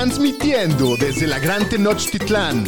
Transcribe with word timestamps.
Transmitiendo 0.00 0.96
desde 0.96 1.26
la 1.26 1.38
Gran 1.38 1.68
Tenochtitlán. 1.68 2.64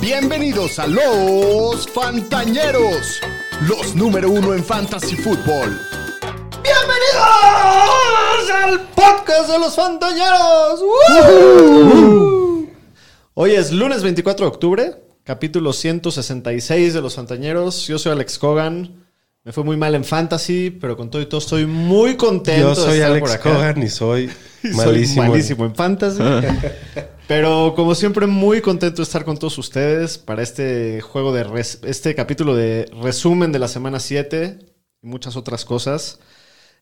Bienvenidos 0.00 0.80
a 0.80 0.88
los 0.88 1.86
Fantañeros, 1.86 3.20
los 3.68 3.94
número 3.94 4.28
uno 4.28 4.52
en 4.52 4.64
Fantasy 4.64 5.14
Football. 5.14 5.80
¡Bienvenidos 6.60 7.30
al 8.64 8.80
podcast 8.96 9.48
de 9.48 9.58
los 9.60 9.76
Fantañeros! 9.76 10.82
Hoy 13.34 13.52
es 13.52 13.70
lunes 13.70 14.02
24 14.02 14.44
de 14.44 14.50
octubre, 14.50 14.96
capítulo 15.22 15.72
166 15.72 16.94
de 16.94 17.00
los 17.00 17.14
Fantañeros. 17.14 17.86
Yo 17.86 17.96
soy 17.96 18.10
Alex 18.10 18.40
Cogan. 18.40 19.11
Me 19.44 19.52
fue 19.52 19.64
muy 19.64 19.76
mal 19.76 19.94
en 19.96 20.04
Fantasy, 20.04 20.70
pero 20.70 20.96
con 20.96 21.10
todo 21.10 21.20
y 21.20 21.26
todo 21.26 21.40
estoy 21.40 21.66
muy 21.66 22.16
contento 22.16 22.68
Yo 22.68 22.74
soy 22.76 22.90
de 22.90 22.94
estar 22.98 23.10
Alex 23.10 23.20
por 23.22 23.30
acá. 23.52 23.74
Y 23.80 23.88
soy 23.88 24.30
Soy 24.62 24.72
malísimo. 24.74 25.22
malísimo 25.28 25.64
en 25.64 25.74
Fantasy. 25.74 26.22
pero 27.26 27.72
como 27.74 27.94
siempre, 27.96 28.28
muy 28.28 28.60
contento 28.60 28.98
de 28.98 29.02
estar 29.02 29.24
con 29.24 29.36
todos 29.38 29.58
ustedes 29.58 30.16
para 30.18 30.42
este 30.42 31.00
juego 31.00 31.32
de 31.32 31.42
res- 31.42 31.80
este 31.82 32.14
capítulo 32.14 32.54
de 32.54 32.88
resumen 33.02 33.50
de 33.50 33.58
la 33.58 33.66
semana 33.66 33.98
7 33.98 34.58
y 35.02 35.06
muchas 35.08 35.34
otras 35.36 35.64
cosas. 35.64 36.20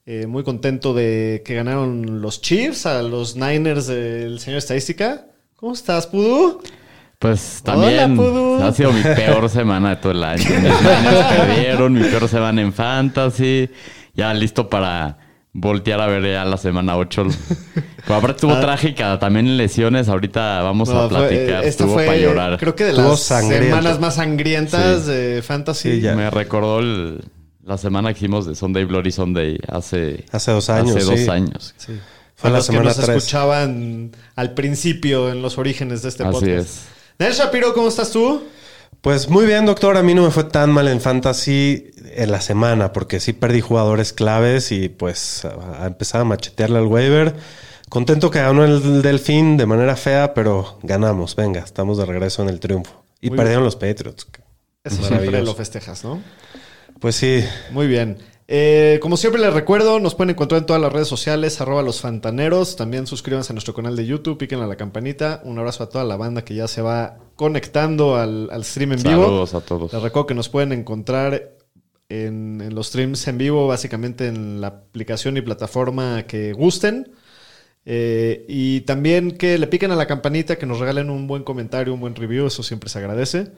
Eh, 0.05 0.27
muy 0.27 0.45
contento 0.45 0.93
de 0.93 1.43
que 1.45 1.55
ganaron 1.55 2.21
los 2.21 2.43
Chiefs 2.43 2.85
a 2.85 3.01
los 3.02 3.37
Niners 3.37 3.87
del 3.87 4.38
señor 4.38 4.59
Estadística. 4.59 5.27
¿Cómo 5.57 5.73
estás, 5.73 6.07
Pudu? 6.07 6.61
Pues 7.20 7.60
Hola, 7.66 7.74
también 7.74 8.16
Pudu. 8.16 8.62
ha 8.62 8.73
sido 8.73 8.92
mi 8.95 9.02
peor 9.02 9.51
semana 9.51 9.91
de 9.91 9.97
todo 9.97 10.12
el 10.12 10.24
año. 10.24 10.42
Mis 10.48 10.56
Niners 10.80 11.27
perdieron, 11.37 11.93
mi 11.93 12.01
peor 12.01 12.27
semana 12.29 12.62
en 12.62 12.73
Fantasy. 12.73 13.69
Ya 14.15 14.33
listo 14.33 14.70
para 14.70 15.19
voltear 15.52 16.01
a 16.01 16.06
ver 16.06 16.23
ya 16.24 16.46
la 16.46 16.56
semana 16.56 16.96
8. 16.96 17.27
Como 18.06 18.19
aparte 18.19 18.37
estuvo 18.37 18.56
trágica, 18.60 19.19
también 19.19 19.46
en 19.48 19.59
lesiones. 19.59 20.09
Ahorita 20.09 20.62
vamos 20.62 20.88
Ah. 20.88 20.95
No, 20.95 21.01
a 21.02 21.09
fue- 21.10 21.19
platicar. 21.29 21.56
esta 21.56 21.69
estuvo 21.69 21.93
fue, 21.93 22.06
para 22.06 22.16
llorar. 22.19 22.59
creo 22.59 22.74
que 22.74 22.85
de 22.85 22.90
Estuvo 22.90 23.10
las 23.10 23.21
sangriento. 23.21 23.66
semanas 23.66 24.01
más 24.01 24.15
sangrientas 24.15 25.02
Sí. 25.05 25.10
de 25.10 25.43
Fantasy. 25.43 25.93
Sí, 25.96 26.01
ya. 26.01 26.15
Me 26.16 26.30
recordó 26.30 26.79
el- 26.79 27.23
la 27.66 27.77
semana 27.77 28.15
que 28.15 28.18
hicimos 28.21 28.46
de 28.46 28.55
Sunday 28.55 28.84
Bloody 28.84 29.12
Sunday 29.12 29.59
hace, 29.68 30.24
Hace 30.32 30.52
dos 30.52 30.71
años, 30.71 30.96
Hace 30.96 31.05
dos 31.05 31.21
sí. 31.21 31.29
años. 31.29 31.74
Sí. 31.77 31.93
Fue 32.34 32.45
Para 32.49 32.52
la 32.52 32.59
los 32.60 32.66
que 32.66 32.73
semana 32.73 32.88
nos 32.88 32.96
3. 32.96 33.09
escuchaban 33.18 34.12
al 34.37 34.55
principio 34.55 35.29
en 35.30 35.43
los 35.43 35.59
orígenes 35.59 36.01
de 36.01 36.09
este 36.09 36.23
Así 36.23 36.32
podcast. 36.32 36.51
es. 36.59 36.80
Nel 37.21 37.35
Shapiro, 37.35 37.74
¿cómo 37.74 37.87
estás 37.87 38.13
tú? 38.13 38.45
Pues 39.02 39.29
muy 39.29 39.45
bien, 39.45 39.66
doctor. 39.66 39.99
A 39.99 40.02
mí 40.02 40.15
no 40.15 40.23
me 40.23 40.30
fue 40.30 40.45
tan 40.45 40.71
mal 40.73 40.88
en 40.88 41.02
fantasy 41.02 41.90
en 42.15 42.30
la 42.30 42.40
semana, 42.40 42.95
porque 42.95 43.21
sí 43.21 43.35
perdí 43.35 43.60
jugadores 43.60 44.15
claves 44.15 44.73
y 44.73 44.88
pues 44.88 45.45
a, 45.45 45.85
a 45.85 45.87
empezar 45.87 46.23
a 46.23 46.24
machetearle 46.24 46.79
al 46.79 46.87
waiver. 46.87 47.35
Contento 47.90 48.30
que 48.30 48.38
ganó 48.38 48.65
el 48.65 49.02
Delfín 49.02 49.59
de 49.59 49.66
manera 49.66 49.96
fea, 49.96 50.32
pero 50.32 50.79
ganamos. 50.82 51.37
Venga, 51.37 51.60
estamos 51.60 51.99
de 51.99 52.07
regreso 52.07 52.40
en 52.40 52.49
el 52.49 52.59
triunfo. 52.59 53.04
Y 53.21 53.29
Muy 53.29 53.37
perdieron 53.37 53.65
los 53.65 53.77
Patriots. 53.77 54.27
Eso 54.82 55.05
siempre 55.05 55.43
lo 55.43 55.55
festejas, 55.55 56.02
¿no? 56.02 56.23
Pues 57.01 57.16
sí, 57.16 57.45
Muy 57.71 57.87
bien. 57.87 58.16
Eh, 58.52 58.98
como 59.01 59.16
siempre 59.16 59.40
les 59.40 59.54
recuerdo, 59.54 60.01
nos 60.01 60.16
pueden 60.16 60.30
encontrar 60.30 60.59
en 60.59 60.66
todas 60.66 60.82
las 60.82 60.93
redes 60.93 61.06
sociales, 61.06 61.60
arroba 61.60 61.82
los 61.82 62.01
fantaneros. 62.01 62.74
También 62.74 63.06
suscríbanse 63.06 63.52
a 63.52 63.54
nuestro 63.54 63.74
canal 63.74 63.95
de 63.95 64.04
YouTube, 64.04 64.38
piquen 64.38 64.59
a 64.59 64.66
la 64.66 64.75
campanita. 64.75 65.41
Un 65.44 65.56
abrazo 65.60 65.84
a 65.84 65.88
toda 65.88 66.03
la 66.03 66.16
banda 66.16 66.43
que 66.43 66.56
ya 66.56 66.66
se 66.66 66.82
va 66.82 67.19
conectando 67.37 68.16
al, 68.16 68.48
al 68.50 68.65
stream 68.65 68.94
en 68.94 69.03
vivo. 69.04 69.22
Saludos 69.22 69.54
a 69.54 69.60
todos. 69.60 69.93
Les 69.93 70.03
recuerdo 70.03 70.26
que 70.26 70.34
nos 70.34 70.48
pueden 70.48 70.72
encontrar 70.72 71.53
en, 72.09 72.60
en 72.60 72.75
los 72.75 72.88
streams 72.88 73.28
en 73.28 73.38
vivo, 73.38 73.69
básicamente 73.69 74.26
en 74.26 74.60
la 74.60 74.66
aplicación 74.66 75.37
y 75.37 75.43
plataforma 75.43 76.25
que 76.26 76.53
gusten. 76.53 77.12
Eh, 77.87 78.44
y 78.48 78.81
también 78.81 79.31
que 79.31 79.59
le 79.59 79.69
piquen 79.69 79.93
a 79.93 79.97
la 79.97 80.06
campanita, 80.06 80.59
que 80.59 80.66
nos 80.66 80.81
regalen 80.81 81.09
un 81.09 81.28
buen 81.28 81.44
comentario, 81.44 81.94
un 81.94 82.00
buen 82.00 82.16
review, 82.16 82.48
eso 82.48 82.65
siempre 82.65 82.91
se 82.91 82.98
agradece. 82.98 83.53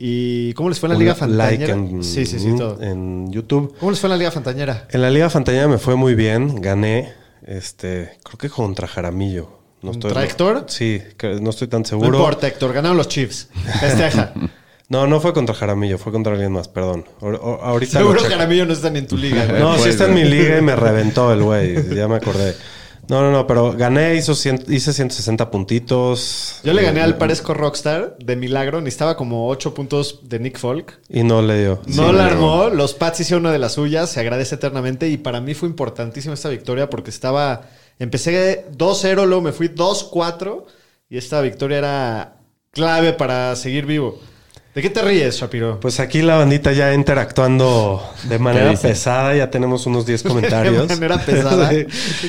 ¿Y 0.00 0.52
cómo 0.54 0.68
les 0.68 0.78
fue 0.78 0.86
en 0.88 0.92
la 0.92 0.98
Liga 1.00 1.16
like 1.20 1.66
Fantañera? 1.66 1.72
en, 1.96 2.04
sí, 2.04 2.24
sí, 2.24 2.38
sí, 2.38 2.54
todo. 2.56 2.80
en 2.80 3.32
YouTube. 3.32 3.74
¿Cómo 3.80 3.90
les 3.90 3.98
fue 4.00 4.06
en 4.06 4.12
la 4.12 4.16
Liga 4.16 4.30
Fantañera? 4.30 4.86
En 4.90 5.02
la 5.02 5.10
Liga 5.10 5.28
Fantañera 5.28 5.66
me 5.66 5.78
fue 5.78 5.96
muy 5.96 6.14
bien. 6.14 6.60
Gané, 6.60 7.12
este, 7.44 8.12
creo 8.22 8.38
que 8.38 8.48
contra 8.48 8.86
Jaramillo. 8.86 9.58
No 9.82 9.90
¿Contra 9.92 10.24
Héctor? 10.24 10.64
Sí, 10.68 11.00
no 11.40 11.50
estoy 11.50 11.68
tan 11.68 11.82
No 11.82 11.86
seguro. 11.88 12.16
importa, 12.18 12.46
Héctor, 12.46 12.72
ganaron 12.72 12.96
los 12.96 13.08
Chiefs. 13.08 13.48
Festeja. 13.80 14.32
No, 14.90 15.06
no 15.06 15.20
fue 15.20 15.34
contra 15.34 15.54
Jaramillo, 15.54 15.98
fue 15.98 16.12
contra 16.12 16.32
alguien 16.32 16.50
más, 16.50 16.66
perdón. 16.66 17.04
Ahor- 17.20 17.38
ahor- 17.42 17.58
ahorita 17.62 17.98
Seguro. 17.98 18.20
Jaramillo 18.22 18.64
no 18.64 18.72
está 18.72 18.88
ni 18.88 19.00
en 19.00 19.06
tu 19.06 19.18
liga, 19.18 19.44
güey. 19.50 19.60
No, 19.60 19.76
sí 19.76 19.90
está 19.90 20.06
en 20.06 20.14
mi 20.14 20.24
liga 20.24 20.56
y 20.56 20.62
me 20.62 20.74
reventó 20.74 21.30
el 21.30 21.42
güey, 21.42 21.94
ya 21.94 22.08
me 22.08 22.14
acordé. 22.16 22.54
No, 23.08 23.22
no, 23.22 23.30
no, 23.30 23.46
pero 23.46 23.72
gané, 23.72 24.16
hizo 24.16 24.32
cien- 24.34 24.64
hice 24.68 24.92
160 24.92 25.50
puntitos. 25.50 26.60
Yo 26.62 26.72
le 26.74 26.82
gané 26.82 27.00
Eh, 27.00 27.04
al 27.04 27.16
Parezco 27.16 27.54
Rockstar 27.54 28.16
de 28.18 28.36
milagro. 28.36 28.80
Necesitaba 28.80 29.16
como 29.16 29.48
8 29.48 29.72
puntos 29.74 30.20
de 30.28 30.38
Nick 30.38 30.58
Folk. 30.58 30.98
Y 31.08 31.22
no 31.22 31.40
le 31.40 31.58
dio. 31.58 31.80
No 31.86 32.08
Sí, 32.10 32.12
la 32.14 32.26
armó. 32.26 32.68
Los 32.68 32.94
Pats 32.94 33.20
hicieron 33.20 33.44
una 33.44 33.52
de 33.52 33.58
las 33.58 33.72
suyas. 33.72 34.10
Se 34.10 34.20
agradece 34.20 34.56
eternamente. 34.56 35.08
Y 35.08 35.16
para 35.16 35.40
mí 35.40 35.54
fue 35.54 35.68
importantísima 35.68 36.34
esta 36.34 36.48
victoria 36.50 36.90
porque 36.90 37.10
estaba. 37.10 37.62
Empecé 37.98 38.66
2-0, 38.76 39.26
luego 39.26 39.42
me 39.42 39.52
fui 39.52 39.68
2-4. 39.68 40.66
Y 41.08 41.16
esta 41.16 41.40
victoria 41.40 41.78
era 41.78 42.36
clave 42.72 43.14
para 43.14 43.56
seguir 43.56 43.86
vivo. 43.86 44.20
¿De 44.78 44.82
qué 44.82 44.90
te 44.90 45.02
ríes, 45.02 45.34
Shapiro? 45.40 45.80
Pues 45.80 45.98
aquí 45.98 46.22
la 46.22 46.36
bandita 46.36 46.70
ya 46.70 46.94
interactuando 46.94 48.00
de 48.28 48.38
manera 48.38 48.72
pesada, 48.74 49.34
ya 49.34 49.50
tenemos 49.50 49.86
unos 49.86 50.06
10 50.06 50.22
comentarios. 50.28 50.86
De 50.86 50.94
manera 50.94 51.18
pesada. 51.18 51.68
¿Qué 51.70 51.86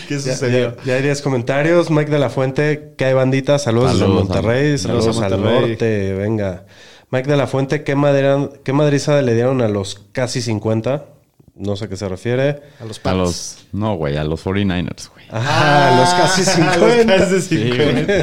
Ya, 0.09 0.19
sucedió? 0.19 0.75
ya- 0.77 0.83
ya 0.83 0.95
hay 0.95 1.03
10 1.03 1.21
comentarios. 1.21 1.91
Mike 1.91 2.09
de 2.09 2.17
la 2.17 2.31
Fuente, 2.31 2.93
¿qué 2.97 3.05
hay 3.05 3.13
bandita? 3.13 3.59
Saludos, 3.59 3.93
desde 3.99 4.07
Monterrey, 4.07 4.79
saludos 4.79 5.15
saludos, 5.15 5.21
a 5.21 5.25
al 5.27 5.43
norte, 5.43 6.13
venga. 6.15 6.65
Mike 7.11 7.29
de 7.29 7.37
la 7.37 7.45
Fuente, 7.45 7.83
¿qué, 7.83 7.93
madera, 7.93 8.49
¿qué 8.63 8.73
madriza 8.73 9.21
le 9.21 9.35
dieron 9.35 9.61
a 9.61 9.67
los 9.67 10.01
casi 10.11 10.41
50? 10.41 11.05
No 11.55 11.75
sé 11.75 11.85
a 11.85 11.87
qué 11.87 11.97
se 11.97 12.09
refiere. 12.09 12.61
A 12.81 12.85
los 12.85 12.97
A 12.97 13.03
Pats. 13.03 13.15
los, 13.17 13.57
no, 13.73 13.93
güey, 13.95 14.17
a 14.17 14.23
los 14.23 14.43
49ers, 14.43 15.09
güey. 15.13 15.18
Ah, 15.31 15.95
los 15.99 16.13
casi 16.13 16.43
Los 16.43 16.75
50. 16.75 17.17
casi 17.17 17.41
Sí, 17.41 17.57
50. 17.71 18.13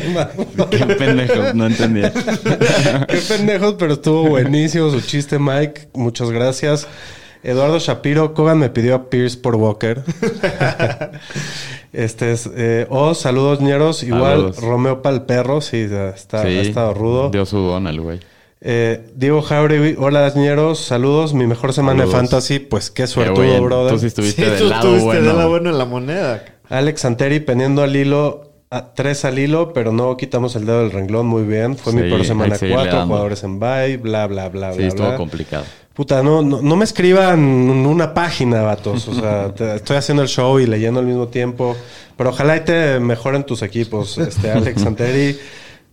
güey. 0.57 0.71
Qué 0.71 0.87
pendejo, 0.97 1.55
no 1.55 1.67
entendía. 1.67 2.13
Qué 3.09 3.19
pendejos, 3.29 3.77
pero 3.79 3.95
estuvo 3.95 4.29
buenísimo 4.29 4.91
su 4.91 5.01
chiste, 5.01 5.39
Mike. 5.39 5.89
Muchas 5.95 6.31
gracias. 6.31 6.89
Eduardo 7.43 7.79
Shapiro, 7.79 8.35
Kogan 8.35 8.59
me 8.59 8.71
pidió 8.71 8.97
a 8.97 9.09
Pierce 9.09 9.37
por 9.39 9.55
Walker. 9.55 10.03
este 11.93 12.33
es. 12.33 12.51
Eh, 12.57 12.87
oh, 12.91 13.15
saludos, 13.15 13.61
ñeros. 13.61 14.03
Igual, 14.03 14.39
Saludos. 14.39 14.61
Romeo 14.63 15.03
Palperro, 15.03 15.61
sí, 15.61 15.87
está, 16.15 16.43
ha 16.43 16.49
estado 16.49 16.93
rudo. 16.93 17.31
Dio 17.31 17.47
su 17.47 17.59
don 17.59 17.87
el 17.87 18.01
güey. 18.01 18.19
Eh, 18.61 19.11
Diego 19.15 19.43
Jauregui, 19.43 19.95
hola, 19.97 20.33
ñeros. 20.35 20.81
Saludos. 20.81 21.35
Mi 21.35 21.47
mejor 21.47 21.73
semana 21.73 22.05
de 22.05 22.11
fantasy. 22.11 22.59
Pues 22.59 22.91
qué 22.91 23.05
bien. 23.39 23.63
brother. 23.63 23.93
Tú 23.93 23.99
sí 24.01 24.07
estuviste 24.07 24.45
Sí, 24.45 24.51
tú 24.59 24.69
lado 24.69 24.97
estuviste 24.97 25.05
bueno. 25.05 25.21
del 25.29 25.37
lado 25.37 25.49
bueno 25.51 25.71
en 25.71 25.79
la 25.79 25.85
moneda. 25.85 26.45
Alex 26.69 27.01
Santeri 27.01 27.41
pendiendo 27.41 27.83
al 27.83 27.95
hilo. 27.97 28.43
A 28.69 28.95
tres 28.95 29.25
al 29.25 29.39
hilo, 29.39 29.73
pero 29.73 29.93
no 29.93 30.17
quitamos 30.17 30.57
el 30.57 30.67
dedo 30.67 30.81
del 30.81 30.91
renglón. 30.91 31.27
Muy 31.29 31.45
bien. 31.45 31.77
Fue 31.77 31.93
mi 31.93 32.03
peor 32.03 32.25
semana 32.25 32.57
cuatro. 32.59 33.07
Jugadores 33.07 33.45
en 33.45 33.61
bye, 33.61 33.97
bla, 33.97 34.27
bla, 34.27 34.49
bla, 34.49 34.73
Sí, 34.73 34.79
bla. 34.79 34.87
estuvo 34.89 35.07
bla. 35.07 35.17
complicado. 35.17 35.65
Puta, 35.95 36.21
no, 36.25 36.43
no, 36.43 36.61
no 36.61 36.77
me 36.77 36.85
escriban 36.85 37.39
una 37.39 38.13
página, 38.13 38.63
vatos. 38.63 39.07
O 39.07 39.15
sea, 39.15 39.55
te- 39.55 39.77
estoy 39.77 39.97
haciendo 39.97 40.23
el 40.23 40.29
show 40.29 40.59
y 40.59 40.67
leyendo 40.67 40.99
al 40.99 41.07
mismo 41.07 41.29
tiempo. 41.29 41.77
Pero 42.17 42.31
ojalá 42.31 42.57
y 42.57 42.61
te 42.61 42.99
mejoren 42.99 43.45
tus 43.45 43.63
equipos. 43.63 44.19
Este, 44.19 44.51
Alex 44.51 44.83
Santeri. 44.83 45.39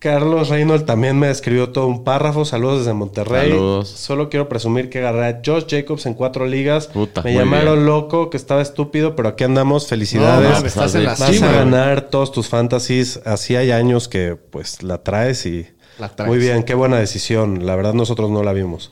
Carlos 0.04 0.50
Reynolds 0.50 0.86
también 0.86 1.18
me 1.18 1.30
escribió 1.30 1.70
todo 1.70 1.88
un 1.88 2.04
párrafo. 2.04 2.44
Saludos 2.44 2.80
desde 2.80 2.92
Monterrey. 2.94 3.52
Saludos. 3.52 3.88
Solo 3.88 4.30
quiero 4.30 4.50
presumir 4.50 4.90
que 4.90 5.00
agarré 5.00 5.28
a 5.28 5.42
Josh 5.46 5.64
Jacobs 5.70 6.06
en 6.06 6.14
cuatro 6.14 6.46
ligas. 6.46 6.88
Puta, 6.88 7.22
me 7.22 7.34
llamaron 7.34 7.76
bien. 7.76 7.86
loco, 7.86 8.30
que 8.30 8.36
estaba 8.36 8.62
estúpido, 8.62 9.16
pero 9.16 9.30
aquí 9.30 9.46
andamos. 9.46 9.84
No, 9.84 9.88
Felicidades. 9.88 10.50
mames, 10.52 10.66
estás 10.66 10.94
en 10.96 11.06
la 11.06 11.12
Vas 11.12 11.22
a 11.22 11.32
cima. 11.32 11.52
ganar 11.54 12.10
todos 12.10 12.34
tus 12.34 12.50
fantasies. 12.50 13.22
Así 13.24 13.56
hay 13.56 13.72
años 13.72 14.10
que 14.10 14.36
pues 14.36 14.84
la 14.84 15.04
traes 15.04 15.46
y... 15.46 15.68
La 16.00 16.10
traes. 16.10 16.28
Muy 16.30 16.38
bien, 16.38 16.64
qué 16.64 16.74
buena 16.76 16.98
decisión. 16.98 17.66
La 17.66 17.78
verdad 17.78 17.94
nosotros 17.94 18.30
no 18.30 18.44
la 18.44 18.52
vimos. 18.52 18.92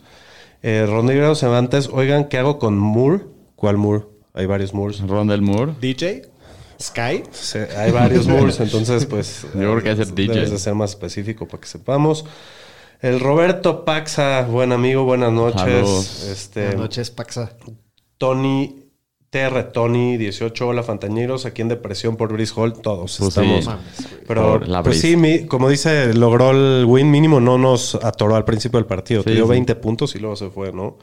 Eh, 0.64 0.86
Rodrigo 0.88 1.36
Cervantes, 1.36 1.90
oigan, 1.92 2.30
¿qué 2.30 2.38
hago 2.38 2.58
con 2.58 2.78
Moore? 2.78 3.26
¿Cuál 3.58 3.76
Moore? 3.76 4.06
Hay 4.34 4.46
varios 4.46 4.74
Moores. 4.74 5.02
Rondell 5.06 5.42
Moore. 5.42 5.74
DJ, 5.82 6.22
Sky. 6.82 7.24
Sí, 7.32 7.60
hay 7.78 7.92
varios 7.92 8.28
Moores, 8.28 8.60
entonces 8.60 9.06
pues... 9.06 9.44
Yo 9.54 9.60
creo 9.60 9.84
que 9.84 9.90
hay 9.90 9.96
ser 9.98 10.14
DJ. 10.14 10.34
Debes 10.34 10.52
de 10.52 10.58
ser 10.60 10.76
más 10.76 10.90
específico 10.92 11.48
para 11.48 11.62
que 11.62 11.68
sepamos. 11.68 12.26
El 13.02 13.20
Roberto 13.20 13.84
Paxa, 13.86 14.42
buen 14.44 14.72
amigo, 14.72 15.04
buenas 15.04 15.32
noches. 15.32 15.62
Saludos. 15.62 16.24
Este, 16.32 16.62
Buenas 16.64 16.80
noches, 16.82 17.12
Paxa. 17.12 17.54
Tony 18.18 18.78
TR 19.32 19.64
Tony 19.72 20.18
18, 20.18 20.68
hola 20.68 20.84
Fantañeros, 20.84 21.46
aquí 21.46 21.62
en 21.62 21.70
depresión 21.70 22.18
por 22.18 22.34
Brice 22.34 22.54
Hall, 22.58 22.74
todos 22.74 23.18
Pues 23.18 23.34
sí. 23.34 23.40
estamos. 23.40 23.66
Güey. 23.66 23.78
Pero, 24.28 24.60
la 24.60 24.84
pues 24.84 25.00
sí, 25.00 25.16
mi- 25.16 25.46
como 25.46 25.70
dice, 25.70 26.14
logró 26.14 26.52
el 26.52 26.84
win 26.86 27.10
mínimo, 27.10 27.40
no 27.40 27.58
nos 27.58 27.96
atoró 27.96 28.36
al 28.36 28.44
principio 28.44 28.78
del 28.78 28.86
partido. 28.88 29.22
Sí, 29.22 29.30
Te 29.30 29.36
dio 29.36 29.46
sí. 29.46 29.52
20 29.52 29.76
puntos 29.76 30.16
y 30.16 30.20
luego 30.20 30.36
se 30.36 30.50
fue, 30.50 30.74
¿no? 30.74 30.98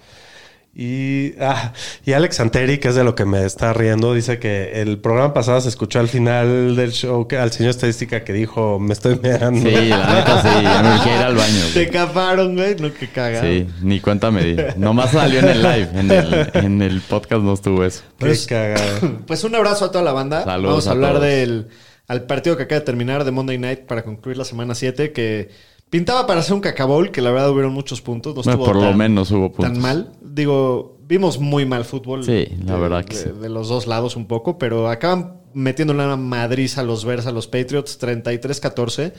Y, 0.81 1.35
ah, 1.41 1.73
y 2.07 2.13
Alex 2.13 2.39
Anteri, 2.39 2.79
que 2.79 2.87
es 2.87 2.95
de 2.95 3.03
lo 3.03 3.17
que 3.17 3.25
me 3.25 3.45
está 3.45 3.73
riendo, 3.73 4.15
dice 4.15 4.39
que 4.39 4.81
el 4.81 4.99
programa 4.99 5.35
pasado 5.35 5.61
se 5.61 5.69
escuchó 5.69 5.99
al 5.99 6.07
final 6.07 6.77
del 6.77 6.93
show 6.93 7.27
que, 7.27 7.37
al 7.37 7.51
señor 7.51 7.71
estadística 7.71 8.23
que 8.23 8.33
dijo, 8.33 8.79
me 8.79 8.93
estoy 8.93 9.19
meando. 9.21 9.69
Sí, 9.69 9.89
la 9.89 10.15
neta 10.15 10.41
sí. 10.41 10.63
Ya 10.63 10.83
me 10.85 10.95
urgía 10.95 11.17
ir 11.17 11.23
al 11.25 11.35
baño. 11.35 11.65
Te 11.75 11.81
güey. 11.87 11.91
caparon, 11.91 12.55
güey. 12.55 12.77
No, 12.77 12.95
que 12.95 13.09
caga. 13.09 13.41
Sí, 13.41 13.67
ni 13.83 13.99
cuenta 13.99 14.31
me 14.31 14.45
di. 14.45 14.57
Nomás 14.77 15.11
salió 15.11 15.41
en 15.41 15.49
el 15.49 15.63
live. 15.65 15.89
En 15.95 16.11
el, 16.13 16.51
en 16.55 16.81
el 16.83 17.01
podcast 17.01 17.43
no 17.43 17.55
estuvo 17.55 17.85
eso. 17.85 18.05
Qué 18.17 18.39
cagada. 18.49 19.01
Pues 19.27 19.43
un 19.43 19.57
abrazo 19.57 19.87
a 19.87 19.91
toda 19.91 20.05
la 20.05 20.13
banda. 20.13 20.45
Saludos 20.45 20.71
Vamos 20.71 20.87
a 20.87 20.91
a 20.91 20.93
hablar 20.93 21.13
todos. 21.15 21.25
del 21.25 21.69
al 22.07 22.23
partido 22.23 22.57
que 22.57 22.63
acaba 22.63 22.79
de 22.79 22.87
terminar 22.87 23.25
de 23.25 23.33
Monday 23.33 23.59
Night 23.59 23.81
para 23.81 24.05
concluir 24.05 24.39
la 24.39 24.45
semana 24.45 24.77
7, 24.77 25.11
que 25.13 25.51
pintaba 25.91 26.27
para 26.27 26.43
ser 26.43 26.55
un 26.55 26.61
cacabol, 26.61 27.11
que 27.11 27.21
la 27.23 27.31
verdad 27.31 27.51
hubieron 27.51 27.73
muchos 27.73 28.01
puntos. 28.01 28.35
No 28.35 28.43
Bueno, 28.43 28.65
por 28.65 28.77
lo 28.77 28.83
tan- 28.89 28.97
menos 28.99 29.31
hubo 29.31 29.51
puntos. 29.53 29.73
tan 29.73 29.81
mal. 29.81 30.13
Digo, 30.23 30.99
vimos 31.07 31.39
muy 31.39 31.65
mal 31.67 31.85
fútbol. 31.85 32.25
Sí, 32.25 32.47
la 32.65 32.75
de- 32.75 32.81
verdad 32.81 33.05
que 33.05 33.17
de, 33.17 33.23
sí. 33.25 33.31
de 33.41 33.49
los 33.49 33.69
dos 33.69 33.87
lados 33.87 34.17
un 34.17 34.27
poco, 34.27 34.59
pero 34.59 34.89
acaban 34.89 35.41
metiendo 35.55 35.95
una 35.95 36.17
madriz 36.17 36.79
a 36.79 36.83
los 36.83 37.05
Bears, 37.05 37.27
a 37.27 37.33
los 37.33 37.47
Patriots, 37.47 37.99
33-14. 37.99 39.13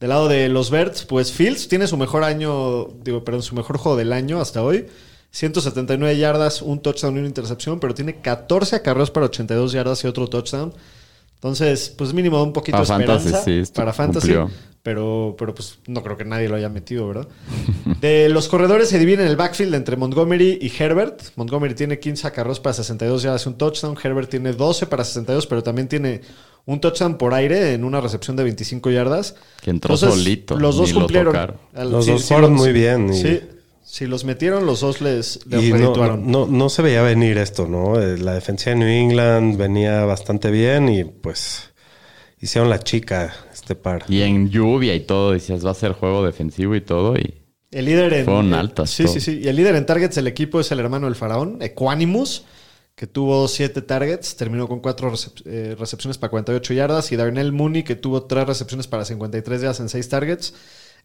Del 0.00 0.08
lado 0.10 0.28
de 0.28 0.48
los 0.48 0.70
Bears, 0.70 1.04
pues 1.04 1.32
Fields 1.32 1.68
tiene 1.68 1.86
su 1.86 1.96
mejor 1.96 2.24
año, 2.24 2.86
digo, 3.04 3.24
perdón, 3.24 3.42
su 3.42 3.54
mejor 3.54 3.78
juego 3.78 3.96
del 3.96 4.12
año 4.12 4.40
hasta 4.40 4.62
hoy. 4.62 4.86
179 5.30 6.16
yardas, 6.16 6.62
un 6.62 6.80
touchdown 6.80 7.16
y 7.16 7.18
una 7.18 7.28
intercepción, 7.28 7.80
pero 7.80 7.92
tiene 7.94 8.20
14 8.20 8.76
acarreos 8.76 9.10
para 9.10 9.26
82 9.26 9.72
yardas 9.72 10.02
y 10.04 10.06
otro 10.06 10.28
touchdown. 10.28 10.72
Entonces, 11.44 11.90
pues 11.98 12.14
mínimo 12.14 12.42
un 12.42 12.54
poquito 12.54 12.78
de 12.80 12.86
Para 12.86 13.00
esperanza 13.02 13.28
fantasy, 13.28 13.44
sí, 13.52 13.58
esto 13.60 13.74
para 13.76 13.92
fantasy. 13.92 14.28
cumplió. 14.32 14.50
Pero, 14.82 15.36
pero 15.38 15.54
pues 15.54 15.78
no 15.86 16.02
creo 16.02 16.16
que 16.16 16.24
nadie 16.24 16.48
lo 16.48 16.56
haya 16.56 16.70
metido, 16.70 17.06
¿verdad? 17.06 17.28
De 18.00 18.30
los 18.30 18.48
corredores 18.48 18.88
se 18.88 18.98
dividen 18.98 19.26
el 19.26 19.36
backfield 19.36 19.74
entre 19.74 19.98
Montgomery 19.98 20.58
y 20.62 20.72
Herbert. 20.82 21.20
Montgomery 21.36 21.74
tiene 21.74 21.98
15 21.98 22.28
acarreos 22.28 22.60
para 22.60 22.72
62 22.72 23.22
yardas 23.24 23.44
y 23.44 23.48
un 23.50 23.58
touchdown. 23.58 23.94
Herbert 24.02 24.30
tiene 24.30 24.52
12 24.54 24.86
para 24.86 25.04
62, 25.04 25.46
pero 25.46 25.62
también 25.62 25.86
tiene 25.86 26.22
un 26.64 26.80
touchdown 26.80 27.18
por 27.18 27.34
aire 27.34 27.74
en 27.74 27.84
una 27.84 28.00
recepción 28.00 28.36
de 28.36 28.44
25 28.44 28.90
yardas. 28.90 29.34
Que 29.60 29.68
entró 29.68 29.98
solito, 29.98 30.58
Los 30.58 30.76
dos 30.76 30.92
lo 30.94 31.00
cumplieron. 31.00 31.36
Al- 31.74 31.90
Los 31.92 32.06
sí, 32.06 32.10
dos 32.12 32.22
sí 32.22 32.28
fueron 32.32 32.54
muy 32.54 32.72
bien 32.72 33.12
y- 33.12 33.20
Sí, 33.20 33.40
si 33.94 34.06
los 34.08 34.24
metieron, 34.24 34.66
los 34.66 34.80
dos 34.80 35.00
les, 35.00 35.46
les 35.46 35.62
Y 35.62 35.72
no, 35.72 36.16
no, 36.16 36.46
no 36.48 36.68
se 36.68 36.82
veía 36.82 37.02
venir 37.02 37.38
esto, 37.38 37.68
¿no? 37.68 38.00
Eh, 38.00 38.18
La 38.18 38.34
defensa 38.34 38.70
de 38.70 38.76
New 38.76 38.88
England 38.88 39.56
venía 39.56 40.04
bastante 40.04 40.50
bien 40.50 40.88
y 40.88 41.04
pues 41.04 41.70
hicieron 42.40 42.68
la 42.70 42.80
chica 42.80 43.32
este 43.52 43.76
par. 43.76 44.04
Y 44.08 44.22
en 44.22 44.50
lluvia 44.50 44.96
y 44.96 45.00
todo, 45.00 45.30
decías, 45.30 45.64
va 45.64 45.70
a 45.70 45.74
ser 45.74 45.92
juego 45.92 46.24
defensivo 46.26 46.74
y 46.74 46.80
todo. 46.80 47.16
Y 47.16 47.42
El 47.70 47.84
líder 47.84 48.12
en. 48.14 48.24
Fueron 48.24 48.52
altas 48.54 48.90
Sí, 48.90 49.04
todo. 49.04 49.12
sí, 49.14 49.20
sí. 49.20 49.40
Y 49.44 49.46
el 49.48 49.54
líder 49.54 49.76
en 49.76 49.86
targets 49.86 50.16
del 50.16 50.26
equipo 50.26 50.58
es 50.58 50.72
el 50.72 50.80
hermano 50.80 51.06
del 51.06 51.14
faraón, 51.14 51.58
Equanimus, 51.62 52.44
que 52.96 53.06
tuvo 53.06 53.46
siete 53.46 53.80
targets, 53.80 54.34
terminó 54.36 54.66
con 54.66 54.80
cuatro 54.80 55.12
recep- 55.12 55.42
eh, 55.46 55.76
recepciones 55.78 56.18
para 56.18 56.30
48 56.32 56.74
yardas. 56.74 57.12
Y 57.12 57.16
Darnell 57.16 57.52
Mooney, 57.52 57.84
que 57.84 57.94
tuvo 57.94 58.24
tres 58.24 58.44
recepciones 58.46 58.88
para 58.88 59.04
53 59.04 59.60
yardas 59.60 59.78
en 59.78 59.88
seis 59.88 60.08
targets. 60.08 60.52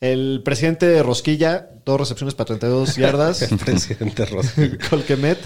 El 0.02 0.42
presidente 0.44 0.86
de 0.86 1.04
Rosquilla, 1.04 1.70
dos 1.86 2.00
recepciones 2.00 2.34
para 2.36 2.48
32 2.48 2.96
yardas. 2.96 3.42
El 3.52 3.58
presidente 3.58 4.26
Rossi. 4.26 4.70
Colquemet. 4.90 5.38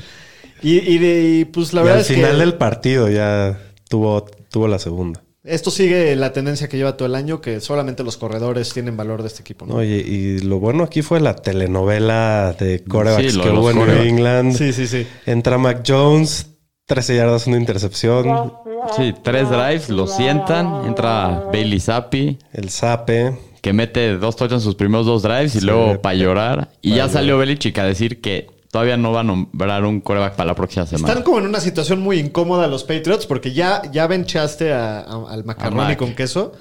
Y, 0.62 0.78
y, 0.80 0.98
de- 0.98 1.24
y, 1.40 1.46
pues 1.46 1.74
la 1.74 1.82
y 1.82 1.84
verdad 1.84 2.00
al 2.00 2.02
es 2.06 2.08
final 2.08 2.32
que 2.34 2.38
del 2.38 2.54
partido 2.56 3.10
ya 3.10 3.60
tuvo, 3.90 4.26
tuvo 4.50 4.68
la 4.68 4.80
segunda. 4.80 5.22
esto 5.44 5.72
sigue 5.72 6.16
la 6.16 6.32
tendencia 6.32 6.70
que 6.70 6.78
lleva 6.78 6.96
todo 6.96 7.06
el 7.08 7.16
año, 7.16 7.42
que 7.42 7.60
solamente 7.60 8.04
los 8.04 8.16
corredores 8.16 8.72
tienen 8.74 8.96
valor 8.96 9.24
de 9.24 9.28
este 9.28 9.42
equipo. 9.42 9.66
¿no? 9.66 9.76
Oye, 9.76 9.98
y 9.98 10.40
lo 10.40 10.60
bueno 10.60 10.84
aquí 10.84 11.02
fue 11.02 11.20
la 11.20 11.36
telenovela 11.36 12.56
de 12.58 12.84
corebacks 12.84 13.32
Sí, 13.34 13.38
lo 13.38 13.44
que 13.44 13.50
hubo 13.50 13.72
en 13.72 13.78
New. 13.78 13.90
England. 14.04 14.56
Sí, 14.58 14.72
sí, 14.72 14.88
sí. 14.88 15.06
Entra 15.26 15.58
Mac 15.58 15.84
Jones, 15.86 16.48
13 16.86 17.16
yardas, 17.18 17.48
una 17.48 17.58
intercepción. 17.58 18.54
sí, 18.96 19.14
tres 19.22 19.50
drives, 19.50 19.90
lo 19.90 20.08
sientan. 20.08 20.86
Entra 20.86 21.44
Bailey 21.52 21.80
Zappi, 21.82 22.38
El 22.54 22.70
Zape. 22.70 23.38
Que 23.64 23.72
mete 23.72 24.18
dos 24.18 24.36
touchdowns 24.36 24.62
en 24.64 24.66
sus 24.66 24.76
primeros 24.76 25.06
dos 25.06 25.24
drives 25.24 25.56
y 25.56 25.60
Sí, 25.62 25.66
luego 25.66 26.02
para 26.02 26.16
llorar. 26.16 26.70
Y 26.82 26.96
ya 26.96 27.08
salió 27.08 27.38
Belichick 27.38 27.78
a 27.80 27.86
decir 27.86 28.20
que 28.20 28.48
todavía 28.70 28.98
no 28.98 29.14
va 29.14 29.22
a 29.22 29.24
nombrar 29.24 29.86
un 29.86 30.02
coreback 30.02 30.36
para 30.36 30.48
la 30.48 30.56
próxima 30.56 30.86
semana. 30.86 31.08
Están 31.08 31.24
como 31.24 31.40
en 31.40 31.46
una 31.46 31.62
situación 31.62 32.02
muy 32.02 32.20
incómoda 32.20 32.68
los 32.68 32.84
Patriots 32.84 33.26
porque 33.26 33.54
ya, 33.54 33.82
ya 33.92 34.06
venchaste 34.06 34.74
a- 34.74 35.00
a- 35.00 35.26
al 35.32 35.46
macarrón 35.46 35.90
y 35.92 35.96
con 35.96 36.14
queso. 36.14 36.52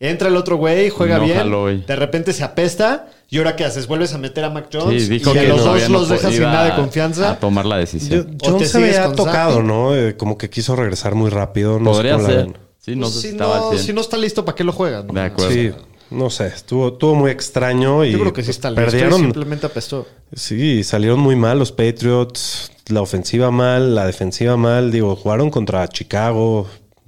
Entra 0.00 0.26
el 0.28 0.34
otro 0.36 0.56
güey, 0.56 0.88
juega 0.90 1.18
No 1.18 1.24
bien. 1.66 1.84
De 1.86 1.94
repente 1.94 2.32
se 2.32 2.42
apesta. 2.42 3.06
¿Y 3.28 3.38
ahora 3.38 3.54
qué 3.54 3.64
haces? 3.64 3.86
¿Vuelves 3.86 4.12
a 4.14 4.18
meter 4.18 4.42
a 4.44 4.50
Mac 4.50 4.70
Jones? 4.72 5.04
Sí, 5.04 5.08
dijo 5.08 5.32
y 5.34 5.38
a 5.38 5.42
los 5.44 5.62
dos 5.64 5.88
no 5.88 5.98
los 6.00 6.08
dejas 6.08 6.32
sin 6.32 6.42
nada 6.42 6.64
de 6.64 6.74
confianza. 6.74 7.30
A 7.32 7.38
tomar 7.38 7.64
la 7.66 7.76
decisión. 7.76 8.36
¿O 8.42 8.50
Jones 8.52 8.72
te 8.72 8.92
se 8.92 9.02
con 9.02 9.14
tocado, 9.14 9.56
Zappi? 9.56 9.66
¿no? 9.68 9.94
Eh, 9.94 10.16
como 10.16 10.36
que 10.36 10.50
quiso 10.50 10.74
regresar 10.74 11.14
muy 11.14 11.30
rápido. 11.30 11.78
No 11.78 11.92
Podría 11.92 12.16
la 12.16 12.24
ser. 12.26 12.36
ven. 12.38 12.56
Sí, 12.78 12.96
no 12.96 13.02
Pues 13.02 13.20
si 13.20 13.32
no, 13.34 13.70
100. 13.72 13.78
si 13.84 13.92
no 13.92 14.00
está 14.00 14.16
listo, 14.16 14.42
¿para 14.44 14.56
qué 14.56 14.64
lo 14.64 14.72
juegan? 14.72 15.06
De 15.06 15.20
acuerdo. 15.20 15.52
Sí, 15.52 15.70
no 16.10 16.30
sé. 16.30 16.48
Estuvo, 16.48 16.88
estuvo 16.88 17.14
muy 17.14 17.30
extraño 17.30 18.04
y 18.04 18.12
Yo 18.12 18.20
creo 18.20 18.32
que 18.32 18.42
sí 18.42 18.46
pues, 18.46 18.56
está 18.56 18.74
perdieron. 18.74 19.20
Simplemente 19.20 19.66
apestó. 19.66 20.06
Sí, 20.32 20.84
salieron 20.84 21.20
muy 21.20 21.36
mal 21.36 21.58
los 21.58 21.72
Patriots. 21.72 22.72
La 22.88 23.02
ofensiva 23.02 23.50
mal, 23.50 23.94
la 23.94 24.06
defensiva 24.06 24.56
mal. 24.56 24.90
Digo, 24.90 25.14
jugaron 25.16 25.50
contra 25.50 25.86
Chicago. 25.88 26.66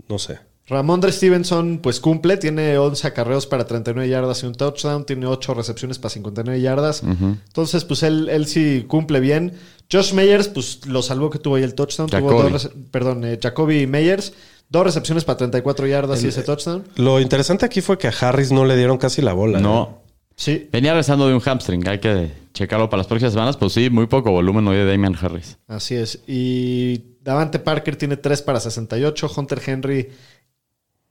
No 0.09 0.19
sé. 0.19 0.39
Ramondre 0.69 1.13
Stevenson, 1.13 1.81
pues 1.83 2.01
cumple, 2.01 2.37
tiene 2.37 2.79
11 2.79 3.07
acarreos 3.09 3.47
para 3.47 3.67
39 3.67 4.09
yardas 4.09 4.43
y 4.43 4.47
un 4.47 4.55
touchdown, 4.55 5.05
tiene 5.05 5.27
8 5.27 5.55
recepciones 5.55 5.99
para 5.99 6.11
59 6.11 6.61
yardas. 6.61 7.03
Entonces, 7.03 7.85
pues 7.85 8.03
él, 8.05 8.29
él 8.31 8.47
sí 8.47 8.85
cumple 8.89 9.21
bien. 9.21 9.53
Josh 9.91 10.15
Meyers, 10.15 10.49
pues 10.49 10.87
lo 10.87 11.03
salvó 11.03 11.29
que 11.29 11.39
tuvo 11.39 11.57
ahí 11.57 11.63
el 11.63 11.75
touchdown. 11.75 12.09
Tuvo 12.09 12.49
dos 12.49 12.71
perdón, 12.91 13.25
eh, 13.25 13.39
Jacoby 13.43 13.87
Meyers, 13.87 14.33
dos 14.73 14.85
recepciones 14.85 15.25
para 15.25 15.37
34 15.37 15.87
yardas 15.87 16.25
y 16.25 16.29
ese 16.29 16.43
touchdown. 16.43 16.85
Lo 16.97 17.21
interesante 17.21 17.67
aquí 17.67 17.81
fue 17.83 17.99
que 17.99 18.09
a 18.09 18.13
Harris 18.19 18.51
no 18.51 18.65
le 18.65 18.77
dieron 18.77 18.99
casi 18.99 19.23
la 19.23 19.35
bola. 19.35 19.59
¿eh? 19.59 19.63
No. 19.63 20.01
Sí, 20.35 20.69
Venía 20.73 20.95
rezando 20.95 21.29
de 21.29 21.35
un 21.35 21.41
hamstring. 21.41 21.87
Hay 21.87 22.01
que 22.01 22.31
checarlo 22.55 22.89
para 22.89 22.99
las 22.99 23.07
próximas 23.07 23.35
semanas. 23.35 23.57
Pues 23.59 23.75
sí, 23.75 23.91
muy 23.91 24.07
poco 24.07 24.33
volumen 24.33 24.67
hoy 24.67 24.77
de 24.79 24.87
Damian 24.87 25.15
Harris. 25.21 25.59
así 25.69 25.95
es. 25.95 26.21
Y 26.27 27.17
Davante 27.21 27.59
Parker 27.59 27.97
tiene 27.97 28.17
3 28.17 28.43
para 28.43 28.59
68. 28.59 29.31
Hunter 29.37 29.61
Henry 29.65 30.09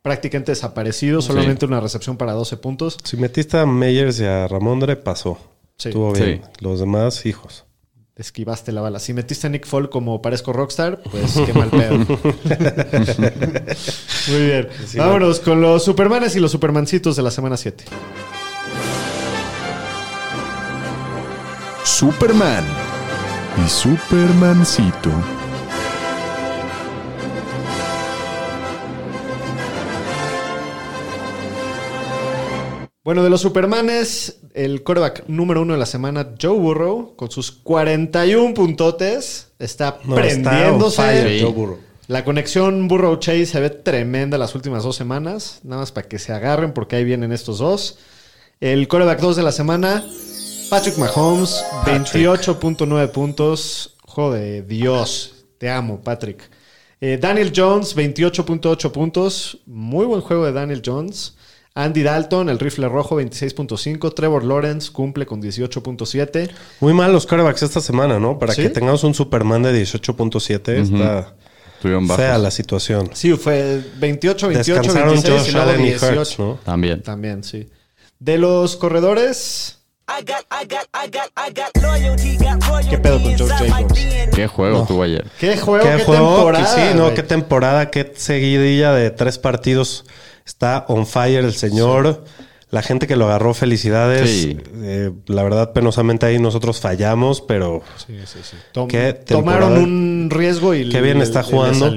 prácticamente 0.02 0.54
desaparecido, 0.54 1.22
solamente 1.22 1.66
una 1.66 1.80
recepción 1.80 2.18
para 2.18 2.34
12 2.34 2.57
puntos. 2.57 2.98
Si 3.04 3.16
metiste 3.16 3.60
a 3.60 3.68
Meyers 3.68 4.19
y 4.19 4.25
a 4.25 4.48
Ramondre, 4.48 4.96
pasó. 4.96 5.38
Sí. 5.78 5.90
Estuvo 5.90 6.12
bien. 6.14 6.42
Sí. 6.44 6.50
Los 6.60 6.80
demás, 6.80 7.24
hijos. 7.28 7.66
Esquivaste 8.21 8.71
la 8.71 8.81
bala. 8.81 9.00
Si 9.00 9.13
metiste 9.13 9.47
a 9.47 9.50
Nick 9.50 9.65
Fall 9.68 9.89
como 9.89 10.21
parezco 10.21 10.53
rockstar, 10.53 11.01
pues 11.09 11.33
qué 11.45 11.53
mal 11.53 11.69
pedo. 11.69 11.97
Muy 14.29 14.45
bien. 14.45 14.69
Vámonos 14.95 15.39
con 15.39 15.62
los 15.62 15.83
Supermanes 15.83 16.35
y 16.35 16.39
los 16.39 16.51
Supermancitos 16.51 17.15
de 17.15 17.23
la 17.23 17.31
semana 17.31 17.57
7. 17.57 17.83
Superman 21.83 22.63
y 23.63 23.69
Supermancito. 23.69 25.11
Bueno, 33.04 33.23
de 33.23 33.31
los 33.31 33.42
Supermanes, 33.42 34.41
el 34.54 34.84
quarterback 34.84 35.26
número 35.28 35.62
uno 35.62 35.74
de 35.74 35.80
la 35.80 35.86
semana, 35.86 36.30
Joe 36.42 36.58
Burrow, 36.58 37.16
con 37.16 37.31
sus 37.31 37.52
41 37.52 38.54
puntotes, 38.54 39.50
está 39.60 40.00
No, 40.04 40.18
está 40.20 40.22
prendiéndose. 40.52 40.96
fire. 41.02 41.42
Joe 41.42 41.52
Burrow. 41.52 41.78
La 42.08 42.26
conexión 42.26 42.88
Burrow 42.88 43.16
Chase 43.18 43.46
se 43.46 43.60
ve 43.62 43.70
tremenda 43.70 44.38
las 44.38 44.54
últimas 44.56 44.84
dos 44.84 44.96
semanas. 44.98 45.60
Nada 45.64 45.81
más 45.81 45.92
para 45.92 46.08
que 46.08 46.20
se 46.20 46.34
agarren 46.34 46.74
porque 46.74 46.98
ahí 46.98 47.04
vienen 47.06 47.31
estos 47.31 47.60
dos. 47.60 48.00
El 48.60 48.88
quarterback 48.88 49.20
2 49.22 49.38
de 49.38 49.44
la 49.44 49.52
semana, 49.52 50.04
Patrick 50.70 50.98
Mahomes, 50.98 51.64
28.9 51.86 53.12
puntos. 53.12 53.96
Joder, 54.04 54.68
Dios. 54.68 55.46
Te 55.58 55.70
amo, 55.70 56.02
Patrick. 56.02 56.50
Eh, 57.00 57.18
Daniel 57.20 57.52
Jones, 57.56 57.96
28.8 57.96 58.92
puntos. 58.92 59.60
Muy 59.66 60.06
buen 60.06 60.22
juego 60.22 60.46
de 60.46 60.52
Daniel 60.52 60.81
Jones. 60.86 61.36
Andy 61.73 62.04
Dalton, 62.04 62.49
el 62.49 62.59
rifle 62.59 62.90
rojo, 62.90 63.21
26.5. 63.21 64.13
Trevor 64.13 64.44
Lawrence 64.44 64.92
cumple 64.92 65.25
con 65.25 65.42
18.7. 65.42 66.49
Muy 66.81 66.94
mal 66.94 67.13
los 67.13 67.25
quarterbacks 67.25 67.63
esta 67.63 67.80
semana, 67.80 68.19
¿no? 68.19 68.37
Para 68.37 68.54
¿Sí? 68.54 68.63
que 68.63 68.69
tengamos 68.69 69.04
un 69.04 69.13
Superman 69.13 69.63
de 69.63 69.81
18.7 69.81 70.69
está 70.81 71.33
Tuvieron 71.81 72.07
bajos. 72.07 72.23
fea 72.23 72.37
la 72.37 72.51
situación. 72.51 73.09
Sí, 73.13 73.33
fue 73.35 73.81
28, 73.99 74.49
28, 74.49 74.73
Descansaron 74.81 75.13
26 75.13 75.47
y 75.47 75.51
Josh 75.57 75.80
y 75.80 75.83
18. 75.83 76.19
Hurts, 76.19 76.40
¿no? 76.40 76.59
También. 76.63 77.01
También, 77.01 77.44
sí. 77.44 77.69
De 78.19 78.37
los 78.37 78.75
corredores, 78.75 79.80
¿Qué 82.90 82.97
pedo 82.97 83.19
con 83.21 83.31
my 83.31 83.37
Jacobs? 83.37 83.99
¿Qué 84.35 84.47
juego 84.47 84.85
tuvo 84.85 85.04
ayer? 85.04 85.25
qué 85.40 85.57
juego, 85.57 85.83
qué, 85.85 85.97
¿Qué 85.97 86.04
juego? 86.04 86.35
temporada. 86.35 86.75
que 86.75 86.81
sí, 86.81 86.97
¿no? 86.97 87.13
Qué 87.13 87.23
temporada, 87.23 87.90
qué 87.92 88.11
seguidilla 88.16 88.94
de 88.94 89.11
tres 89.11 89.37
partidos. 89.37 90.06
Está 90.45 90.86
on 90.88 91.06
fire 91.07 91.44
el 91.45 91.54
señor. 91.54 92.24
La 92.69 92.81
gente 92.81 93.06
que 93.06 93.18
lo 93.18 93.26
agarró, 93.26 93.54
felicidades. 93.54 94.30
Sí. 94.30 94.57
Eh, 94.81 95.12
la 95.28 95.44
verdad, 95.44 95.74
penosamente 95.74 96.26
ahí 96.26 96.40
nosotros 96.40 96.80
fallamos, 96.80 97.42
pero 97.42 97.81
Sí, 97.98 98.16
sí, 98.26 98.40
sí. 98.44 98.56
Tom- 98.71 98.88
¿Qué 98.88 99.12
tomaron 99.14 99.74
un 99.78 100.30
riesgo 100.31 100.74
y 100.74 100.88
qué 100.90 101.02
bien 101.02 101.21
está 101.21 101.44
jugando. 101.44 101.94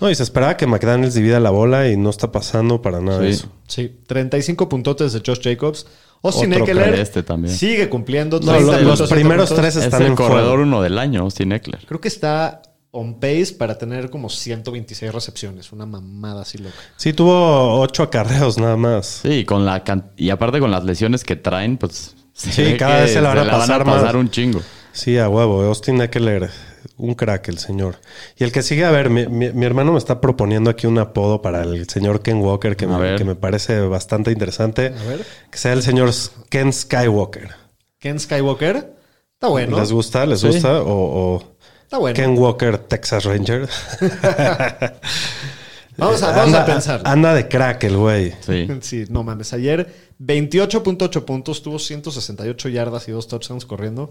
No, 0.00 0.10
y 0.10 0.14
se 0.14 0.22
esperaba 0.22 0.56
que 0.56 0.66
McDaniels 0.66 1.14
divida 1.14 1.40
la 1.40 1.50
bola 1.50 1.88
y 1.88 1.96
no 1.96 2.10
está 2.10 2.30
pasando 2.30 2.82
para 2.82 3.00
nada 3.00 3.22
Sí. 3.22 3.28
eso. 3.30 3.48
Sí, 3.66 3.96
35 4.06 4.68
puntotes 4.68 5.12
de 5.12 5.22
Josh 5.26 5.40
Jacobs. 5.42 5.86
Austin 6.22 6.52
Otro 6.52 6.64
Eckler 6.66 6.94
este 6.94 7.22
también. 7.22 7.54
sigue 7.54 7.88
cumpliendo. 7.88 8.38
No, 8.40 8.52
30 8.52 8.80
lo- 8.80 8.96
los 8.96 9.08
primeros 9.10 9.54
tres 9.54 9.76
Es 9.76 9.84
están 9.84 10.02
el 10.02 10.08
en 10.08 10.14
corredor 10.16 10.42
juego. 10.56 10.62
uno 10.64 10.82
del 10.82 10.98
año, 10.98 11.22
Austin 11.22 11.52
Eckler. 11.52 11.84
Creo 11.86 12.00
que 12.00 12.08
está 12.08 12.60
on 12.98 13.14
pace 13.20 13.54
para 13.58 13.78
tener 13.78 14.10
como 14.10 14.28
126 14.28 15.12
recepciones. 15.12 15.72
Una 15.72 15.86
mamada 15.86 16.42
así 16.42 16.58
loca. 16.58 16.74
Sí, 16.96 17.12
tuvo 17.12 17.80
ocho 17.80 18.02
acarreos 18.02 18.58
nada 18.58 18.76
más. 18.76 19.20
Sí, 19.22 19.44
con 19.44 19.64
la 19.64 19.84
can- 19.84 20.10
y 20.16 20.30
aparte 20.30 20.60
con 20.60 20.70
las 20.70 20.84
lesiones 20.84 21.24
que 21.24 21.36
traen, 21.36 21.76
pues 21.78 22.14
se 22.32 22.52
Sí, 22.52 22.76
cada 22.76 23.00
vez 23.00 23.12
se 23.12 23.20
la 23.20 23.34
van 23.34 23.48
a 23.48 23.50
pasar 23.50 23.84
más. 23.84 23.96
pasar 24.00 24.16
un 24.16 24.30
chingo. 24.30 24.60
Sí, 24.92 25.16
a 25.18 25.28
huevo. 25.28 25.62
Austin 25.62 26.00
Eckler, 26.00 26.50
un 26.96 27.14
crack 27.14 27.48
el 27.48 27.58
señor. 27.58 27.96
Y 28.36 28.42
el 28.44 28.50
que 28.50 28.62
sigue, 28.62 28.84
a 28.84 28.90
ver, 28.90 29.10
mi, 29.10 29.26
mi- 29.28 29.52
mi 29.52 29.64
hermano 29.66 29.92
me 29.92 29.98
está 29.98 30.20
proponiendo 30.20 30.70
aquí 30.70 30.86
un 30.88 30.98
apodo 30.98 31.40
para 31.40 31.62
el 31.62 31.88
señor 31.88 32.20
Ken 32.22 32.38
Walker 32.38 32.76
que, 32.76 32.86
me, 32.88 33.14
que 33.16 33.24
me 33.24 33.34
parece 33.36 33.80
bastante 33.80 34.32
interesante. 34.32 34.86
A 34.98 35.04
ver. 35.04 35.24
Que 35.50 35.58
sea 35.58 35.72
el 35.72 35.82
señor 35.82 36.10
Ken 36.48 36.72
Skywalker. 36.72 37.50
Ken 38.00 38.18
Skywalker. 38.18 38.94
Está 39.34 39.46
bueno. 39.48 39.78
¿Les 39.78 39.92
gusta? 39.92 40.26
¿Les 40.26 40.40
Sí. 40.40 40.48
gusta? 40.48 40.82
O, 40.82 40.86
o 41.36 41.57
Está 41.88 41.96
bueno. 41.96 42.14
Ken 42.14 42.36
Walker, 42.38 42.76
Texas 42.76 43.24
Ranger. 43.24 43.66
Vamos 45.96 46.22
a, 46.22 46.26
vamos 46.30 46.44
anda, 46.54 46.62
a 46.62 46.66
pensar. 46.66 47.00
Anda 47.04 47.34
de 47.34 47.48
crack 47.48 47.82
el 47.84 47.96
güey. 47.96 48.32
Sí. 48.40 48.68
Sí, 48.82 49.04
no 49.08 49.24
mames. 49.24 49.52
Ayer 49.54 49.92
28.8 50.20 51.24
puntos, 51.24 51.60
tuvo 51.62 51.78
168 51.80 52.68
yardas 52.68 53.08
y 53.08 53.12
dos 53.12 53.26
touchdowns 53.26 53.64
corriendo. 53.66 54.10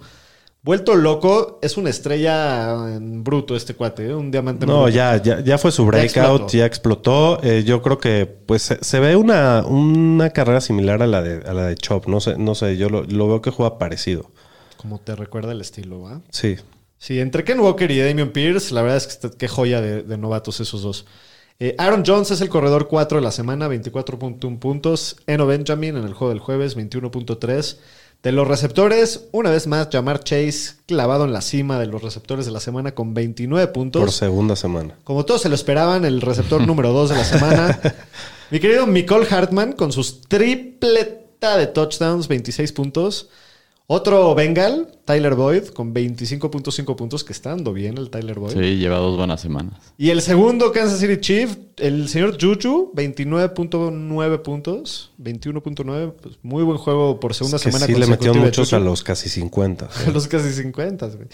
Vuelto 0.64 0.96
loco, 0.96 1.60
es 1.62 1.78
una 1.78 1.90
estrella 1.92 2.94
en 2.96 3.24
bruto 3.24 3.56
este 3.56 3.74
cuate, 3.74 4.08
¿eh? 4.10 4.14
un 4.16 4.32
diamante 4.32 4.66
No, 4.66 4.82
bruto. 4.82 4.90
ya, 4.90 5.22
ya, 5.22 5.40
ya 5.40 5.58
fue 5.58 5.72
su 5.72 5.86
breakout, 5.86 6.42
explotó. 6.42 6.58
ya 6.58 6.66
explotó. 6.66 7.40
Eh, 7.44 7.64
yo 7.64 7.82
creo 7.82 8.00
que 8.00 8.26
pues 8.26 8.64
se, 8.64 8.84
se 8.84 9.00
ve 9.00 9.16
una, 9.16 9.64
una 9.66 10.32
carrera 10.32 10.60
similar 10.60 11.02
a 11.04 11.08
la 11.08 11.22
de, 11.22 11.48
a 11.48 11.54
la 11.54 11.68
de 11.68 11.76
Chop. 11.76 12.08
No 12.08 12.20
sé, 12.20 12.38
no 12.38 12.54
sé, 12.56 12.76
yo 12.76 12.90
lo, 12.90 13.04
lo 13.04 13.28
veo 13.30 13.42
que 13.42 13.52
juega 13.52 13.78
parecido. 13.78 14.32
Como 14.76 15.00
te 15.00 15.16
recuerda 15.16 15.54
el 15.54 15.62
estilo, 15.62 16.02
¿va? 16.02 16.20
Sí. 16.32 16.58
Sí, 17.00 17.20
entre 17.20 17.44
Ken 17.44 17.60
Walker 17.60 17.90
y 17.92 18.00
Damian 18.00 18.30
Pierce, 18.30 18.74
la 18.74 18.82
verdad 18.82 18.98
es 18.98 19.18
que 19.18 19.30
qué 19.32 19.48
joya 19.48 19.82
de, 19.82 20.04
de 20.04 20.18
novatos 20.18 20.60
esos 20.60 20.82
dos. 20.82 21.06
Eh, 21.60 21.76
Aaron 21.80 22.04
Jones 22.06 22.30
es 22.32 22.42
el 22.42 22.50
corredor 22.50 22.88
4 22.88 23.18
de 23.18 23.24
la 23.24 23.32
semana, 23.32 23.68
24.1 23.68 24.60
puntos. 24.60 25.18
Eno 25.26 25.48
Benjamin 25.48 25.98
en 25.98 26.04
el 26.04 26.14
juego 26.14 26.30
del 26.30 26.40
jueves, 26.40 26.78
21.3. 26.78 27.78
De 28.24 28.32
los 28.32 28.48
receptores, 28.48 29.28
una 29.32 29.52
vez 29.52 29.68
más, 29.68 29.90
Jamar 29.92 30.24
Chase 30.24 30.76
clavado 30.88 31.26
en 31.26 31.34
la 31.34 31.42
cima 31.42 31.80
de 31.80 31.86
los 31.86 32.02
receptores 32.02 32.46
de 32.46 32.52
la 32.52 32.60
semana 32.60 32.94
con 32.94 33.14
29 33.14 33.68
puntos. 33.68 34.02
Por 34.02 34.12
segunda 34.12 34.56
semana. 34.56 34.96
Como 35.04 35.26
todos 35.26 35.42
se 35.42 35.50
lo 35.50 35.56
esperaban, 35.56 36.06
el 36.06 36.22
receptor 36.22 36.62
número 36.68 36.94
2 36.94 37.10
de 37.10 37.16
la 37.16 37.24
semana. 37.24 37.80
Mi 38.52 38.60
querido 38.60 38.86
Nicole 38.86 39.28
Hartman 39.30 39.74
con 39.74 39.92
sus 39.92 40.22
tripleta 40.22 41.58
de 41.58 41.68
touchdowns, 41.68 42.28
26 42.28 42.72
puntos. 42.72 43.30
Otro 43.90 44.36
Bengal, 44.36 45.00
Tyler 45.06 45.34
Boyd, 45.34 45.68
con 45.68 45.94
25.5 45.94 46.96
puntos, 46.98 47.24
que 47.24 47.32
está 47.32 47.52
dando 47.52 47.72
bien 47.72 47.98
el 47.98 48.10
Tyler 48.10 48.38
Boyd. 48.38 48.52
Sí, 48.52 48.76
lleva 48.76 48.98
dos 48.98 49.16
buenas 49.16 49.40
semanas. 49.40 49.76
Y 49.98 50.10
el 50.10 50.22
segundo 50.22 50.74
Kansas 50.74 51.00
City 51.00 51.22
Chief, 51.22 51.56
el 51.78 52.10
señor 52.10 52.34
Juju, 52.34 52.92
29.9 52.94 54.42
puntos. 54.42 55.14
21.9, 55.24 56.14
pues 56.22 56.36
muy 56.42 56.64
buen 56.64 56.78
juego 56.78 57.22
por 57.22 57.34
segunda 57.34 57.56
Es 57.56 57.64
que 57.64 57.72
semana 57.72 57.86
sí 57.86 57.96
le 57.98 58.08
metió 58.08 58.34
muchos 58.34 58.74
a 58.74 58.80
los 58.80 59.04
casi 59.04 59.30
50. 59.30 59.88
A 60.08 60.12
los 60.12 60.28
casi 60.28 60.52
50, 60.52 61.08
güey. 61.08 61.28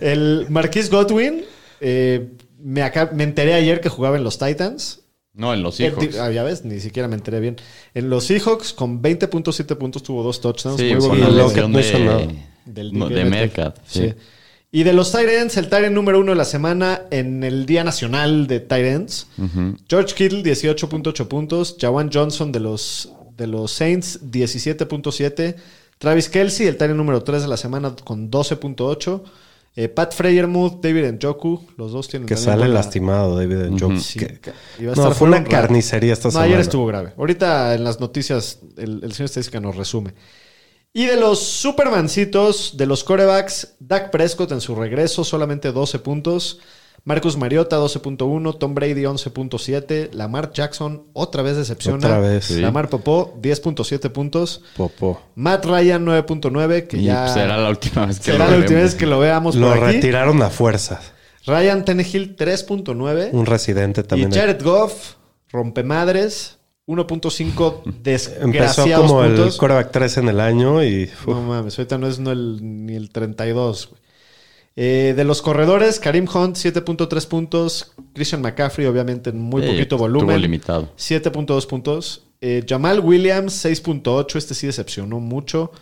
El 0.00 0.46
Marquis 0.48 0.90
Godwin, 0.90 1.42
eh, 1.82 2.30
me, 2.58 2.82
acá- 2.82 3.10
me 3.12 3.24
enteré 3.24 3.52
ayer 3.52 3.82
que 3.82 3.90
jugaba 3.90 4.16
en 4.16 4.24
los 4.24 4.38
Titans. 4.38 5.01
No, 5.34 5.54
en 5.54 5.62
los 5.62 5.80
Eh, 5.80 5.86
hijos. 5.86 6.00
di- 6.12 6.18
ah, 6.18 6.30
ya 6.30 6.42
ves, 6.42 6.64
ni 6.64 6.78
siquiera 6.80 7.08
me 7.08 7.14
enteré 7.14 7.40
bien. 7.40 7.56
En 7.94 8.10
los 8.10 8.24
Seahawks, 8.24 8.72
con 8.74 9.00
20.7 9.00 9.76
puntos, 9.76 10.02
tuvo 10.02 10.22
dos 10.22 10.40
touchdowns. 10.40 10.78
Sí, 10.78 10.94
muy 10.94 11.20
de, 11.20 12.38
Del 12.66 12.92
no, 12.92 13.08
DK 13.08 13.14
de 13.14 13.24
Metcalf. 13.24 13.30
Metcalf. 13.30 13.74
Sí. 13.86 14.00
Sí. 14.08 14.14
Y 14.74 14.84
de 14.84 14.92
los 14.94 15.12
Tyrants, 15.12 15.56
el 15.58 15.68
Tyrant 15.68 15.94
número 15.94 16.18
uno 16.20 16.32
de 16.32 16.36
la 16.36 16.44
semana 16.46 17.02
en 17.10 17.44
el 17.44 17.66
Día 17.66 17.84
Nacional 17.84 18.46
de 18.46 18.60
Tyrants. 18.60 19.26
Ujú. 19.38 19.76
George 19.88 20.14
Kittle, 20.14 20.42
18.8 20.42 21.28
puntos. 21.28 21.76
Jawan 21.78 22.10
Johnson 22.12 22.52
de 22.52 22.60
los, 22.60 23.10
de 23.36 23.46
los 23.46 23.70
Saints, 23.72 24.20
17.7. 24.30 25.56
Travis 25.98 26.28
Kelsey, 26.28 26.66
el 26.66 26.76
Tyrant 26.76 26.96
número 26.96 27.22
3 27.22 27.42
de 27.42 27.48
la 27.48 27.56
semana, 27.56 27.94
con 28.04 28.30
12.8. 28.30 29.22
Eh, 29.74 29.88
Pat 29.88 30.12
Freyermuth, 30.14 30.82
David 30.82 31.12
Njoku, 31.14 31.64
los 31.78 31.92
dos 31.92 32.06
tienen 32.08 32.28
Que 32.28 32.36
sale 32.36 32.58
buena- 32.58 32.74
lastimado 32.74 33.36
David 33.36 33.70
Njoku. 33.70 33.98
Sí, 34.00 34.18
Que- 34.18 34.50
a 34.90 34.94
No, 34.94 35.12
fue 35.12 35.28
una 35.28 35.42
carnicería 35.44 36.12
esta 36.12 36.28
No, 36.28 36.32
semana. 36.32 36.46
ayer 36.48 36.60
estuvo 36.60 36.84
grave. 36.86 37.14
Ahorita 37.16 37.74
en 37.74 37.82
las 37.84 37.98
noticias, 37.98 38.58
el, 38.76 39.00
el 39.02 39.12
señor 39.12 39.26
estadística 39.26 39.60
nos 39.60 39.76
resume. 39.76 40.12
Y 40.92 41.06
de 41.06 41.16
los 41.16 41.38
Supermancitos, 41.42 42.76
de 42.76 42.84
los 42.86 43.02
corebacks, 43.02 43.76
Dak 43.80 44.10
Prescott 44.10 44.52
en 44.52 44.60
su 44.60 44.74
regreso, 44.74 45.24
solamente 45.24 45.72
12 45.72 45.98
puntos. 46.00 46.60
Marcus 47.04 47.36
Mariota, 47.36 47.78
12.1. 47.78 48.58
Tom 48.58 48.74
Brady, 48.74 49.02
11.7. 49.02 50.12
Lamar 50.12 50.52
Jackson, 50.52 51.04
otra 51.12 51.42
vez 51.42 51.56
decepciona. 51.56 51.96
Otra 52.06 52.20
vez. 52.20 52.44
Sí. 52.44 52.60
Lamar 52.60 52.88
Popó, 52.88 53.36
10.7 53.42 54.10
puntos. 54.10 54.62
Popó. 54.76 55.20
Matt 55.34 55.64
Ryan, 55.64 56.06
9.9, 56.06 56.86
que 56.86 56.98
Y 56.98 57.04
ya 57.04 57.26
será 57.28 57.56
la 57.56 57.70
última 57.70 58.06
vez 58.06 58.18
que 58.20 58.32
será 58.32 58.44
lo 58.46 58.50
la 58.52 58.56
última 58.58 58.80
vez 58.80 58.94
que 58.94 59.06
lo 59.06 59.18
veamos 59.18 59.56
Lo 59.56 59.68
por 59.74 59.84
aquí. 59.84 59.94
retiraron 59.96 60.40
a 60.42 60.50
fuerza. 60.50 61.00
Ryan 61.44 61.84
Tannehill, 61.84 62.36
3.9. 62.36 63.30
Un 63.32 63.46
residente 63.46 64.04
también. 64.04 64.30
Y 64.30 64.34
Jared 64.36 64.62
Goff, 64.62 65.14
rompemadres, 65.50 66.58
1.5 66.86 67.82
Empezó 67.86 68.30
desgraciados 68.42 69.06
como 69.10 69.24
el 69.24 69.34
puntos. 69.34 69.56
coreback 69.56 69.90
3 69.90 70.18
en 70.18 70.28
el 70.28 70.38
año 70.40 70.84
y 70.84 71.04
uf, 71.04 71.26
No 71.26 71.40
mames, 71.42 71.76
ahorita 71.78 71.98
no 71.98 72.06
es 72.06 72.18
no 72.20 72.30
el- 72.30 72.60
ni 72.86 72.94
el 72.94 73.10
32. 73.10 73.88
güey. 73.90 74.01
Eh, 74.74 75.12
de 75.16 75.24
los 75.24 75.42
corredores, 75.42 76.00
Karim 76.00 76.26
Hunt, 76.32 76.56
7.3 76.56 77.26
puntos. 77.26 77.92
Christian 78.14 78.40
McCaffrey, 78.40 78.86
obviamente, 78.86 79.30
en 79.30 79.38
muy 79.38 79.62
Sí, 79.62 79.68
poquito 79.68 79.98
volumen. 79.98 80.40
limitado. 80.40 80.88
7.2 80.96 81.66
puntos. 81.66 82.24
Eh, 82.40 82.64
Jamal 82.66 83.00
Williams, 83.00 83.52
6.8. 83.64 84.38
Este 84.38 84.54
sí 84.54 84.66
decepcionó 84.66 85.20
mucho. 85.20 85.72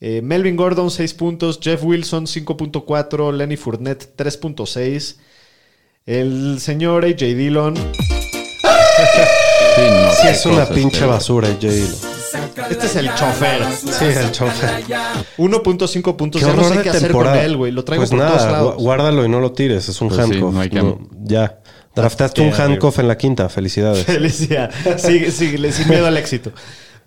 Eh, 0.00 0.20
Melvin 0.22 0.56
Gordon, 0.56 0.90
6 0.90 1.14
puntos. 1.14 1.60
Jeff 1.62 1.84
Wilson, 1.84 2.26
5.4. 2.26 3.32
Lenny 3.32 3.56
Fournette, 3.56 4.08
3.6. 4.16 5.16
El 6.04 6.58
señor 6.58 7.04
AJ 7.04 7.16
Dillon. 7.36 7.76
Sí, 7.76 7.82
no, 9.80 10.12
sí 10.20 10.28
es 10.28 10.44
una 10.46 10.66
pinche 10.66 11.06
basura, 11.06 11.48
J. 11.60 11.68
Este 12.70 12.86
es 12.86 12.96
el 12.96 13.14
chofer. 13.14 13.62
Sí, 13.72 14.04
el 14.04 14.32
chofer. 14.32 14.84
1.5 15.38 16.16
puntos. 16.16 16.40
Qué 16.40 16.46
ya 16.46 16.52
no 16.52 16.58
horror 16.60 16.72
sé 16.72 16.78
de 16.78 16.82
qué 16.84 16.90
hacer 16.90 17.02
temporada. 17.02 17.36
con 17.36 17.44
él, 17.44 17.56
güey. 17.56 17.72
Lo 17.72 17.84
traigo 17.84 18.00
pues 18.02 18.10
por 18.10 18.18
nada, 18.18 18.30
todos 18.32 18.46
gu- 18.48 18.52
lados. 18.52 18.74
guárdalo 18.76 19.24
y 19.24 19.28
no 19.28 19.40
lo 19.40 19.52
tires. 19.52 19.88
Es 19.88 20.00
un 20.00 20.08
Pues 20.08 20.24
sí, 20.26 20.32
handcuff. 20.32 20.54
no 20.54 20.60
hay 20.60 20.70
que- 20.70 20.76
No, 20.82 20.98
ya. 21.22 21.58
Draftaste 21.94 22.40
un 22.40 22.52
handcuff 22.54 22.98
en 23.00 23.08
la 23.08 23.18
quinta. 23.18 23.48
Felicidades. 23.48 24.04
Felicidad. 24.06 24.70
Sigue, 24.96 25.30
sigue, 25.30 25.72
sin 25.72 25.88
miedo 25.88 26.06
al 26.06 26.16
éxito. 26.16 26.52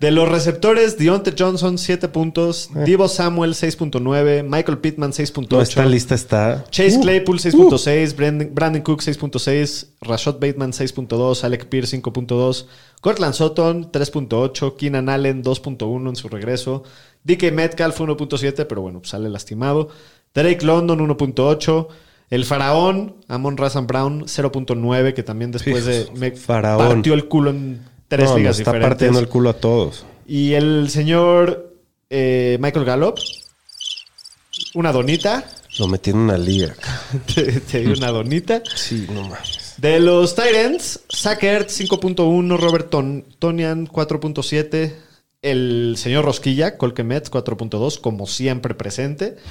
De 0.00 0.10
los 0.10 0.28
receptores, 0.28 0.98
Deontay 0.98 1.34
Johnson, 1.38 1.78
7 1.78 2.08
puntos. 2.08 2.68
Divo 2.84 3.08
Samuel, 3.08 3.54
6.9. 3.54 4.42
Michael 4.42 4.78
Pittman, 4.78 5.12
6.8. 5.12 5.48
No, 5.50 5.62
esta 5.62 5.86
lista 5.86 6.14
está. 6.14 6.64
Chase 6.70 6.98
Uh, 6.98 7.00
Claypool 7.00 7.38
6.6, 7.38 8.14
Brandon, 8.14 8.50
Brandon 8.52 8.82
Cook 8.82 9.00
6.6, 9.00 9.86
Rashad 10.02 10.34
Bateman 10.34 10.72
6.2, 10.72 11.44
Alec 11.44 11.66
Pierce 11.68 11.96
5.2, 12.02 12.66
Cortland 13.00 13.34
Sutton 13.34 13.90
3.8, 13.90 14.76
Keenan 14.76 15.08
Allen 15.08 15.42
2.1 15.42 16.08
en 16.10 16.16
su 16.16 16.28
regreso, 16.28 16.82
DK 17.24 17.52
Metcalf 17.52 17.98
1.7, 17.98 18.66
pero 18.66 18.82
bueno, 18.82 18.98
pues 19.00 19.10
sale 19.10 19.28
lastimado, 19.30 19.88
Drake 20.34 20.64
London 20.64 20.98
1.8, 21.08 21.88
el 22.28 22.44
faraón 22.44 23.16
Amon 23.28 23.56
Razan 23.56 23.86
Brown 23.86 24.24
0.9, 24.24 25.14
que 25.14 25.22
también 25.22 25.52
después 25.52 25.86
de 25.86 26.06
me 26.16 26.32
Faraón. 26.32 26.86
partió 26.88 27.14
el 27.14 27.28
culo 27.28 27.50
en 27.50 27.80
tres 28.08 28.30
no, 28.30 28.36
ligas 28.38 28.50
nos 28.50 28.58
está 28.60 28.70
diferentes. 28.72 28.88
partiendo 28.88 29.20
el 29.20 29.28
culo 29.28 29.50
a 29.50 29.54
todos. 29.54 30.04
Y 30.26 30.52
el 30.54 30.88
señor 30.90 31.72
eh, 32.10 32.58
Michael 32.60 32.84
Gallup, 32.84 33.18
una 34.74 34.92
donita, 34.92 35.44
Lo 35.78 35.88
metí 35.88 36.10
en 36.10 36.16
una 36.18 36.38
liga. 36.38 36.74
te, 37.34 37.60
te 37.60 37.80
di 37.80 37.86
una 37.86 38.08
donita. 38.08 38.62
Sí, 38.74 39.06
no 39.12 39.22
mames. 39.22 39.74
De 39.76 40.00
los 40.00 40.34
Titans, 40.34 41.00
Sackert 41.08 41.68
5.1, 41.68 42.56
Robert 42.58 42.90
Ton- 42.90 43.24
Tonian 43.38 43.86
4.7, 43.86 44.94
el 45.42 45.96
señor 45.98 46.24
Rosquilla, 46.24 46.78
Colquemet 46.78 47.28
4.2, 47.30 48.00
como 48.00 48.26
siempre 48.26 48.74
presente. 48.74 49.36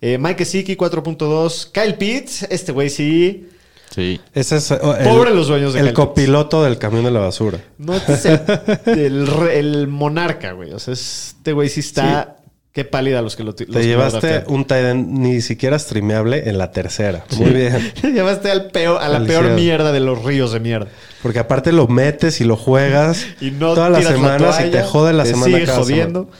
Eh, 0.00 0.18
Mike 0.18 0.44
Siki 0.44 0.76
4.2, 0.76 1.70
Kyle 1.72 1.94
Pitts, 1.94 2.42
este 2.50 2.72
güey 2.72 2.90
sí. 2.90 3.48
Sí. 3.94 4.20
Ese 4.32 4.56
es 4.56 4.70
el, 4.72 4.78
Pobre 4.80 5.32
los 5.32 5.46
dueños 5.46 5.74
de 5.74 5.80
el 5.80 5.92
copiloto 5.92 6.64
del 6.64 6.78
camión 6.78 7.04
de 7.04 7.12
la 7.12 7.20
basura. 7.20 7.58
No, 7.78 7.94
es 7.94 8.24
el, 8.26 8.40
el 8.86 9.26
re- 9.26 9.58
el 9.60 9.86
monarca, 9.86 10.52
güey. 10.52 10.72
O 10.72 10.78
sea, 10.80 10.94
este 10.94 11.52
güey 11.52 11.68
sí 11.68 11.80
está... 11.80 12.38
Qué 12.72 12.84
pálida 12.84 13.22
los 13.22 13.36
que 13.36 13.44
lo 13.44 13.52
los 13.52 13.56
Te 13.56 13.86
llevaste 13.86 14.42
un 14.48 14.64
tight 14.64 14.84
end 14.84 15.18
ni 15.20 15.40
siquiera 15.42 15.78
streameable 15.78 16.48
en 16.48 16.58
la 16.58 16.72
tercera. 16.72 17.24
Muy 17.36 17.50
bien. 17.50 17.92
Te 18.00 18.10
llevaste 18.10 18.50
al 18.50 18.72
peor, 18.72 19.00
a 19.00 19.08
la 19.08 19.24
peor 19.24 19.50
mierda 19.50 19.92
de 19.92 20.00
los 20.00 20.24
ríos 20.24 20.50
de 20.52 20.58
mierda. 20.58 20.88
Porque 21.22 21.38
aparte 21.38 21.70
lo 21.70 21.86
metes 21.86 22.40
y 22.40 22.44
lo 22.44 22.56
juegas 22.56 23.24
Y 23.40 23.52
no 23.52 23.74
todas 23.74 23.92
las 23.92 24.00
tiras 24.00 24.14
la 24.14 24.18
semanas 24.18 24.64
y 24.66 24.70
te 24.72 24.82
jode 24.82 25.12
la 25.12 25.22
te 25.22 25.28
semana 25.30 25.52
sigue 25.54 25.66
cada 25.66 25.78
jodiendo. 25.78 26.30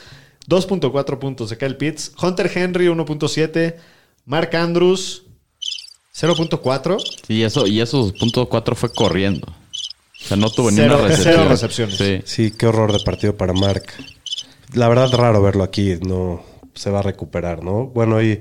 2.4 0.49 1.19
puntos 1.21 1.51
de 1.51 1.57
Kyle 1.57 1.77
Pitts. 1.77 2.11
Hunter 2.21 2.51
Henry 2.53 2.87
1.7. 2.89 3.77
Mark 4.27 4.57
Andrews 4.57 5.24
0.4. 6.15 6.99
Sí, 7.27 7.43
eso, 7.43 7.67
y 7.67 7.81
esos 7.81 8.13
puntos 8.13 8.47
cuatro 8.49 8.75
fue 8.77 8.93
corriendo. 8.93 9.47
O 9.49 10.27
sea, 10.27 10.37
no 10.37 10.49
tuvo 10.51 10.71
ni 10.71 10.81
una 10.81 10.97
recepción. 10.97 11.35
cero 11.37 11.47
recepciones. 11.49 11.97
Sí. 11.97 12.21
Sí, 12.25 12.51
qué 12.57 12.67
horror 12.67 12.93
de 12.93 13.01
partido 13.05 13.37
para 13.37 13.53
Mark. 13.53 13.83
La 14.73 14.89
verdad, 14.89 15.11
raro 15.13 15.43
verlo 15.43 15.65
aquí. 15.65 15.97
No 16.07 16.43
se 16.75 16.91
va 16.91 17.01
a 17.01 17.03
recuperar, 17.03 17.63
¿no? 17.63 17.87
Bueno, 17.89 18.23
y 18.23 18.41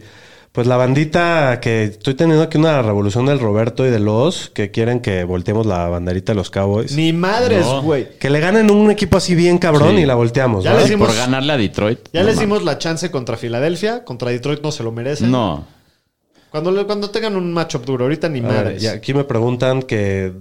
pues 0.52 0.68
la 0.68 0.78
bandita 0.78 1.60
que 1.60 1.84
estoy 1.86 2.14
teniendo 2.14 2.44
aquí 2.44 2.58
una 2.60 2.82
revolución 2.84 3.26
del 3.26 3.40
Roberto 3.40 3.86
y 3.86 3.90
de 3.90 4.00
los 4.00 4.50
que 4.52 4.70
quieren 4.72 5.00
que 5.02 5.24
volteemos 5.24 5.66
la 5.66 5.88
banderita 5.90 6.32
de 6.32 6.36
los 6.38 6.52
Cowboys. 6.52 6.96
Ni 6.96 7.12
madres, 7.12 7.66
No. 7.66 7.82
güey. 7.82 8.18
Que 8.20 8.30
le 8.30 8.40
ganen 8.40 8.70
un 8.72 8.92
equipo 8.92 9.18
así 9.18 9.34
bien 9.36 9.58
cabrón 9.58 9.96
Sí. 9.96 10.04
y 10.04 10.06
la 10.06 10.14
volteamos. 10.16 10.64
Ya 10.64 10.76
les 10.76 10.90
dimos- 10.90 11.08
Por 11.08 11.18
ganarle 11.18 11.54
a 11.54 11.58
Detroit. 11.58 12.00
Ya 12.14 12.22
no 12.22 12.28
les 12.28 12.40
dimos 12.40 12.64
la 12.64 12.78
chance 12.78 13.10
contra 13.12 13.36
Filadelfia. 13.36 14.04
Contra 14.06 14.30
Detroit 14.30 14.62
no 14.62 14.72
se 14.72 14.84
lo 14.84 14.92
merecen. 14.92 15.32
No. 15.32 15.66
Cuando, 16.54 16.72
le- 16.72 16.86
cuando 16.86 17.10
tengan 17.10 17.36
un 17.36 17.52
matchup 17.52 17.84
duro. 17.84 18.06
Ahorita 18.06 18.30
ni 18.30 18.40
madres. 18.40 18.84
y 18.84 18.86
aquí 18.86 19.12
me 19.12 19.24
preguntan 19.24 19.82
que, 19.82 20.34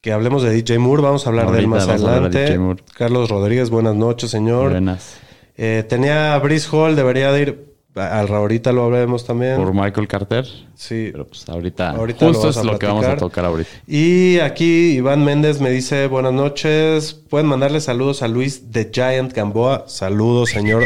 que 0.00 0.10
hablemos 0.10 0.42
de 0.42 0.50
DJ 0.50 0.80
Moore. 0.80 1.02
Vamos 1.02 1.24
a 1.24 1.28
hablar 1.30 1.52
de 1.52 1.60
él 1.60 1.68
más 1.68 1.86
adelante. 1.86 2.40
DJ 2.46 2.58
Moore. 2.58 2.82
Carlos 2.96 3.28
Rodríguez, 3.30 3.70
buenas 3.70 3.94
noches, 3.94 4.28
señor. 4.28 4.72
Buenas. 4.72 5.18
Eh, 5.56 5.84
tenía 5.88 6.34
a 6.34 6.38
Brice 6.40 6.66
Hall, 6.72 6.96
debería 6.96 7.30
de 7.30 7.42
ir. 7.42 7.66
Al 7.94 8.26
ahorita 8.28 8.72
lo 8.72 8.82
hablaremos 8.82 9.24
también. 9.24 9.56
Por 9.56 9.72
Michael 9.72 10.08
Carter. 10.08 10.44
Sí. 10.74 11.10
Pero 11.12 11.28
pues 11.28 11.48
ahorita, 11.48 11.90
Ahorita 11.92 12.26
lo 12.26 12.32
justo 12.34 12.50
es 12.50 12.56
lo 12.66 12.76
que 12.76 12.86
vamos 12.86 13.06
a 13.06 13.16
tocar 13.16 13.44
ahorita. 13.44 13.70
Y 13.86 14.40
aquí 14.40 14.96
Iván 14.96 15.24
Méndez 15.24 15.60
me 15.60 15.70
dice 15.70 16.08
buenas 16.08 16.32
noches. 16.32 17.14
Pueden 17.14 17.46
mandarle 17.46 17.80
saludos 17.80 18.20
a 18.22 18.26
Luis 18.28 18.72
de 18.72 18.90
Giant 18.92 19.32
Gamboa. 19.32 19.84
Saludos, 19.86 20.50
señor 20.50 20.82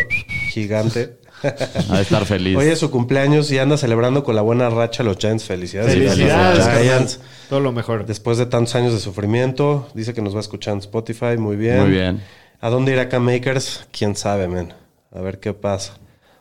gigante. 0.52 1.19
Ha 1.43 1.97
de 1.97 2.03
estar 2.03 2.25
feliz. 2.27 2.57
Hoy 2.57 2.67
es 2.67 2.79
su 2.79 2.91
cumpleaños 2.91 3.51
y 3.51 3.59
anda 3.59 3.77
celebrando 3.77 4.25
con 4.25 4.37
la 4.37 4.43
buena 4.43 4.69
racha 4.71 5.03
los 5.03 5.17
Giants. 5.17 5.45
Felicidades. 5.45 5.93
Felicidades, 5.93 6.65
a 6.67 6.73
los 6.73 6.83
Giants. 6.83 7.21
Todo 7.49 7.61
lo 7.61 7.73
mejor. 7.73 8.07
Después 8.07 8.39
de 8.39 8.47
tantos 8.47 8.75
años 8.75 8.93
de 8.93 9.01
sufrimiento, 9.01 9.89
dice 9.95 10.15
que 10.15 10.23
nos 10.23 10.35
va 10.35 10.39
a 10.39 10.43
escuchar 10.43 10.75
en 10.75 10.81
Spotify. 10.81 11.37
Muy 11.39 11.57
bien. 11.57 11.81
Muy 11.81 11.91
bien. 11.91 12.23
¿A 12.61 12.69
dónde 12.69 12.93
irá 12.93 13.09
Cam 13.09 13.25
Makers? 13.25 13.87
Quién 13.91 14.17
sabe, 14.17 14.49
men. 14.49 14.75
A 15.13 15.21
ver 15.21 15.41
qué 15.41 15.55
pasa. 15.55 15.99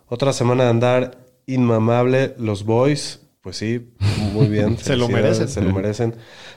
Otra 0.07 0.33
semana 0.33 0.65
de 0.65 0.69
andar 0.69 1.17
inmamable. 1.45 2.35
Los 2.37 2.65
boys, 2.65 3.21
pues 3.41 3.57
sí, 3.57 3.93
muy 4.33 4.47
bien. 4.47 4.77
Se 4.81 4.95
lo 4.95 5.07
merecen. 5.07 5.47
Se 5.47 5.61
lo 5.61 5.73
merecen. 5.73 6.15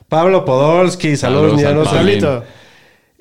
Pablo 0.08 0.44
Podolski, 0.44 1.16
saludos, 1.16 1.60
Saludos 1.60 1.62
al 1.62 1.74
ñeros. 1.74 1.88
Pablo. 1.88 2.00
Pablito. 2.00 2.44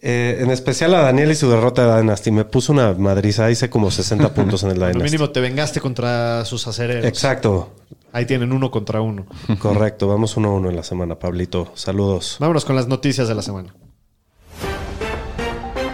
Eh, 0.04 0.40
en 0.42 0.50
especial 0.50 0.96
a 0.96 1.02
Daniel 1.02 1.30
y 1.32 1.36
su 1.36 1.50
derrota 1.50 1.86
de 1.96 2.02
Dynasty. 2.02 2.32
Me 2.32 2.44
puso 2.46 2.74
una 2.74 2.94
madriza. 2.94 3.50
Hice 3.52 3.70
como 3.70 3.92
60 3.92 4.34
puntos 4.34 4.64
en 4.64 4.72
el 4.72 4.80
Lo 4.80 4.88
Dynasty. 4.88 5.04
mínimo 5.04 5.30
te 5.30 5.40
vengaste 5.40 5.80
contra 5.80 6.44
sus 6.46 6.66
acereros. 6.68 7.06
Exacto. 7.06 7.70
Ahí 8.12 8.26
tienen 8.26 8.52
uno 8.52 8.72
contra 8.72 9.00
uno. 9.02 9.26
Correcto. 9.60 10.08
Vamos 10.08 10.36
uno 10.38 10.50
a 10.50 10.54
uno 10.54 10.70
en 10.70 10.76
la 10.76 10.84
semana, 10.84 11.16
Pablito. 11.20 11.72
Saludos. 11.76 12.38
Vámonos 12.40 12.66
con 12.66 12.76
las 12.76 12.88
noticias 12.88 13.28
de 13.28 13.36
la 13.36 13.42
semana. 13.42 13.74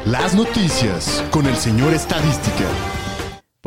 Las 0.06 0.34
noticias 0.36 1.22
con 1.32 1.46
el 1.48 1.58
señor 1.58 1.94
Estadística. 1.94 2.64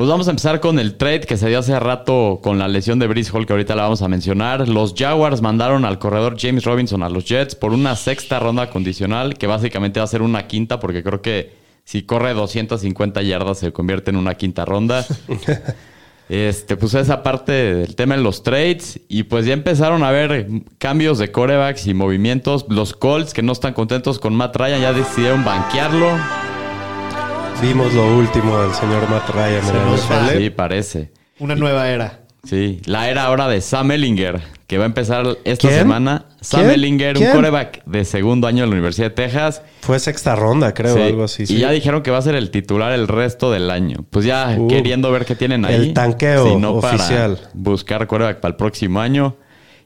Pues 0.01 0.09
vamos 0.09 0.29
a 0.29 0.31
empezar 0.31 0.61
con 0.61 0.79
el 0.79 0.97
trade 0.97 1.21
que 1.21 1.37
se 1.37 1.47
dio 1.51 1.59
hace 1.59 1.79
rato 1.79 2.41
con 2.43 2.59
la 2.59 2.69
lesión 2.69 2.99
de 2.99 3.07
Brice 3.07 3.33
Hall, 3.35 3.45
que 3.45 3.53
ahorita 3.53 3.77
la 3.77 3.83
vamos 3.83 4.01
a 4.01 4.09
mencionar. 4.09 4.67
Los 4.67 4.95
Jaguars 4.97 5.43
mandaron 5.43 5.85
al 5.85 5.99
corredor 5.99 6.37
James 6.41 6.65
Robinson 6.65 7.03
a 7.03 7.11
los 7.11 7.27
Jets 7.27 7.55
por 7.55 7.75
una 7.75 7.95
sexta 7.97 8.39
ronda 8.39 8.71
condicional, 8.71 9.37
que 9.37 9.47
básicamente 9.47 10.01
va 10.01 10.05
a 10.05 10.07
ser 10.07 10.23
una 10.23 10.47
quinta, 10.47 10.81
porque 10.81 11.03
creo 11.03 11.21
que 11.21 11.53
si 11.85 12.05
corre 12.05 12.33
250 12.33 13.21
yardas 13.21 13.59
se 13.59 13.73
convierte 13.75 14.11
en 14.11 14.17
una 14.17 14.37
quinta 14.37 14.65
ronda. 14.65 15.05
Este, 16.31 16.77
pues 16.77 16.95
esa 16.95 17.25
parte 17.25 17.51
del 17.51 17.97
tema 17.97 18.15
en 18.15 18.23
los 18.23 18.45
trades. 18.45 19.01
Y 19.09 19.25
pues 19.25 19.47
ya 19.47 19.53
empezaron 19.53 20.05
a 20.05 20.11
haber 20.11 20.47
cambios 20.79 21.19
de 21.19 21.33
corebacks 21.33 21.89
y 21.89 21.93
movimientos. 21.93 22.67
Los 22.69 22.95
Colts, 22.95 23.35
que 23.35 23.43
no 23.43 23.51
están 23.51 23.75
contentos 23.75 24.21
con 24.21 24.37
Matt 24.37 24.55
Ryan, 24.55 24.81
ya 24.81 24.93
decidieron 24.93 25.45
banquearlo. 25.45 26.09
Vimos 27.63 27.93
lo 27.93 28.17
último 28.17 28.59
del 28.63 28.73
señor 28.75 29.09
Matt 29.11 29.29
Ryan 29.31 29.69
en 29.69 29.75
la. 29.77 29.97
NFL. 29.97 30.39
Sí, 30.39 30.51
parece. 30.51 31.13
Una 31.39 31.55
nueva 31.55 31.89
era. 31.91 32.21
Sí, 32.45 32.81
la 32.87 33.11
era 33.11 33.25
ahora 33.25 33.49
de 33.49 33.61
Sam 33.61 33.91
Ellinger, 33.91 34.41
que 34.67 34.79
va 34.79 34.85
a 34.85 34.87
empezar 34.87 35.27
esta 35.45 35.69
¿Quién? 35.69 35.81
semana. 35.81 36.25
Sam 36.41 36.61
¿Quién? 36.63 36.73
Ellinger, 36.73 37.17
¿Quién? 37.17 37.29
un 37.31 37.37
coreback 37.37 37.85
de 37.85 38.05
segundo 38.07 38.47
año 38.47 38.63
de 38.63 38.67
la 38.69 38.73
Universidad 38.73 39.09
de 39.09 39.15
Texas. 39.15 39.61
Fue 39.83 39.99
sexta 39.99 40.35
ronda, 40.37 40.73
creo, 40.73 40.95
Sí, 40.97 41.03
algo 41.03 41.25
así. 41.25 41.43
Y 41.43 41.47
sí. 41.47 41.59
ya 41.59 41.71
dijeron 41.71 42.03
que 42.03 42.11
va 42.11 42.17
a 42.19 42.23
ser 42.23 42.35
el 42.35 42.51
titular 42.51 42.93
el 42.93 43.09
resto 43.09 43.51
del 43.53 43.71
año. 43.71 44.07
Pues 44.09 44.25
ya 44.25 44.57
Uh, 44.59 44.69
queriendo 44.69 45.13
ver 45.13 45.27
qué 45.27 45.35
tienen 45.37 45.67
ahí. 45.67 45.75
el 45.75 45.93
tanqueo 45.93 46.49
Si 46.49 46.57
no, 46.57 46.73
oficial. 46.77 47.37
Para 47.37 47.51
buscar 47.55 48.07
coreback 48.07 48.41
para 48.41 48.53
el 48.53 48.57
próximo 48.57 49.01
año. 49.01 49.37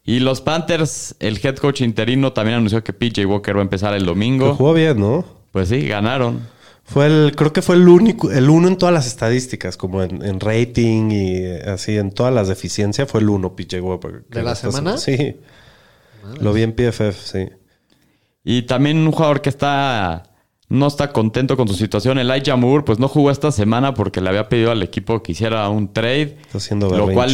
Y 0.04 0.20
los 0.20 0.40
Panthers, 0.42 1.16
el 1.18 1.40
head 1.42 1.56
coach 1.56 1.80
interino 1.80 2.32
también 2.32 2.58
anunció 2.58 2.84
que 2.84 2.92
PJ 2.92 3.24
Walker 3.26 3.56
va 3.56 3.60
a 3.60 3.62
empezar 3.62 3.94
el 3.94 4.04
domingo. 4.06 4.54
jugó 4.54 4.74
bien, 4.74 5.00
¿no? 5.00 5.24
Pues 5.50 5.70
sí, 5.70 5.88
ganaron. 5.88 6.53
Fue 6.84 7.06
el, 7.06 7.34
creo 7.34 7.52
que 7.52 7.62
fue 7.62 7.76
el 7.76 7.88
único, 7.88 8.30
el 8.30 8.50
uno 8.50 8.68
en 8.68 8.76
todas 8.76 8.94
las 8.94 9.06
estadísticas, 9.06 9.76
como 9.76 10.02
en, 10.02 10.24
en 10.24 10.38
rating 10.38 11.10
y 11.10 11.36
eh, 11.36 11.62
así, 11.66 11.96
en 11.96 12.12
todas 12.12 12.32
las 12.32 12.48
deficiencias, 12.48 13.10
fue 13.10 13.20
el 13.20 13.30
uno, 13.30 13.56
PJ 13.56 13.80
Walker. 13.80 14.24
¿De 14.28 14.42
la 14.42 14.54
semana? 14.54 14.98
Sí. 14.98 15.36
Lo 16.40 16.52
vi 16.52 16.62
en 16.62 16.72
PFF, 16.72 17.16
sí. 17.16 17.48
Y 18.44 18.62
también 18.62 18.98
un 18.98 19.12
jugador 19.12 19.40
que 19.40 19.48
está 19.48 20.24
no 20.68 20.86
está 20.86 21.12
contento 21.12 21.56
con 21.56 21.68
su 21.68 21.74
situación, 21.74 22.18
Elijah 22.18 22.56
Moore, 22.56 22.84
pues 22.84 22.98
no 22.98 23.08
jugó 23.08 23.30
esta 23.30 23.52
semana 23.52 23.94
porque 23.94 24.20
le 24.20 24.28
había 24.30 24.48
pedido 24.48 24.70
al 24.70 24.82
equipo 24.82 25.22
que 25.22 25.32
hiciera 25.32 25.68
un 25.68 25.92
trade, 25.92 26.38
Está 26.42 26.58
haciendo 26.58 26.90
lo 26.90 27.08
cual 27.10 27.30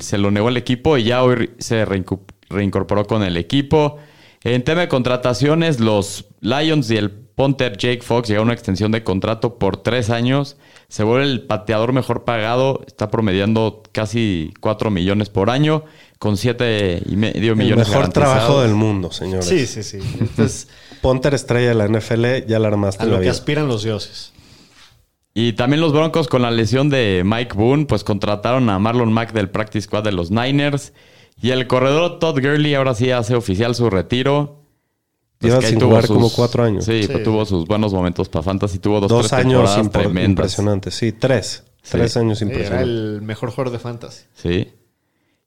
se 0.00 0.18
lo 0.18 0.30
negó 0.30 0.48
el 0.48 0.56
equipo 0.56 0.96
y 0.96 1.04
ya 1.04 1.22
hoy 1.22 1.50
se 1.58 1.84
reincorporó 1.84 3.06
con 3.06 3.22
el 3.22 3.36
equipo. 3.36 3.96
En 4.44 4.62
tema 4.62 4.82
de 4.82 4.88
contrataciones, 4.88 5.80
los 5.80 6.26
Lions 6.40 6.90
y 6.90 6.96
el 6.96 7.27
punter 7.38 7.76
Jake 7.76 8.02
Fox 8.02 8.26
llegaron 8.26 8.48
a 8.48 8.50
una 8.50 8.54
extensión 8.54 8.90
de 8.90 9.04
contrato 9.04 9.58
por 9.58 9.76
tres 9.76 10.10
años. 10.10 10.56
Se 10.88 11.04
vuelve 11.04 11.24
el 11.24 11.42
pateador 11.42 11.92
mejor 11.92 12.24
pagado, 12.24 12.80
está 12.84 13.12
promediando 13.12 13.84
casi 13.92 14.52
4 14.58 14.90
millones 14.90 15.30
por 15.30 15.48
año, 15.48 15.84
con 16.18 16.36
7 16.36 17.00
y 17.06 17.14
medio 17.14 17.52
El 17.52 17.58
millones 17.58 17.88
mejor 17.90 18.08
trabajo 18.08 18.60
del 18.60 18.74
mundo, 18.74 19.12
señores. 19.12 19.46
Sí, 19.46 19.68
sí, 19.68 19.84
sí. 19.84 19.98
Entonces, 20.20 20.66
Ponter 21.00 21.32
estrella 21.32 21.68
de 21.68 21.74
la 21.76 21.86
NFL, 21.86 22.48
ya 22.48 22.58
la 22.58 22.66
armaste 22.66 23.04
a 23.04 23.06
lo 23.06 23.12
la 23.12 23.18
que 23.18 23.22
vida. 23.22 23.30
aspiran 23.30 23.68
los 23.68 23.84
dioses. 23.84 24.32
Y 25.32 25.52
también 25.52 25.80
los 25.80 25.92
Broncos 25.92 26.26
con 26.26 26.42
la 26.42 26.50
lesión 26.50 26.90
de 26.90 27.22
Mike 27.24 27.54
Boone, 27.54 27.86
pues 27.86 28.02
contrataron 28.02 28.68
a 28.68 28.80
Marlon 28.80 29.12
Mack 29.12 29.32
del 29.32 29.48
Practice 29.48 29.82
Squad 29.82 30.02
de 30.02 30.10
los 30.10 30.32
Niners. 30.32 30.92
Y 31.40 31.50
el 31.50 31.68
corredor 31.68 32.18
Todd 32.18 32.40
Gurley 32.40 32.74
ahora 32.74 32.94
sí 32.94 33.12
hace 33.12 33.36
oficial 33.36 33.76
su 33.76 33.90
retiro. 33.90 34.57
Pues 35.38 35.52
Lleva 35.52 35.64
sin 35.66 35.80
jugar 35.80 36.06
como 36.08 36.30
cuatro 36.30 36.64
años. 36.64 36.84
Sí, 36.84 37.02
Sí. 37.02 37.08
pues 37.08 37.22
tuvo 37.22 37.44
sus 37.44 37.64
buenos 37.66 37.92
momentos 37.92 38.28
para 38.28 38.42
Fantasy. 38.42 38.78
Tuvo 38.80 39.00
dos, 39.00 39.08
Dos 39.08 39.28
tres 39.28 39.32
años 39.44 39.78
impresionantes. 40.24 40.94
Sí, 40.94 41.12
tres. 41.12 41.62
Tres 41.88 42.16
años 42.16 42.38
Sí, 42.38 42.44
era 42.44 42.52
impresionantes. 42.54 42.88
el 42.88 43.22
mejor 43.22 43.50
jugador 43.50 43.72
de 43.72 43.78
fantasy. 43.78 44.24
Sí. 44.34 44.68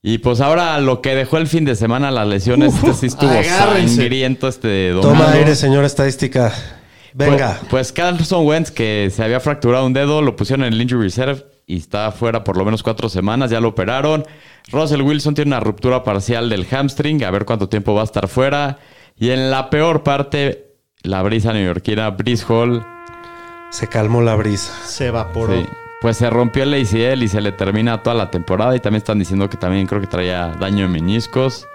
Y 0.01 0.17
pues 0.19 0.41
ahora 0.41 0.79
lo 0.79 1.01
que 1.01 1.13
dejó 1.13 1.37
el 1.37 1.45
fin 1.47 1.65
de 1.65 1.75
semana, 1.75 2.09
las 2.09 2.27
lesiones, 2.27 2.73
este 2.73 2.93
sí 2.93 3.05
estuvo 3.07 3.29
agárrense. 3.29 3.97
sangriento 3.97 4.47
este 4.47 4.89
domingo. 4.89 5.09
Toma 5.13 5.31
aire, 5.33 5.55
señor 5.55 5.83
estadística. 5.85 6.51
Venga. 7.13 7.57
Pues, 7.59 7.69
pues 7.69 7.91
Carlson 7.91 8.47
Wentz, 8.47 8.71
que 8.71 9.11
se 9.13 9.23
había 9.23 9.39
fracturado 9.39 9.85
un 9.85 9.93
dedo, 9.93 10.21
lo 10.21 10.35
pusieron 10.35 10.65
en 10.65 10.73
el 10.73 10.81
injury 10.81 11.03
reserve 11.03 11.45
y 11.67 11.77
está 11.77 12.11
fuera 12.11 12.43
por 12.43 12.57
lo 12.57 12.65
menos 12.65 12.81
cuatro 12.81 13.09
semanas. 13.09 13.51
Ya 13.51 13.59
lo 13.59 13.67
operaron. 13.67 14.25
Russell 14.71 15.01
Wilson 15.01 15.35
tiene 15.35 15.49
una 15.49 15.59
ruptura 15.59 16.03
parcial 16.03 16.49
del 16.49 16.65
hamstring. 16.65 17.23
A 17.23 17.29
ver 17.29 17.45
cuánto 17.45 17.67
tiempo 17.69 17.93
va 17.93 18.01
a 18.01 18.05
estar 18.05 18.27
fuera. 18.27 18.79
Y 19.21 19.29
en 19.29 19.51
la 19.51 19.69
peor 19.69 20.01
parte, 20.03 20.73
la 21.03 21.21
brisa 21.21 21.53
neoyorquina, 21.53 22.09
Brice 22.09 22.43
Hall. 22.49 22.83
Se 23.69 23.87
calmó 23.87 24.21
la 24.21 24.35
brisa. 24.35 24.73
Se 24.85 25.07
evaporó. 25.07 25.53
sí, 25.53 25.65
pues 26.01 26.17
se 26.17 26.27
rompió 26.29 26.63
el 26.63 26.73
ACL 26.73 27.21
y 27.21 27.27
se 27.27 27.39
le 27.39 27.51
termina 27.51 28.01
toda 28.01 28.15
la 28.15 28.31
temporada. 28.31 28.75
Y 28.75 28.79
también 28.79 28.97
están 28.97 29.19
diciendo 29.19 29.47
que 29.47 29.57
también 29.57 29.85
creo 29.85 30.01
que 30.01 30.07
traía 30.07 30.47
daño 30.59 30.85
en 30.85 30.91
meniscos. 30.91 31.67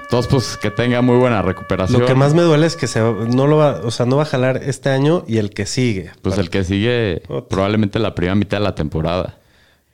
Entonces, 0.00 0.30
pues 0.30 0.56
que 0.58 0.70
tenga 0.70 1.02
muy 1.02 1.16
buena 1.16 1.42
recuperación. 1.42 2.00
Lo 2.02 2.06
que 2.06 2.14
más 2.14 2.34
me 2.34 2.42
duele 2.42 2.66
es 2.66 2.76
que 2.76 2.86
se 2.86 3.00
no 3.00 3.48
lo 3.48 3.56
va, 3.56 3.80
o 3.82 3.90
sea, 3.90 4.06
no 4.06 4.18
va 4.18 4.22
a 4.22 4.26
jalar 4.26 4.58
este 4.62 4.88
año 4.90 5.24
y 5.26 5.38
el 5.38 5.50
que 5.50 5.66
sigue. 5.66 6.12
Pues 6.22 6.38
el 6.38 6.50
que 6.50 6.62
sigue 6.62 7.22
Otra. 7.28 7.48
probablemente 7.48 7.98
la 7.98 8.14
primera 8.14 8.36
mitad 8.36 8.58
de 8.58 8.64
la 8.64 8.74
temporada. 8.76 9.38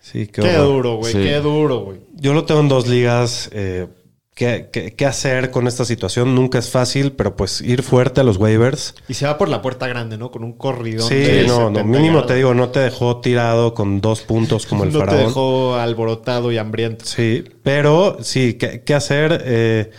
Sí, 0.01 0.27
qué, 0.27 0.43
Qué 0.43 0.53
duro, 0.57 0.97
güey. 0.97 1.13
Sí. 1.13 1.23
Qué 1.23 1.37
duro, 1.37 1.79
güey. 1.79 2.01
Yo 2.17 2.35
lo 2.35 2.45
tengo 2.45 2.61
en 2.61 2.69
dos 2.69 2.87
ligas. 2.89 3.49
eh, 3.53 3.87
qué, 4.35 4.69
qué- 4.73 4.95
qué 4.95 5.07
hacer 5.07 5.51
con 5.51 5.67
esta 5.67 5.85
situación. 5.85 6.35
Nunca 6.35 6.59
es 6.59 6.71
fácil, 6.71 7.13
pero 7.13 7.37
pues 7.37 7.61
ir 7.61 7.83
fuerte 7.83 8.21
a 8.21 8.25
los 8.25 8.37
waivers. 8.39 8.95
Y 9.09 9.15
se 9.15 9.27
va 9.27 9.39
por 9.39 9.49
la 9.49 9.61
puerta 9.63 9.87
grande, 9.87 10.17
¿no? 10.19 10.31
Con 10.31 10.45
un 10.45 10.53
corridón. 10.53 11.09
Sí, 11.09 11.15
de 11.17 11.45
no, 11.47 11.71
no, 11.71 11.77
70 11.79 11.85
mínimo 11.85 12.25
te 12.25 12.35
digo, 12.35 12.55
no 12.55 12.71
te 12.71 12.81
dejó 12.81 13.21
tirado 13.21 13.75
con 13.75 14.01
dos 14.01 14.23
puntos 14.23 14.67
como 14.67 14.85
el 14.85 14.93
no 14.93 15.01
te 15.01 15.05
faraón. 15.07 15.27
dejó 15.27 15.75
alborotado 15.77 16.51
y 16.53 16.59
hambriento. 16.59 17.05
Sí, 17.05 17.45
pero 17.63 18.19
sí, 18.23 18.55
¿qué, 18.55 18.83
qué 18.83 18.95
hacer? 18.95 19.43
Eh, 19.45 19.91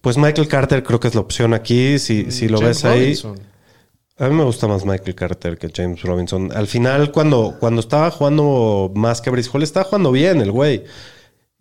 pues 0.00 0.16
Michael 0.18 0.48
Carter 0.48 0.82
creo 0.82 0.98
que 0.98 1.08
es 1.08 1.14
la 1.14 1.20
opción 1.20 1.54
aquí. 1.54 1.98
Si, 1.98 2.30
si 2.32 2.48
lo 2.48 2.58
James 2.58 2.82
ves 2.82 2.84
ahí. 2.84 3.00
Robinson. 3.00 3.52
A 4.18 4.28
mí 4.28 4.34
me 4.36 4.44
gusta 4.44 4.68
más 4.68 4.84
Michael 4.84 5.14
Carter 5.16 5.58
que 5.58 5.68
James 5.74 6.02
Robinson. 6.02 6.50
Al 6.54 6.66
final, 6.68 7.10
cuando, 7.10 7.56
cuando 7.58 7.80
estaba 7.80 8.10
jugando 8.10 8.92
más 8.94 9.20
que 9.20 9.30
Brice 9.30 9.50
Hall, 9.52 9.62
estaba 9.62 9.84
jugando 9.84 10.12
bien 10.12 10.40
el 10.40 10.52
güey. 10.52 10.84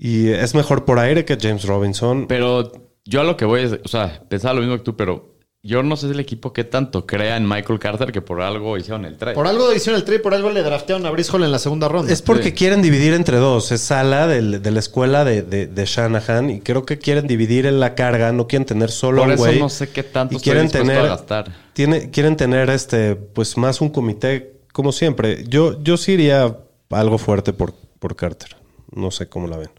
Y 0.04 0.30
es 0.30 0.56
mejor 0.56 0.84
por 0.84 0.98
aire 0.98 1.26
que 1.26 1.38
James 1.40 1.64
Robinson. 1.66 2.26
Pero 2.28 2.72
yo 3.06 3.22
a 3.22 3.24
lo 3.24 3.38
que 3.38 3.46
voy 3.46 3.62
es, 3.62 3.74
o 3.84 3.88
sea, 3.88 4.24
pensaba 4.28 4.56
lo 4.56 4.62
mismo 4.62 4.76
que 4.78 4.84
tú, 4.84 4.96
pero 4.96 5.36
yo 5.62 5.84
no 5.84 5.96
sé 5.96 6.08
si 6.08 6.14
el 6.14 6.20
equipo 6.20 6.54
que 6.54 6.64
tanto 6.64 7.06
crea 7.06 7.38
en 7.38 7.48
Michael 7.48 7.78
Carter 7.78 8.12
que 8.12 8.20
por 8.20 8.42
algo 8.42 8.80
hicieron 8.80 9.06
el 9.06 9.16
trade. 9.18 9.36
Por 9.36 9.46
algo 9.46 9.72
hicieron 9.72 10.00
el 10.00 10.04
trade, 10.04 10.20
por 10.20 10.34
algo 10.34 10.50
le 10.50 10.64
draftearon 10.64 11.06
a 11.06 11.12
Brice 11.12 11.32
Hall 11.32 11.44
en 11.44 11.52
la 11.52 11.60
segunda 11.60 11.88
ronda. 11.88 12.12
Es 12.12 12.24
porque 12.24 12.46
Sí. 12.46 12.54
quieren 12.54 12.82
dividir 12.82 13.14
entre 13.14 13.38
dos. 13.38 13.72
Es 13.72 13.82
sala 13.82 14.26
del- 14.26 14.64
de 14.64 14.72
la 14.72 14.80
escuela 14.80 15.24
de, 15.24 15.44
de- 15.44 15.68
de 15.68 15.86
Shanahan 15.86 16.50
y 16.50 16.62
creo 16.62 16.84
que 16.84 16.98
quieren 16.98 17.28
dividir 17.28 17.68
en 17.68 17.80
la 17.80 17.94
carga. 17.94 18.32
No 18.32 18.48
quieren 18.48 18.66
tener 18.66 18.90
solo 18.90 19.20
Por 19.22 19.28
un 19.28 19.34
eso 19.36 19.44
güey. 19.44 19.60
no 19.60 19.70
sé 19.70 19.90
qué 19.92 20.02
tanto 20.02 20.34
y 20.34 20.38
estoy 20.38 20.52
quieren 20.52 20.72
tener, 20.72 20.98
a 20.98 21.10
gastar. 21.10 21.52
Tiene, 21.74 22.10
quieren 22.10 22.36
tener 22.38 22.72
este, 22.72 23.16
pues 23.16 23.56
más 23.56 23.82
un 23.82 23.90
comité, 23.90 24.62
como 24.74 24.92
siempre. 24.92 25.44
Yo, 25.48 25.80
yo 25.84 25.96
sí 25.98 26.14
iría 26.14 26.58
algo 26.90 27.20
fuerte 27.20 27.54
por, 27.54 27.76
por 28.00 28.16
Carter. 28.16 28.56
No 28.90 29.12
sé 29.12 29.30
cómo 29.30 29.48
la 29.48 29.58
ven. 29.58 29.70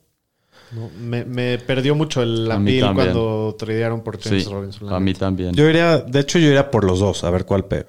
No, 0.74 0.90
me, 1.00 1.24
me 1.24 1.58
perdió 1.58 1.94
mucho 1.94 2.22
el 2.22 2.50
A 2.50 2.58
mí 2.58 2.78
appeal 2.78 2.86
también. 2.96 3.12
cuando 3.14 3.56
tradearon 3.58 4.02
por 4.02 4.20
James 4.20 4.44
Sí, 4.44 4.50
Robinson. 4.50 4.88
la 4.88 4.96
a 4.96 5.00
mí 5.00 5.12
también. 5.14 5.52
Yo 5.54 5.68
iría, 5.68 5.98
de 5.98 6.20
hecho, 6.20 6.38
yo 6.38 6.48
iría 6.48 6.70
por 6.70 6.84
los 6.84 7.00
dos, 7.00 7.24
a 7.24 7.30
ver 7.30 7.44
cuál 7.44 7.66
pega. 7.66 7.86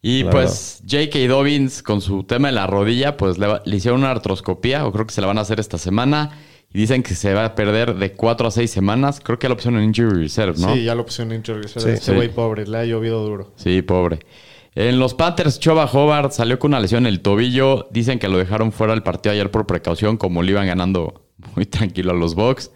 Y 0.00 0.22
La 0.24 0.30
pues 0.30 0.82
J.K. 0.88 1.18
Dobbins 1.28 1.82
con 1.82 2.00
su 2.00 2.24
tema 2.24 2.48
en 2.50 2.56
la 2.56 2.66
rodilla, 2.66 3.16
pues 3.16 3.38
le, 3.38 3.48
hicieron 3.76 4.00
una 4.00 4.10
artroscopía, 4.10 4.86
o 4.86 4.92
creo 4.92 5.06
que 5.06 5.14
se 5.14 5.20
la 5.20 5.26
van 5.26 5.38
a 5.38 5.42
hacer 5.42 5.60
esta 5.60 5.78
semana. 5.78 6.38
Y 6.72 6.78
dicen 6.78 7.02
que 7.02 7.14
se 7.14 7.32
va 7.32 7.44
a 7.44 7.54
perder 7.54 7.94
de 7.94 8.12
4 8.12 8.48
a 8.48 8.50
6 8.50 8.70
semanas. 8.70 9.20
Creo 9.22 9.38
que 9.38 9.46
la 9.48 9.54
opción 9.54 9.76
en 9.76 9.84
Injury 9.84 10.22
Reserve, 10.24 10.58
¿no? 10.58 10.74
Sí, 10.74 10.84
ya 10.84 10.94
lo 10.94 11.04
pusieron 11.06 11.32
en 11.32 11.38
injury 11.38 11.62
reserve. 11.62 11.82
Sí. 11.92 11.96
Ese 12.02 12.10
Sí. 12.10 12.12
güey 12.16 12.28
pobre, 12.30 12.66
le 12.66 12.78
ha 12.78 12.84
llovido 12.84 13.24
duro. 13.24 13.52
Sí, 13.56 13.80
pobre. 13.82 14.18
En 14.74 14.98
los 14.98 15.14
Panthers, 15.14 15.60
Choba 15.60 15.84
Hobart 15.86 16.32
salió 16.32 16.58
con 16.58 16.72
una 16.72 16.80
lesión 16.80 17.06
en 17.06 17.12
el 17.12 17.20
tobillo. 17.20 17.86
Dicen 17.92 18.18
que 18.18 18.28
lo 18.28 18.38
dejaron 18.38 18.72
fuera 18.72 18.92
del 18.92 19.04
partido 19.04 19.32
ayer 19.32 19.50
por 19.52 19.66
precaución, 19.66 20.16
como 20.16 20.42
le 20.42 20.50
iban 20.50 20.66
ganando 20.66 21.23
muy 21.54 21.66
tranquilo 21.66 22.12
a 22.12 22.14
los 22.14 22.34
Bucks. 22.34 22.70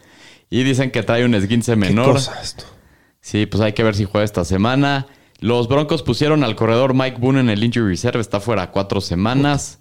Y 0.51 0.63
dicen 0.63 0.91
que 0.91 1.03
trae 1.03 1.25
un 1.25 1.35
esguince 1.35 1.73
¿Qué 1.73 1.77
menor. 1.77 2.13
cosa 2.15 2.41
esto? 2.43 2.65
Sí, 3.21 3.47
pues 3.47 3.61
hay 3.63 3.73
que 3.75 3.83
ver 3.83 3.95
si 3.95 4.05
juega 4.05 4.25
esta 4.25 4.45
semana. 4.45 5.07
Los 5.41 5.69
Broncos 5.69 6.03
pusieron 6.03 6.43
al 6.43 6.57
corredor 6.57 6.95
Mike 6.95 7.19
Boone 7.21 7.41
en 7.41 7.51
el 7.51 7.63
injury 7.63 7.87
reserve, 7.91 8.21
está 8.21 8.41
fuera 8.41 8.71
cuatro 8.71 9.01
semanas. 9.01 9.79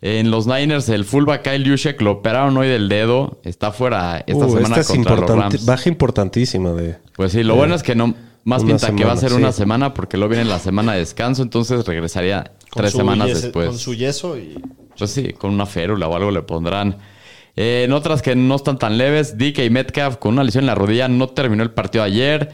En 0.00 0.30
los 0.30 0.46
Niners, 0.46 0.88
el 0.90 1.04
fullback 1.04 1.42
Kyle 1.42 1.68
Juszczyk 1.68 2.00
lo 2.02 2.12
operaron 2.12 2.56
hoy 2.56 2.68
del 2.68 2.88
dedo, 2.88 3.40
está 3.44 3.72
fuera 3.72 4.18
esta 4.26 4.46
Uh, 4.46 4.50
semana 4.50 4.76
esta 4.76 4.80
es 4.80 4.86
contra 4.88 5.16
los 5.16 5.28
Rams. 5.30 5.66
baja 5.66 5.88
importantísima 5.88 6.72
de... 6.72 6.98
Pues 7.16 7.32
sí, 7.32 7.42
lo 7.42 7.56
bueno 7.56 7.74
es 7.74 7.82
que 7.82 7.96
no, 7.96 8.14
más 8.44 8.62
pinta 8.62 8.94
que 8.94 9.04
va 9.04 9.12
a 9.12 9.16
ser 9.16 9.30
sí. 9.30 9.36
una 9.36 9.50
semana 9.50 9.94
porque 9.94 10.16
luego 10.16 10.30
viene 10.34 10.44
la 10.48 10.60
semana 10.60 10.92
de 10.92 11.00
descanso, 11.00 11.42
entonces 11.42 11.84
regresaría 11.84 12.52
Con 12.70 12.82
tres 12.82 12.92
semanas 12.92 13.28
yeso- 13.28 13.40
después. 13.42 13.68
Con 13.68 13.78
su 13.78 13.94
yeso 13.94 14.36
y... 14.38 14.62
Pues 14.96 15.10
sí, 15.10 15.32
con 15.32 15.52
una 15.52 15.66
férula 15.66 16.06
o 16.06 16.14
algo 16.16 16.30
le 16.30 16.42
pondrán. 16.42 16.96
Eh, 17.60 17.82
en 17.82 17.92
otras 17.92 18.22
que 18.22 18.36
no 18.36 18.54
están 18.54 18.78
tan 18.78 18.98
leves, 18.98 19.36
DK 19.36 19.68
Metcalf 19.68 20.18
con 20.18 20.34
una 20.34 20.44
lesión 20.44 20.62
en 20.62 20.66
la 20.66 20.76
rodilla 20.76 21.08
no 21.08 21.26
terminó 21.26 21.64
el 21.64 21.72
partido 21.72 22.04
ayer. 22.04 22.50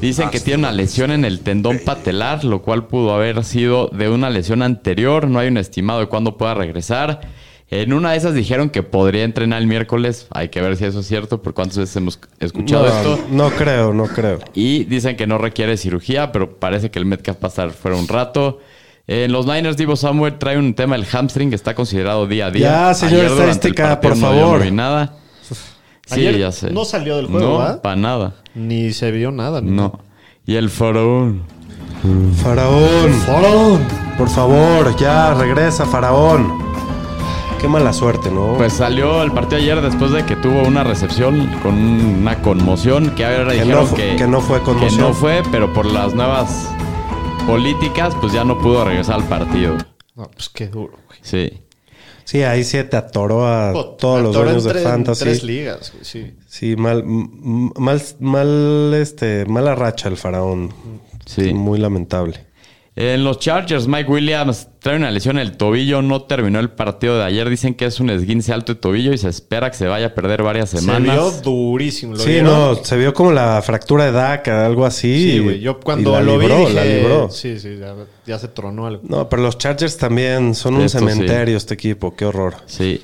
Dicen 0.00 0.30
que 0.30 0.38
tiene 0.38 0.60
una 0.60 0.70
lesión 0.70 1.10
en 1.10 1.24
el 1.24 1.40
tendón 1.40 1.80
patelar, 1.84 2.44
lo 2.44 2.62
cual 2.62 2.86
pudo 2.86 3.12
haber 3.12 3.42
sido 3.42 3.88
de 3.88 4.08
una 4.08 4.30
lesión 4.30 4.62
anterior. 4.62 5.26
No 5.26 5.40
hay 5.40 5.48
un 5.48 5.56
estimado 5.56 5.98
de 5.98 6.06
cuándo 6.06 6.36
pueda 6.36 6.54
regresar. 6.54 7.22
En 7.68 7.92
una 7.92 8.12
de 8.12 8.18
esas 8.18 8.32
dijeron 8.32 8.70
que 8.70 8.84
podría 8.84 9.24
entrenar 9.24 9.60
el 9.60 9.66
miércoles. 9.66 10.28
Hay 10.30 10.50
que 10.50 10.60
ver 10.60 10.76
si 10.76 10.84
eso 10.84 11.00
es 11.00 11.08
cierto, 11.08 11.42
por 11.42 11.52
cuántas 11.52 11.78
veces 11.78 11.96
hemos 11.96 12.20
escuchado 12.38 12.86
esto. 12.86 13.24
No, 13.32 13.50
no 13.50 13.56
creo, 13.56 13.92
no 13.92 14.04
creo. 14.04 14.38
Y 14.54 14.84
dicen 14.84 15.16
que 15.16 15.26
no 15.26 15.36
requiere 15.36 15.76
cirugía, 15.76 16.30
pero 16.30 16.60
parece 16.60 16.92
que 16.92 17.00
el 17.00 17.06
Metcalf 17.06 17.42
va 17.42 17.46
a 17.46 17.48
estar 17.48 17.70
fuera 17.72 17.96
un 17.96 18.06
rato. 18.06 18.60
En 19.06 19.32
los 19.32 19.46
Niners, 19.46 19.76
Divo 19.76 19.96
Samuel 19.96 20.38
trae 20.38 20.56
un 20.58 20.72
tema 20.74 20.96
del 20.96 21.04
hamstring 21.04 21.50
que 21.50 21.56
está 21.56 21.74
considerado 21.74 22.26
día 22.26 22.46
a 22.46 22.50
día. 22.50 22.70
Ya, 22.70 22.94
señor 22.94 23.24
el 23.26 23.32
estadística, 23.32 24.00
por 24.00 24.16
no- 24.16 24.26
favor. 24.26 24.58
No 24.60 24.64
vi 24.64 24.70
nada. 24.70 25.14
Sí, 26.06 26.20
Ayer 26.20 26.38
ya 26.38 26.52
sé. 26.52 26.70
no 26.70 26.84
salió 26.84 27.16
del 27.16 27.26
juego, 27.26 27.62
No, 27.66 27.80
para 27.82 27.96
nada. 27.96 28.34
Ni 28.54 28.92
se 28.92 29.10
vio 29.10 29.30
nada. 29.30 29.60
ni 29.60 29.70
No. 29.70 30.00
Y 30.46 30.56
el 30.56 30.68
faraón. 30.70 31.42
Faraón, 32.42 33.12
¡Faraón! 33.26 33.80
por 34.18 34.28
favor, 34.28 34.94
ya 34.98 35.32
regresa, 35.34 35.86
Faraón. 35.86 36.52
Qué 37.60 37.68
mala 37.68 37.94
suerte, 37.94 38.30
¿no? 38.30 38.54
Pues 38.58 38.74
salió 38.74 39.22
el 39.22 39.32
partido 39.32 39.56
ayer 39.62 39.80
después 39.80 40.10
de 40.12 40.24
que 40.26 40.36
tuvo 40.36 40.62
una 40.62 40.84
recepción 40.84 41.50
con 41.62 41.74
una 41.74 42.42
conmoción 42.42 43.10
que 43.16 43.24
ahora 43.24 43.52
Que 43.52 43.60
dijeron 43.62 43.86
no 43.90 43.94
que, 43.96 44.16
que 44.16 44.26
no 44.26 44.40
fue 44.42 44.60
conmoción. 44.60 44.90
Que 44.90 44.98
no 45.00 45.14
fue, 45.14 45.42
pero 45.50 45.72
por 45.72 45.86
las 45.86 46.14
nuevas 46.14 46.68
políticas, 47.46 48.14
pues 48.20 48.32
ya 48.32 48.44
no 48.44 48.58
pudo 48.58 48.84
regresar 48.84 49.16
al 49.16 49.24
partido. 49.28 49.76
No, 50.16 50.30
pues 50.30 50.48
qué 50.48 50.68
duro, 50.68 50.94
güey. 51.06 51.18
Sí. 51.22 51.60
sí, 52.24 52.42
ahí 52.42 52.64
sí 52.64 52.82
te 52.84 52.96
atoró 52.96 53.46
a 53.46 53.72
Po- 53.72 53.90
todos 53.96 54.22
los 54.22 54.34
dueños 54.34 54.64
de 54.64 54.70
en 54.70 54.78
fantasy. 54.84 55.24
tres 55.24 55.42
ligas, 55.44 55.92
güey, 55.92 56.04
sí. 56.04 56.34
Sí, 56.46 56.76
mal, 56.76 57.02
mal, 57.04 58.00
mal, 58.20 58.94
este, 58.94 59.44
mala 59.46 59.74
racha 59.74 60.08
el 60.08 60.16
Faraón. 60.16 60.72
Sí. 61.26 61.52
Muy 61.54 61.78
lamentable. 61.78 62.46
En 62.96 63.24
los 63.24 63.40
Chargers, 63.40 63.88
Mike 63.88 64.08
Williams 64.08 64.68
trae 64.78 64.94
una 64.96 65.10
lesión 65.10 65.36
en 65.38 65.42
el 65.48 65.56
tobillo, 65.56 66.00
no 66.00 66.22
terminó 66.22 66.60
el 66.60 66.70
partido 66.70 67.18
de 67.18 67.24
ayer. 67.24 67.50
Dicen 67.50 67.74
que 67.74 67.86
es 67.86 67.98
un 67.98 68.08
esguince 68.08 68.52
alto 68.52 68.74
de 68.74 68.80
tobillo 68.80 69.12
y 69.12 69.18
se 69.18 69.28
espera 69.28 69.68
que 69.68 69.76
se 69.76 69.88
vaya 69.88 70.06
a 70.06 70.14
perder 70.14 70.44
varias 70.44 70.70
Se 70.70 70.76
vio 70.80 70.94
semanas. 70.94 71.42
durísimo. 71.42 72.12
¿lo 72.14 72.20
Sí, 72.20 72.30
vieron? 72.30 72.46
no, 72.52 72.74
se 72.76 72.96
vio 72.96 73.12
como 73.12 73.32
la 73.32 73.60
fractura 73.62 74.04
de 74.04 74.12
DACA, 74.12 74.64
algo 74.64 74.86
así. 74.86 75.32
Sí, 75.32 75.38
güey. 75.40 75.58
Yo 75.58 75.78
y 75.80 75.84
cuando 75.84 76.12
la 76.12 76.20
lo 76.20 76.38
libró, 76.38 76.56
vi 76.58 76.62
dije... 76.66 76.74
la 76.74 76.84
libró. 76.84 77.30
Sí, 77.30 77.58
sí, 77.58 77.78
ya, 77.80 77.94
ya 78.26 78.38
se 78.38 78.46
tronó 78.46 78.86
algo. 78.86 79.02
No, 79.08 79.28
pero 79.28 79.42
los 79.42 79.58
Chargers 79.58 79.96
también 79.96 80.54
son 80.54 80.76
un 80.76 80.88
sí. 80.88 80.96
cementerio 80.96 81.56
este 81.56 81.74
equipo, 81.74 82.14
qué 82.14 82.26
horror. 82.26 82.54
Sí. 82.66 83.02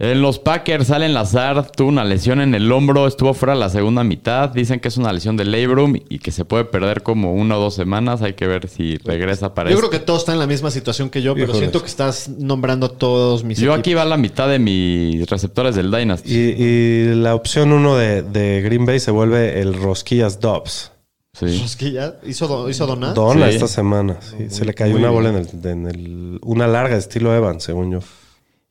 En 0.00 0.20
los 0.22 0.40
Packers, 0.40 0.90
Allen 0.90 1.14
Lazard 1.14 1.70
tuvo 1.70 1.88
una 1.88 2.02
lesión 2.04 2.40
en 2.40 2.52
el 2.56 2.70
hombro, 2.72 3.06
estuvo 3.06 3.32
fuera 3.32 3.54
la 3.54 3.68
segunda 3.68 4.02
mitad. 4.02 4.48
Dicen 4.50 4.80
que 4.80 4.88
es 4.88 4.96
una 4.96 5.12
lesión 5.12 5.36
del 5.36 5.52
labrum 5.52 5.94
y 6.08 6.18
que 6.18 6.32
se 6.32 6.44
puede 6.44 6.64
perder 6.64 7.04
como 7.04 7.32
una 7.32 7.56
o 7.56 7.60
dos 7.60 7.74
semanas. 7.76 8.20
Hay 8.20 8.32
que 8.34 8.48
ver 8.48 8.68
si 8.68 8.96
regresa 8.98 9.54
para 9.54 9.70
Yo 9.70 9.76
esto. 9.76 9.88
creo 9.88 10.00
que 10.00 10.04
todos 10.04 10.20
están 10.22 10.34
en 10.34 10.40
la 10.40 10.48
misma 10.48 10.72
situación 10.72 11.10
que 11.10 11.22
yo, 11.22 11.34
pero 11.34 11.44
Híjoles. 11.44 11.58
siento 11.60 11.80
que 11.80 11.86
estás 11.86 12.28
nombrando 12.28 12.86
a 12.86 12.88
todos 12.88 13.44
mis 13.44 13.58
Yo 13.58 13.66
equipos. 13.66 13.78
aquí 13.78 13.94
va 13.94 14.04
la 14.04 14.16
mitad 14.16 14.48
de 14.48 14.58
mis 14.58 15.30
receptores 15.30 15.76
del 15.76 15.92
Dynasty. 15.92 16.28
Y, 16.34 16.38
y 16.62 17.14
la 17.14 17.36
opción 17.36 17.72
uno 17.72 17.94
de, 17.96 18.22
de 18.22 18.62
Green 18.62 18.86
Bay 18.86 18.98
se 18.98 19.12
vuelve 19.12 19.60
el 19.60 19.74
Rosquillas 19.74 20.40
Dobbs. 20.40 20.90
Sí. 21.34 21.64
Ya 21.92 22.16
hizo, 22.26 22.48
do- 22.48 22.68
hizo 22.68 22.86
donar. 22.88 23.14
Dona 23.14 23.48
Sí. 23.48 23.54
esta 23.54 23.68
semana. 23.68 24.16
sí. 24.20 24.46
se 24.50 24.64
le 24.64 24.74
cayó 24.74 24.96
una 24.96 25.10
bola 25.10 25.28
en 25.30 25.36
el, 25.36 25.48
en 25.68 25.86
el- 25.86 26.38
Una 26.42 26.66
larga, 26.66 26.96
estilo 26.96 27.32
Evans, 27.34 27.62
según 27.62 27.92
yo. 27.92 28.00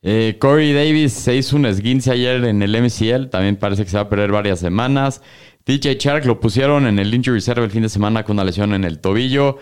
Eh, 0.06 0.36
Corey 0.38 0.74
Davis 0.74 1.14
se 1.14 1.34
hizo 1.34 1.56
un 1.56 1.64
esguince 1.64 2.10
ayer 2.10 2.44
en 2.44 2.60
el 2.62 2.76
MCL. 2.80 3.30
También 3.30 3.56
parece 3.56 3.84
que 3.84 3.90
se 3.90 3.96
va 3.96 4.02
a 4.02 4.08
perder 4.08 4.30
varias 4.30 4.60
semanas. 4.60 5.22
DJ 5.64 5.96
Shark 5.98 6.26
lo 6.26 6.40
pusieron 6.40 6.86
en 6.86 6.98
el 6.98 7.12
injury 7.14 7.36
reserve 7.36 7.64
el 7.64 7.70
fin 7.70 7.82
de 7.82 7.88
semana 7.88 8.22
con 8.22 8.36
una 8.36 8.44
lesión 8.44 8.74
en 8.74 8.84
el 8.84 8.98
tobillo. 8.98 9.56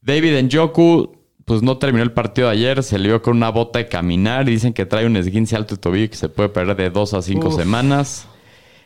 David 0.00 0.40
Njoku, 0.44 1.18
pues 1.44 1.62
no 1.62 1.78
terminó 1.78 2.04
el 2.04 2.12
partido 2.12 2.46
de 2.46 2.54
ayer. 2.54 2.84
Se 2.84 2.96
le 2.96 3.08
vio 3.08 3.22
con 3.22 3.36
una 3.36 3.50
bota 3.50 3.80
de 3.80 3.88
caminar. 3.88 4.48
Y 4.48 4.52
dicen 4.52 4.72
que 4.72 4.86
trae 4.86 5.04
un 5.04 5.16
esguince 5.16 5.56
alto 5.56 5.74
de 5.74 5.80
tobillo 5.80 6.08
que 6.08 6.16
se 6.16 6.28
puede 6.28 6.48
perder 6.48 6.76
de 6.76 6.90
dos 6.90 7.12
a 7.12 7.20
cinco 7.20 7.48
Uf. 7.48 7.56
semanas. 7.56 8.28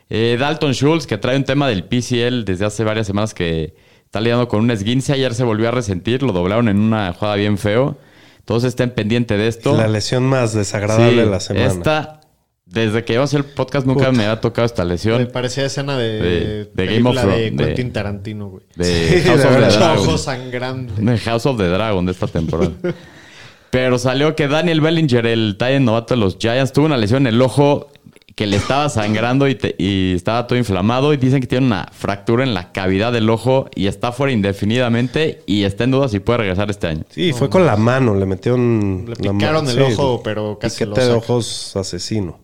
Eh, 0.09 0.35
Dalton 0.39 0.73
Schultz, 0.73 1.05
que 1.05 1.19
trae 1.19 1.37
un 1.37 1.43
tema 1.43 1.67
del 1.67 1.83
PCL 1.83 2.43
desde 2.43 2.65
hace 2.65 2.83
varias 2.83 3.05
semanas 3.05 3.35
que 3.35 3.75
está 4.03 4.19
lidiando 4.19 4.47
con 4.47 4.61
un 4.61 4.71
esguince. 4.71 5.13
Ayer 5.13 5.35
se 5.35 5.43
volvió 5.43 5.67
a 5.67 5.71
resentir. 5.71 6.23
Lo 6.23 6.33
doblaron 6.33 6.69
en 6.69 6.79
una 6.79 7.13
jugada 7.13 7.35
bien 7.35 7.59
feo. 7.59 7.99
Entonces 8.47 8.69
estén 8.69 8.91
pendiente 8.91 9.35
de 9.35 9.49
esto. 9.49 9.75
La 9.75 9.89
lesión 9.89 10.23
más 10.23 10.53
desagradable 10.53 11.09
Sí, 11.11 11.15
de 11.17 11.25
la 11.25 11.41
semana. 11.41 11.65
Esta, 11.67 12.21
desde 12.65 13.03
que 13.03 13.11
iba 13.11 13.21
a 13.21 13.25
hacer 13.25 13.39
el 13.41 13.45
podcast, 13.45 13.85
nunca 13.85 14.09
me 14.13 14.23
había 14.23 14.39
tocado 14.39 14.65
esta 14.65 14.85
Me 14.85 14.91
lesión 14.91 15.27
parecía 15.33 15.65
escena 15.65 15.97
de, 15.97 16.21
De- 16.21 16.65
de 16.73 16.85
Game 16.85 17.09
of 17.09 17.15
de 17.17 17.21
Thrones, 17.23 17.57
de- 17.57 17.65
Quentin 17.65 17.91
Tarantino, 17.91 18.47
güey. 18.47 18.63
de 18.77 18.85
Sí, 19.21 19.27
House 19.27 19.39
de 19.41 19.47
of 19.47 19.53
the. 19.53 19.77
Dragon. 19.77 19.97
Ojos 19.97 20.21
sangrando. 20.21 20.93
De 20.95 21.17
House 21.17 21.45
of 21.45 21.57
the 21.57 21.67
Dragon 21.67 22.05
de 22.05 22.11
esta 22.13 22.27
temporada. 22.27 22.71
Pero 23.69 23.99
salió 23.99 24.33
que 24.33 24.47
Daniel 24.47 24.79
Bellinger, 24.79 25.25
el 25.25 25.57
Titan 25.59 25.83
novato 25.83 26.13
de 26.13 26.21
los 26.21 26.37
Giants, 26.39 26.71
tuvo 26.71 26.85
una 26.85 26.95
lesión 26.95 27.27
en 27.27 27.33
el 27.33 27.41
ojo 27.41 27.91
que 28.37 28.45
le 28.45 28.55
estaba 28.57 28.87
sangrando 28.87 29.47
y, 29.47 29.55
te- 29.55 29.73
y 29.79 30.13
estaba 30.15 30.45
todo 30.45 30.59
inflamado. 30.59 31.11
Y 31.11 31.17
dicen 31.17 31.41
que 31.41 31.47
tiene 31.47 31.65
una 31.65 31.89
fractura 31.91 32.43
en 32.43 32.53
la 32.53 32.71
cavidad 32.71 33.11
del 33.11 33.31
ojo 33.31 33.67
y 33.73 33.87
está 33.87 34.11
fuera 34.11 34.31
indefinidamente 34.31 35.41
y 35.47 35.63
está 35.63 35.85
en 35.85 35.91
duda 35.91 36.07
si 36.07 36.19
puede 36.19 36.37
regresar 36.37 36.69
este 36.69 36.85
año. 36.85 37.03
Sí, 37.09 37.33
fue 37.33 37.49
con 37.49 37.65
la 37.65 37.75
mano, 37.77 38.13
le 38.13 38.27
metieron... 38.27 39.05
Le 39.07 39.25
la 39.25 39.31
picaron 39.33 39.67
el 39.67 39.75
sí, 39.75 39.81
ojo, 39.81 40.21
pero 40.23 40.59
casi 40.59 40.85
piquete 40.85 41.01
lo 41.01 41.07
de 41.07 41.13
ojos 41.13 41.75
asesino. 41.75 42.37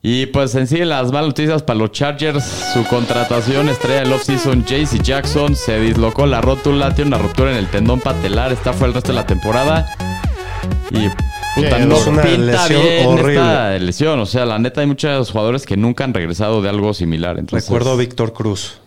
Y 0.00 0.26
pues 0.26 0.54
en 0.54 0.66
sí, 0.66 0.78
las 0.78 1.12
malas 1.12 1.28
noticias 1.28 1.62
para 1.62 1.78
los 1.78 1.92
Chargers, 1.92 2.42
su 2.72 2.84
contratación 2.84 3.68
estrella 3.68 4.00
del 4.00 4.12
offseason, 4.14 4.64
JC 4.64 5.02
Jackson, 5.02 5.54
se 5.54 5.78
dislocó 5.78 6.24
la 6.24 6.40
rótula, 6.40 6.94
tiene 6.94 7.08
una 7.08 7.18
ruptura 7.18 7.50
en 7.50 7.58
el 7.58 7.66
tendón 7.68 8.00
patelar, 8.00 8.50
está 8.50 8.72
fuera 8.72 8.86
el 8.86 8.94
resto 8.94 9.08
de 9.12 9.16
la 9.16 9.26
temporada. 9.26 9.86
Y 10.90 11.08
puta, 11.62 11.78
Sí, 11.78 11.86
no 11.86 11.96
es 11.96 12.06
una 12.06 12.22
pinta 12.22 12.38
lesión 12.68 12.82
bien 12.82 13.06
horrible. 13.06 13.32
esta 13.34 13.78
lesión. 13.78 14.20
O 14.20 14.26
sea, 14.26 14.46
la 14.46 14.58
neta 14.58 14.80
hay 14.80 14.86
muchos 14.86 15.30
jugadores 15.30 15.66
que 15.66 15.76
nunca 15.76 16.04
han 16.04 16.14
regresado 16.14 16.62
de 16.62 16.68
algo 16.68 16.94
similar. 16.94 17.38
Entonces, 17.38 17.68
Recuerdo 17.68 17.92
a 17.92 17.96
Víctor 17.96 18.32
Cruz. 18.32 18.78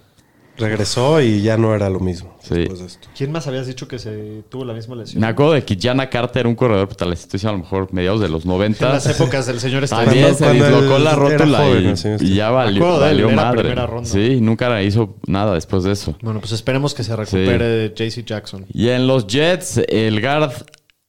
Regresó 0.58 1.22
y 1.22 1.42
ya 1.42 1.58
no 1.58 1.74
era 1.74 1.90
lo 1.90 2.00
mismo. 2.00 2.38
Sí. 2.42 2.56
después 2.56 2.80
de 2.82 2.86
esto. 2.86 3.08
¿Quién 3.18 3.32
más 3.32 3.48
habías 3.48 3.66
dicho 3.66 3.88
que 3.88 3.98
se 3.98 4.44
tuvo 4.50 4.66
la 4.66 4.74
misma 4.74 4.96
lesión? 4.96 5.22
Me 5.22 5.28
acuerdo 5.28 5.54
de 5.54 5.64
que 5.64 5.78
Jana 5.80 6.10
Carter, 6.10 6.46
un 6.46 6.56
corredor, 6.56 6.88
puta, 6.88 7.06
la 7.06 7.14
institución 7.14 7.50
a 7.50 7.54
lo 7.54 7.64
mejor 7.64 7.92
mediados 7.94 8.20
de 8.20 8.30
los 8.30 8.46
90. 8.46 8.86
En 8.86 8.92
las 8.94 9.08
épocas 9.08 9.46
del 9.48 9.60
señor 9.60 9.88
También 9.88 10.36
se 10.36 10.44
Cuando 10.44 10.66
dislocó 10.66 11.00
la 11.00 11.16
rótula 11.16 11.58
joven, 11.60 11.96
y, 12.20 12.36
ya 12.36 12.50
Me 12.50 12.56
valió, 12.56 13.00
valió 13.00 13.28
era 13.30 13.36
madre. 13.36 13.60
primera 13.62 13.88
ronda. 13.88 14.10
Sí, 14.10 14.40
nunca 14.42 14.84
hizo 14.84 15.16
nada 15.26 15.54
después 15.56 15.84
de 15.84 15.94
eso. 15.94 16.16
Bueno, 16.22 16.42
pues 16.42 16.52
esperemos 16.52 16.94
que 16.94 17.04
se 17.04 17.16
recupere 17.16 17.94
JC 17.96 18.24
Jackson. 18.24 18.66
Y 18.72 18.90
en 18.90 19.08
los 19.08 19.26
Jets, 19.28 19.82
el 19.88 20.22
guard 20.22 20.52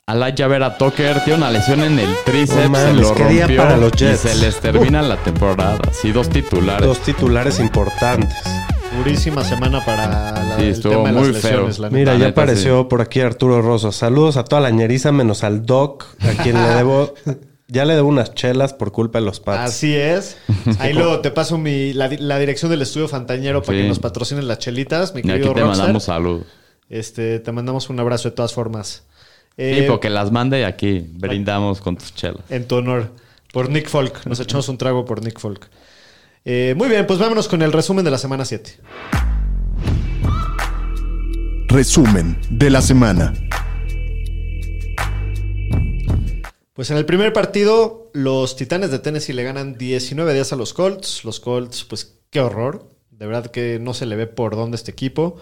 Alaya 0.07 0.49
Vera 0.49 0.77
Tucker 0.79 1.23
tiene 1.23 1.38
una 1.38 1.51
lesión 1.53 1.81
en 1.81 1.97
el 1.97 2.09
tríceps, 2.25 2.69
No 2.71 2.77
se 2.77 2.93
lo 2.93 3.15
rompió 3.15 3.57
para 3.57 3.77
los 3.77 3.93
y 3.95 3.99
Jets. 3.99 4.21
se 4.21 4.35
les 4.35 4.59
termina 4.59 5.01
la 5.01 5.17
temporada. 5.17 5.79
Sí, 5.93 6.11
dos 6.11 6.29
titulares. 6.29 6.85
Dos 6.88 6.99
titulares 7.03 7.61
importantes. 7.61 8.35
Durísima 8.99 9.45
semana 9.45 9.83
para 9.85 10.09
la, 10.09 10.57
Sí, 10.57 10.62
el 10.65 10.69
estuvo 10.71 10.93
tema 10.95 11.09
de 11.11 11.12
las 11.15 11.23
muy 11.23 11.33
lesiones, 11.33 11.77
feo. 11.77 11.83
la 11.83 11.88
neta. 11.91 11.99
Mira, 11.99 12.12
ya 12.15 12.19
neta, 12.19 12.31
apareció 12.31 12.88
por 12.88 13.01
aquí 13.01 13.21
Arturo 13.21 13.62
Rosso. 13.62 13.93
Saludos 13.93 14.37
a 14.37 14.43
toda 14.45 14.61
la 14.61 14.71
ñeriza 14.71 15.12
menos 15.12 15.45
al 15.45 15.65
Doc, 15.65 16.05
a 16.21 16.43
quien 16.43 16.61
le 16.61 16.69
debo. 16.75 17.15
Ya 17.69 17.87
le 17.87 17.95
debo 17.95 18.07
unas 18.11 18.35
chelas 18.35 18.75
por 18.75 18.93
culpa 18.93 19.19
de 19.19 19.25
los 19.25 19.41
Pats. 19.41 19.71
Así 19.71 19.95
es. 19.97 20.37
Ahí 20.79 20.93
luego 20.93 21.21
te 21.21 21.31
paso 21.31 21.57
mi, 21.57 21.95
la, 21.95 22.07
di- 22.11 22.19
la 22.19 22.38
dirección 22.38 22.71
del 22.71 22.83
estudio 22.83 23.09
Fantañero 23.09 23.62
para 23.62 23.79
Sí. 23.79 23.83
que 23.85 23.88
nos 23.88 23.99
patrocinen 23.99 24.47
las 24.47 24.59
chelitas, 24.59 25.15
mi 25.15 25.21
y 25.21 25.23
aquí 25.23 25.29
querido 25.41 25.55
te 25.55 25.61
Rockstar. 25.61 25.79
mandamos 25.79 26.03
salud. 26.05 26.43
Este, 26.91 27.38
te 27.38 27.51
mandamos 27.51 27.88
un 27.88 27.99
abrazo 27.99 28.29
de 28.29 28.35
todas 28.37 28.53
formas. 28.53 29.05
Sí, 29.57 29.62
Eh, 29.65 29.85
porque 29.88 30.09
las 30.11 30.31
mande 30.33 30.61
y 30.61 30.62
aquí 30.65 31.01
brindamos 31.12 31.81
con 31.81 31.97
tus 31.97 32.15
chelas. 32.15 32.43
En 32.51 32.67
tu 32.67 32.77
honor. 32.77 33.11
Por 33.53 33.69
Nick 33.71 33.88
Folk. 33.88 34.25
Nos 34.27 34.41
echamos 34.41 34.69
un 34.69 34.79
trago 34.79 35.05
por 35.05 35.23
Nick 35.23 35.38
Folk. 35.38 35.69
Eh, 36.45 36.75
muy 36.77 36.88
bien, 36.88 37.07
pues 37.07 37.19
vámonos 37.19 37.49
con 37.49 37.62
el 37.62 37.71
resumen 37.73 38.05
de 38.05 38.11
la 38.11 38.19
semana 38.19 38.45
7. 38.45 38.79
Resumen 41.69 42.38
de 42.51 42.71
la 42.71 42.83
semana. 42.83 43.33
Pues 46.75 46.91
en 46.91 46.97
el 46.97 47.05
primer 47.05 47.33
partido, 47.33 48.11
los 48.15 48.57
Titanes 48.57 48.91
de 48.91 48.99
Tennessee 48.99 49.33
le 49.35 49.43
ganan 49.45 49.77
19 49.77 50.33
días 50.35 50.53
a 50.53 50.57
los 50.57 50.73
Colts. 50.73 51.25
Los 51.25 51.38
Colts, 51.41 51.85
pues 51.85 52.19
qué 52.31 52.41
horror. 52.41 52.88
De 53.11 53.27
verdad 53.27 53.51
que 53.51 53.79
no 53.81 53.95
se 53.95 54.07
le 54.07 54.17
ve 54.17 54.27
por 54.27 54.57
dónde 54.57 54.77
este 54.77 54.91
equipo. 54.91 55.37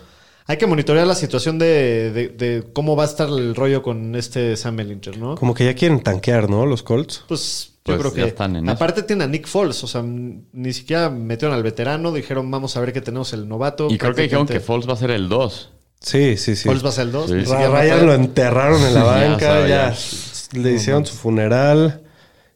Hay 0.47 0.57
que 0.57 0.67
monitorear 0.67 1.07
la 1.07 1.15
situación 1.15 1.59
de, 1.59 2.11
de- 2.13 2.29
de 2.29 2.65
cómo 2.73 2.97
va 2.97 3.05
a 3.05 3.07
estar 3.07 3.29
el 3.29 3.55
rollo 3.55 3.83
con 3.83 4.15
este 4.17 4.57
Sam 4.57 4.81
Ellinger, 4.81 5.17
¿no? 5.19 5.37
Como 5.37 5.55
que 5.55 5.65
ya 5.65 5.75
quieren 5.75 6.01
tanquear, 6.01 6.51
¿no? 6.51 6.67
Los 6.67 6.83
Colts. 6.83 7.25
Pues 7.29 7.73
yo 7.85 7.97
Pues 7.97 7.99
creo 7.99 8.11
ya 8.17 8.23
que. 8.25 8.29
están 8.29 8.57
en 8.57 8.65
eso. 8.65 8.73
aparte 8.73 9.03
tiene 9.05 9.25
a 9.25 9.27
Nick 9.27 9.47
Foles, 9.47 9.83
o 9.85 9.87
sea, 9.87 10.03
ni 10.05 10.73
siquiera 10.73 11.09
metieron 11.09 11.57
al 11.57 11.63
veterano, 11.63 12.13
dijeron 12.13 12.51
vamos 12.51 12.77
a 12.77 12.81
ver 12.81 12.93
qué 12.93 13.01
tenemos 13.01 13.33
el 13.33 13.49
novato. 13.49 13.89
Y 13.91 13.97
creo 13.99 14.15
que 14.15 14.23
dijeron 14.23 14.47
que 14.47 14.61
Foles 14.61 14.89
va 14.89 14.95
a 14.95 14.97
ser 14.97 15.11
el 15.13 15.29
2. 15.29 15.71
Sí, 16.01 16.37
sí, 16.37 16.57
sí. 16.57 16.67
Foles 16.69 16.85
va 16.85 16.89
a 16.89 16.93
ser 16.93 17.07
el 17.07 17.13
2. 17.13 17.27
Sí. 17.31 17.35
Ryan 17.45 18.07
lo 18.07 18.15
enterraron 18.15 18.81
en 18.83 18.95
la 18.95 19.01
Ya 19.21 19.29
banca, 19.29 19.47
sabe, 19.47 19.69
ya, 19.69 19.93
ya. 19.93 20.59
le 20.61 20.73
hicieron 20.73 21.07
su 21.07 21.15
funeral 21.15 22.03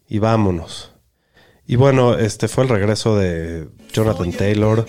y 0.08 0.18
vámonos. 0.18 0.90
Y 1.66 1.76
bueno, 1.76 2.18
este 2.18 2.48
fue 2.48 2.64
el 2.64 2.70
regreso 2.70 3.16
de 3.16 3.68
Jonathan 3.92 4.32
Taylor. 4.32 4.84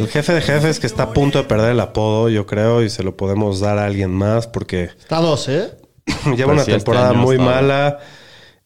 El 0.00 0.08
jefe 0.08 0.32
de 0.32 0.40
jefes 0.40 0.80
que 0.80 0.86
está 0.86 1.04
a 1.04 1.12
punto 1.12 1.38
de 1.38 1.44
perder 1.44 1.70
el 1.72 1.80
apodo, 1.80 2.28
yo 2.28 2.46
creo, 2.46 2.82
y 2.82 2.90
se 2.90 3.02
lo 3.02 3.16
podemos 3.16 3.60
dar 3.60 3.78
a 3.78 3.84
alguien 3.86 4.10
más 4.10 4.46
porque 4.46 4.84
Está 4.84 5.18
a 5.18 5.20
2, 5.22 5.48
¿eh? 5.48 5.70
lleva 6.36 6.52
una 6.52 6.64
sí, 6.64 6.70
este 6.70 6.84
temporada 6.84 7.12
muy 7.12 7.36
está- 7.36 7.44
mala. 7.44 7.98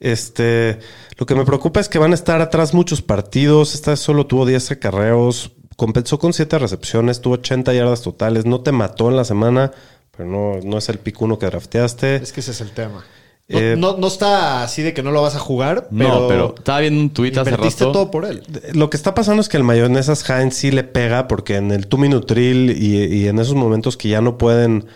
Este, 0.01 0.79
lo 1.17 1.27
que 1.27 1.35
me 1.35 1.45
preocupa 1.45 1.81
es 1.81 1.89
que 1.89 1.99
van 1.99 2.13
a 2.13 2.15
estar 2.15 2.41
atrás 2.41 2.75
muchos 2.75 3.03
partidos. 3.03 3.75
Esta 3.75 3.93
vez 3.93 4.01
solo 4.01 4.27
tuvo 4.27 4.45
10 4.47 4.73
acarreos, 4.73 5.53
compensó 5.77 6.19
con 6.19 6.33
7 6.33 6.59
recepciones, 6.59 7.21
tuvo 7.21 7.35
80 7.35 7.73
yardas 7.73 8.03
totales. 8.03 8.45
No 8.45 8.61
te 8.61 8.73
mató 8.73 9.09
en 9.09 9.17
la 9.17 9.25
semana, 9.25 9.73
pero 10.17 10.29
no, 10.29 10.61
no 10.63 10.79
es 10.79 10.89
el 10.89 10.99
pick 10.99 11.21
uno 11.23 11.39
que 11.39 11.47
drafteaste. 11.47 12.17
Es 12.17 12.33
que 12.33 12.41
ese 12.41 12.51
es 12.51 12.61
el 12.61 12.73
tema. 12.73 13.05
No, 13.47 13.59
Eh, 13.59 13.75
no- 13.77 13.97
no 13.99 14.07
está 14.07 14.63
así 14.63 14.81
de 14.83 14.95
que 14.95 15.03
no 15.03 15.11
lo 15.11 15.21
vas 15.21 15.37
a 15.37 15.39
jugar, 15.39 15.89
pero. 15.97 16.21
No, 16.23 16.29
pero 16.29 16.55
estaba 16.57 16.81
viendo 16.81 17.01
un 17.01 17.11
tuit 17.11 17.37
hace 17.37 17.51
rato. 17.57 17.93
todo 17.93 18.11
por 18.11 18.25
él. 18.25 18.43
Lo 18.73 18.89
que 18.89 18.97
está 18.97 19.15
pasando 19.15 19.43
es 19.43 19.51
que 19.51 19.59
el 19.59 19.65
mayonesas 19.65 20.29
Heinz 20.31 20.55
sí 20.55 20.71
le 20.71 20.83
pega 20.85 21.29
porque 21.29 21.57
en 21.57 21.71
el 21.71 21.87
two 21.87 21.99
minute 21.99 22.33
drill 22.33 22.71
y, 22.71 23.05
y 23.05 23.29
en 23.29 23.39
esos 23.39 23.55
momentos 23.55 23.99
que 23.99 24.09
ya 24.09 24.23
no 24.23 24.39
pueden 24.39 24.87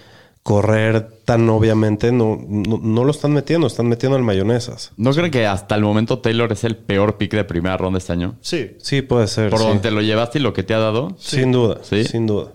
correr 0.43 1.09
tan 1.27 1.47
obviamente, 1.51 2.11
no, 2.11 2.41
no, 2.49 2.79
no 2.83 3.05
lo 3.05 3.11
están 3.11 3.33
metiendo, 3.33 3.67
están 3.67 3.87
metiendo 3.87 4.17
al 4.17 4.23
mayonesas. 4.23 4.93
¿No 4.97 5.11
creen 5.13 5.31
que 5.31 5.47
hasta 5.47 5.75
el 5.75 5.83
momento 5.83 6.21
Taylor 6.21 6.51
es 6.51 6.65
el 6.65 6.75
peor 6.77 7.19
pick 7.19 7.33
de 7.33 7.45
primera 7.45 7.77
ronda 7.77 7.99
este 7.99 8.15
año? 8.15 8.37
Sí, 8.41 8.71
Sí, 8.81 9.03
puede 9.03 9.27
ser. 9.27 9.51
Por 9.51 9.59
sí. 9.59 9.67
donde 9.67 9.83
te 9.83 9.91
lo 9.91 10.01
llevaste 10.01 10.39
y 10.39 10.43
lo 10.43 10.55
que 10.55 10.63
te 10.63 10.73
ha 10.73 10.79
dado. 10.79 11.15
Sin 11.19 11.53
duda, 11.53 11.81
Sí. 11.83 12.05
sin 12.05 12.27
duda. 12.27 12.53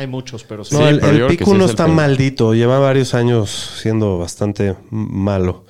Hay 0.00 0.06
muchos, 0.06 0.44
pero 0.44 0.64
sí. 0.64 0.74
No, 0.74 0.80
Sí, 0.80 0.86
el, 0.88 1.00
pero 1.00 1.12
el 1.12 1.18
sí 1.36 1.42
es 1.42 1.48
el 1.64 1.70
está 1.70 1.86
maldito. 1.86 2.54
Lleva 2.54 2.78
varios 2.78 3.14
años 3.14 3.50
siendo 3.80 4.18
bastante 4.18 4.74
malo. 4.90 5.64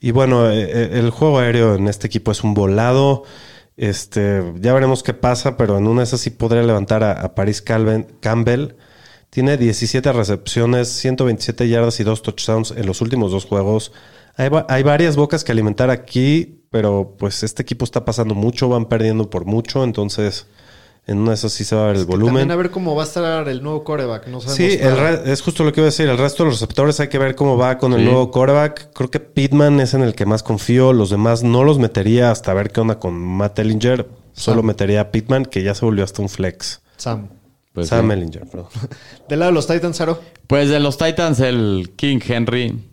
Y 0.00 0.10
bueno, 0.10 0.50
eh, 0.50 0.62
eh, 0.62 0.90
el 0.94 1.10
juego 1.10 1.38
aéreo 1.38 1.74
en 1.74 1.88
este 1.88 2.06
equipo 2.06 2.30
es 2.32 2.44
un 2.44 2.54
volado. 2.54 3.24
Este, 3.76 4.42
ya 4.60 4.74
veremos 4.74 5.02
qué 5.02 5.14
pasa, 5.14 5.56
pero 5.56 5.78
en 5.78 5.86
una 5.86 6.02
de 6.02 6.04
esas 6.04 6.20
sí 6.20 6.30
podría 6.30 6.62
levantar 6.62 7.02
a, 7.02 7.12
a 7.12 7.34
Paris 7.34 7.64
Calvin- 7.64 8.06
Campbell. 8.20 8.74
Tiene 9.30 9.56
17 9.56 10.12
recepciones, 10.12 10.88
127 10.88 11.68
yardas 11.68 11.98
y 12.00 12.04
dos 12.04 12.22
touchdowns 12.22 12.72
en 12.72 12.86
los 12.86 13.00
últimos 13.00 13.32
dos 13.32 13.46
juegos. 13.46 13.92
Hay 14.36 14.82
varias 14.82 15.16
bocas 15.16 15.44
que 15.44 15.52
alimentar 15.52 15.88
aquí, 15.90 16.62
pero 16.70 17.16
pues 17.18 17.42
este 17.42 17.62
equipo 17.62 17.84
está 17.84 18.04
pasando 18.04 18.34
mucho, 18.34 18.68
van 18.68 18.86
perdiendo 18.86 19.28
por 19.30 19.44
mucho, 19.46 19.84
entonces 19.84 20.46
en 21.04 21.18
una 21.18 21.30
de 21.30 21.34
esas 21.34 21.52
sí 21.52 21.64
se 21.64 21.74
va 21.74 21.84
a 21.84 21.86
ver 21.88 21.96
el 21.96 22.04
volumen. 22.04 22.34
También 22.34 22.50
a 22.52 22.56
ver 22.56 22.70
cómo 22.70 22.94
va 22.94 23.02
a 23.02 23.06
estar 23.06 23.48
el 23.48 23.62
nuevo 23.62 23.82
coreback. 23.82 24.28
No 24.28 24.40
sabemos 24.40 24.56
Sí, 24.56 24.78
el 24.80 25.28
es 25.28 25.42
justo 25.42 25.64
lo 25.64 25.72
que 25.72 25.80
iba 25.80 25.86
a 25.86 25.90
decir. 25.90 26.08
El 26.08 26.16
resto 26.16 26.44
de 26.44 26.50
los 26.50 26.60
receptores 26.60 27.00
hay 27.00 27.08
que 27.08 27.18
ver 27.18 27.34
cómo 27.34 27.56
va 27.56 27.76
con 27.78 27.92
el 27.92 28.04
nuevo 28.04 28.30
quarterback. 28.30 28.92
Creo 28.94 29.10
que 29.10 29.18
Pittman 29.18 29.80
es 29.80 29.94
en 29.94 30.02
el 30.02 30.14
que 30.14 30.26
más 30.26 30.44
confío. 30.44 30.92
Los 30.92 31.10
demás 31.10 31.42
no 31.42 31.64
los 31.64 31.78
metería 31.78 32.30
hasta 32.30 32.54
ver 32.54 32.70
qué 32.70 32.80
onda 32.80 33.00
con 33.00 33.14
Matt 33.14 33.58
Ellinger. 33.58 34.08
Solo 34.32 34.58
Sam. 34.58 34.66
metería 34.66 35.00
a 35.00 35.10
Pittman, 35.10 35.44
que 35.44 35.62
ya 35.62 35.74
se 35.74 35.84
volvió 35.84 36.04
hasta 36.04 36.22
un 36.22 36.28
flex. 36.28 36.80
Sam. 36.96 37.28
Pues, 37.72 37.88
Sam 37.88 38.06
sí. 38.06 38.12
Ellinger, 38.12 38.46
perdón. 38.46 38.68
Del 39.28 39.40
lado 39.40 39.50
de 39.50 39.54
los 39.56 39.66
Titans, 39.66 40.00
Aro. 40.00 40.20
Pues 40.46 40.68
de 40.68 40.78
los 40.78 40.98
Titans, 40.98 41.40
el 41.40 41.92
King 41.96 42.20
Henry. 42.24 42.88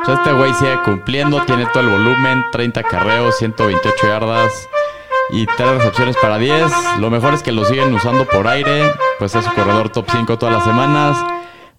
Este 0.00 0.32
güey 0.32 0.54
sigue 0.54 0.76
cumpliendo, 0.82 1.44
tiene 1.44 1.66
todo 1.74 1.82
el 1.82 1.90
volumen, 1.90 2.42
30 2.52 2.82
carreos, 2.84 3.36
128 3.38 3.94
yardas 4.02 4.50
y 5.32 5.46
3 5.46 5.78
recepciones 5.78 6.16
para 6.20 6.38
10. 6.38 6.70
Lo 6.98 7.10
mejor 7.10 7.34
es 7.34 7.42
que 7.42 7.52
lo 7.52 7.64
siguen 7.64 7.94
usando 7.94 8.26
por 8.26 8.46
aire, 8.46 8.90
pues 9.18 9.34
es 9.34 9.44
su 9.44 9.52
corredor 9.52 9.90
top 9.90 10.06
5 10.10 10.38
todas 10.38 10.54
las 10.54 10.64
semanas. 10.64 11.18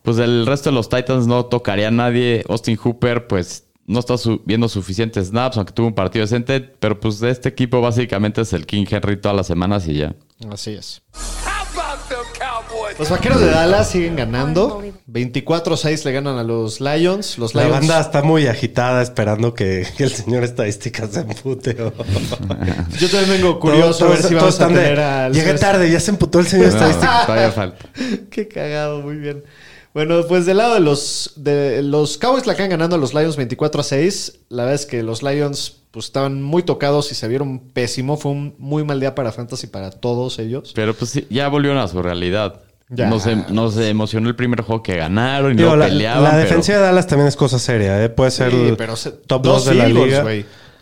Pues 0.04 0.18
el 0.18 0.46
resto 0.46 0.70
de 0.70 0.76
los 0.76 0.90
Titans 0.90 1.28
no 1.28 1.46
tocaría 1.46 1.90
a 1.90 1.92
nadie. 1.92 2.44
Austin 2.50 2.76
Hooper, 2.78 3.28
pues 3.28 3.68
no 3.86 4.00
está 4.00 4.16
viendo 4.46 4.70
suficientes 4.70 5.28
snaps, 5.28 5.58
aunque 5.58 5.74
tuvo 5.74 5.88
un 5.88 5.96
partido 5.96 6.24
decente, 6.24 6.62
pero 6.62 7.00
pues 7.00 7.20
de 7.20 7.30
este 7.30 7.50
equipo 7.50 7.82
básicamente 7.82 8.42
es 8.42 8.54
el 8.54 8.66
King 8.66 8.86
Henry 8.90 9.18
todas 9.18 9.36
las 9.36 9.48
semanas 9.48 9.88
y 9.88 9.96
ya. 9.96 10.16
Así 10.50 10.72
es. 10.72 11.04
Los 13.00 13.10
vaqueros 13.10 13.40
de 13.40 13.48
Dallas 13.48 13.90
siguen 13.90 14.16
ganando. 14.16 14.84
24-6 15.10 16.06
le 16.06 16.12
ganan 16.12 16.38
a 16.38 16.44
los 16.44 16.80
Lions. 16.80 17.38
Los 17.38 17.56
La 17.56 17.64
Lions. 17.64 17.80
banda 17.80 18.00
está 18.00 18.22
muy 18.22 18.48
agitada 18.48 19.02
esperando 19.02 19.54
que, 19.54 19.88
el 19.98 20.12
señor 20.12 20.44
estadística 20.44 21.08
se 21.08 21.22
empute. 21.22 21.76
Yo 23.00 23.10
también 23.10 23.30
vengo 23.30 23.60
curioso 23.60 24.06
a 24.06 24.10
ver 24.10 24.24
si 24.24 24.34
vamos 24.36 24.60
a 24.60 24.68
de, 24.68 24.74
tener 24.74 25.00
al. 25.00 25.34
Llegué 25.34 25.54
tarde, 25.56 25.90
ya 25.90 26.00
se 26.00 26.12
emputó 26.12 26.40
el 26.40 26.48
señor 26.48 26.68
No, 26.72 26.74
estadística. 26.74 27.26
todavía 27.26 27.52
falta. 27.52 27.86
Qué 28.30 28.48
cagado, 28.48 29.02
muy 29.02 29.16
bien. 29.16 29.44
Bueno, 29.94 30.26
pues 30.26 30.46
del 30.46 30.58
lado 30.58 30.76
de 30.76 30.80
los 30.80 31.34
de 31.36 31.82
los 31.84 32.18
Cowboys 32.18 32.48
la 32.48 32.54
acaban 32.54 32.70
ganando 32.70 32.96
a 32.96 33.00
los 33.00 33.14
Lions 33.14 33.36
24 33.36 33.82
a 33.82 33.84
6. 33.84 34.40
La 34.50 34.64
verdad 34.64 34.76
es 34.76 34.86
que 34.86 35.04
los 35.04 35.22
Lions 35.22 35.82
pues 35.92 36.06
estaban 36.06 36.42
muy 36.42 36.64
tocados 36.64 37.12
y 37.12 37.16
se 37.16 37.28
vieron 37.28 37.60
pésimo. 37.60 38.16
Fue 38.16 38.32
un 38.32 38.56
muy 38.58 38.86
mal 38.86 39.02
día 39.02 39.16
para 39.16 39.34
Fantasy 39.34 39.68
para 39.68 39.92
todos 39.92 40.40
ellos. 40.40 40.72
Pero 40.74 40.94
pues 40.94 41.12
sí, 41.12 41.28
ya 41.30 41.50
volvieron 41.50 41.78
a 41.78 41.88
su 41.90 42.02
realidad. 42.02 42.62
Ya. 42.94 43.10
Nos, 43.10 43.26
nos 43.50 43.78
emocionó 43.78 44.28
el 44.28 44.36
primer 44.36 44.62
juego 44.62 44.84
que 44.84 44.98
ganaron 44.98 45.54
y 45.54 45.56
Digo, 45.56 45.70
luego 45.70 45.78
la, 45.78 45.86
peleaban. 45.88 46.24
la 46.24 46.30
pero- 46.32 46.42
defensiva 46.44 46.78
de 46.80 46.84
Dallas 46.84 47.08
también 47.08 47.28
es 47.30 47.38
cosa 47.38 47.58
seria, 47.58 48.04
¿eh? 48.04 48.10
Puede 48.10 48.32
ser 48.32 48.52
Sí, 48.52 48.58
el 48.68 48.76
pero 48.78 48.98
se- 48.98 49.12
top 49.12 49.42
dos 49.44 49.64
2 49.64 49.66
de 49.68 49.76
la 49.76 49.88
liga. 49.88 50.26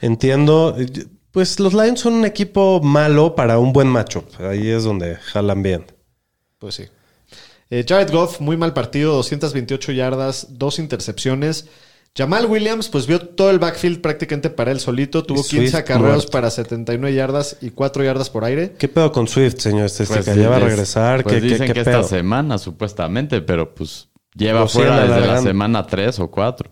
Entiendo. 0.01 0.75
Pues 1.31 1.59
los 1.59 1.73
Lions 1.73 1.99
son 1.99 2.13
un 2.13 2.25
equipo 2.25 2.81
malo 2.81 3.35
para 3.35 3.59
un 3.59 3.71
buen 3.73 3.87
matchup. 3.87 4.25
Ahí 4.41 4.69
es 4.69 4.83
donde 4.83 5.15
jalan 5.17 5.61
bien. 5.61 5.85
Pues 6.57 6.75
sí. 6.75 6.85
Eh, 7.69 7.85
Jared 7.87 8.11
Goff, 8.11 8.39
muy 8.39 8.57
mal 8.57 8.73
partido, 8.73 9.13
228 9.13 9.91
yardas, 9.91 10.47
dos 10.57 10.79
intercepciones. 10.79 11.67
Jamal 12.17 12.47
Williams, 12.47 12.89
pues 12.89 13.07
vio 13.07 13.19
todo 13.21 13.49
el 13.49 13.59
backfield 13.59 14.01
prácticamente 14.01 14.49
para 14.49 14.71
él 14.71 14.79
solito. 14.79 15.23
Tuvo 15.23 15.39
Y 15.39 15.43
15 15.43 15.57
Swift 15.57 15.75
acarreos 15.75 16.25
para 16.25 16.49
79 16.49 17.15
yardas 17.15 17.57
y 17.61 17.69
4 17.69 18.03
yardas 18.03 18.29
por 18.29 18.43
aire. 18.43 18.73
¿Qué 18.77 18.87
pedo 18.89 19.11
con 19.11 19.27
Swift, 19.27 19.59
señor 19.59 19.85
estadística? 19.85 20.23
Pues, 20.25 20.35
¿Ya 20.37 20.49
va 20.49 20.55
a 20.55 20.59
es- 20.59 20.63
regresar? 20.65 21.23
Pues 21.23 21.35
¿Qué, 21.35 21.41
qué- 21.41 21.47
dicen 21.47 21.67
qué 21.67 21.73
que 21.73 21.83
pedo? 21.85 21.99
esta 22.01 22.15
semana, 22.17 22.57
supuestamente, 22.57 23.41
pero 23.41 23.73
pues 23.73 24.09
lleva 24.35 24.67
fuera 24.67 24.95
desde 24.97 25.07
la 25.09 25.15
alargando. 25.15 25.49
semana 25.49 25.87
3 25.87 26.19
o 26.19 26.29
4. 26.29 26.69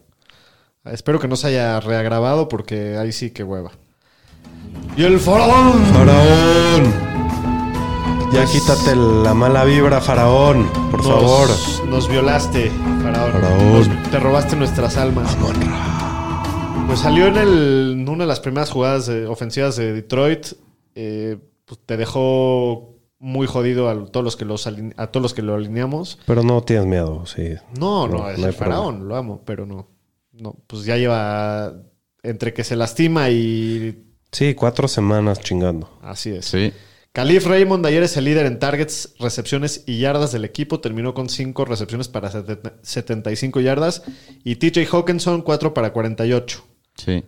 Espero 0.86 1.20
que 1.20 1.28
no 1.28 1.36
se 1.36 1.48
haya 1.48 1.80
reagravado 1.80 2.48
porque 2.50 2.98
ahí 2.98 3.12
sí 3.12 3.32
que 3.32 3.44
hueva. 3.44 3.72
Y 4.98 5.04
el 5.04 5.20
faraón. 5.20 5.82
¡Faraón! 5.94 7.17
Ya 8.32 8.46
quítate 8.46 8.96
la 8.96 9.34
mala 9.34 9.64
vibra, 9.64 10.02
Faraón, 10.02 10.68
por 10.92 11.04
Nos- 11.04 11.08
favor. 11.08 11.50
Nos 11.90 12.08
violaste, 12.10 12.70
faraón. 13.02 13.32
Faraón. 13.32 13.74
Nos- 13.74 14.12
te 14.12 14.20
robaste 14.20 14.56
nuestras 14.56 14.98
almas. 14.98 15.36
Pues 16.88 17.00
salió 17.00 17.28
en, 17.28 17.38
el- 17.38 17.92
en 18.00 18.10
una 18.10 18.24
de 18.24 18.28
las 18.28 18.40
primeras 18.40 18.70
jugadas 18.72 19.08
de- 19.08 19.28
ofensivas 19.28 19.76
de 19.76 19.94
Detroit. 19.94 20.48
eh, 21.00 21.38
pues 21.66 21.80
te 21.86 21.96
dejó 21.96 22.96
muy 23.20 23.46
jodido 23.46 23.88
a 23.88 24.06
todos 24.08 24.24
los 24.24 24.36
que 24.36 24.46
los 24.46 24.66
aline- 24.66 24.96
a 24.98 25.08
todos 25.08 25.22
los 25.22 25.34
que 25.36 25.44
lo 25.44 25.54
alineamos. 25.54 26.18
Pero 26.26 26.42
no 26.42 26.62
tienes 26.64 26.88
miedo, 26.88 27.24
sí. 27.28 27.54
No, 27.80 28.08
no, 28.08 28.18
No, 28.20 28.30
es 28.32 28.40
no 28.40 28.48
el 28.48 28.54
faraón, 28.54 29.08
lo 29.08 29.16
amo, 29.16 29.42
pero 29.46 29.68
no. 29.68 29.88
No, 30.32 30.56
pues 30.66 30.86
ya 30.86 30.98
lleva 30.98 31.72
entre 32.24 32.52
que 32.54 32.64
se 32.64 32.76
lastima 32.76 33.30
y 33.30 34.06
Sí, 34.32 34.56
cuatro 34.56 34.88
semanas 34.88 35.40
chingando. 35.40 35.88
así 36.02 36.32
es. 36.32 36.46
Sí. 36.46 36.74
Calif 37.18 37.48
Raymond 37.48 37.84
ayer 37.84 38.04
es 38.04 38.16
el 38.16 38.26
líder 38.26 38.46
en 38.46 38.60
targets, 38.60 39.16
recepciones 39.18 39.84
y 39.88 39.98
yardas 39.98 40.32
del 40.32 40.46
equipo. 40.46 40.82
Terminó 40.82 41.16
con 41.16 41.30
5 41.30 41.66
recepciones 41.66 42.10
para 42.10 42.30
70 42.30 42.74
75 42.84 43.60
yardas. 43.60 44.04
Y 44.44 44.58
TJ 44.58 44.86
Hawkinson 44.92 45.42
4 45.42 45.74
para 45.74 45.94
48. 45.94 46.64
Sí. 46.94 47.24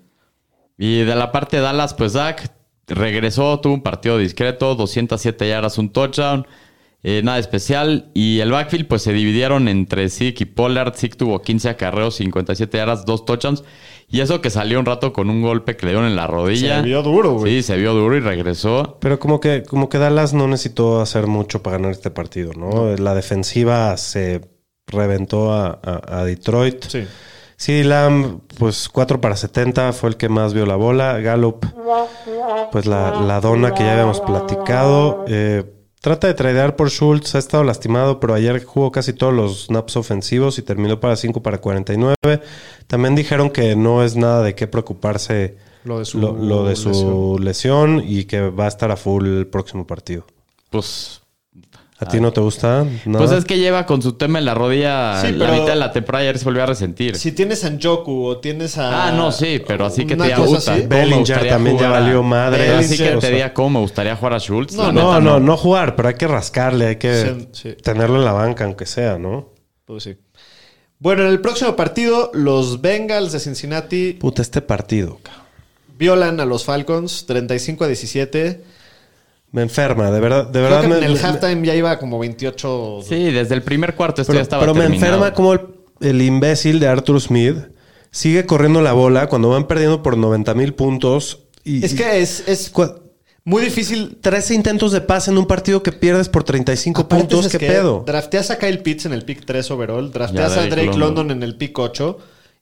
Y 0.78 1.00
de 1.00 1.16
la 1.16 1.32
parte 1.32 1.58
de 1.58 1.64
Dallas, 1.64 1.96
pues 1.96 2.14
Dak 2.14 2.54
regresó, 2.86 3.60
tuvo 3.62 3.74
un 3.74 3.82
partido 3.82 4.20
discreto, 4.20 4.76
207 4.76 5.50
yardas, 5.50 5.80
un 5.80 5.90
touchdown, 5.90 6.46
eh, 7.04 7.22
nada 7.24 7.40
especial. 7.40 8.10
Y 8.14 8.40
el 8.40 8.52
backfield, 8.52 8.88
pues 8.88 9.02
se 9.04 9.14
dividieron 9.14 9.68
entre 9.68 10.10
Zeke 10.10 10.44
y 10.44 10.46
Pollard. 10.46 10.94
Zeke 10.96 11.16
tuvo 11.18 11.42
15 11.42 11.70
acarreos, 11.70 12.16
57 12.16 12.78
yardas, 12.78 13.06
dos 13.06 13.26
touchdowns. 13.26 13.64
Y 14.12 14.22
eso 14.22 14.42
que 14.42 14.50
salió 14.50 14.80
un 14.80 14.86
rato 14.88 15.14
con 15.14 15.30
un 15.30 15.42
golpe 15.44 15.78
que 15.78 15.86
le 15.86 15.92
dieron 15.92 16.08
en 16.10 16.16
la 16.16 16.26
rodilla. 16.26 16.78
Se 16.78 16.82
vio 16.82 17.04
duro, 17.04 17.34
güey. 17.34 17.58
Sí, 17.58 17.64
se 17.64 17.78
vio 17.78 17.94
duro 17.94 18.18
y 18.18 18.20
regresó. 18.22 18.98
Pero 19.00 19.20
como 19.20 19.40
que, 19.40 19.62
como 19.64 19.88
que 19.88 20.00
Dallas 20.00 20.34
no 20.34 20.48
necesitó 20.48 21.00
hacer 21.00 21.28
mucho 21.28 21.62
para 21.62 21.78
ganar 21.78 21.92
este 21.92 22.10
partido, 22.10 22.52
¿no? 22.54 22.96
La 22.98 23.14
defensiva 23.14 23.96
se 23.98 24.42
reventó 24.88 25.54
a, 25.54 25.80
a- 25.84 26.22
a 26.22 26.26
Detroit. 26.26 26.84
Sí. 26.88 27.06
Sí, 27.56 27.84
Lamb, 27.84 28.40
pues 28.58 28.90
4 28.90 29.20
para 29.22 29.36
70 29.36 29.92
fue 29.94 30.10
el 30.10 30.18
que 30.18 30.28
más 30.30 30.54
vio 30.54 30.66
la 30.66 30.76
bola. 30.78 31.20
Gallup, 31.20 31.66
pues 32.72 32.86
la, 32.86 33.22
la 33.22 33.40
dona 33.42 33.74
que 33.74 33.84
ya 33.84 33.92
habíamos 33.94 34.22
platicado. 34.22 35.26
Eh, 35.28 35.64
trata 36.02 36.28
de 36.28 36.34
tradear 36.34 36.76
por 36.76 36.90
Schultz, 36.90 37.36
ha 37.36 37.40
estado 37.40 37.64
lastimado, 37.64 38.20
pero 38.20 38.34
ayer 38.34 38.64
jugó 38.64 38.92
casi 38.92 39.14
todos 39.14 39.34
los 39.34 39.66
snaps 39.66 39.98
ofensivos 39.98 40.58
y 40.58 40.62
terminó 40.62 41.00
para 41.00 41.16
5 41.16 41.42
para 41.42 41.60
49. 41.60 42.16
También 42.88 43.16
dijeron 43.16 43.50
que 43.50 43.76
no 43.76 44.04
es 44.04 44.16
nada 44.16 44.44
de 44.44 44.56
qué 44.56 44.68
preocuparse 44.68 45.58
Lo 45.84 46.00
de 46.00 46.06
su, 46.06 46.20
lo, 46.20 46.34
lo 46.34 46.66
de 46.66 46.76
su 46.76 47.38
lesión. 47.42 48.02
y 48.06 48.26
que 48.26 48.50
va 48.50 48.66
a 48.66 48.70
estar 48.70 48.92
a 48.92 48.96
full 48.98 49.26
el 49.26 49.48
próximo 49.48 49.86
partido. 49.86 50.26
Pues, 50.70 51.19
¿A 52.02 52.06
ti 52.06 52.22
no 52.22 52.32
te 52.32 52.40
gusta? 52.40 52.86
¿Nada? 53.06 53.20
pues 53.26 53.32
es 53.38 53.44
que 53.44 53.58
lleva 53.60 53.86
con 53.86 54.02
su 54.02 54.14
tema 54.14 54.40
en 54.40 54.46
la 54.46 54.54
rodilla 54.54 55.22
Sí, 55.22 55.34
la 55.34 55.52
mitad 55.52 55.68
de 55.68 55.76
la 55.76 55.92
temporada 55.92 56.24
y 56.24 56.28
ayer 56.28 56.40
se 56.40 56.46
volvió 56.46 56.64
a 56.64 56.66
resentir. 56.66 57.18
Si 57.18 57.34
tienes 57.34 57.66
a 57.66 57.70
Njoku 57.70 58.24
o 58.26 58.38
tienes 58.38 58.78
a. 58.78 59.08
Ah, 59.08 59.12
no, 59.12 59.34
sí, 59.34 59.62
pero 59.68 59.86
así 59.86 60.04
que 60.04 60.10
te 60.10 60.14
una 60.16 60.26
diga, 60.26 60.38
cosa 60.38 60.58
puta, 60.60 60.74
así. 60.74 60.82
¿cómo 60.84 60.90
me 60.96 60.96
Bellinger 61.06 61.48
también 61.50 61.78
ya 61.78 61.90
valió 61.90 62.24
madre. 62.24 62.64
Pero 62.66 62.78
así 62.78 62.98
que 62.98 63.10
te 63.18 63.32
diga 63.32 63.54
cómo 63.54 63.70
me 63.72 63.80
gustaría 63.80 64.16
jugar 64.16 64.34
a 64.36 64.40
Schultz. 64.40 64.76
No, 64.76 64.92
No, 64.94 65.10
neta, 65.12 65.20
no, 65.20 65.40
no 65.42 65.58
jugar, 65.58 65.98
pero 65.98 66.08
hay 66.08 66.16
que 66.16 66.28
rascarle, 66.28 66.86
hay 66.88 66.96
que 66.96 67.26
Sí, 67.26 67.48
sí. 67.52 67.76
tenerlo 67.84 68.16
en 68.16 68.24
la 68.26 68.32
banca, 68.32 68.64
aunque 68.64 68.86
sea, 68.86 69.18
¿no? 69.18 69.50
Pues 69.86 70.04
sí. 70.04 70.16
Bueno, 71.00 71.24
en 71.24 71.30
el 71.30 71.42
próximo 71.42 71.76
partido, 71.76 72.32
los 72.34 72.80
Bengals 72.82 73.32
de 73.34 73.40
Cincinnati 73.42 74.14
Puta, 74.14 74.42
este 74.42 74.62
partido, 74.62 75.20
cabrón. 75.24 75.44
violan 75.98 76.40
a 76.40 76.46
los 76.46 76.64
Falcons 76.64 77.26
35 77.26 77.84
a 77.84 77.88
17. 77.88 78.64
Me 79.52 79.64
enferma, 79.64 80.12
de 80.12 80.20
verdad, 80.20 80.46
de 80.46 80.52
Creo 80.52 80.64
verdad. 80.64 80.82
que 80.82 80.88
me, 80.90 80.98
en 81.00 81.04
el 81.06 81.14
me- 81.14 81.20
halftime 81.20 81.66
ya 81.66 81.76
iba 81.76 81.98
como 81.98 82.20
28. 82.20 83.00
Sí, 83.08 83.32
desde 83.32 83.56
el 83.56 83.64
primer 83.64 83.96
cuarto 83.96 84.22
esto 84.22 84.32
pero 84.32 84.40
ya 84.40 84.44
estaba 84.44 84.62
pero 84.62 84.74
me 84.76 84.82
terminado. 84.82 85.08
enferma 85.14 85.34
como 85.34 85.54
el, 85.54 85.62
el 86.02 86.22
imbécil 86.22 86.80
de 86.80 86.88
Arthur 86.88 87.20
Smith 87.20 87.58
sigue 88.12 88.46
corriendo 88.46 88.82
la 88.82 88.94
bola 88.94 89.28
cuando 89.28 89.50
van 89.50 89.68
perdiendo 89.68 90.04
por 90.04 90.18
90 90.18 90.54
mil 90.54 90.74
puntos. 90.76 91.46
Y, 91.64 91.84
Es 91.84 91.94
que 91.96 92.22
es, 92.22 92.44
es 92.48 92.72
muy 93.44 93.64
difícil 93.64 94.18
13 94.22 94.54
intentos 94.54 94.92
de 94.92 95.02
pase 95.02 95.32
en 95.32 95.38
un 95.40 95.48
partido 95.48 95.82
que 95.82 95.92
pierdes 95.92 96.30
por 96.30 96.44
35 96.44 97.02
Aparte, 97.02 97.24
puntos. 97.24 97.46
¿sabes 97.46 97.52
¿Qué 97.58 97.66
qué? 97.66 97.74
pedo? 97.74 98.04
Drafteas 98.06 98.52
a 98.52 98.60
Kyle 98.60 98.80
Pitts 98.84 99.06
en 99.08 99.14
el 99.14 99.24
pick 99.26 99.46
3 99.46 99.72
overall, 99.72 100.12
drafteas 100.12 100.54
Ya, 100.56 100.62
a 100.62 100.66
Drake 100.68 100.70
Drake 100.84 100.98
London. 101.00 101.28
London. 101.28 101.32
en 101.38 101.44
el 101.44 101.56
pick 101.58 101.78
8 101.80 102.18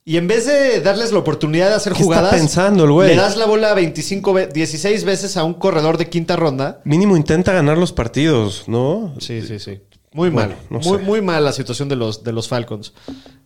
y 0.10 0.16
en 0.16 0.26
vez 0.28 0.46
de 0.46 0.80
darles 0.80 1.12
la 1.12 1.20
oportunidad 1.20 1.68
de 1.68 1.76
hacer 1.76 1.92
¿Qué 1.92 2.02
está 2.04 2.16
jugadas, 2.16 2.34
pensando 2.34 2.86
el 2.86 2.92
güey? 2.92 3.10
le 3.10 3.16
das 3.18 3.36
la 3.36 3.46
bola 3.46 3.74
25 3.74 4.32
ve- 4.34 4.48
16 4.48 5.04
veces 5.04 5.36
a 5.36 5.44
un 5.44 5.54
corredor 5.54 5.98
de 5.98 6.08
quinta 6.08 6.38
ronda. 6.38 6.80
Mínimo 6.86 7.18
intenta 7.18 7.52
ganar 7.52 7.78
los 7.78 7.92
partidos, 7.92 8.64
¿no? 8.68 9.14
Sí, 9.20 9.42
sí, 9.42 9.60
sí. 9.60 9.82
Muy 10.14 10.30
Bueno, 10.30 10.52
mal. 10.56 10.58
no 10.70 10.80
muy, 10.80 10.98
sé. 11.00 11.04
muy 11.04 11.22
mal 11.22 11.44
la 11.44 11.52
situación 11.52 11.90
de 11.90 11.98
los, 11.98 12.24
de 12.24 12.32
los 12.32 12.48
Falcons. 12.48 12.94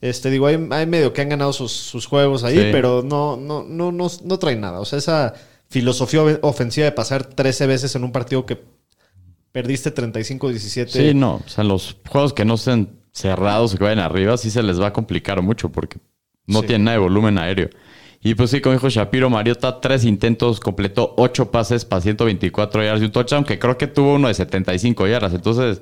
Este, 0.01 0.29
digo, 0.29 0.45
hay, 0.45 0.67
hay 0.69 0.85
medio 0.85 1.11
que 1.13 1.21
han 1.21 1.29
ganado 1.29 1.51
sus, 1.51 1.71
sus 1.71 2.05
juegos 2.05 2.43
ahí, 2.43 2.55
Sí. 2.57 2.69
pero 2.71 3.01
no, 3.03 3.37
no, 3.37 3.63
no, 3.63 3.91
no, 3.91 4.07
no 4.23 4.37
traen 4.39 4.61
nada. 4.61 4.79
O 4.81 4.85
sea, 4.85 4.99
esa 4.99 5.33
filosofía 5.67 6.21
ofensiva 6.43 6.85
de 6.85 6.91
pasar 6.91 7.23
13 7.25 7.65
veces 7.65 7.95
en 7.95 8.03
un 8.03 8.11
partido 8.11 8.45
que 8.45 8.61
perdiste 9.51 9.93
35-17. 9.93 10.87
Sí, 10.89 11.13
no. 11.15 11.41
O 11.43 11.49
sea, 11.49 11.63
los 11.63 11.97
juegos 12.07 12.33
que 12.33 12.45
no 12.45 12.53
estén 12.53 12.99
cerrados 13.11 13.75
que 13.75 13.83
vayan 13.83 13.99
arriba, 13.99 14.37
sí 14.37 14.49
se 14.51 14.61
les 14.63 14.79
va 14.79 14.87
a 14.87 14.93
complicar 14.93 15.41
mucho 15.41 15.69
porque 15.69 15.97
no 16.51 16.61
Sí. 16.61 16.67
tienen 16.67 16.85
nada 16.85 16.97
de 16.97 17.03
volumen 17.03 17.37
aéreo. 17.37 17.69
Y 18.23 18.35
pues 18.35 18.51
sí, 18.51 18.61
como 18.61 18.73
dijo 18.73 18.87
Shapiro, 18.89 19.29
Mariota, 19.31 19.81
tres 19.81 20.05
intentos, 20.05 20.59
completó 20.59 21.15
ocho 21.17 21.49
pases 21.49 21.85
para 21.85 22.01
124 22.01 22.83
yardas 22.83 23.01
y 23.01 23.05
un 23.05 23.11
touchdown, 23.11 23.43
que 23.43 23.57
creo 23.57 23.77
que 23.79 23.87
tuvo 23.87 24.13
uno 24.13 24.27
de 24.27 24.35
75 24.35 25.07
yardas. 25.07 25.33
Entonces, 25.33 25.81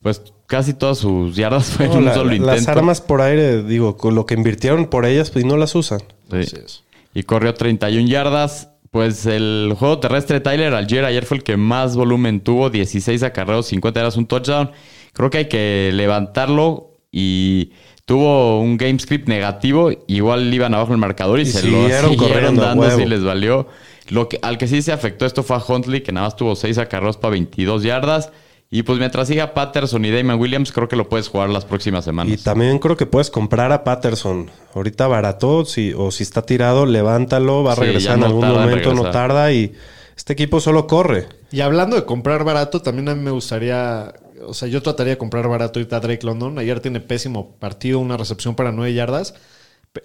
pues 0.00 0.22
casi 0.48 0.74
todas 0.74 0.98
sus 0.98 1.36
yardas 1.36 1.66
fueron 1.70 1.94
No, 1.94 1.98
un 2.00 2.04
la- 2.06 2.14
solo 2.14 2.32
intento. 2.34 2.54
las 2.54 2.66
armas 2.68 3.00
por 3.00 3.20
aire, 3.22 3.62
digo, 3.62 3.96
con 3.96 4.14
lo 4.16 4.26
que 4.26 4.34
invirtieron 4.34 4.86
por 4.86 5.06
ellas, 5.06 5.30
pues 5.30 5.44
no 5.44 5.56
las 5.56 5.74
usan. 5.76 6.00
Sí. 6.30 6.36
Así 6.38 6.56
es. 6.64 6.82
Y 7.14 7.22
corrió 7.22 7.54
31 7.54 8.08
yardas. 8.08 8.68
Pues 8.90 9.24
el 9.24 9.72
juego 9.78 10.00
terrestre 10.00 10.34
de 10.34 10.40
Tyler 10.40 10.74
Algier 10.74 11.06
ayer 11.06 11.24
fue 11.24 11.38
el 11.38 11.42
que 11.42 11.56
más 11.56 11.96
volumen 11.96 12.40
tuvo. 12.40 12.68
16 12.68 13.22
acarreos, 13.22 13.66
50 13.68 14.00
yardas, 14.00 14.16
un 14.18 14.26
touchdown. 14.26 14.70
Creo 15.14 15.30
que 15.30 15.38
hay 15.38 15.48
que 15.48 15.90
levantarlo 15.94 16.90
y 17.10 17.70
tuvo 18.04 18.60
un 18.60 18.76
game 18.76 18.98
script 18.98 19.28
negativo. 19.28 19.90
Igual 20.06 20.52
iban 20.52 20.74
abajo 20.74 20.92
el 20.92 20.98
marcador 20.98 21.38
y, 21.40 21.42
Y 21.42 21.46
se 21.46 21.62
lo 21.62 21.78
siguieron 21.82 22.10
siguieron 22.10 22.16
corriendo 22.16 22.62
dando 22.62 22.82
huevo. 22.86 22.98
si 22.98 23.06
les 23.06 23.24
valió. 23.24 23.68
Lo 24.08 24.28
que, 24.28 24.38
al 24.42 24.58
que 24.58 24.66
sí 24.68 24.82
se 24.82 24.92
afectó 24.92 25.24
esto 25.26 25.42
fue 25.42 25.56
a 25.56 25.62
Huntley, 25.66 26.02
que 26.02 26.12
nada 26.12 26.26
más 26.26 26.36
tuvo 26.36 26.54
6 26.56 26.78
acarreos 26.78 27.16
para 27.16 27.32
22 27.32 27.82
yardas. 27.82 28.30
Y 28.74 28.84
pues 28.84 28.98
mientras 28.98 29.28
siga 29.28 29.52
Patterson 29.52 30.02
y 30.04 30.10
Damon 30.10 30.40
Williams, 30.40 30.72
creo 30.72 30.88
que 30.88 30.96
lo 30.96 31.06
puedes 31.08 31.28
jugar 31.28 31.50
las 31.50 31.66
próximas 31.66 32.04
Y 32.04 32.06
semanas. 32.06 32.42
también 32.42 32.78
creo 32.78 32.96
que 32.96 33.04
puedes 33.04 33.30
comprar 33.30 33.70
a 33.70 33.84
Patterson. 33.84 34.50
Ahorita 34.74 35.06
barato, 35.08 35.66
si, 35.66 35.92
o 35.94 36.10
si 36.10 36.22
está 36.22 36.42
tirado, 36.42 36.86
levántalo, 36.86 37.62
va 37.62 37.72
a 37.72 37.76
Sí, 37.76 37.82
regresar 37.82 38.16
en 38.16 38.24
algún 38.24 38.44
en 38.46 38.52
momento, 38.52 38.94
no 38.94 39.10
tarda 39.10 39.52
y 39.52 39.74
este 40.16 40.32
equipo 40.32 40.58
solo 40.60 40.86
corre. 40.86 41.28
Y 41.50 41.60
hablando 41.60 41.96
de 41.96 42.06
comprar 42.06 42.44
barato, 42.44 42.80
también 42.80 43.10
a 43.10 43.14
mí 43.14 43.22
me 43.22 43.30
gustaría. 43.30 44.14
O 44.46 44.54
sea, 44.54 44.68
yo 44.68 44.82
trataría 44.82 45.14
de 45.14 45.18
comprar 45.18 45.48
barato 45.48 45.78
ahorita 45.78 45.96
a 45.96 46.00
Drake 46.00 46.26
London. 46.26 46.58
Ayer 46.58 46.80
tiene 46.80 47.00
pésimo 47.00 47.56
partido, 47.58 47.98
una 47.98 48.16
recepción 48.16 48.54
para 48.54 48.72
9 48.72 48.92
yardas. 48.94 49.34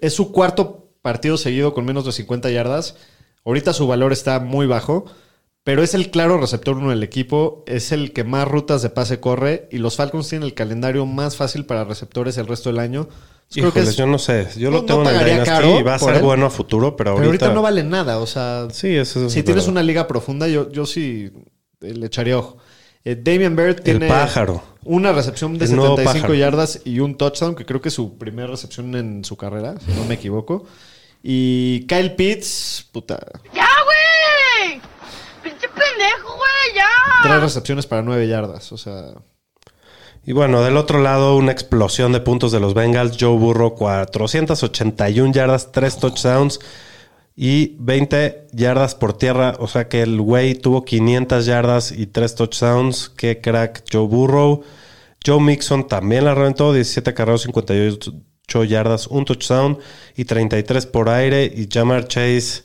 Es 0.00 0.14
su 0.14 0.32
cuarto 0.32 0.90
partido 1.02 1.36
seguido 1.36 1.74
con 1.74 1.84
menos 1.84 2.04
de 2.04 2.12
50 2.12 2.50
yardas. 2.50 2.96
Ahorita 3.44 3.72
su 3.72 3.86
valor 3.86 4.12
está 4.12 4.40
muy 4.40 4.66
bajo, 4.66 5.06
pero 5.64 5.82
es 5.82 5.94
el 5.94 6.10
claro 6.10 6.38
receptor 6.38 6.76
uno 6.76 6.90
del 6.90 7.02
equipo. 7.02 7.64
Es 7.66 7.92
el 7.92 8.12
que 8.12 8.24
más 8.24 8.46
rutas 8.48 8.82
de 8.82 8.90
pase 8.90 9.20
corre. 9.20 9.68
Y 9.70 9.78
los 9.78 9.96
Falcons 9.96 10.28
tienen 10.28 10.46
el 10.46 10.54
calendario 10.54 11.06
más 11.06 11.36
fácil 11.36 11.64
para 11.64 11.84
receptores 11.84 12.36
el 12.38 12.46
resto 12.46 12.68
del 12.70 12.78
año. 12.80 13.08
Entonces, 13.50 13.62
creo 13.62 13.72
que 13.72 13.78
Híjoles, 13.80 13.88
es- 13.90 13.96
yo 13.96 14.06
no 14.06 14.18
sé. 14.18 14.48
Yo 14.58 14.70
no- 14.70 14.76
lo 14.76 14.82
no 14.82 14.86
tengo 14.86 15.02
en 15.08 15.16
el 15.16 15.24
Dynasty 15.24 15.44
caro 15.50 15.80
y 15.80 15.82
va 15.82 15.94
a 15.94 15.98
ser 15.98 16.16
él. 16.16 16.22
bueno 16.22 16.44
a 16.46 16.50
futuro, 16.50 16.96
pero 16.96 17.10
ahorita... 17.12 17.20
pero 17.22 17.28
ahorita 17.30 17.54
no 17.54 17.62
vale 17.62 17.82
nada. 17.82 18.18
O 18.18 18.26
sea, 18.26 18.68
Sí, 18.70 18.94
eso 18.94 19.26
es 19.26 19.32
si 19.32 19.42
tienes 19.42 19.64
verdad. 19.64 19.70
una 19.72 19.82
liga 19.82 20.06
profunda, 20.06 20.46
yo, 20.48 20.70
yo 20.70 20.84
sí 20.84 21.30
le 21.80 22.06
echaría 22.06 22.36
ojo. 22.38 22.58
Eh, 23.10 23.16
Damian 23.18 23.56
Baird 23.56 23.78
El 23.78 23.82
tiene 23.84 24.08
pájaro. 24.08 24.62
una 24.84 25.12
recepción 25.12 25.56
de 25.56 25.64
El 25.64 25.76
nuevo 25.76 25.96
75 25.96 26.14
pájaro. 26.28 26.34
yardas 26.34 26.80
y 26.84 27.00
un 27.00 27.16
touchdown, 27.16 27.54
que 27.54 27.64
creo 27.64 27.80
que 27.80 27.88
es 27.88 27.94
su 27.94 28.18
primera 28.18 28.48
recepción 28.48 28.94
en 28.96 29.24
su 29.24 29.36
carrera, 29.36 29.76
si 29.84 29.92
no 29.92 30.04
me 30.04 30.14
equivoco. 30.16 30.66
Y 31.22 31.86
Kyle 31.86 32.14
Pitts, 32.14 32.86
puta, 32.92 33.18
¡Ya, 33.54 33.66
güey! 33.84 34.80
¡Pinche 35.42 35.68
pendejo, 35.68 36.36
güey! 36.36 36.76
¡Ya! 36.76 36.84
tres 37.22 37.40
recepciones 37.40 37.86
para 37.86 38.02
9 38.02 38.28
yardas. 38.28 38.72
O 38.72 38.76
sea, 38.76 39.14
Y 40.26 40.32
bueno, 40.32 40.62
del 40.62 40.76
otro 40.76 41.00
lado, 41.00 41.36
una 41.36 41.50
explosión 41.52 42.12
de 42.12 42.20
puntos 42.20 42.52
de 42.52 42.60
los 42.60 42.74
Bengals. 42.74 43.16
Joe 43.18 43.38
Burrow, 43.38 43.74
481 43.74 45.32
yardas, 45.32 45.72
3 45.72 45.96
touchdowns 45.96 46.60
y 47.40 47.76
20 47.78 48.48
yardas 48.50 48.96
por 48.96 49.16
tierra. 49.16 49.54
O 49.60 49.68
sea 49.68 49.86
que 49.88 50.02
el 50.02 50.20
güey 50.20 50.56
tuvo 50.56 50.84
500 50.84 51.46
yardas 51.46 51.92
y 51.92 52.08
3 52.08 52.34
touchdowns. 52.34 53.10
Qué 53.10 53.40
crack 53.40 53.84
Joe 53.92 54.08
Burrow. 54.08 54.64
Joe 55.24 55.40
Mixon 55.40 55.86
también 55.86 56.24
la 56.24 56.34
reventó, 56.34 56.72
17 56.72 57.14
carreros, 57.14 57.42
58 57.42 58.64
yardas, 58.64 59.06
un 59.06 59.24
touchdown 59.24 59.78
y 60.16 60.24
33 60.24 60.86
por 60.86 61.08
aire. 61.10 61.44
Y 61.44 61.68
Jamar 61.72 62.08
Chase, 62.08 62.64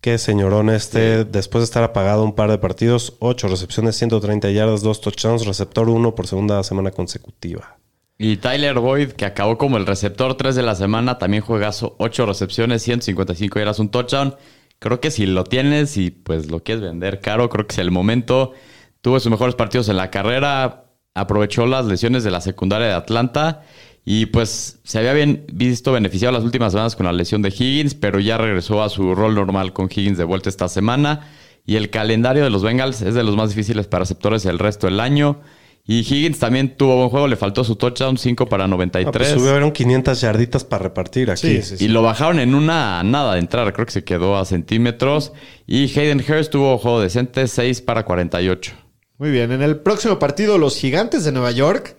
qué 0.00 0.18
señorón 0.18 0.70
este, 0.70 1.24
después 1.24 1.62
de 1.62 1.66
estar 1.66 1.84
apagado 1.84 2.24
un 2.24 2.34
par 2.34 2.50
de 2.50 2.58
partidos, 2.58 3.14
8 3.20 3.46
recepciones, 3.46 3.94
130 3.94 4.50
yardas, 4.50 4.82
2 4.82 5.00
touchdowns, 5.02 5.46
receptor 5.46 5.88
1 5.88 6.16
por 6.16 6.26
segunda 6.26 6.60
semana 6.64 6.90
consecutiva. 6.90 7.78
Y 8.16 8.36
Tyler 8.36 8.78
Boyd, 8.78 9.12
que 9.12 9.24
acabó 9.24 9.58
como 9.58 9.76
el 9.76 9.86
receptor 9.86 10.36
3 10.36 10.54
de 10.54 10.62
la 10.62 10.74
semana, 10.76 11.18
también 11.18 11.42
juegazo 11.42 11.96
8 11.98 12.26
recepciones, 12.26 12.82
155 12.82 13.58
yardas, 13.58 13.78
un 13.80 13.88
touchdown. 13.88 14.36
Creo 14.78 15.00
que 15.00 15.10
si 15.10 15.26
lo 15.26 15.44
tienes 15.44 15.96
y 15.96 16.10
pues 16.10 16.50
lo 16.50 16.62
quieres 16.62 16.82
vender 16.82 17.20
caro, 17.20 17.48
creo 17.48 17.66
que 17.66 17.72
es 17.72 17.78
el 17.78 17.90
momento. 17.90 18.52
Tuvo 19.00 19.18
sus 19.18 19.30
mejores 19.30 19.54
partidos 19.56 19.88
en 19.88 19.96
la 19.96 20.10
carrera, 20.10 20.84
aprovechó 21.14 21.66
las 21.66 21.86
lesiones 21.86 22.24
de 22.24 22.30
la 22.30 22.40
secundaria 22.40 22.86
de 22.86 22.94
Atlanta 22.94 23.62
y 24.04 24.26
pues 24.26 24.80
se 24.84 24.98
había 24.98 25.14
visto 25.52 25.92
beneficiado 25.92 26.32
las 26.32 26.44
últimas 26.44 26.72
semanas 26.72 26.94
con 26.94 27.06
la 27.06 27.12
lesión 27.12 27.40
de 27.42 27.48
Higgins, 27.48 27.94
pero 27.94 28.20
ya 28.20 28.36
regresó 28.36 28.82
a 28.82 28.90
su 28.90 29.14
rol 29.14 29.34
normal 29.34 29.72
con 29.72 29.86
Higgins 29.86 30.18
de 30.18 30.24
vuelta 30.24 30.50
esta 30.50 30.68
semana. 30.68 31.28
Y 31.66 31.76
el 31.76 31.88
calendario 31.88 32.44
de 32.44 32.50
los 32.50 32.62
Bengals 32.62 33.00
es 33.00 33.14
de 33.14 33.24
los 33.24 33.36
más 33.36 33.48
difíciles 33.48 33.86
para 33.86 34.00
receptores 34.00 34.44
el 34.44 34.58
resto 34.58 34.86
del 34.86 35.00
año. 35.00 35.40
Y 35.86 35.98
Higgins 36.00 36.38
también 36.38 36.76
tuvo 36.78 36.96
buen 36.96 37.10
juego, 37.10 37.28
le 37.28 37.36
faltó 37.36 37.62
su 37.62 37.76
touchdown 37.76 38.16
5 38.16 38.46
para 38.48 38.64
Ah, 38.64 38.68
93. 38.68 39.32
pues 39.32 39.38
subieron 39.42 39.70
500 39.70 40.18
yarditas 40.20 40.64
para 40.64 40.84
repartir 40.84 41.30
aquí. 41.30 41.56
Sí, 41.56 41.62
sí, 41.62 41.76
sí. 41.76 41.84
Y 41.84 41.88
lo 41.88 42.00
bajaron 42.02 42.38
en 42.40 42.54
una 42.54 43.02
nada 43.02 43.34
de 43.34 43.40
entrar, 43.40 43.70
creo 43.74 43.84
que 43.84 43.92
se 43.92 44.02
quedó 44.02 44.36
a 44.38 44.46
centímetros. 44.46 45.32
Y 45.66 45.84
Hayden 45.98 46.24
Hurst 46.26 46.50
tuvo 46.52 46.78
juego 46.78 47.00
decente, 47.02 47.46
6 47.48 47.82
para 47.82 48.04
48. 48.06 48.72
Muy 49.18 49.30
bien, 49.30 49.52
en 49.52 49.60
el 49.60 49.76
próximo 49.80 50.18
partido, 50.18 50.56
los 50.56 50.76
Gigantes 50.78 51.22
de 51.24 51.32
Nueva 51.32 51.50
York, 51.50 51.96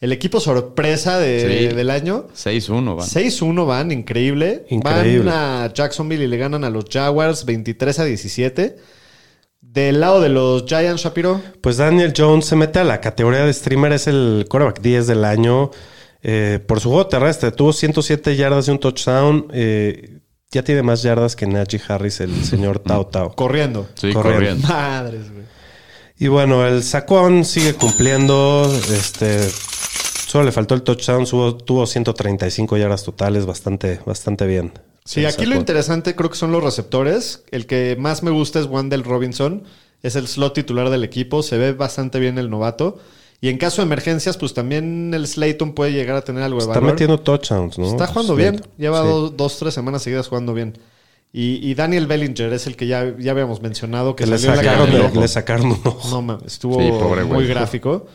el 0.00 0.10
equipo 0.12 0.40
sorpresa 0.40 1.18
de- 1.20 1.68
Sí. 1.70 1.76
del 1.76 1.90
año. 1.90 2.26
6-1 2.34 2.96
van. 2.96 3.06
6-1 3.06 3.66
van, 3.66 3.92
increíble. 3.92 4.64
Increíble. 4.68 5.30
Van 5.30 5.64
a 5.64 5.72
Jacksonville 5.72 6.24
y 6.24 6.26
le 6.28 6.36
ganan 6.38 6.64
a 6.64 6.70
los 6.70 6.86
Jaguars 6.90 7.44
23 7.44 8.00
a 8.00 8.04
17. 8.04 8.76
Del 9.70 10.00
lado 10.00 10.20
de 10.22 10.30
los 10.30 10.64
Giants, 10.64 11.02
Shapiro. 11.02 11.42
Pues 11.60 11.76
Daniel 11.76 12.14
Jones 12.16 12.46
se 12.46 12.56
mete 12.56 12.78
a 12.78 12.84
la 12.84 13.00
categoría 13.02 13.44
de 13.44 13.52
streamer, 13.52 13.92
es 13.92 14.06
el 14.06 14.46
quarterback 14.48 14.80
10 14.80 15.06
del 15.06 15.24
año. 15.24 15.70
Eh, 16.22 16.58
por 16.66 16.80
su 16.80 16.88
juego 16.88 17.06
terrestre, 17.06 17.52
tuvo 17.52 17.72
107 17.74 18.34
yardas 18.34 18.66
y 18.66 18.70
un 18.70 18.78
touchdown. 18.78 19.46
Eh, 19.52 20.20
ya 20.50 20.62
tiene 20.62 20.82
más 20.82 21.02
yardas 21.02 21.36
que 21.36 21.46
Najee 21.46 21.80
Harris, 21.86 22.20
el 22.20 22.44
señor 22.44 22.78
Tao 22.78 23.06
Tao. 23.06 23.34
Corriendo. 23.34 23.86
Sí, 23.94 24.12
Corriendo. 24.14 24.38
corriendo. 24.40 24.68
Madres, 24.68 25.30
güey. 25.30 25.44
Y 26.18 26.28
bueno, 26.28 26.66
el 26.66 26.82
Sacón 26.82 27.44
sigue 27.44 27.74
cumpliendo. 27.74 28.72
Este, 28.90 29.48
solo 30.26 30.44
le 30.44 30.52
faltó 30.52 30.74
el 30.74 30.82
touchdown, 30.82 31.26
tuvo, 31.26 31.56
tuvo 31.56 31.86
135 31.86 32.76
yardas 32.78 33.04
totales, 33.04 33.44
bastante, 33.44 34.00
bastante 34.06 34.46
bien. 34.46 34.72
Sí, 35.08 35.24
aquí 35.24 35.46
lo 35.46 35.56
interesante 35.56 36.14
creo 36.14 36.28
que 36.30 36.36
son 36.36 36.52
los 36.52 36.62
receptores. 36.62 37.44
El 37.50 37.66
que 37.66 37.96
más 37.98 38.22
me 38.22 38.30
gusta 38.30 38.60
es 38.60 38.66
Wandel 38.66 39.04
Robinson. 39.04 39.64
Es 40.02 40.16
el 40.16 40.28
slot 40.28 40.54
titular 40.54 40.90
del 40.90 41.02
equipo. 41.02 41.42
Se 41.42 41.56
ve 41.56 41.72
bastante 41.72 42.18
bien 42.20 42.36
el 42.38 42.50
novato. 42.50 42.98
Y 43.40 43.48
en 43.48 43.56
caso 43.58 43.80
de 43.80 43.86
emergencias, 43.86 44.36
pues 44.36 44.52
también 44.52 45.14
el 45.14 45.26
Slayton 45.26 45.72
puede 45.72 45.92
llegar 45.92 46.16
a 46.16 46.22
tener 46.22 46.42
algo 46.42 46.58
de 46.58 46.64
Está 46.64 46.74
valor. 46.80 46.90
metiendo 46.92 47.20
touchdowns, 47.20 47.78
¿no? 47.78 47.86
Está 47.86 48.06
jugando 48.06 48.34
bien. 48.36 48.60
Lleva 48.76 49.02
Sí. 49.02 49.08
dos, 49.08 49.36
dos, 49.36 49.58
tres 49.58 49.74
semanas 49.74 50.02
seguidas 50.02 50.28
jugando 50.28 50.52
bien. 50.54 50.76
Y, 51.32 51.60
y 51.68 51.74
Daniel 51.74 52.06
Bellinger 52.06 52.52
es 52.52 52.66
el 52.66 52.76
que 52.76 52.86
ya, 52.86 53.14
ya 53.18 53.30
habíamos 53.32 53.62
mencionado 53.62 54.14
que 54.16 54.24
Que 54.24 54.30
le 54.30 54.38
sacaron, 54.38 54.90
le, 54.92 55.10
le 55.20 55.28
sacaron 55.28 55.66
un 55.66 55.80
ojo. 55.84 56.08
No 56.10 56.20
mames, 56.22 56.46
estuvo 56.54 56.80
Sí, 56.80 56.88
pobre 56.90 57.24
muy 57.24 57.34
güey. 57.36 57.46
gráfico. 57.48 58.06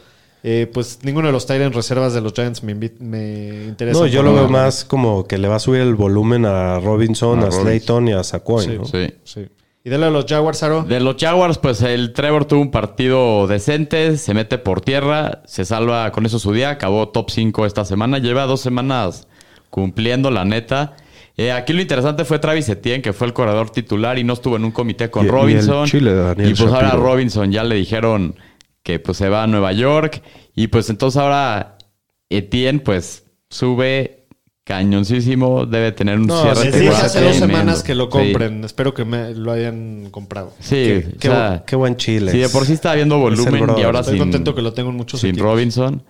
Eh, 0.46 0.70
pues 0.74 1.00
ninguno 1.04 1.28
de 1.28 1.32
los 1.32 1.46
Tyrant 1.46 1.74
reservas 1.74 2.14
de 2.14 2.20
los 2.20 2.34
Giants 2.34 2.64
me, 2.64 2.76
me 2.76 3.64
interesa. 3.66 4.02
No, 4.02 4.08
yo 4.08 4.22
lo 4.24 4.34
veo 4.34 4.50
más 4.50 4.84
como 4.84 5.26
que 5.26 5.38
le 5.38 5.48
va 5.48 5.56
a 5.56 5.60
subir 5.60 5.80
el 5.82 5.96
volumen 5.96 6.46
a 6.46 6.80
Robinson, 6.82 7.40
A 7.40 7.44
a, 7.44 7.46
Robinson. 7.46 7.62
Slayton 7.64 8.08
y 8.10 8.12
a 8.14 8.24
Saquon, 8.24 8.62
Sí. 8.62 8.76
¿no? 8.78 8.86
Sí. 8.86 9.14
Sí. 9.24 9.48
Y 9.86 9.90
de 9.90 9.98
lo 9.98 10.06
de 10.06 10.12
los 10.12 10.26
Jaguars, 10.26 10.62
Aro. 10.64 10.84
De 10.84 11.00
los 11.00 11.16
Jaguars, 11.18 11.58
pues 11.58 11.82
el 11.82 12.14
Trevor 12.14 12.46
tuvo 12.46 12.62
un 12.62 12.72
partido 12.72 13.48
decente, 13.48 14.18
se 14.18 14.34
mete 14.34 14.58
por 14.58 14.80
tierra, 14.82 15.42
se 15.46 15.64
salva 15.66 16.12
con 16.12 16.26
eso 16.26 16.40
su 16.40 16.52
día, 16.54 16.70
acabó 16.72 17.10
top 17.10 17.30
5 17.30 17.66
esta 17.66 17.84
semana, 17.86 18.18
lleva 18.20 18.46
dos 18.46 18.62
semanas 18.62 19.28
cumpliendo 19.70 20.30
la 20.32 20.46
neta. 20.46 20.96
Eh, 21.36 21.52
aquí 21.52 21.74
lo 21.74 21.82
interesante 21.82 22.26
fue 22.26 22.40
Travis 22.40 22.70
Etienne, 22.70 23.02
que 23.02 23.12
fue 23.12 23.28
el 23.28 23.34
corredor 23.34 23.72
titular 23.72 24.20
y 24.20 24.24
no 24.24 24.34
estuvo 24.34 24.56
en 24.56 24.66
un 24.66 24.72
comité 24.72 25.10
con 25.10 25.24
Y- 25.24 25.26
y 25.26 25.30
el 25.30 25.34
Robinson. 25.36 25.86
chile 25.88 26.14
de 26.14 26.22
Daniel 26.24 26.50
Y 26.50 26.54
pues 26.54 26.72
ahora 26.72 26.90
Shapiro. 26.90 27.04
Robinson 27.04 27.52
ya 27.52 27.64
le 27.64 27.76
dijeron 27.76 28.36
que 28.84 29.00
pues 29.00 29.18
se 29.18 29.30
va 29.30 29.44
a 29.44 29.48
Nueva 29.48 29.72
York 29.74 30.22
y 30.56 30.68
pues 30.68 30.90
entonces 30.90 31.20
ahora 31.22 31.78
Etienne 32.30 32.80
pues 32.80 33.26
sube 33.50 34.26
cañoncísimo, 34.66 35.66
debe 35.66 35.92
tener 35.92 36.18
un 36.20 36.28
No, 36.28 36.42
cierre 36.42 36.72
sí, 36.72 36.88
hace 36.88 37.22
dos 37.22 37.36
semanas 37.36 37.84
que 37.84 37.96
lo 37.96 38.06
Sí. 38.06 38.10
compren. 38.12 38.64
Espero 38.64 38.94
que 38.94 39.04
me 39.06 39.34
lo 39.36 39.52
hayan 39.52 40.08
comprado. 40.10 40.54
Sí, 40.60 40.76
Qué, 40.76 41.06
o 41.16 41.20
qué 41.20 41.28
sea, 41.28 41.56
bu- 41.62 41.66
qué 41.66 41.76
buen 41.76 41.98
chile. 41.98 42.32
Sí, 42.32 42.38
de 42.40 42.50
por 42.50 42.66
sí 42.66 42.74
estaba 42.74 42.96
viendo 42.96 43.16
Es 43.30 43.40
el 43.40 43.46
volumen 43.46 43.78
y 43.78 43.84
ahora 43.84 44.00
Estoy 44.00 44.14
sin, 44.14 44.20
contento 44.24 44.56
que 44.56 44.62
lo 44.62 44.74
tengo 44.74 44.90
en 44.90 44.96
muchos 44.96 45.20
sin 45.20 45.32
equipos. 45.32 45.50
Robinson. 45.50 46.04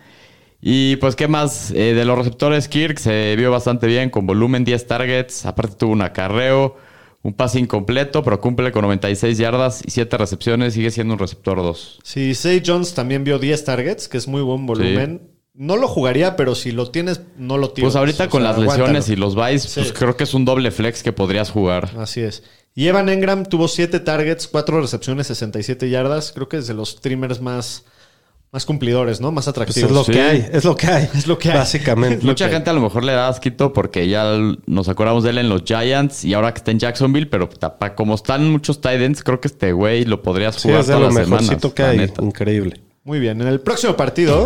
Y 0.62 0.96
pues, 0.98 1.16
¿qué 1.16 1.28
más? 1.28 1.72
Eh, 1.72 1.94
de 1.94 2.06
los 2.06 2.18
receptores, 2.18 2.68
Kirk 2.70 2.98
se 3.00 3.36
vio 3.36 3.52
bastante 3.52 3.86
bien 3.88 4.10
con 4.10 4.26
volumen, 4.28 4.64
10 4.64 4.88
targets. 4.88 5.46
Aparte 5.46 5.76
tuvo 5.76 5.92
un 5.92 6.02
acarreo, 6.04 6.78
un 7.24 7.34
pase 7.34 7.58
incompleto, 7.60 8.22
pero 8.24 8.40
cumple 8.40 8.72
con 8.72 8.84
96 8.84 9.38
yardas 9.38 9.82
y 9.86 9.90
7 9.92 10.18
recepciones. 10.18 10.74
Sigue 10.76 10.92
siendo 10.92 11.14
un 11.14 11.20
receptor 11.20 11.58
2. 11.58 12.00
Sí, 12.04 12.36
Zay 12.36 12.62
Jones 12.66 12.94
también 12.94 13.24
vio 13.24 13.40
10 13.40 13.64
targets, 13.66 14.08
que 14.08 14.18
es 14.18 14.28
muy 14.28 14.42
buen 14.42 14.66
volumen. 14.66 15.30
No 15.56 15.78
lo 15.78 15.88
jugaría, 15.88 16.36
pero 16.36 16.54
si 16.56 16.72
lo 16.72 16.90
tienes, 16.92 17.22
no 17.38 17.58
lo 17.58 17.70
tienes. 17.72 17.94
Pues 17.94 17.96
ahorita 17.96 18.26
O 18.26 18.30
con 18.30 18.42
sea, 18.42 18.52
las 18.52 18.60
lesiones 18.60 18.80
aguántalo. 19.08 19.14
y 19.14 19.16
los 19.18 19.36
buys, 19.36 19.62
Sí. 19.64 19.80
pues 19.82 19.94
creo 19.94 20.18
que 20.18 20.24
es 20.24 20.34
un 20.34 20.46
doble 20.46 20.72
flex 20.72 21.04
que 21.04 21.14
podrías 21.14 21.50
jugar. 21.52 21.92
Así 21.98 22.22
es. 22.22 22.44
Y 22.76 22.88
Evan 22.88 23.08
Engram 23.08 23.46
tuvo 23.46 23.68
7 23.68 24.00
targets, 24.00 24.48
4 24.48 24.82
recepciones, 24.82 25.28
67 25.28 25.90
yardas. 25.92 26.32
Creo 26.34 26.50
que 26.50 26.58
es 26.58 26.66
de 26.68 26.74
los 26.74 26.90
streamers 26.90 27.40
más, 27.40 27.86
más 28.54 28.66
cumplidores, 28.66 29.20
¿no? 29.20 29.32
Más 29.32 29.46
Pues 29.46 29.48
atractivos. 29.50 29.90
es 29.90 29.96
lo 29.98 30.04
Sí. 30.04 30.12
que 30.12 30.22
hay, 30.22 30.48
es 30.54 30.64
lo 30.64 30.76
que 30.78 30.86
hay. 30.88 31.10
Es 31.16 31.26
lo 31.26 31.40
que 31.40 31.50
hay. 31.52 31.58
Básicamente. 31.58 32.24
Mucha 32.26 32.50
gente 32.50 32.70
a 32.70 32.74
lo 32.74 32.82
mejor 32.82 33.04
le 33.04 33.12
da 33.14 33.28
asquito 33.28 33.74
porque 33.74 34.08
ya 34.08 34.38
nos 34.68 34.88
acordamos 34.90 35.24
de 35.24 35.32
él 35.32 35.40
en 35.40 35.50
los 35.50 35.64
Giants 35.66 36.24
y 36.24 36.36
ahora 36.36 36.54
que 36.54 36.60
está 36.60 36.70
en 36.70 36.78
Jacksonville, 36.78 37.26
pero 37.26 37.50
tapa, 37.50 37.96
como 37.96 38.14
están 38.14 38.50
muchos 38.52 38.80
tight 38.80 39.02
ends, 39.02 39.24
creo 39.24 39.42
que 39.42 39.48
este 39.48 39.72
güey 39.74 40.06
lo 40.06 40.22
podrías 40.22 40.56
Sí, 40.56 40.68
jugar 40.68 40.82
es 40.82 40.88
de 40.88 40.94
todas 40.94 41.02
lo 41.14 41.16
las 41.20 41.26
semanas. 41.26 41.42
mejorcito 41.50 41.74
que 41.74 41.84
hay. 41.84 41.98
neta. 41.98 42.24
Increíble. 42.24 42.80
Muy 43.04 43.20
bien. 43.20 43.42
En 43.42 43.48
el 43.48 43.60
próximo 43.60 43.96
partido, 43.96 44.46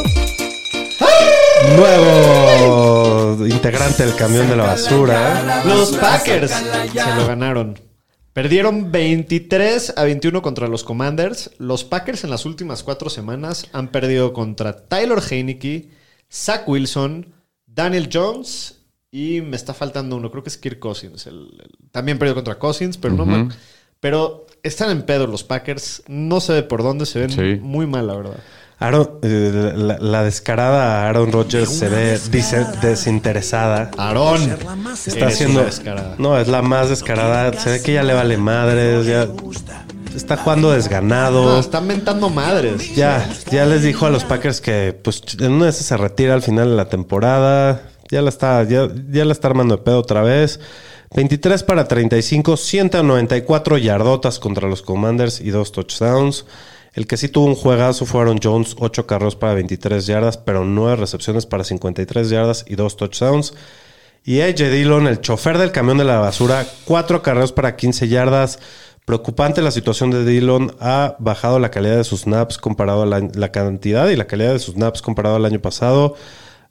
Nuevo 1.75 3.45
integrante 3.45 4.05
del 4.05 4.15
camión 4.15 4.47
de 4.47 4.55
la 4.55 4.63
basura. 4.63 5.63
los 5.65 5.91
Packers 5.97 6.51
se 6.51 7.15
lo 7.15 7.27
ganaron. 7.27 7.77
Perdieron 8.41 8.91
23 8.91 9.95
a 9.97 10.03
21 10.03 10.43
contra 10.43 10.67
los 10.67 10.83
Commanders. 10.83 11.49
Los 11.57 11.83
Packers 11.83 12.23
en 12.23 12.29
las 12.29 12.45
últimas 12.45 12.83
cuatro 12.83 13.09
semanas 13.09 13.65
han 13.73 13.87
perdido 13.87 14.31
contra 14.31 14.85
Tyler 14.87 15.17
Heineke, 15.27 15.89
Zach 16.31 16.69
Wilson, 16.69 17.33
Daniel 17.65 18.09
Jones 18.13 18.83
y 19.09 19.41
me 19.41 19.55
está 19.55 19.73
faltando 19.73 20.17
uno. 20.17 20.29
Creo 20.29 20.43
que 20.43 20.49
es 20.49 20.57
Kirk 20.59 20.77
Cousins. 20.77 21.25
el- 21.25 21.49
el- 21.59 21.89
también 21.91 22.19
perdió 22.19 22.35
contra 22.35 22.59
Cousins, 22.59 22.99
pero 22.99 23.15
no 23.15 23.25
mal. 23.25 23.49
Pero 23.99 24.45
están 24.61 24.91
en 24.91 25.01
pedo 25.01 25.25
los 25.25 25.43
Packers. 25.43 26.03
No 26.07 26.39
sé 26.39 26.61
por 26.61 26.83
dónde 26.83 27.07
se 27.07 27.17
ven 27.21 27.31
Sí. 27.31 27.59
muy 27.59 27.87
mal, 27.87 28.05
la 28.05 28.17
verdad. 28.17 28.39
Aaron, 28.79 29.09
eh, 29.23 29.73
la, 29.75 29.97
la 29.99 30.23
descarada 30.23 31.07
Aaron 31.09 31.31
Rodgers 31.31 31.73
se 31.73 31.89
ve 31.89 32.19
dice, 32.29 32.63
desinteresada. 32.81 33.89
Aarón. 33.97 34.55
Está 35.05 35.27
haciendo. 35.27 35.65
No, 36.19 36.37
es 36.39 36.47
la 36.47 36.61
más 36.61 36.89
descarada. 36.89 37.53
Se 37.59 37.71
ve 37.71 37.81
que 37.81 37.93
ya 37.93 38.03
le 38.03 38.13
vale 38.13 38.37
madres. 38.37 39.07
Ya 39.07 39.27
está 40.15 40.37
jugando 40.37 40.71
desganado. 40.71 41.43
No, 41.45 41.59
están 41.59 41.87
mentando 41.87 42.29
madres. 42.29 42.95
Ya, 42.95 43.27
ya 43.51 43.65
les 43.65 43.81
dijo 43.81 44.05
a 44.05 44.11
los 44.11 44.23
Packers 44.23 44.61
que 44.61 44.95
pues 45.01 45.23
en 45.39 45.53
una 45.53 45.65
de 45.65 45.71
esas 45.71 45.87
se 45.87 45.97
retira 45.97 46.35
al 46.35 46.43
final 46.43 46.69
de 46.69 46.75
la 46.75 46.89
temporada. 46.89 47.81
Ya 48.09 48.21
la 48.21 48.29
está, 48.29 48.63
ya, 48.63 48.87
ya 49.09 49.25
la 49.25 49.33
está 49.33 49.47
armando 49.47 49.77
de 49.77 49.83
pedo 49.83 49.97
otra 49.99 50.21
vez. 50.21 50.59
23 51.15 51.63
para 51.63 51.87
35, 51.87 52.57
194 52.57 53.77
yardotas 53.77 54.39
contra 54.39 54.67
los 54.67 54.81
Commanders 54.83 55.41
y 55.41 55.49
dos 55.49 55.71
touchdowns. 55.71 56.45
El 56.97 57.05
que 57.05 57.15
sí 57.15 57.29
tuvo 57.29 57.45
un 57.45 57.53
juegazo 57.53 58.07
fue 58.07 58.21
Aaron 58.21 58.39
Jones, 58.41 58.75
8 58.79 59.05
carros 59.05 59.35
para 59.35 59.53
23 59.53 60.03
yardas, 60.07 60.39
pero 60.39 60.65
9 60.65 60.95
recepciones 60.95 61.45
para 61.45 61.63
53 61.63 62.31
yardas 62.31 62.65
y 62.67 62.73
dos 62.73 62.97
touchdowns. 62.97 63.53
Y 64.23 64.41
AJ 64.41 64.71
Dillon, 64.71 65.05
el 65.05 65.21
chofer 65.21 65.59
del 65.59 65.71
camión 65.71 65.99
de 65.99 66.05
la 66.05 66.17
basura, 66.17 66.65
4 66.85 67.21
carreros 67.21 67.51
para 67.51 67.75
15 67.75 68.07
yardas, 68.07 68.57
Preocupante 69.05 69.61
la 69.61 69.69
situación 69.69 70.09
de 70.09 70.25
Dillon. 70.25 70.75
Ha 70.79 71.15
bajado 71.19 71.59
la 71.59 71.69
calidad 71.69 71.97
de 71.97 72.03
sus 72.03 72.21
snaps 72.21 72.57
comparado 72.57 73.03
a 73.03 73.05
la, 73.05 73.19
la 73.35 73.51
cantidad 73.51 74.09
y 74.09 74.15
la 74.15 74.25
calidad 74.25 74.53
de 74.53 74.59
sus 74.59 74.73
snaps 74.73 75.03
comparado 75.03 75.35
al 75.35 75.45
año 75.45 75.61
pasado. 75.61 76.15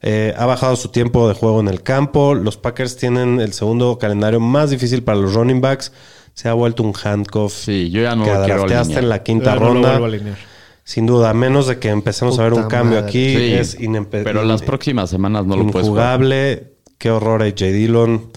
Eh, 0.02 0.34
ha 0.36 0.44
bajado 0.44 0.74
su 0.74 0.88
tiempo 0.88 1.28
de 1.28 1.34
juego 1.34 1.60
en 1.60 1.68
el 1.68 1.84
campo. 1.84 2.34
Los 2.34 2.56
Packers 2.56 2.96
tienen 2.96 3.40
el 3.40 3.52
segundo 3.52 3.96
calendario 3.98 4.40
más 4.40 4.70
difícil 4.70 5.04
para 5.04 5.18
los 5.18 5.34
running 5.34 5.60
backs. 5.60 5.92
Se 6.36 6.48
ha 6.48 6.52
vuelto 6.52 6.82
un 6.84 6.92
handcuff 7.02 7.52
Sí, 7.52 7.90
yo 7.90 8.02
ya 8.02 8.14
no 8.14 8.24
que 8.24 8.30
lo 8.32 8.44
quiero 8.44 8.62
alinear. 8.64 9.02
en 9.02 9.08
la 9.08 9.22
quinta 9.24 9.54
no 9.54 9.60
lo 9.60 9.66
ronda. 9.72 9.88
vuelvo 9.98 10.04
a 10.04 10.08
alinear. 10.08 10.36
Sin 10.84 11.06
duda, 11.06 11.30
a 11.30 11.34
menos 11.34 11.66
de 11.66 11.78
que 11.80 11.88
empecemos 11.88 12.38
a 12.38 12.44
ver 12.44 12.52
un 12.52 12.62
Puta 12.64 12.76
cambio 12.76 12.96
madre. 13.00 13.08
aquí, 13.08 13.34
Sí, 13.36 13.52
es 13.54 13.80
inempe- 13.80 14.22
pero 14.22 14.44
las 14.44 14.62
próximas 14.62 15.10
semanas 15.10 15.44
no 15.46 15.56
lo 15.56 15.66
puedes 15.66 15.88
jugar. 15.88 16.20
injugable. 16.20 16.74
Qué 16.98 17.10
horror 17.10 17.42
a 17.42 17.46
J. 17.46 17.64
Dillon. 17.66 18.30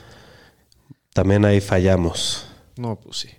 También 1.13 1.45
ahí 1.45 1.59
fallamos. 1.61 2.47
No, 2.77 2.95
pues 2.99 3.17
sí. 3.17 3.29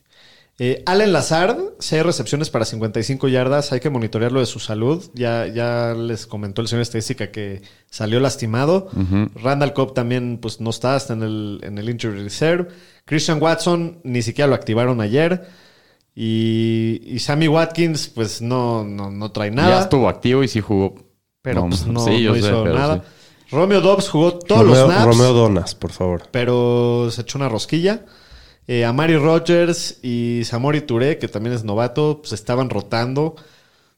Eh, 0.63 0.83
Allen 0.85 1.15
Lazard, 1.15 1.57
6 1.79 2.03
recepciones 2.03 2.51
para 2.51 2.67
55 2.67 3.29
yardas. 3.29 3.73
Hay 3.73 3.81
que 3.81 3.89
monitorearlo 3.89 4.41
de 4.41 4.47
su 4.47 4.59
salud. 4.59 5.03
Ya, 5.15 5.47
ya 5.47 5.95
les 5.95 6.27
comentó 6.27 6.61
el 6.61 6.69
señor 6.69 6.83
estadística 6.83 7.31
que 7.31 7.63
salió 7.89 8.21
lastimado. 8.21 8.91
Randall 9.37 9.73
Cobb 9.73 9.95
también 9.95 10.37
pues, 10.37 10.61
no 10.61 10.69
está, 10.69 10.99
está 10.99 11.15
en 11.15 11.23
el, 11.23 11.61
en 11.63 11.79
el 11.79 11.89
injury 11.89 12.23
reserve. 12.25 12.69
Christian 13.07 13.41
Watson 13.43 14.01
ni 14.05 14.21
siquiera 14.21 14.49
lo 14.49 14.55
activaron 14.55 15.01
ayer. 15.01 15.49
Y, 16.15 17.01
y 17.07 17.21
Sammy 17.21 17.49
Watkins, 17.49 18.09
pues 18.09 18.43
no, 18.43 18.85
no, 18.85 19.11
no 19.11 19.33
trae 19.33 19.51
nada. 19.51 19.71
Ya 19.79 19.81
estuvo 19.85 20.11
activo 20.11 20.45
y 20.45 20.49
sí 20.49 20.61
jugó. 20.61 20.95
pero 21.41 21.67
pues 21.69 21.87
no, 21.87 22.05
sí, 22.05 22.23
yo 22.23 22.35
no 22.35 22.35
sé, 22.35 22.41
hizo 22.41 22.65
nada. 22.67 22.97
sí. 22.97 23.57
Romeo 23.57 23.81
Dobbs 23.81 24.11
jugó 24.11 24.39
todos 24.39 24.61
Romeo, 24.61 24.87
los 24.87 24.95
snaps. 24.95 25.07
Romeo 25.07 25.33
Donas, 25.33 25.75
por 25.75 25.91
favor. 25.91 26.25
pero 26.31 27.09
se 27.11 27.23
echó 27.23 27.39
una 27.39 27.49
rosquilla. 27.49 28.05
Eh, 28.73 28.85
Amari 28.85 29.17
Rogers 29.17 29.99
y 30.01 30.43
Samori 30.45 30.83
Touré, 30.83 31.19
que 31.19 31.27
también 31.27 31.57
es 31.57 31.65
novato, 31.65 32.23
se 32.23 32.37
estaban 32.37 32.71
rotando. 32.71 33.35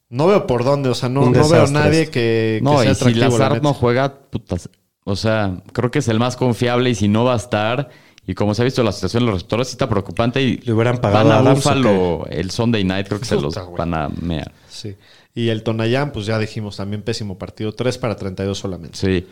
No 0.08 0.26
veo 0.26 0.46
por 0.46 0.64
dónde, 0.64 0.88
o 0.88 0.94
sea, 0.94 1.10
no, 1.10 1.30
veo 1.30 1.42
desastre 1.42 1.78
nadie 1.78 2.06
que, 2.06 2.10
que 2.10 2.60
No, 2.62 2.80
sea 2.80 2.92
y 2.92 2.94
si 2.94 3.12
la 3.12 3.28
Lazard 3.28 3.60
no 3.60 3.74
juega, 3.74 4.14
putas. 4.30 4.70
O 5.04 5.14
sea, 5.14 5.58
creo 5.74 5.90
que 5.90 5.98
es 5.98 6.08
el 6.08 6.18
más 6.18 6.36
confiable 6.36 6.88
y 6.88 6.94
si 6.94 7.06
no 7.06 7.22
va 7.22 7.34
a 7.34 7.36
estar. 7.36 7.90
Y 8.26 8.32
como 8.32 8.54
se 8.54 8.62
ha 8.62 8.64
visto 8.64 8.82
la 8.82 8.92
situación 8.92 9.24
de 9.24 9.26
los 9.26 9.34
receptores, 9.34 9.68
sí 9.68 9.72
está 9.72 9.90
preocupante. 9.90 10.40
Y 10.40 10.56
¿Le 10.56 10.72
hubieran 10.72 10.96
pagado 11.02 11.28
van 11.28 11.46
a 11.46 11.50
a 11.50 11.52
Buffalo 11.52 12.24
el 12.30 12.50
Sunday 12.50 12.82
night, 12.82 13.08
creo 13.08 13.20
que 13.20 13.26
se 13.26 13.38
los 13.38 13.54
van 13.76 13.92
a 13.92 14.08
mear. 14.22 14.52
Sí. 14.70 14.96
Y 15.34 15.50
el 15.50 15.64
Tonayán, 15.64 16.12
pues 16.12 16.24
ya 16.24 16.38
dijimos, 16.38 16.78
también 16.78 17.02
pésimo 17.02 17.36
partido. 17.36 17.74
3 17.74 17.98
para 17.98 18.16
32 18.16 18.56
solamente. 18.56 18.96
Sí. 18.96 19.26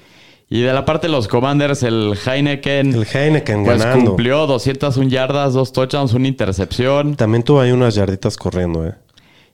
Y 0.53 0.62
de 0.62 0.72
la 0.72 0.84
parte 0.84 1.07
de 1.07 1.12
los 1.12 1.28
Commanders, 1.28 1.84
el 1.84 2.18
Heineken. 2.26 2.92
El 2.92 3.07
Heineken 3.07 3.64
pues 3.64 3.78
ganando. 3.78 4.11
cumplió 4.11 4.48
201 4.48 5.09
yardas, 5.09 5.55
dos 5.55 5.72
touchdowns, 5.72 6.12
una 6.12 6.26
intercepción. 6.26 7.14
También 7.14 7.44
tuvo 7.44 7.61
ahí 7.61 7.70
unas 7.70 7.94
yarditas 7.94 8.36
corriendo, 8.36 8.84
¿eh? 8.84 8.94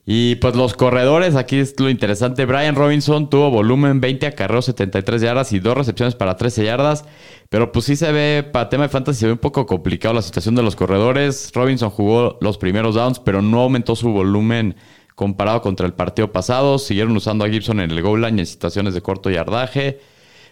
Y 0.07 0.35
pues 0.37 0.55
los 0.55 0.73
corredores, 0.73 1.35
aquí 1.35 1.57
es 1.57 1.79
lo 1.79 1.91
interesante. 1.91 2.45
Brian 2.45 2.73
Robinson 2.73 3.29
tuvo 3.29 3.51
volumen 3.51 4.01
20 4.01 4.25
acarreos, 4.25 4.65
73 4.65 5.21
yardas 5.21 5.53
y 5.53 5.59
dos 5.59 5.77
recepciones 5.77 6.15
para 6.15 6.35
13 6.35 6.65
yardas. 6.65 7.05
Pero 7.49 7.71
pues 7.71 7.85
sí 7.85 7.95
se 7.95 8.11
ve, 8.11 8.43
para 8.51 8.69
tema 8.69 8.83
de 8.83 8.89
fantasy, 8.89 9.19
se 9.19 9.25
ve 9.27 9.33
un 9.33 9.37
poco 9.37 9.67
complicado 9.67 10.15
la 10.15 10.23
situación 10.23 10.55
de 10.55 10.63
los 10.63 10.75
corredores. 10.75 11.51
Robinson 11.53 11.91
jugó 11.91 12.39
los 12.41 12.57
primeros 12.57 12.95
downs, 12.95 13.19
pero 13.19 13.43
no 13.43 13.61
aumentó 13.61 13.95
su 13.95 14.09
volumen 14.11 14.77
comparado 15.13 15.61
contra 15.61 15.85
el 15.85 15.93
partido 15.93 16.31
pasado. 16.31 16.79
Siguieron 16.79 17.15
usando 17.15 17.45
a 17.45 17.49
Gibson 17.49 17.81
en 17.81 17.91
el 17.91 18.01
goal 18.01 18.21
line 18.21 18.39
en 18.39 18.47
situaciones 18.47 18.95
de 18.95 19.01
corto 19.01 19.29
yardaje. 19.29 19.99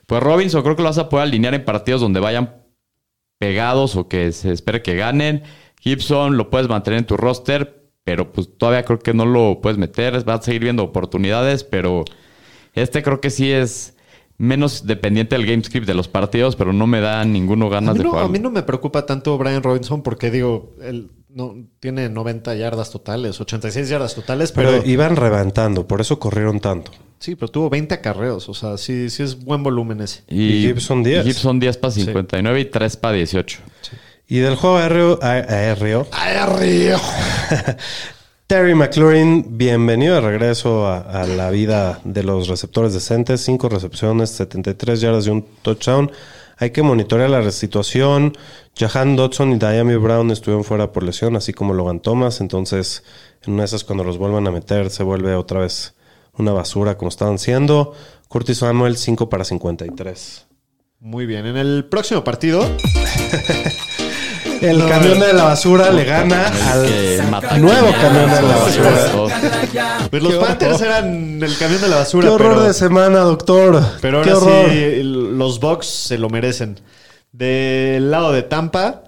Pues 0.08 0.22
Robinson 0.22 0.62
creo 0.62 0.76
que 0.76 0.82
lo 0.82 0.90
vas 0.90 0.98
a 0.98 1.10
poder 1.10 1.28
alinear 1.28 1.54
en 1.54 1.66
partidos 1.66 2.02
donde 2.02 2.20
vayan 2.20 2.64
pegados 3.38 3.96
o 3.96 4.08
que 4.08 4.32
se 4.32 4.52
espere 4.52 4.82
que 4.82 4.96
ganen. 4.96 5.44
Gibson 5.80 6.38
lo 6.38 6.50
puedes 6.50 6.68
mantener 6.68 7.00
en 7.00 7.06
tu 7.06 7.18
roster, 7.18 7.90
pero 8.04 8.32
pues 8.32 8.50
todavía 8.58 8.86
creo 8.86 9.00
que 9.00 9.14
no 9.14 9.26
lo 9.26 9.62
puedes 9.62 9.78
meter. 9.78 10.24
Vas 10.24 10.40
a 10.40 10.44
seguir 10.44 10.64
viendo 10.64 10.84
oportunidades, 10.84 11.64
pero 11.64 12.06
este 12.74 13.04
creo 13.04 13.22
que 13.22 13.30
sí 13.30 13.52
es 13.52 13.96
menos 14.38 14.86
dependiente 14.86 15.36
del 15.36 15.46
game 15.46 15.64
script 15.64 15.88
de 15.88 15.94
los 15.94 16.08
partidos, 16.08 16.56
pero 16.56 16.74
no 16.74 16.88
me 16.88 17.00
da 17.00 17.24
ninguno 17.24 17.70
ganas 17.70 17.98
de 17.98 18.04
jugar. 18.04 18.26
a 18.26 18.28
mí 18.28 18.40
no 18.40 18.52
me 18.52 18.64
preocupa 18.64 19.06
tanto 19.06 19.38
Brian 19.38 19.64
Robinson 19.64 20.02
porque 20.02 20.30
digo, 20.30 20.76
él 20.82 21.12
no, 21.30 21.56
tiene 21.80 22.10
90 22.10 22.56
yardas 22.56 22.92
totales, 22.92 23.40
86 23.40 23.90
yardas 23.90 24.16
totales, 24.16 24.52
Pero, 24.52 24.72
pero, 24.72 24.86
iban 24.86 25.16
reventando, 25.16 25.88
por 25.88 26.02
eso 26.02 26.20
corrieron 26.20 26.60
tanto. 26.60 26.92
Sí, 27.20 27.36
pero 27.36 27.50
tuvo 27.50 27.70
20 27.70 27.94
acarreos. 27.96 28.48
O 28.50 28.54
sea, 28.54 28.78
sí, 28.78 29.10
sí 29.10 29.24
es 29.24 29.44
buen 29.44 29.64
volumen 29.64 30.02
ese. 30.02 30.24
y 30.28 30.62
Gibson 30.68 31.04
10. 31.04 31.26
y 31.26 31.30
Gibson 31.30 31.60
10 31.60 31.78
para 31.78 31.92
59 31.92 32.60
y 32.60 32.66
3 32.66 32.98
para 32.98 33.16
18. 33.16 33.60
Y 34.28 34.38
del 34.40 34.56
juego 34.56 34.78
aéreo, 34.78 35.20
a- 35.22 35.32
aéreo 35.34 36.08
¡Aéreo! 36.12 37.00
Terry 38.48 38.76
McLaurin, 38.76 39.58
bienvenido 39.58 40.16
de 40.16 40.22
regreso 40.22 40.86
a, 40.86 41.00
a 41.00 41.26
la 41.26 41.50
vida 41.50 42.00
de 42.04 42.22
los 42.24 42.48
receptores 42.48 42.94
decentes. 42.94 43.42
Cinco 43.42 43.70
recepciones, 43.70 44.30
73 44.32 45.02
yardas 45.02 45.26
y 45.26 45.32
un 45.32 45.44
touchdown. 45.64 46.12
Hay 46.58 46.70
que 46.70 46.84
monitorear 46.84 47.30
la 47.30 47.50
situación. 47.52 48.38
Jahan 48.78 49.16
Dodson 49.16 49.54
y 49.54 49.58
Diami 49.58 49.96
Brown 49.96 50.30
estuvieron 50.30 50.64
fuera 50.64 50.92
por 50.92 51.02
lesión, 51.04 51.36
así 51.36 51.54
como 51.54 51.74
Logan 51.74 52.00
Thomas. 52.02 52.40
Entonces, 52.40 53.04
en 53.46 53.54
una 53.54 53.64
de 53.64 53.66
esas, 53.68 53.84
cuando 53.84 54.04
los 54.04 54.20
vuelvan 54.20 54.46
a 54.48 54.52
meter, 54.52 54.92
se 54.92 55.02
vuelve 55.02 55.34
otra 55.34 55.62
vez 55.62 55.95
una 56.38 56.52
basura 56.52 56.98
como 56.98 57.10
estaban 57.10 57.40
siendo. 57.40 57.94
Curtis 58.28 58.58
Samuel, 58.60 58.98
5 58.98 59.30
para 59.30 59.44
53. 59.46 60.46
Muy 61.00 61.26
bien. 61.26 61.46
En 61.46 61.58
el 61.58 61.86
próximo 61.86 62.24
partido, 62.24 62.68
El 64.62 64.88
camión 64.88 65.20
de 65.20 65.34
la 65.34 65.44
basura 65.44 65.92
le 65.92 66.06
gana 66.06 66.48
al 67.50 67.62
nuevo 67.62 67.92
camión 67.92 68.32
de 68.32 68.42
la 68.42 68.56
basura. 68.56 70.08
pues 70.10 70.24
los 70.24 70.34
Qué 70.34 70.40
Panthers 70.40 70.76
horror. 70.76 70.88
eran 70.88 71.44
el 71.44 71.58
camión 71.58 71.82
de 71.82 71.88
la 71.90 71.96
basura. 71.98 72.28
Qué 72.28 72.34
horror 72.34 72.54
pero, 72.56 72.64
de 72.64 72.74
semana, 72.74 73.20
doctor. 73.20 73.84
pero 74.02 74.22
Qué 74.24 74.32
ahora 74.32 74.46
horror. 74.46 74.70
sí, 74.72 75.04
los 75.04 75.60
Bucks 75.60 75.88
se 75.88 76.18
lo 76.18 76.30
merecen. 76.30 76.80
Del 77.32 78.10
lado 78.12 78.32
de 78.32 78.44
Tampa, 78.44 79.04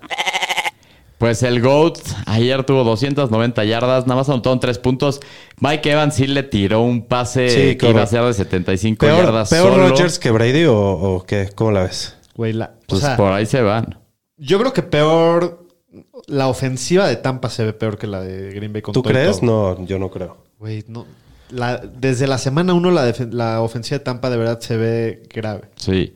Pues 1.18 1.42
el 1.42 1.62
GOAT 1.62 1.98
ayer 2.28 2.64
tuvo 2.64 2.84
290 2.84 3.64
yardas, 3.66 4.06
nada 4.06 4.20
más 4.22 4.30
anotaron 4.30 4.60
3 4.60 4.78
puntos. 4.78 5.20
Mike 5.60 5.92
Evans 5.92 6.14
sí 6.16 6.28
le 6.28 6.44
tiró 6.44 6.82
un 6.82 7.06
pase 7.08 7.50
Sí, 7.50 7.76
que 7.76 7.90
iba 7.90 8.04
a 8.04 8.08
ser 8.08 8.24
de 8.24 8.34
75 8.34 9.06
¿Peor, 9.06 9.26
yardas 9.26 9.50
peor 9.50 9.72
solo. 9.72 9.90
Rodgers 9.90 10.20
que 10.20 10.30
Brady 10.30 10.66
o, 10.66 10.78
o 10.78 11.26
qué? 11.26 11.50
¿Cómo 11.56 11.72
la 11.72 11.84
ves? 11.84 12.16
güey, 12.36 12.54
la- 12.54 12.76
o 12.76 12.86
Pues 12.88 13.02
sea, 13.02 13.18
por 13.18 13.32
ahí 13.32 13.48
se 13.48 13.62
van. 13.64 13.98
yo 14.38 14.60
creo 14.60 14.74
que 14.74 14.84
peor. 14.84 15.66
La 16.28 16.48
ofensiva 16.48 17.08
de 17.08 17.16
Tampa 17.16 17.50
se 17.50 17.64
ve 17.64 17.74
peor 17.74 17.98
que 17.98 18.06
la 18.06 18.20
de 18.22 18.52
Green 18.54 18.72
Bay 18.74 18.82
con 18.84 18.94
¿Tú 18.94 19.02
crees? 19.02 19.40
todo. 19.40 19.76
No, 19.80 19.86
yo 19.86 19.98
no 19.98 20.12
creo. 20.12 20.38
Güey, 20.60 20.84
no. 20.88 21.06
La- 21.50 21.78
desde 21.78 22.28
la 22.28 22.38
semana 22.38 22.74
1 22.74 22.92
la, 22.92 23.10
defen- 23.10 23.32
la 23.32 23.62
ofensiva 23.62 23.98
de 23.98 24.04
Tampa 24.04 24.30
de 24.30 24.38
verdad 24.38 24.60
se 24.60 24.78
ve 24.78 25.24
grave. 25.34 25.62
Sí. 25.78 26.14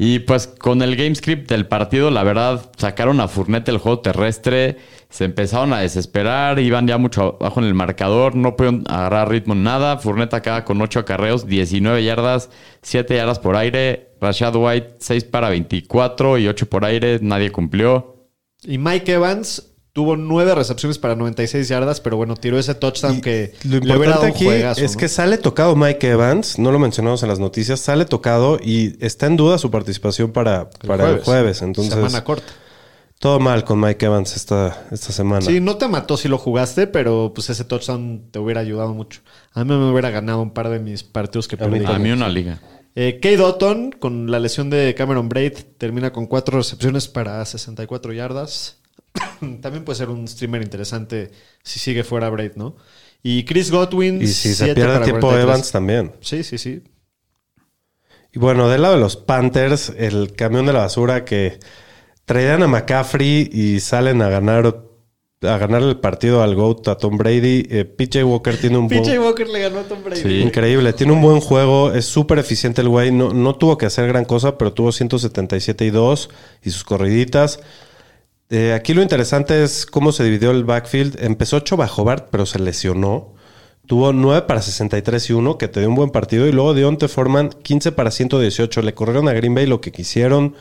Y 0.00 0.20
pues 0.20 0.46
con 0.46 0.80
el 0.80 0.94
game 0.94 1.14
script 1.16 1.50
del 1.50 1.66
partido, 1.66 2.12
la 2.12 2.22
verdad, 2.22 2.70
sacaron 2.76 3.18
a 3.18 3.26
Fournette 3.26 3.68
el 3.68 3.78
juego 3.78 3.98
terrestre, 3.98 4.76
se 5.10 5.24
empezaron 5.24 5.72
a 5.72 5.80
desesperar, 5.80 6.60
iban 6.60 6.86
ya 6.86 6.98
mucho 6.98 7.36
abajo 7.40 7.58
en 7.58 7.66
el 7.66 7.74
marcador, 7.74 8.36
no 8.36 8.54
pudieron 8.54 8.84
agarrar 8.88 9.28
ritmo 9.28 9.54
en 9.54 9.64
nada. 9.64 9.98
Fournette 9.98 10.34
acaba 10.34 10.64
con 10.64 10.80
8 10.80 11.00
acarreos, 11.00 11.48
19 11.48 12.04
yardas, 12.04 12.48
7 12.82 13.16
yardas 13.16 13.40
por 13.40 13.56
aire. 13.56 14.12
Rashad 14.20 14.54
White, 14.54 14.96
6 15.00 15.24
para 15.24 15.48
24 15.48 16.38
y 16.38 16.46
8 16.46 16.68
por 16.68 16.84
aire, 16.84 17.18
nadie 17.20 17.50
cumplió. 17.50 18.28
Y 18.62 18.78
Mike 18.78 19.12
Evans 19.12 19.67
tuvo 19.98 20.16
9 20.16 20.54
recepciones 20.54 20.96
para 20.96 21.16
96 21.16 21.66
yardas, 21.66 22.00
pero 22.00 22.16
bueno, 22.16 22.36
tiró 22.36 22.56
ese 22.56 22.76
touchdown 22.76 23.16
Y 23.16 23.20
que 23.20 23.54
lo 23.64 23.80
le 23.80 23.96
hubiera 23.96 24.14
dado 24.14 24.26
importante 24.26 24.26
un 24.26 24.30
aquí 24.36 24.44
juegazo, 24.44 24.84
es 24.84 24.92
¿no? 24.92 25.00
que 25.00 25.08
sale 25.08 25.38
tocado 25.38 25.74
Mike 25.74 26.08
Evans, 26.08 26.56
no 26.56 26.70
lo 26.70 26.78
mencionamos 26.78 27.24
en 27.24 27.28
las 27.28 27.40
noticias, 27.40 27.80
sale 27.80 28.04
tocado 28.04 28.60
y 28.62 28.96
está 29.04 29.26
en 29.26 29.36
duda 29.36 29.58
su 29.58 29.72
participación 29.72 30.30
para, 30.30 30.70
para 30.86 31.10
el 31.10 31.18
jueves. 31.18 31.62
Entonces, 31.62 31.94
Semana 31.94 32.22
corta. 32.22 32.46
todo 33.18 33.40
mal 33.40 33.64
con 33.64 33.80
Mike 33.80 34.06
Evans 34.06 34.36
esta, 34.36 34.86
esta 34.92 35.12
semana. 35.12 35.40
Sí, 35.40 35.58
no 35.58 35.78
te 35.78 35.88
mató 35.88 36.16
si 36.16 36.28
lo 36.28 36.38
jugaste, 36.38 36.86
pero 36.86 37.32
pues 37.34 37.50
ese 37.50 37.64
touchdown 37.64 38.28
te 38.30 38.38
hubiera 38.38 38.60
ayudado 38.60 38.94
mucho. 38.94 39.22
A 39.52 39.64
mí 39.64 39.74
me 39.74 39.90
hubiera 39.90 40.10
ganado 40.10 40.42
un 40.42 40.52
par 40.52 40.68
de 40.68 40.78
mis 40.78 41.02
partidos 41.02 41.48
que 41.48 41.56
A 41.56 41.58
perdí. 41.58 41.84
A 41.84 41.98
mí 41.98 42.12
una 42.12 42.28
liga. 42.28 42.60
Eh, 42.94 43.18
Kate 43.20 43.40
Otton, 43.40 43.90
con 43.90 44.30
la 44.30 44.38
lesión 44.38 44.70
de 44.70 44.94
Cameron 44.94 45.28
Braid, 45.28 45.54
termina 45.76 46.12
con 46.12 46.26
4 46.28 46.56
recepciones 46.56 47.08
para 47.08 47.44
64 47.44 48.12
yardas. 48.12 48.78
También 49.60 49.84
puede 49.84 49.98
ser 49.98 50.08
un 50.08 50.26
streamer 50.26 50.62
interesante 50.62 51.30
si 51.62 51.78
sigue 51.78 52.04
fuera 52.04 52.30
Braid, 52.30 52.52
¿no? 52.56 52.76
Y 53.22 53.44
Chris 53.44 53.70
Godwin. 53.70 54.22
y 54.22 54.26
si 54.26 54.54
se 54.54 54.74
pierde 54.74 55.00
tiempo 55.00 55.28
43. 55.28 55.42
Evans 55.42 55.72
también. 55.72 56.12
Sí, 56.20 56.44
sí, 56.44 56.58
sí. 56.58 56.82
Y 58.32 58.38
bueno, 58.38 58.68
del 58.68 58.82
lado 58.82 58.94
de 58.94 59.00
los 59.00 59.16
Panthers, 59.16 59.92
el 59.96 60.34
camión 60.34 60.66
de 60.66 60.72
la 60.72 60.80
basura 60.80 61.24
que 61.24 61.58
traían 62.24 62.62
a 62.62 62.68
McCaffrey 62.68 63.48
y 63.52 63.80
salen 63.80 64.22
a 64.22 64.28
ganar 64.28 64.84
a 65.42 65.56
ganar 65.56 65.82
el 65.82 65.98
partido 65.98 66.42
al 66.42 66.56
GOAT 66.56 66.88
a 66.88 66.96
Tom 66.96 67.16
Brady. 67.16 67.66
Eh, 67.70 67.84
PJ 67.84 68.24
Walker 68.24 68.56
tiene 68.56 68.78
un 68.78 68.88
buen... 68.88 69.02
PJ 69.02 69.20
Walker 69.20 69.48
le 69.48 69.60
ganó 69.60 69.80
a 69.80 69.82
Tom 69.84 70.02
Brady. 70.04 70.22
Sí. 70.22 70.40
Increíble, 70.40 70.92
tiene 70.92 71.12
un 71.12 71.22
buen 71.22 71.40
juego, 71.40 71.92
es 71.92 72.06
súper 72.06 72.38
eficiente 72.38 72.80
el 72.80 72.88
güey, 72.88 73.12
no, 73.12 73.32
no 73.32 73.54
tuvo 73.54 73.78
que 73.78 73.86
hacer 73.86 74.08
gran 74.08 74.24
cosa, 74.24 74.58
pero 74.58 74.72
tuvo 74.72 74.90
177 74.90 75.84
y 75.84 75.90
2 75.90 76.30
y 76.64 76.70
sus 76.70 76.84
corriditas. 76.84 77.60
Eh, 78.50 78.72
aquí 78.72 78.94
lo 78.94 79.02
interesante 79.02 79.62
es 79.62 79.84
cómo 79.84 80.12
se 80.12 80.24
dividió 80.24 80.50
el 80.50 80.64
backfield. 80.64 81.22
Empezó 81.22 81.60
Choba 81.60 81.86
Hobart, 81.94 82.28
pero 82.30 82.46
se 82.46 82.58
lesionó. 82.58 83.34
Tuvo 83.86 84.12
9 84.12 84.42
para 84.46 84.60
63 84.62 85.30
y 85.30 85.32
1, 85.32 85.58
que 85.58 85.68
te 85.68 85.80
dio 85.80 85.88
un 85.88 85.94
buen 85.94 86.10
partido. 86.10 86.46
Y 86.46 86.52
luego 86.52 86.74
Deonte 86.74 87.08
Foreman, 87.08 87.50
15 87.50 87.92
para 87.92 88.10
118. 88.10 88.82
Le 88.82 88.94
corrieron 88.94 89.28
a 89.28 89.32
Green 89.32 89.54
Bay 89.54 89.66
lo 89.66 89.80
que 89.80 89.92
quisieron. 89.92 90.54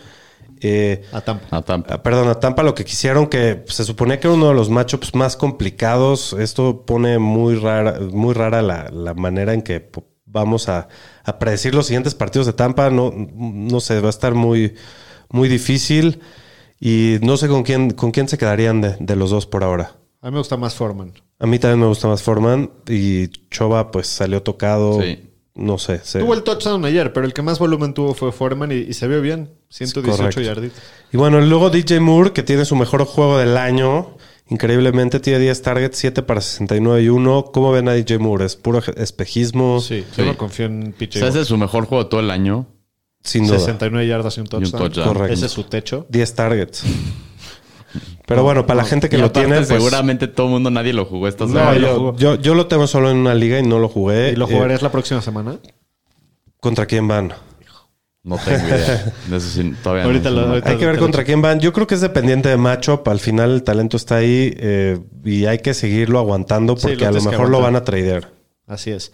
Eh, 0.62 1.04
A 1.12 1.22
Tampa. 1.22 1.46
A 1.56 1.62
Tampa. 1.62 1.94
Ah, 1.94 2.04
Perdón, 2.04 2.30
a 2.30 2.36
Tampa 2.40 2.64
lo 2.64 2.74
que 2.74 2.84
quisieron, 2.86 3.28
que 3.28 3.64
se 3.68 3.84
suponía 3.84 4.20
que 4.20 4.28
era 4.28 4.36
uno 4.36 4.48
de 4.50 4.54
los 4.54 4.70
matchups 4.70 5.14
más 5.16 5.38
complicados. 5.38 6.34
Esto 6.34 6.86
pone 6.86 7.20
muy 7.20 7.56
rara, 7.56 8.00
muy 8.00 8.34
rara 8.34 8.62
la, 8.62 8.90
la 8.92 9.14
manera 9.14 9.54
en 9.54 9.62
que 9.62 9.90
vamos 10.26 10.68
a, 10.68 10.88
a 11.24 11.40
predecir 11.40 11.76
los 11.76 11.88
siguientes 11.88 12.16
partidos 12.16 12.48
de 12.48 12.54
Tampa. 12.54 12.90
No, 12.90 13.14
no 13.16 13.80
sé, 13.80 14.00
va 14.00 14.08
a 14.08 14.10
estar 14.10 14.34
muy, 14.34 14.76
muy 15.30 15.48
difícil. 15.48 16.22
Y 16.80 17.18
no 17.22 17.38
sé 17.38 17.48
con 17.48 17.64
quién, 17.64 17.92
con 17.92 18.12
quién 18.12 18.28
se 18.28 18.38
quedarían 18.38 18.82
de, 18.82 18.96
de 19.00 19.16
los 19.16 19.30
dos 19.32 19.46
por 19.46 19.64
ahora. 19.64 19.96
A 20.22 20.28
mí 20.28 20.32
me 20.34 20.40
gusta 20.40 20.58
más 20.58 20.76
Foreman. 20.76 21.14
A 21.40 21.46
mí 21.48 21.60
también 21.60 21.80
me 21.80 21.88
gusta 21.88 22.08
más 22.08 22.22
Foreman. 22.22 22.72
Y 22.88 23.28
Choba, 23.50 23.92
pues 23.92 24.08
salió 24.08 24.42
tocado. 24.44 25.02
Sí. 25.02 25.24
No 25.56 25.80
sé. 25.80 26.00
se- 26.04 26.20
Tuvo 26.20 26.36
el 26.36 26.44
touchdown 26.44 26.86
ayer, 26.86 27.14
pero 27.14 27.26
el 27.26 27.34
que 27.34 27.42
más 27.42 27.58
volumen 27.58 27.94
tuvo 27.96 28.14
fue 28.14 28.32
Foreman 28.32 28.72
y, 28.72 28.76
y 28.76 28.94
se 28.94 29.08
vio 29.08 29.22
bien. 29.22 29.50
118 29.70 30.18
Correcto. 30.18 30.42
yarditas. 30.42 30.82
Y 31.12 31.18
bueno, 31.18 31.42
luego 31.42 31.70
DJ 31.72 32.00
Moore, 32.00 32.32
que 32.32 32.44
tiene 32.44 32.64
su 32.64 32.76
mejor 32.76 33.06
juego 33.06 33.40
del 33.40 33.58
año. 33.58 34.18
Increíblemente 34.50 35.20
tiene 35.20 35.40
10 35.40 35.62
targets, 35.62 35.98
7 35.98 36.22
para 36.24 36.42
69 36.42 37.02
y 37.04 37.10
1. 37.10 37.46
¿Cómo 37.52 37.72
ven 37.72 37.90
a 37.90 37.94
DJ 37.94 38.18
Moore? 38.20 38.46
¿Es 38.46 38.56
puro 38.56 38.82
espejismo? 38.96 39.80
Sí, 39.82 40.06
Sí. 40.12 40.22
yo 40.22 40.26
no 40.26 40.38
confío 40.38 40.68
en 40.68 40.90
O 40.90 40.98
PJ. 40.98 41.20
sea, 41.20 41.28
ese 41.30 41.42
es 41.42 41.48
su 41.48 41.58
mejor 41.58 41.86
juego 41.86 42.04
de 42.04 42.10
todo 42.10 42.20
el 42.22 42.30
año. 42.32 42.68
Sin 43.28 43.46
duda. 43.46 43.60
69 43.60 44.08
yardas 44.08 44.38
y 44.38 44.42
un 44.42 44.48
touchdown. 44.48 44.84
touchdown. 44.84 45.08
Correcto. 45.14 45.34
Ese 45.34 45.46
es 45.48 45.52
su 45.52 45.64
techo. 45.66 46.06
10 46.10 46.34
targets. 46.36 46.84
Pero 48.26 48.44
bueno, 48.44 48.66
para 48.66 48.78
la 48.82 48.86
gente 48.86 49.10
que 49.10 49.16
Y 49.16 49.20
lo 49.20 49.28
aparte, 49.28 49.48
tiene, 49.48 49.56
pues, 49.66 49.68
seguramente 49.70 50.28
todo 50.28 50.48
el 50.48 50.54
mundo, 50.54 50.70
nadie 50.70 50.94
lo 50.94 51.06
jugó 51.06 51.28
esta 51.28 51.46
No, 51.46 51.52
semana. 51.52 51.74
lo 51.74 51.80
yo, 51.88 51.96
jugó. 51.96 52.18
yo, 52.18 52.36
yo 52.36 52.56
lo 52.56 52.68
tengo 52.68 52.86
solo 52.88 53.10
en 53.10 53.18
una 53.18 53.34
liga 53.34 53.58
y 53.60 53.64
no 53.64 53.80
lo 53.80 53.88
jugué. 53.90 54.32
¿Y 54.32 54.36
lo 54.36 54.48
Eh, 54.50 54.54
jugarías 54.54 54.82
la 54.82 54.92
próxima 54.92 55.22
semana? 55.22 55.58
¿Contra 56.60 56.86
quién 56.86 57.08
van? 57.08 57.34
No 58.24 58.38
tengo 58.44 58.68
idea. 58.68 59.14
De 59.30 59.38
eso 59.38 59.50
sí, 59.50 59.74
todavía 59.82 60.04
no 60.04 60.10
Ahorita 60.10 60.30
sé 60.30 60.36
lo- 60.36 60.42
nada. 60.42 60.50
ahorita- 60.54 60.70
Hay 60.72 60.78
que 60.78 60.86
ver 60.86 60.98
contra 60.98 61.24
quién 61.24 61.42
van. 61.42 61.60
Yo 61.62 61.72
creo 61.72 61.88
que 61.88 61.96
es 61.96 62.02
dependiente 62.02 62.50
de 62.50 62.58
matchup. 62.58 63.08
Al 63.08 63.20
final 63.20 63.52
el 63.52 63.64
talento 63.64 63.96
está 63.96 64.18
ahí 64.18 64.54
eh, 64.58 65.00
y 65.24 65.46
hay 65.46 65.60
que 65.60 65.74
seguirlo 65.74 66.20
aguantando 66.20 66.76
Sí, 66.76 66.88
porque 66.90 67.04
lo 67.06 67.08
a 67.08 67.12
lo 67.14 67.22
mejor 67.22 67.50
lo 67.50 67.62
van 67.62 67.78
a 67.78 67.86
tradear. 67.86 68.30
Así 68.66 68.92
es. 68.92 69.14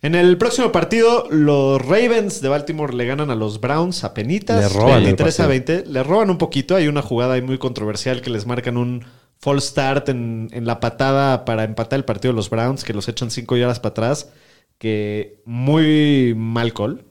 En 0.00 0.14
el 0.14 0.38
próximo 0.38 0.70
partido, 0.70 1.26
los 1.30 1.84
Ravens 1.84 2.40
de 2.40 2.48
Baltimore 2.48 2.94
le 2.94 3.04
ganan 3.04 3.30
a 3.30 3.34
los 3.34 3.60
Browns 3.60 4.04
a 4.04 4.14
penitas. 4.14 4.60
Le 4.60 4.68
roban 4.68 4.98
el 4.98 5.04
23 5.04 5.40
a 5.40 5.42
partido. 5.46 5.76
20. 5.76 5.90
Le 5.90 6.02
roban 6.04 6.30
un 6.30 6.38
poquito. 6.38 6.76
Hay 6.76 6.86
una 6.86 7.02
jugada 7.02 7.34
ahí 7.34 7.42
muy 7.42 7.58
controversial 7.58 8.22
que 8.22 8.30
les 8.30 8.46
marcan 8.46 8.76
un 8.76 9.04
false 9.38 9.68
start 9.68 10.08
en, 10.08 10.50
en 10.52 10.66
la 10.66 10.78
patada 10.78 11.44
para 11.44 11.64
empatar 11.64 11.98
el 11.98 12.04
partido 12.04 12.32
de 12.32 12.36
los 12.36 12.48
Browns, 12.48 12.84
que 12.84 12.94
los 12.94 13.08
echan 13.08 13.30
5 13.30 13.56
yardas 13.56 13.80
para 13.80 13.90
atrás. 13.90 14.30
Que 14.78 15.42
muy 15.44 16.32
mal 16.36 16.72
call. 16.72 17.04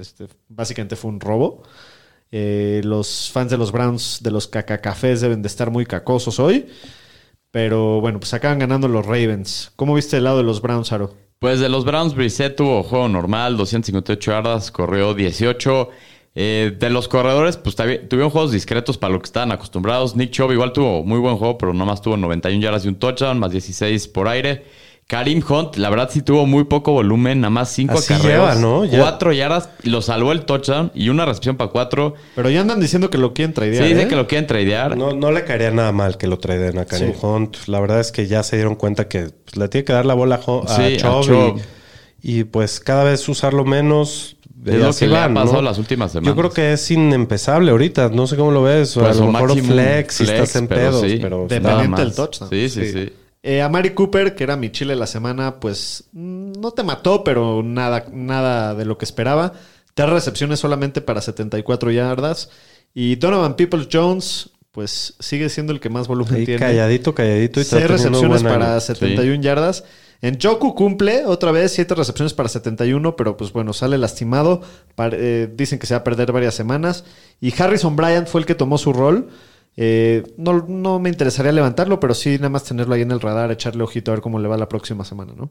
Este, 0.00 0.26
básicamente 0.48 0.96
fue 0.96 1.12
un 1.12 1.20
robo. 1.20 1.62
Eh, 2.32 2.80
los 2.82 3.30
fans 3.32 3.52
de 3.52 3.58
los 3.58 3.70
Browns, 3.70 4.18
de 4.24 4.32
los 4.32 4.48
cacacafés, 4.48 5.20
deben 5.20 5.40
de 5.40 5.46
estar 5.46 5.70
muy 5.70 5.86
cacosos 5.86 6.40
hoy. 6.40 6.66
Pero 7.52 8.00
bueno, 8.00 8.18
pues 8.18 8.34
acaban 8.34 8.58
ganando 8.58 8.88
los 8.88 9.06
Ravens. 9.06 9.70
¿Cómo 9.76 9.94
viste 9.94 10.16
el 10.16 10.24
lado 10.24 10.38
de 10.38 10.42
los 10.42 10.60
Browns, 10.60 10.90
Aro? 10.90 11.14
Pues 11.38 11.60
de 11.60 11.68
los 11.68 11.84
Browns, 11.84 12.14
Brissett 12.14 12.56
tuvo 12.56 12.82
juego 12.82 13.08
normal, 13.08 13.56
258 13.56 14.30
yardas, 14.30 14.70
corrió 14.70 15.14
18. 15.14 15.90
Eh, 16.36 16.76
de 16.76 16.90
los 16.90 17.06
corredores, 17.06 17.56
pues 17.56 17.76
tuvieron 17.76 18.30
juegos 18.30 18.50
discretos 18.50 18.98
para 18.98 19.12
lo 19.12 19.20
que 19.20 19.26
estaban 19.26 19.52
acostumbrados. 19.52 20.16
Nick 20.16 20.30
Chubb 20.30 20.50
igual 20.52 20.72
tuvo 20.72 21.04
muy 21.04 21.20
buen 21.20 21.36
juego, 21.36 21.58
pero 21.58 21.72
nomás 21.72 22.02
tuvo 22.02 22.16
91 22.16 22.60
yardas 22.60 22.84
y 22.84 22.88
un 22.88 22.96
touchdown, 22.96 23.38
más 23.38 23.52
16 23.52 24.08
por 24.08 24.26
aire. 24.26 24.64
Karim 25.06 25.42
Hunt, 25.46 25.76
la 25.76 25.90
verdad 25.90 26.08
sí 26.10 26.22
tuvo 26.22 26.46
muy 26.46 26.64
poco 26.64 26.92
volumen, 26.92 27.40
nada 27.42 27.50
más 27.50 27.68
5 27.70 27.92
Así 27.92 28.14
carreras, 28.14 28.24
lleva, 28.30 28.54
¿no? 28.54 28.84
Ya. 28.86 29.00
4 29.00 29.32
yardas, 29.32 29.68
y 29.82 29.90
lo 29.90 30.00
salvó 30.00 30.32
el 30.32 30.46
touchdown 30.46 30.90
y 30.94 31.10
una 31.10 31.26
recepción 31.26 31.56
para 31.56 31.70
4. 31.70 32.14
Pero 32.34 32.48
ya 32.50 32.62
andan 32.62 32.80
diciendo 32.80 33.10
que 33.10 33.18
lo 33.18 33.34
quieren 33.34 33.50
Sí, 33.52 33.54
tradear. 33.56 33.84
dice 33.86 34.02
¿eh? 34.02 34.08
que 34.08 34.16
lo 34.16 34.26
quieren 34.26 34.46
tradear. 34.46 34.96
No, 34.96 35.12
no 35.12 35.30
le 35.30 35.44
caería 35.44 35.70
nada 35.70 35.92
mal 35.92 36.16
que 36.16 36.26
lo 36.26 36.38
traden 36.38 36.78
a 36.78 36.86
Karim 36.86 37.12
Sí. 37.12 37.18
Hunt. 37.20 37.56
La 37.66 37.80
verdad 37.80 38.00
es 38.00 38.12
que 38.12 38.26
ya 38.26 38.42
se 38.42 38.56
dieron 38.56 38.76
cuenta 38.76 39.06
que 39.06 39.28
pues, 39.44 39.56
le 39.56 39.68
tiene 39.68 39.84
que 39.84 39.92
dar 39.92 40.06
la 40.06 40.14
bola 40.14 40.36
a, 40.36 40.76
Sí, 40.76 40.94
a 40.94 40.96
Chubb 40.96 41.22
Chubb. 41.22 41.60
y, 42.22 42.40
y, 42.40 42.44
pues 42.44 42.80
cada 42.80 43.04
vez 43.04 43.28
usarlo 43.28 43.64
menos. 43.66 44.36
Es 44.64 44.74
y 44.74 44.78
lo 44.78 44.94
que 44.94 45.06
le 45.06 45.16
ha 45.18 45.20
van, 45.26 45.34
pasado 45.34 45.56
¿no? 45.56 45.62
las 45.62 45.76
últimas 45.76 46.12
semanas. 46.12 46.34
Yo 46.34 46.40
creo 46.40 46.50
que 46.50 46.72
es 46.72 46.90
inempezable 46.90 47.70
ahorita. 47.72 48.08
No 48.08 48.26
sé 48.26 48.36
cómo 48.36 48.50
lo 48.50 48.62
ves. 48.62 48.96
O 48.96 49.00
Pues 49.00 49.18
a 49.18 49.20
lo 49.20 49.30
mejor 49.30 49.48
máximo 49.50 49.74
flex, 49.74 50.14
si 50.14 50.24
flex, 50.24 50.40
estás 50.40 50.56
en 50.56 50.66
pero 50.68 50.80
pedos. 50.80 51.00
sí. 51.02 51.18
Pero 51.20 51.46
Dependiente 51.46 52.00
del 52.00 52.14
touchdown. 52.14 52.48
Sí, 52.50 52.68
sí, 52.70 52.90
Sí. 52.90 53.12
Eh, 53.46 53.60
a 53.60 53.68
Mari 53.68 53.90
Cooper, 53.90 54.34
que 54.34 54.42
era 54.42 54.56
mi 54.56 54.72
chile 54.72 54.94
de 54.94 54.98
la 54.98 55.06
semana, 55.06 55.60
pues 55.60 56.04
mm, 56.12 56.52
no 56.58 56.70
te 56.70 56.82
mató, 56.82 57.22
pero 57.24 57.62
nada, 57.62 58.06
nada 58.10 58.74
de 58.74 58.86
lo 58.86 58.96
que 58.96 59.04
esperaba. 59.04 59.52
Tres 59.92 60.08
recepciones 60.08 60.60
solamente 60.60 61.02
para 61.02 61.20
74 61.20 61.90
yardas. 61.90 62.48
Y 62.94 63.16
Donovan 63.16 63.54
Peoples 63.56 63.88
Jones, 63.92 64.48
pues 64.72 65.12
sigue 65.20 65.50
siendo 65.50 65.74
el 65.74 65.80
que 65.80 65.90
más 65.90 66.08
volumen 66.08 66.36
ahí 66.36 66.46
tiene. 66.46 66.58
calladito, 66.58 67.14
calladito. 67.14 67.60
Y 67.60 67.64
Seis 67.64 67.86
recepciones 67.86 68.42
para 68.42 68.72
año. 68.72 68.80
71 68.80 69.42
yardas. 69.42 69.84
En 70.22 70.40
Joku 70.40 70.74
cumple 70.74 71.26
otra 71.26 71.52
vez, 71.52 71.72
siete 71.72 71.94
recepciones 71.94 72.32
para 72.32 72.48
71, 72.48 73.14
pero 73.14 73.36
pues 73.36 73.52
bueno, 73.52 73.74
sale 73.74 73.98
lastimado. 73.98 74.62
Eh, 74.96 75.52
dicen 75.54 75.78
que 75.78 75.86
se 75.86 75.92
va 75.92 75.98
a 75.98 76.04
perder 76.04 76.32
varias 76.32 76.54
semanas. 76.54 77.04
Y 77.42 77.52
Harrison 77.60 77.94
Bryant 77.94 78.26
fue 78.26 78.40
el 78.40 78.46
que 78.46 78.54
tomó 78.54 78.78
su 78.78 78.94
rol. 78.94 79.28
Eh, 79.76 80.22
no, 80.36 80.64
no 80.68 80.98
me 80.98 81.08
interesaría 81.08 81.52
levantarlo, 81.52 81.98
pero 81.98 82.14
sí 82.14 82.36
nada 82.36 82.50
más 82.50 82.64
tenerlo 82.64 82.94
ahí 82.94 83.02
en 83.02 83.10
el 83.10 83.20
radar, 83.20 83.50
echarle 83.50 83.82
ojito 83.82 84.10
a 84.10 84.14
ver 84.14 84.22
cómo 84.22 84.38
le 84.38 84.48
va 84.48 84.56
la 84.56 84.68
próxima 84.68 85.04
semana, 85.04 85.32
¿no? 85.36 85.50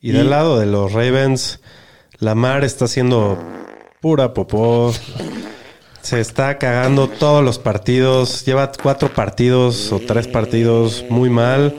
Y 0.00 0.12
del 0.12 0.30
lado 0.30 0.58
de 0.58 0.66
los 0.66 0.92
Ravens, 0.92 1.60
Lamar 2.18 2.64
está 2.64 2.84
haciendo 2.84 3.38
pura 4.00 4.34
popó. 4.34 4.92
Se 6.02 6.20
está 6.20 6.58
cagando 6.58 7.08
todos 7.08 7.42
los 7.44 7.58
partidos. 7.58 8.44
Lleva 8.44 8.70
cuatro 8.80 9.12
partidos 9.12 9.90
o 9.92 9.98
tres 9.98 10.28
partidos 10.28 11.04
muy 11.08 11.30
mal. 11.30 11.74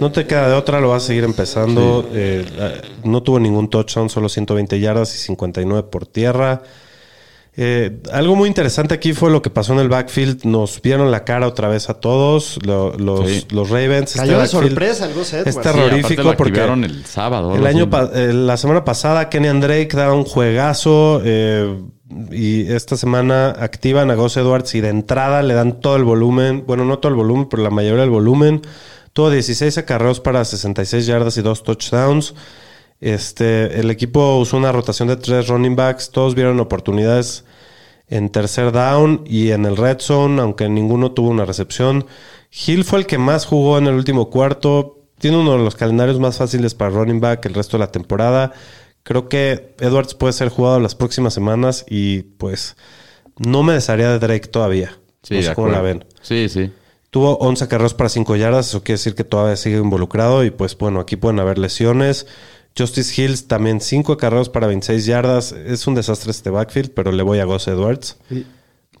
No 0.00 0.12
te 0.12 0.26
queda 0.26 0.48
de 0.48 0.54
otra, 0.54 0.80
lo 0.80 0.90
vas 0.90 1.04
a 1.04 1.06
seguir 1.08 1.24
empezando. 1.24 2.08
Eh, 2.14 2.46
eh, 2.50 2.82
no 3.04 3.22
tuvo 3.22 3.38
ningún 3.38 3.68
touchdown, 3.68 4.08
solo 4.08 4.28
120 4.28 4.80
yardas 4.80 5.14
y 5.14 5.18
59 5.18 5.88
por 5.90 6.06
tierra. 6.06 6.62
Eh, 7.60 8.00
algo 8.12 8.36
muy 8.36 8.46
interesante 8.46 8.94
aquí 8.94 9.14
fue 9.14 9.30
lo 9.32 9.42
que 9.42 9.50
pasó 9.50 9.72
en 9.72 9.80
el 9.80 9.88
backfield. 9.88 10.44
Nos 10.44 10.80
vieron 10.80 11.10
la 11.10 11.24
cara 11.24 11.48
otra 11.48 11.66
vez 11.68 11.90
a 11.90 11.94
todos, 11.94 12.56
lo- 12.64 12.96
los, 12.96 13.28
Sí. 13.28 13.46
los 13.50 13.68
Ravens. 13.68 14.10
Este 14.10 14.18
Cayó 14.20 14.32
de 14.34 14.38
backfield 14.38 14.64
sorpresa 14.68 15.06
el 15.06 15.14
Gus 15.14 15.32
Edwards. 15.32 15.56
es 15.56 15.60
terrorífico 15.60 16.34
porque 16.36 16.60
el 16.62 17.04
sábado. 17.04 17.56
el 17.56 17.66
año 17.66 17.90
eh, 18.14 18.32
la 18.32 18.56
semana 18.56 18.84
pasada 18.84 19.28
Kenny 19.28 19.48
Drake 19.60 19.88
da 19.92 20.12
un 20.12 20.22
juegazo 20.22 21.20
eh, 21.24 21.76
y 22.30 22.70
esta 22.72 22.96
semana 22.96 23.48
activan 23.50 24.12
a 24.12 24.14
Gus 24.14 24.36
Edwards 24.36 24.76
y 24.76 24.80
de 24.80 24.90
entrada 24.90 25.42
le 25.42 25.54
dan 25.54 25.80
todo 25.80 25.96
el 25.96 26.04
volumen, 26.04 26.62
bueno, 26.64 26.84
no 26.84 27.00
todo 27.00 27.10
el 27.10 27.16
volumen, 27.16 27.48
pero 27.50 27.64
la 27.64 27.70
mayoría 27.70 28.02
del 28.02 28.10
volumen. 28.10 28.62
Tuvo 29.12 29.30
16 29.30 29.76
acarreos 29.78 30.20
para 30.20 30.44
66 30.44 31.06
yardas 31.06 31.36
y 31.38 31.42
dos 31.42 31.64
touchdowns. 31.64 32.34
Este, 33.00 33.78
el 33.80 33.90
equipo 33.90 34.38
usó 34.38 34.56
una 34.56 34.72
rotación 34.72 35.08
de 35.08 35.16
tres 35.16 35.48
running 35.48 35.76
backs, 35.76 36.10
todos 36.10 36.34
vieron 36.34 36.58
oportunidades 36.60 37.44
en 38.08 38.30
tercer 38.30 38.72
down 38.72 39.22
y 39.26 39.50
en 39.50 39.64
el 39.66 39.76
red 39.76 39.98
zone, 40.00 40.40
aunque 40.40 40.68
ninguno 40.68 41.12
tuvo 41.12 41.28
una 41.28 41.44
recepción. 41.44 42.06
Hill 42.50 42.84
fue 42.84 43.00
el 43.00 43.06
que 43.06 43.18
más 43.18 43.46
jugó 43.46 43.78
en 43.78 43.86
el 43.86 43.94
último 43.94 44.30
cuarto. 44.30 45.04
Tiene 45.18 45.36
uno 45.36 45.52
de 45.52 45.58
los 45.58 45.74
calendarios 45.74 46.18
más 46.18 46.38
fáciles 46.38 46.74
para 46.74 46.90
running 46.90 47.20
back 47.20 47.44
el 47.46 47.54
resto 47.54 47.76
de 47.76 47.84
la 47.84 47.92
temporada. 47.92 48.52
Creo 49.02 49.28
que 49.28 49.74
Edwards 49.80 50.14
puede 50.14 50.32
ser 50.32 50.48
jugado 50.48 50.80
las 50.80 50.94
próximas 50.94 51.34
semanas 51.34 51.84
y 51.88 52.22
pues 52.22 52.76
no 53.38 53.62
me 53.62 53.74
desharía 53.74 54.10
de 54.10 54.18
Drake 54.18 54.48
todavía. 54.48 54.98
Sí, 55.22 55.34
no 55.34 55.42
sé 55.42 55.48
de 55.48 55.54
cómo 55.54 55.68
la 55.68 55.80
ven. 55.80 56.04
Sí, 56.22 56.48
sí. 56.48 56.72
Tuvo 57.10 57.38
11 57.38 57.68
carreras 57.68 57.94
para 57.94 58.10
5 58.10 58.36
yardas, 58.36 58.68
eso 58.68 58.82
quiere 58.82 58.98
decir 58.98 59.14
que 59.14 59.24
todavía 59.24 59.56
sigue 59.56 59.78
involucrado 59.78 60.44
y 60.44 60.50
pues 60.50 60.76
bueno, 60.76 61.00
aquí 61.00 61.16
pueden 61.16 61.40
haber 61.40 61.58
lesiones. 61.58 62.26
Justice 62.78 63.20
Hills 63.20 63.48
también 63.48 63.80
5 63.80 64.16
carreras 64.16 64.48
para 64.48 64.66
26 64.66 65.04
yardas. 65.06 65.52
Es 65.52 65.86
un 65.86 65.94
desastre 65.94 66.30
este 66.30 66.50
backfield, 66.50 66.92
pero 66.94 67.10
le 67.12 67.22
voy 67.22 67.40
a 67.40 67.44
Gus 67.44 67.66
Edwards. 67.68 68.16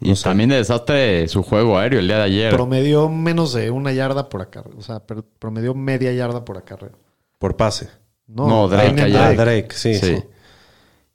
Y 0.00 0.14
también 0.14 0.50
de 0.50 0.56
desastre 0.56 1.26
su 1.28 1.42
juego 1.42 1.78
aéreo 1.78 2.00
el 2.00 2.06
día 2.06 2.18
de 2.18 2.24
ayer. 2.24 2.54
Promedió 2.54 3.08
menos 3.08 3.52
de 3.52 3.70
una 3.70 3.92
yarda 3.92 4.28
por 4.28 4.42
acarreo. 4.42 4.74
O 4.78 4.82
sea, 4.82 5.02
promedió 5.38 5.74
media 5.74 6.12
yarda 6.12 6.44
por 6.44 6.56
acarreo. 6.56 6.92
Por 7.38 7.56
pase. 7.56 7.88
No, 8.26 8.68
Drake. 8.68 9.02
Ah, 9.02 9.06
Drake. 9.08 9.36
Drake, 9.36 9.68
sí, 9.74 9.94
sí. 9.94 10.16
Sí. 10.16 10.24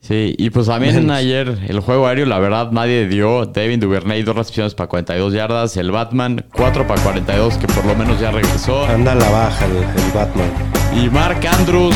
Sí, 0.04 0.36
y 0.38 0.50
pues 0.50 0.68
también 0.68 0.96
Menos. 0.96 1.16
ayer 1.16 1.60
el 1.66 1.80
juego 1.80 2.08
aéreo, 2.08 2.26
la 2.26 2.38
verdad, 2.38 2.72
nadie 2.74 3.08
dio. 3.08 3.46
David 3.46 3.80
Duvernay, 3.80 4.22
dos 4.24 4.36
recepciones 4.36 4.76
para 4.76 4.90
42 4.90 5.34
yardas. 5.34 5.78
El 5.78 5.92
Batman, 5.92 6.46
4 6.54 6.86
para 6.86 7.02
42, 7.02 7.58
que 7.58 7.68
por 7.68 7.86
lo 7.86 7.96
menos 7.96 8.20
ya 8.20 8.30
regresó. 8.32 8.86
Anda 8.86 9.14
a 9.14 9.16
la 9.16 9.30
baja 9.30 9.66
el, 9.66 9.78
el 9.78 10.12
Batman. 10.14 10.52
Y 10.94 11.10
Mark 11.10 11.40
Andrews 11.48 11.96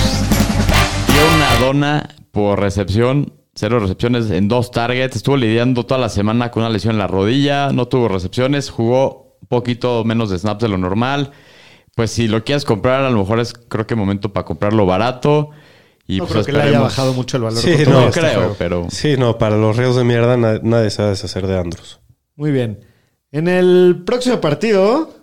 dio 1.07 1.35
una 1.35 1.65
dona 1.65 2.09
por 2.31 2.61
recepción. 2.61 3.33
Cero 3.53 3.77
recepciones 3.79 4.31
en 4.31 4.47
dos 4.47 4.71
targets. 4.71 5.17
Estuvo 5.17 5.35
lidiando 5.35 5.85
toda 5.85 5.99
la 5.99 6.07
semana 6.07 6.49
con 6.49 6.63
una 6.63 6.69
lesión 6.71 6.93
en 6.93 6.99
la 6.99 7.07
rodilla. 7.07 7.73
No 7.73 7.89
tuvo 7.89 8.07
recepciones. 8.07 8.69
Jugó 8.69 9.35
un 9.41 9.47
poquito 9.49 10.05
menos 10.05 10.29
de 10.29 10.39
snaps 10.39 10.61
de 10.61 10.69
lo 10.69 10.77
normal. 10.77 11.31
Pues 11.93 12.11
si 12.11 12.29
lo 12.29 12.45
quieres 12.45 12.63
comprar, 12.63 13.03
a 13.03 13.09
lo 13.09 13.19
mejor 13.19 13.41
es 13.41 13.53
creo 13.53 13.85
que 13.85 13.95
momento 13.95 14.31
para 14.31 14.45
comprarlo 14.45 14.85
barato. 14.85 15.49
Y 16.07 16.17
no 16.19 16.23
pues 16.25 16.31
creo 16.33 16.45
que 16.45 16.51
le 16.53 16.61
haya 16.61 16.79
bajado 16.79 17.13
mucho 17.13 17.35
el 17.37 17.43
valor. 17.43 17.59
Sí, 17.61 17.75
con 17.75 17.83
todo 17.83 17.93
no, 17.93 18.01
No 18.01 18.07
este 18.07 18.19
creo, 18.21 18.33
juego. 18.35 18.55
pero 18.57 18.87
Sí, 18.89 19.17
no, 19.17 19.37
para 19.37 19.57
los 19.57 19.75
ríos 19.75 19.95
de 19.97 20.03
mierda 20.05 20.37
na- 20.37 20.59
nadie 20.63 20.89
se 20.89 21.01
va 21.01 21.09
a 21.09 21.11
deshacer 21.11 21.45
de 21.47 21.57
Andrews. 21.59 21.99
Muy 22.35 22.51
bien. 22.51 22.79
En 23.31 23.47
el 23.49 24.03
próximo 24.05 24.39
partido, 24.39 25.13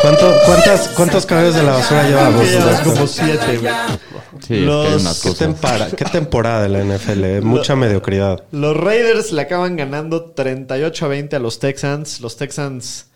¿Cuánto- 0.00 0.32
cuántas, 0.46 0.88
¿Cuántos 0.90 1.26
carreras 1.26 1.54
de 1.56 1.62
la 1.64 1.72
basura 1.72 2.08
llevamos? 2.08 2.48
llevas 2.48 2.80
como 2.82 3.06
siete, 3.06 3.58
güey. 3.58 3.72
sí, 3.72 4.38
es 4.38 4.46
que 4.46 4.60
Los- 4.60 4.86
hay 4.86 4.94
unas 4.94 5.20
¿Qué, 5.20 5.30
tempara- 5.32 5.90
qué 5.90 6.04
temporada 6.04 6.62
de 6.62 6.68
la 6.68 6.78
NFL? 6.84 7.24
eh? 7.24 7.40
Mucha 7.42 7.74
mediocridad. 7.76 8.44
Los 8.52 8.76
Raiders 8.76 9.32
le 9.32 9.42
acaban 9.42 9.76
ganando 9.76 10.30
38 10.30 11.04
a 11.04 11.08
20 11.08 11.36
a 11.36 11.38
los 11.40 11.58
Texans. 11.58 12.20
Los 12.20 12.36
Texans, 12.36 13.08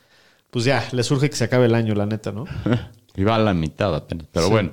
pues 0.51 0.65
ya, 0.65 0.87
les 0.93 1.07
surge 1.07 1.31
que 1.31 1.37
se 1.37 1.45
acabe 1.45 1.67
el 1.67 1.75
año, 1.75 1.95
la 1.95 2.05
neta, 2.07 2.33
¿no? 2.33 2.45
Iba 3.17 3.35
a 3.35 3.39
la 3.39 3.55
mitad 3.55 3.95
apenas. 3.95 4.27
Pero 4.33 4.49
bueno. 4.51 4.71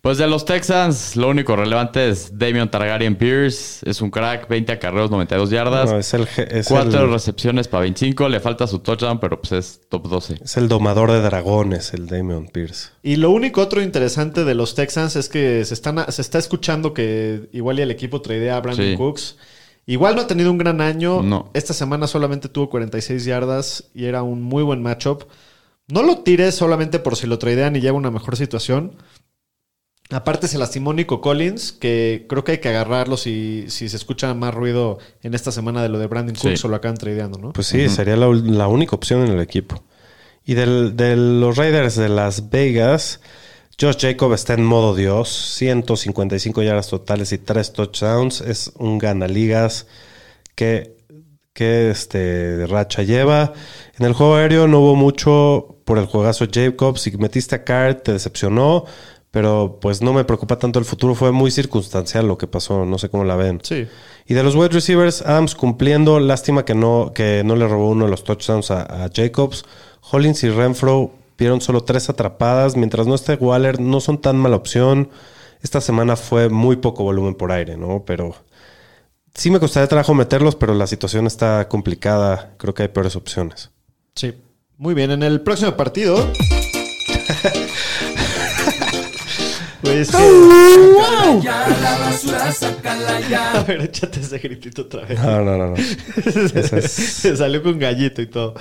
Pues 0.00 0.16
de 0.16 0.28
los 0.28 0.44
Texans, 0.44 1.16
lo 1.16 1.28
único 1.28 1.56
relevante 1.56 2.08
es 2.08 2.38
Damian 2.38 2.70
Targaryen 2.70 3.16
Pierce. 3.16 3.80
Es 3.84 4.00
un 4.00 4.10
crack, 4.10 4.48
20 4.48 4.72
acarreos, 4.72 5.10
92 5.10 5.50
yardas. 5.50 5.90
No, 5.90 5.98
es 5.98 6.14
el, 6.14 6.28
es 6.36 6.68
Cuatro 6.68 7.04
el- 7.06 7.10
recepciones 7.10 7.66
para 7.66 7.80
25. 7.82 8.28
Le 8.28 8.38
falta 8.38 8.68
su 8.68 8.78
touchdown, 8.78 9.18
pero 9.18 9.40
pues 9.40 9.52
es 9.52 9.80
top 9.88 10.08
12. 10.08 10.36
es 10.44 10.56
el 10.56 10.68
domador 10.68 11.10
de 11.10 11.20
dragones, 11.20 11.92
el 11.94 12.06
Damian 12.06 12.46
Pierce. 12.46 12.90
Y 13.02 13.16
lo 13.16 13.30
único 13.32 13.60
otro 13.60 13.82
interesante 13.82 14.44
de 14.44 14.54
los 14.54 14.76
Texans 14.76 15.16
es 15.16 15.28
que 15.28 15.64
se, 15.64 15.74
están, 15.74 16.10
se 16.12 16.22
está 16.22 16.38
escuchando 16.38 16.94
que 16.94 17.48
igual 17.52 17.80
y 17.80 17.82
el 17.82 17.90
equipo 17.90 18.22
tradea 18.22 18.56
a 18.56 18.60
Brandon 18.60 18.86
Sí. 18.86 18.96
Cooks. 18.96 19.36
Igual 19.84 20.14
no 20.14 20.22
ha 20.22 20.26
tenido 20.28 20.52
un 20.52 20.58
gran 20.58 20.80
año. 20.80 21.22
No. 21.22 21.50
Esta 21.54 21.74
semana 21.74 22.06
solamente 22.06 22.48
tuvo 22.48 22.70
46 22.70 23.24
yardas 23.24 23.84
y 23.94 24.04
era 24.04 24.22
un 24.22 24.42
muy 24.42 24.62
buen 24.62 24.80
matchup. 24.80 25.24
No 25.88 26.02
lo 26.02 26.18
tires 26.18 26.54
solamente 26.54 26.98
por 26.98 27.16
si 27.16 27.26
lo 27.26 27.38
tradean 27.38 27.74
y 27.76 27.80
llega 27.80 27.92
a 27.92 27.94
una 27.94 28.10
mejor 28.10 28.36
situación. 28.36 28.96
Aparte 30.10 30.48
se 30.48 30.56
lastimó 30.58 30.94
Nico 30.94 31.20
Collins, 31.20 31.72
que 31.72 32.24
creo 32.28 32.42
que 32.42 32.52
hay 32.52 32.58
que 32.58 32.70
agarrarlo 32.70 33.18
si, 33.18 33.66
si 33.68 33.90
se 33.90 33.96
escucha 33.96 34.32
más 34.32 34.54
ruido 34.54 34.98
en 35.22 35.34
esta 35.34 35.52
semana 35.52 35.82
de 35.82 35.90
lo 35.90 35.98
de 35.98 36.06
Brandon 36.06 36.34
Sí. 36.34 36.48
Cooks 36.48 36.64
o 36.64 36.68
lo 36.68 36.76
acaban 36.76 36.96
tradeando, 36.96 37.38
¿no? 37.38 37.52
Pues 37.52 37.66
sí, 37.66 37.88
sería 37.90 38.16
la 38.16 38.68
única 38.68 38.96
opción 38.96 39.24
en 39.26 39.32
el 39.32 39.40
equipo. 39.40 39.82
Y 40.46 40.54
del- 40.54 40.96
de 40.96 41.14
los 41.16 41.56
Raiders 41.58 41.96
de 41.96 42.08
Las 42.08 42.48
Vegas, 42.48 43.20
Josh 43.78 43.98
Jacob 44.00 44.32
está 44.32 44.54
en 44.54 44.64
modo 44.64 44.94
Dios. 44.94 45.28
155 45.56 46.62
yardas 46.62 46.88
totales 46.88 47.32
y 47.32 47.38
3 47.38 47.72
touchdowns. 47.74 48.40
Es 48.40 48.72
un 48.76 48.96
ganaligas 48.96 49.86
que, 50.54 50.96
que 51.52 51.90
este, 51.90 52.66
racha 52.66 53.02
lleva. 53.02 53.52
En 53.98 54.06
el 54.06 54.14
juego 54.14 54.36
aéreo 54.36 54.66
no 54.68 54.80
hubo 54.80 54.96
mucho 54.96 55.76
por 55.88 55.96
el 55.96 56.04
juegazo 56.04 56.44
Jacob. 56.52 56.98
Si 56.98 57.16
metiste 57.16 57.54
a 57.54 57.64
Card, 57.64 58.02
te 58.02 58.12
decepcionó. 58.12 58.84
Pero 59.30 59.78
pues 59.80 60.02
no 60.02 60.12
me 60.12 60.22
preocupa 60.24 60.58
tanto 60.58 60.78
el 60.78 60.84
futuro. 60.84 61.14
Fue 61.14 61.32
muy 61.32 61.50
circunstancial 61.50 62.28
lo 62.28 62.36
que 62.36 62.46
pasó. 62.46 62.84
No 62.84 62.98
sé 62.98 63.08
cómo 63.08 63.24
la 63.24 63.36
ven. 63.36 63.60
Sí. 63.62 63.86
Y 64.26 64.34
de 64.34 64.42
los 64.42 64.54
wide 64.54 64.68
receivers, 64.68 65.22
Adams 65.22 65.54
cumpliendo. 65.54 66.20
Lástima 66.20 66.66
que 66.66 66.74
no, 66.74 67.12
que 67.14 67.42
no 67.42 67.56
le 67.56 67.66
robó 67.66 67.88
uno 67.88 68.04
de 68.04 68.10
los 68.10 68.22
touchdowns 68.22 68.70
a, 68.70 69.04
a 69.04 69.10
Jacobs. 69.10 69.64
Hollins 70.10 70.44
y 70.44 70.50
Renfro 70.50 71.14
vieron 71.38 71.62
solo 71.62 71.82
tres 71.84 72.10
atrapadas. 72.10 72.76
Mientras 72.76 73.06
no 73.06 73.14
esté 73.14 73.36
Waller, 73.36 73.80
no 73.80 74.00
son 74.00 74.20
tan 74.20 74.36
mala 74.36 74.56
opción. 74.56 75.08
Esta 75.62 75.80
semana 75.80 76.16
fue 76.16 76.50
muy 76.50 76.76
poco 76.76 77.02
volumen 77.02 77.34
por 77.34 77.50
aire, 77.50 77.78
¿no? 77.78 78.04
Pero 78.04 78.34
sí 79.34 79.50
me 79.50 79.58
costaría 79.58 79.88
trabajo 79.88 80.12
meterlos, 80.12 80.54
pero 80.54 80.74
la 80.74 80.86
situación 80.86 81.26
está 81.26 81.66
complicada. 81.66 82.52
Creo 82.58 82.74
que 82.74 82.82
hay 82.82 82.88
peores 82.88 83.16
opciones. 83.16 83.70
Sí. 84.14 84.34
Muy 84.78 84.94
bien, 84.94 85.10
en 85.10 85.22
el 85.24 85.40
próximo 85.40 85.76
partido. 85.76 86.16
pues 89.82 90.10
que- 90.10 90.16
A 93.58 93.62
ver, 93.66 93.80
échate 93.82 94.20
ese 94.20 94.38
gritito 94.38 94.82
otra 94.82 95.04
vez. 95.04 95.18
No, 95.20 95.42
no, 95.42 95.56
no. 95.58 95.74
Se 96.88 97.36
salió 97.36 97.62
con 97.62 97.78
gallito 97.78 98.22
y 98.22 98.26
todo. 98.26 98.54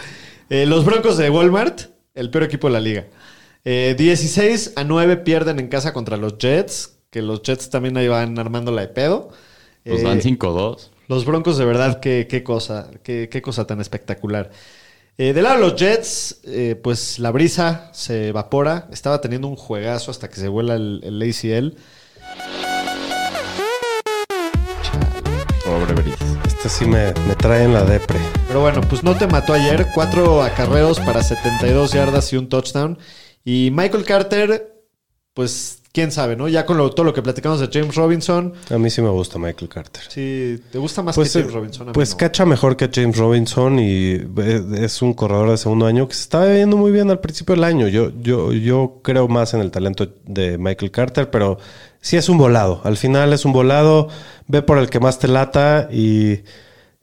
Eh, 0.49 0.65
los 0.65 0.85
Broncos 0.85 1.17
de 1.17 1.29
Walmart, 1.29 1.81
el 2.15 2.29
peor 2.29 2.43
equipo 2.45 2.67
de 2.67 2.73
la 2.73 2.79
liga. 2.79 3.05
Eh, 3.65 3.95
16 3.97 4.73
a 4.75 4.83
9 4.83 5.17
pierden 5.17 5.59
en 5.59 5.67
casa 5.67 5.93
contra 5.93 6.17
los 6.17 6.37
Jets, 6.37 6.99
que 7.09 7.21
los 7.21 7.41
Jets 7.43 7.69
también 7.69 7.97
ahí 7.97 8.07
van 8.07 8.39
armándola 8.39 8.81
de 8.81 8.87
pedo. 8.87 9.29
Pues 9.83 10.01
Eh, 10.01 10.03
van 10.03 10.21
5-2. 10.21 10.89
los 11.07 11.25
Broncos, 11.25 11.57
de 11.57 11.65
verdad, 11.65 11.99
qué, 11.99 12.27
qué 12.29 12.43
cosa, 12.43 12.89
qué, 13.03 13.29
qué 13.29 13.41
cosa 13.41 13.65
tan 13.67 13.79
espectacular. 13.81 14.51
Eh, 15.19 15.33
del 15.33 15.45
lado 15.45 15.55
de 15.55 15.61
los 15.61 15.75
Jets, 15.75 16.41
eh, 16.43 16.79
pues 16.81 17.17
la 17.17 17.31
brisa 17.31 17.89
se 17.91 18.27
evapora. 18.27 18.87
Estaba 18.91 19.19
teniendo 19.19 19.47
un 19.47 19.55
juegazo 19.55 20.11
hasta 20.11 20.29
que 20.29 20.35
se 20.35 20.47
vuela 20.47 20.75
el, 20.75 21.01
el 21.03 21.19
ACL. 21.23 21.75
Pobre 25.65 25.93
Brice. 25.95 26.23
Este 26.45 26.69
sí 26.69 26.85
me, 26.85 27.13
me 27.27 27.35
trae 27.35 27.63
en 27.63 27.73
la 27.73 27.83
depre. 27.83 28.19
Pero 28.47 28.61
bueno, 28.61 28.81
pues 28.81 29.01
no 29.01 29.17
te 29.17 29.25
mató 29.25 29.53
ayer. 29.53 29.87
Cuatro 29.95 30.43
acarreos 30.43 30.99
para 30.99 31.23
72 31.23 31.93
yardas 31.93 32.31
y 32.33 32.37
un 32.37 32.47
touchdown. 32.47 32.99
Y 33.43 33.71
Michael 33.73 34.05
Carter, 34.05 34.83
pues 35.33 35.76
quién 35.91 36.11
sabe, 36.11 36.35
¿no? 36.35 36.47
Ya 36.47 36.65
con 36.65 36.77
lo- 36.77 36.89
todo 36.91 37.05
lo 37.05 37.13
que 37.13 37.21
platicamos 37.21 37.59
de 37.59 37.69
James 37.71 37.95
Robinson. 37.95 38.53
A 38.69 38.77
mí 38.77 38.89
sí 38.89 39.01
me 39.01 39.09
gusta 39.09 39.39
Michael 39.39 39.67
Carter. 39.69 40.03
Sí, 40.09 40.59
¿te 40.71 40.77
gusta 40.77 41.01
más 41.01 41.15
Pues, 41.15 41.33
que 41.33 41.39
James 41.39 41.51
eh, 41.53 41.55
Robinson? 41.57 41.87
A 41.87 41.91
mí 41.91 41.93
pues 41.93 42.11
no. 42.11 42.17
cacha 42.17 42.45
mejor 42.45 42.77
que 42.77 42.89
James 42.93 43.17
Robinson 43.17 43.79
y 43.79 44.11
eh, 44.37 44.63
es 44.77 45.01
un 45.01 45.13
corredor 45.13 45.49
de 45.51 45.57
segundo 45.57 45.85
año 45.87 46.07
que 46.07 46.13
se 46.13 46.21
estaba 46.21 46.45
viendo 46.45 46.77
muy 46.77 46.91
bien 46.91 47.09
al 47.09 47.19
principio 47.19 47.55
del 47.55 47.63
año. 47.63 47.87
Yo, 47.87 48.11
yo, 48.21 48.53
yo 48.53 48.99
creo 49.03 49.27
más 49.27 49.53
en 49.53 49.61
el 49.61 49.71
talento 49.71 50.07
de 50.25 50.57
Michael 50.57 50.91
Carter, 50.91 51.29
pero 51.31 51.57
sí 52.01 52.15
es 52.17 52.29
un 52.29 52.37
volado. 52.37 52.81
Al 52.83 52.97
final 52.97 53.33
es 53.33 53.43
un 53.45 53.53
volado, 53.53 54.09
ve 54.47 54.61
por 54.61 54.77
el 54.77 54.89
que 54.89 54.99
más 54.99 55.17
te 55.19 55.27
lata 55.27 55.89
y, 55.91 56.41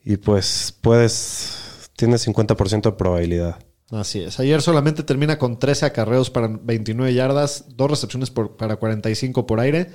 y 0.04 0.16
pues 0.18 0.72
puedes, 0.80 1.88
tienes 1.96 2.26
50% 2.28 2.82
de 2.82 2.92
probabilidad. 2.92 3.56
Así 3.90 4.20
es. 4.20 4.40
Ayer 4.40 4.62
solamente 4.62 5.02
termina 5.02 5.38
con 5.38 5.58
13 5.58 5.86
acarreos 5.86 6.30
para 6.30 6.48
29 6.48 7.12
yardas, 7.14 7.66
dos 7.76 7.90
recepciones 7.90 8.30
por- 8.30 8.56
para 8.56 8.76
45 8.76 9.46
por 9.46 9.60
aire. 9.60 9.90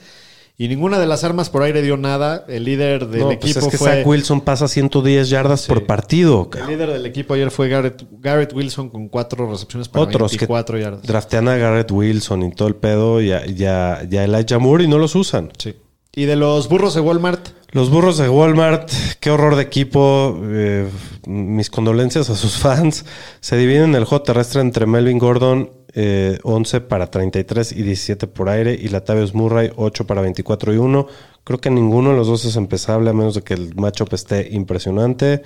Y 0.62 0.68
ninguna 0.68 1.00
de 1.00 1.06
las 1.08 1.24
armas 1.24 1.50
por 1.50 1.64
aire 1.64 1.82
dio 1.82 1.96
nada. 1.96 2.44
El 2.50 2.66
líder 2.66 3.08
del 3.08 3.22
No, 3.22 3.26
pues 3.28 3.38
equipo 3.52 3.60
es 3.60 3.68
que 3.72 3.78
fue. 3.78 3.88
Zach 3.96 4.06
Wilson 4.08 4.42
pasa 4.42 4.68
110 4.68 5.30
yardas 5.30 5.66
por 5.68 5.86
partido. 5.86 6.50
El 6.60 6.68
líder 6.68 6.92
del 6.92 7.06
equipo 7.06 7.34
ayer 7.34 7.50
fue 7.50 7.70
Garrett, 7.70 8.06
Garrett 8.20 8.52
Wilson 8.54 8.90
con 8.90 9.08
cuatro 9.08 9.50
recepciones 9.50 9.88
para 9.88 10.04
Otros 10.04 10.32
24 10.32 10.78
que 10.78 10.84
yardas. 10.84 11.04
draftean 11.04 11.48
a 11.48 11.56
Garrett 11.56 11.90
Wilson 11.92 12.44
y 12.44 12.52
todo 12.52 12.68
el 12.68 12.76
pedo, 12.76 13.22
ya, 13.22 13.46
ya, 13.46 14.06
ya 14.10 14.26
Elijah 14.26 14.60
Moore 14.60 14.84
y 14.84 14.88
no 14.90 14.98
los 14.98 15.16
usan. 15.16 15.50
Sí. 15.58 15.76
Y 16.14 16.26
de 16.26 16.36
los 16.36 16.68
burros 16.68 16.94
de 16.94 17.00
Walmart, 17.02 17.48
Los 17.72 17.92
burros 17.92 18.18
de 18.18 18.28
Walmart, 18.30 18.90
qué 19.20 19.30
horror 19.30 19.56
de 19.56 19.62
equipo. 19.62 20.40
eh, 20.44 20.88
mis 21.28 21.70
condolencias 21.70 22.30
a 22.32 22.36
sus 22.36 22.58
fans. 22.58 23.06
Se 23.42 23.58
dividen 23.58 23.94
el 23.94 24.06
juego 24.06 24.24
terrestre 24.24 24.62
entre 24.62 24.88
Melvin 24.88 25.20
Gordon, 25.20 25.70
eh, 25.94 26.40
11 26.44 26.82
para 26.82 27.12
33 27.12 27.72
y 27.74 27.84
17 27.84 28.26
por 28.26 28.50
aire, 28.50 28.74
y 28.74 28.88
Latavius 28.88 29.36
Murray, 29.36 29.72
8 29.76 30.08
para 30.08 30.22
24 30.22 30.74
y 30.74 30.78
1. 30.78 31.08
Creo 31.44 31.62
que 31.62 31.70
ninguno 31.70 32.10
de 32.12 32.18
los 32.18 32.28
dos 32.28 32.46
es 32.46 32.56
empezable, 32.56 33.12
a 33.12 33.14
menos 33.14 33.36
de 33.36 33.44
que 33.44 33.54
el 33.54 33.76
matchup 33.76 34.14
esté 34.14 34.50
impresionante. 34.52 35.44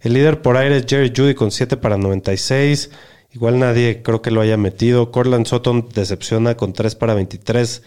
El 0.00 0.14
líder 0.14 0.40
por 0.40 0.56
aire 0.56 0.78
es 0.78 0.86
Jerry 0.88 1.12
Judy 1.14 1.34
con 1.34 1.50
7 1.50 1.76
para 1.76 1.98
96. 1.98 2.90
Igual 3.34 3.58
nadie 3.58 4.02
creo 4.02 4.22
que 4.22 4.30
lo 4.30 4.40
haya 4.40 4.56
metido. 4.56 5.10
Cortland 5.10 5.46
Sutton 5.46 5.88
decepciona 5.94 6.56
con 6.56 6.72
3 6.72 6.94
para 6.94 7.12
23. 7.12 7.82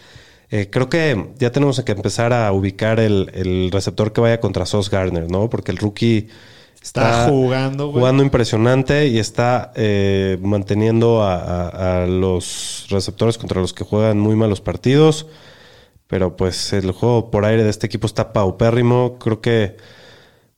Eh, 0.52 0.70
creo 0.70 0.90
que 0.90 1.30
ya 1.40 1.52
tenemos 1.52 1.82
que 1.82 1.92
empezar 1.94 2.34
a 2.34 2.52
ubicar 2.52 3.00
el, 3.00 3.32
el 3.34 3.72
receptor 3.72 4.12
que 4.14 4.20
vaya 4.22 4.40
contra 4.42 4.66
Sos 4.66 4.90
Garner, 4.90 5.32
¿no? 5.32 5.50
Porque 5.50 5.72
el 5.72 5.78
rookie 5.78 6.28
Está 6.82 7.28
jugando, 7.30 7.88
güey. 7.88 8.00
jugando 8.00 8.24
impresionante 8.24 9.08
y 9.08 9.20
está 9.20 9.72
eh, 9.76 10.38
manteniendo 10.42 11.22
a, 11.24 11.36
a- 11.36 12.04
a 12.04 12.08
los 12.08 12.88
receptores 12.90 13.38
contra 13.38 13.62
los 13.62 13.74
que 13.74 13.84
juegan 13.86 14.20
muy 14.20 14.36
malos 14.36 14.60
partidos. 14.62 15.28
Pero 16.08 16.36
pues 16.36 16.74
el 16.74 16.92
juego 16.92 17.32
por 17.32 17.46
aire 17.46 17.64
de 17.64 17.70
este 17.70 17.86
equipo 17.88 18.06
está 18.08 18.34
paupérrimo. 18.34 19.18
Creo 19.20 19.40
que 19.42 19.78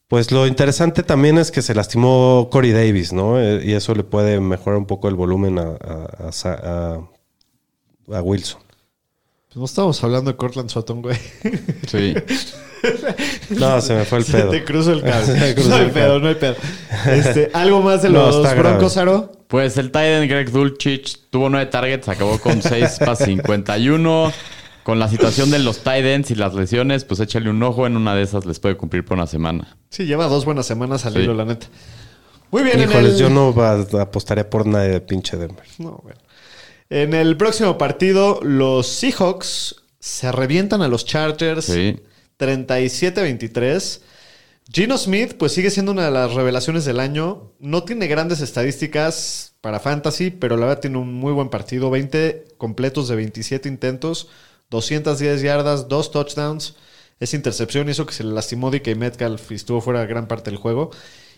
pues 0.07 0.31
lo 0.31 0.47
interesante 0.47 1.03
también 1.03 1.37
es 1.37 1.51
que 1.51 1.61
se 1.61 1.75
lastimó 1.75 2.47
Corey 2.51 2.71
Davis, 2.71 3.13
¿no? 3.13 3.39
Eh, 3.39 3.61
y 3.65 3.73
eso 3.73 3.93
le 3.95 4.03
puede 4.03 4.39
mejorar 4.39 4.79
un 4.79 4.85
poco 4.87 5.07
el 5.09 5.15
volumen 5.15 5.59
a 5.59 7.01
Wilson. 8.21 8.61
Pues 9.53 9.57
no 9.57 9.65
estamos 9.65 10.03
hablando 10.03 10.31
de 10.31 10.37
Cortland 10.37 10.69
Sutton, 10.69 11.01
güey. 11.01 11.17
Sí. 11.87 12.13
No, 13.51 13.79
se 13.79 13.95
me 13.95 14.03
fue 14.03 14.17
el 14.17 14.25
Se 14.25 14.33
pedo. 14.33 14.49
te 14.49 14.63
cruzó 14.65 14.91
el 14.91 14.99
Se 15.03 15.05
cable. 15.09 15.65
no 15.69 15.75
hay 15.75 15.81
el 15.83 15.91
pedo, 15.91 16.07
cable. 16.07 16.19
no 16.21 16.27
hay 16.27 16.35
pedo. 16.35 16.55
Este, 17.07 17.49
¿Algo 17.53 17.81
más 17.81 18.01
de 18.01 18.09
No, 18.09 18.25
los. 18.25 18.55
Broncos, 18.57 18.97
Aro? 18.97 19.31
Pues 19.47 19.77
el 19.77 19.85
Titan 19.87 20.27
Greg 20.27 20.51
Dulcich 20.51 21.17
tuvo 21.29 21.49
nueve 21.49 21.67
targets, 21.67 22.09
acabó 22.09 22.37
con 22.39 22.61
6 22.61 22.97
para 22.99 23.15
51. 23.15 24.33
con 24.83 24.99
la 24.99 25.07
situación 25.07 25.49
de 25.49 25.59
los 25.59 25.77
tight 25.79 26.03
ends 26.05 26.31
y 26.31 26.35
las 26.35 26.53
lesiones, 26.55 27.05
pues 27.05 27.21
échale 27.21 27.49
un 27.49 27.63
ojo. 27.63 27.87
En 27.87 27.95
una 27.95 28.13
de 28.15 28.23
esas 28.23 28.45
les 28.45 28.59
puede 28.59 28.75
cumplir 28.75 29.05
por 29.05 29.15
una 29.17 29.27
semana. 29.27 29.77
Sí, 29.89 30.05
lleva 30.05 30.27
dos 30.27 30.43
buenas 30.43 30.65
semanas 30.65 31.05
al 31.05 31.13
Sí. 31.13 31.19
hilo, 31.19 31.33
la 31.35 31.45
neta. 31.45 31.67
Muy 32.51 32.63
bien, 32.63 32.81
en 32.81 32.89
Híjoles, 32.89 33.13
el- 33.13 33.17
yo 33.19 33.29
no 33.29 33.53
va- 33.53 33.79
apostaría 34.01 34.49
por 34.49 34.65
nadie 34.67 34.89
de 34.89 34.99
pinche 34.99 35.37
Denver. 35.37 35.63
No, 35.77 36.01
bueno. 36.03 36.19
En 36.93 37.15
el 37.15 37.37
próximo 37.37 37.79
partido, 37.79 38.39
los 38.43 38.85
Seahawks 38.85 39.77
se 39.99 40.31
revientan 40.31 40.83
a 40.83 40.87
los 40.87 41.05
Chargers 41.05 41.65
Sí. 41.65 41.99
37-23. 42.37 44.01
Gino 44.71 44.95
Smith, 44.99 45.33
pues 45.39 45.53
sigue 45.53 45.71
siendo 45.71 45.91
una 45.91 46.05
de 46.05 46.11
las 46.11 46.35
revelaciones 46.35 46.85
del 46.85 46.99
año. 46.99 47.51
No 47.57 47.81
tiene 47.81 48.05
grandes 48.05 48.41
estadísticas 48.41 49.55
para 49.59 49.79
fantasy, 49.79 50.29
pero 50.29 50.55
la 50.55 50.67
verdad 50.67 50.81
tiene 50.81 50.99
un 50.99 51.15
muy 51.15 51.33
buen 51.33 51.49
partido. 51.49 51.89
20 51.89 52.45
completos 52.59 53.07
de 53.07 53.15
27 53.15 53.67
intentos, 53.67 54.27
210 54.69 55.41
yardas, 55.41 55.87
2 55.87 56.11
touchdowns. 56.11 56.75
Esa 57.19 57.35
intercepción 57.35 57.89
hizo 57.89 58.05
que 58.05 58.13
se 58.13 58.23
le 58.23 58.33
lastimó 58.33 58.69
DK 58.69 58.95
Metcalf 58.95 59.51
y 59.51 59.55
estuvo 59.55 59.81
fuera 59.81 60.05
gran 60.05 60.27
parte 60.27 60.51
del 60.51 60.59
juego. 60.59 60.91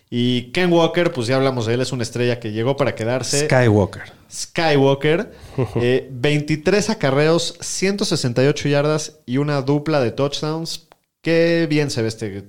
Y 0.09 0.51
Ken 0.51 0.71
Walker, 0.71 1.11
pues 1.11 1.27
ya 1.27 1.35
hablamos 1.35 1.65
de 1.65 1.73
él, 1.73 1.81
es 1.81 1.91
una 1.91 2.03
estrella 2.03 2.39
que 2.39 2.51
llegó 2.51 2.77
para 2.77 2.95
quedarse. 2.95 3.45
Skywalker. 3.45 4.03
Skywalker. 4.31 5.33
eh, 5.75 6.07
23 6.11 6.89
acarreos, 6.89 7.57
168 7.59 8.69
yardas 8.69 9.19
y 9.25 9.37
una 9.37 9.61
dupla 9.61 9.99
de 9.99 10.11
touchdowns. 10.11 10.87
Qué 11.21 11.67
bien 11.69 11.89
se 11.89 12.01
ve 12.01 12.07
este 12.07 12.43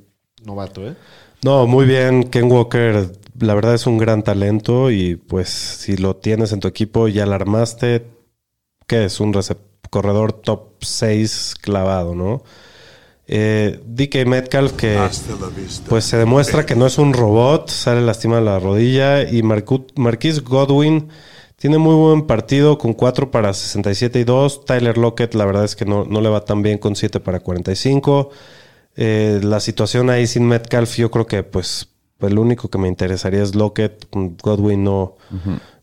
novato, 0.44 0.86
¿eh? 0.86 0.94
No, 1.42 1.66
muy 1.66 1.86
bien. 1.86 2.24
Ken 2.24 2.50
Walker, 2.50 3.10
la 3.38 3.54
verdad 3.54 3.74
es 3.74 3.86
un 3.86 3.98
gran 3.98 4.22
talento 4.22 4.90
y 4.90 5.16
pues 5.16 5.48
si 5.48 5.96
lo 5.96 6.16
tienes 6.16 6.52
en 6.52 6.60
tu 6.60 6.68
equipo, 6.68 7.08
ya 7.08 7.24
la 7.26 7.36
armaste. 7.36 8.06
¿Qué 8.86 9.04
es? 9.04 9.20
Un 9.20 9.32
corredor 9.90 10.32
top 10.32 10.82
6 10.82 11.54
clavado, 11.60 12.14
¿no? 12.14 12.42
Eh, 13.28 13.80
DK 13.84 14.24
Metcalf, 14.26 14.72
que 14.72 14.98
pues 15.88 16.04
se 16.04 16.16
demuestra 16.16 16.64
que 16.64 16.76
no 16.76 16.86
es 16.86 16.98
un 16.98 17.12
robot, 17.12 17.68
sale 17.68 18.00
lastima 18.00 18.40
la 18.40 18.58
rodilla. 18.58 19.28
Y 19.28 19.42
Marquise 19.42 20.40
Godwin 20.40 21.08
tiene 21.56 21.78
muy 21.78 21.94
buen 21.94 22.26
partido 22.26 22.78
con 22.78 22.92
4 22.92 23.30
para 23.30 23.52
67 23.52 24.20
y 24.20 24.24
2. 24.24 24.64
Tyler 24.64 24.96
Lockett, 24.98 25.34
la 25.34 25.44
verdad 25.44 25.64
es 25.64 25.74
que 25.74 25.84
no, 25.84 26.04
no 26.04 26.20
le 26.20 26.28
va 26.28 26.44
tan 26.44 26.62
bien 26.62 26.78
con 26.78 26.94
7 26.94 27.20
para 27.20 27.40
45. 27.40 28.30
Eh, 28.96 29.40
la 29.42 29.60
situación 29.60 30.08
ahí 30.08 30.26
sin 30.26 30.46
Metcalf, 30.46 30.96
yo 30.96 31.10
creo 31.10 31.26
que 31.26 31.42
pues 31.42 31.88
el 32.20 32.38
único 32.38 32.70
que 32.70 32.78
me 32.78 32.88
interesaría 32.88 33.42
es 33.42 33.54
Lockett. 33.54 34.06
Godwin 34.10 34.84
no, 34.84 35.16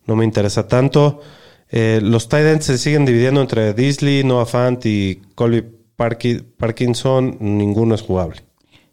no 0.05 0.15
me 0.15 0.23
interesa 0.23 0.67
tanto. 0.67 1.21
Eh, 1.69 1.99
los 2.01 2.29
tight 2.29 2.45
ends 2.45 2.65
se 2.65 2.77
siguen 2.77 3.03
dividiendo 3.03 3.41
entre 3.41 3.73
Disley, 3.73 4.23
Noah 4.23 4.45
Fant 4.45 4.85
y 4.85 5.21
Colby 5.35 5.63
Parkinson. 5.95 7.37
Ninguno 7.39 7.95
es 7.95 8.01
jugable. 8.01 8.41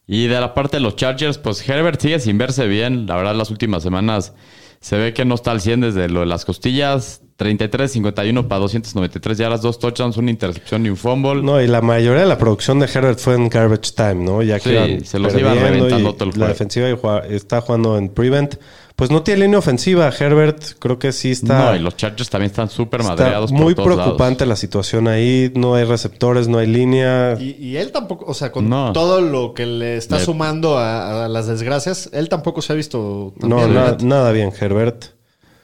Y 0.06 0.26
de 0.26 0.40
la 0.40 0.54
parte 0.54 0.78
de 0.78 0.82
los 0.82 0.96
Chargers, 0.96 1.38
pues 1.38 1.66
Herbert 1.68 2.00
sigue 2.00 2.18
sin 2.18 2.36
verse 2.36 2.66
bien. 2.66 3.06
La 3.06 3.16
verdad, 3.16 3.34
las 3.34 3.50
últimas 3.50 3.82
semanas 3.82 4.34
se 4.80 4.96
ve 4.96 5.14
que 5.14 5.24
no 5.24 5.34
está 5.34 5.52
al 5.52 5.60
100 5.60 5.82
desde 5.82 6.08
lo 6.08 6.20
de 6.20 6.26
las 6.26 6.44
costillas. 6.44 7.22
33-51 7.38 8.48
para 8.48 8.58
293 8.60 9.38
yardas, 9.38 9.62
dos 9.62 9.78
touchdowns, 9.78 10.16
una 10.18 10.30
intercepción 10.30 10.84
y 10.84 10.90
un 10.90 10.96
fumble. 10.96 11.42
No, 11.42 11.60
y 11.60 11.66
la 11.66 11.80
mayoría 11.80 12.22
de 12.22 12.26
la 12.26 12.36
producción 12.36 12.78
de 12.80 12.86
Herbert 12.86 13.18
fue 13.18 13.34
en 13.34 13.48
garbage 13.48 13.92
time, 13.94 14.16
¿no? 14.16 14.42
Ya 14.42 14.60
que 14.60 14.98
Sí, 14.98 15.06
se 15.06 15.18
los 15.18 15.34
iba 15.34 15.54
reventando 15.54 16.14
todo 16.14 16.30
el 16.30 16.38
La 16.38 16.48
defensiva 16.48 16.88
está 17.28 17.60
jugando 17.60 17.96
en 17.96 18.10
prevent. 18.10 18.56
Pues 19.00 19.10
no 19.10 19.22
tiene 19.24 19.40
línea 19.46 19.58
ofensiva. 19.58 20.08
Herbert 20.16 20.62
creo 20.78 20.98
que 20.98 21.10
sí 21.10 21.32
está, 21.32 21.70
no, 21.70 21.76
y 21.76 21.80
los 21.80 21.96
Chargers 21.96 22.30
también 22.30 22.50
están 22.50 22.70
súper 22.70 23.00
está 23.00 23.16
madreados. 23.16 23.50
muy 23.50 23.74
por 23.74 23.86
todos 23.86 23.96
preocupante 23.98 24.46
la 24.46 24.54
situación 24.54 25.08
ahí. 25.08 25.50
No 25.56 25.74
hay 25.74 25.82
receptores, 25.84 26.46
no 26.46 26.58
hay 26.58 26.68
línea. 26.68 27.36
Y, 27.40 27.56
y 27.58 27.76
él 27.78 27.90
tampoco, 27.90 28.26
o 28.28 28.34
sea, 28.34 28.52
con 28.52 28.68
No. 28.68 28.92
todo 28.92 29.20
lo 29.20 29.54
que 29.54 29.66
le 29.66 29.96
está 29.96 30.18
Le- 30.18 30.24
sumando 30.24 30.78
a, 30.78 31.24
a 31.24 31.28
las 31.28 31.48
desgracias, 31.48 32.08
él 32.12 32.28
tampoco 32.28 32.62
se 32.62 32.72
ha 32.72 32.76
visto 32.76 33.34
tan 33.40 33.50
No, 33.50 33.56
bien, 33.56 33.74
na- 33.74 33.96
nada 34.02 34.30
bien, 34.32 34.52
Herbert. 34.60 35.06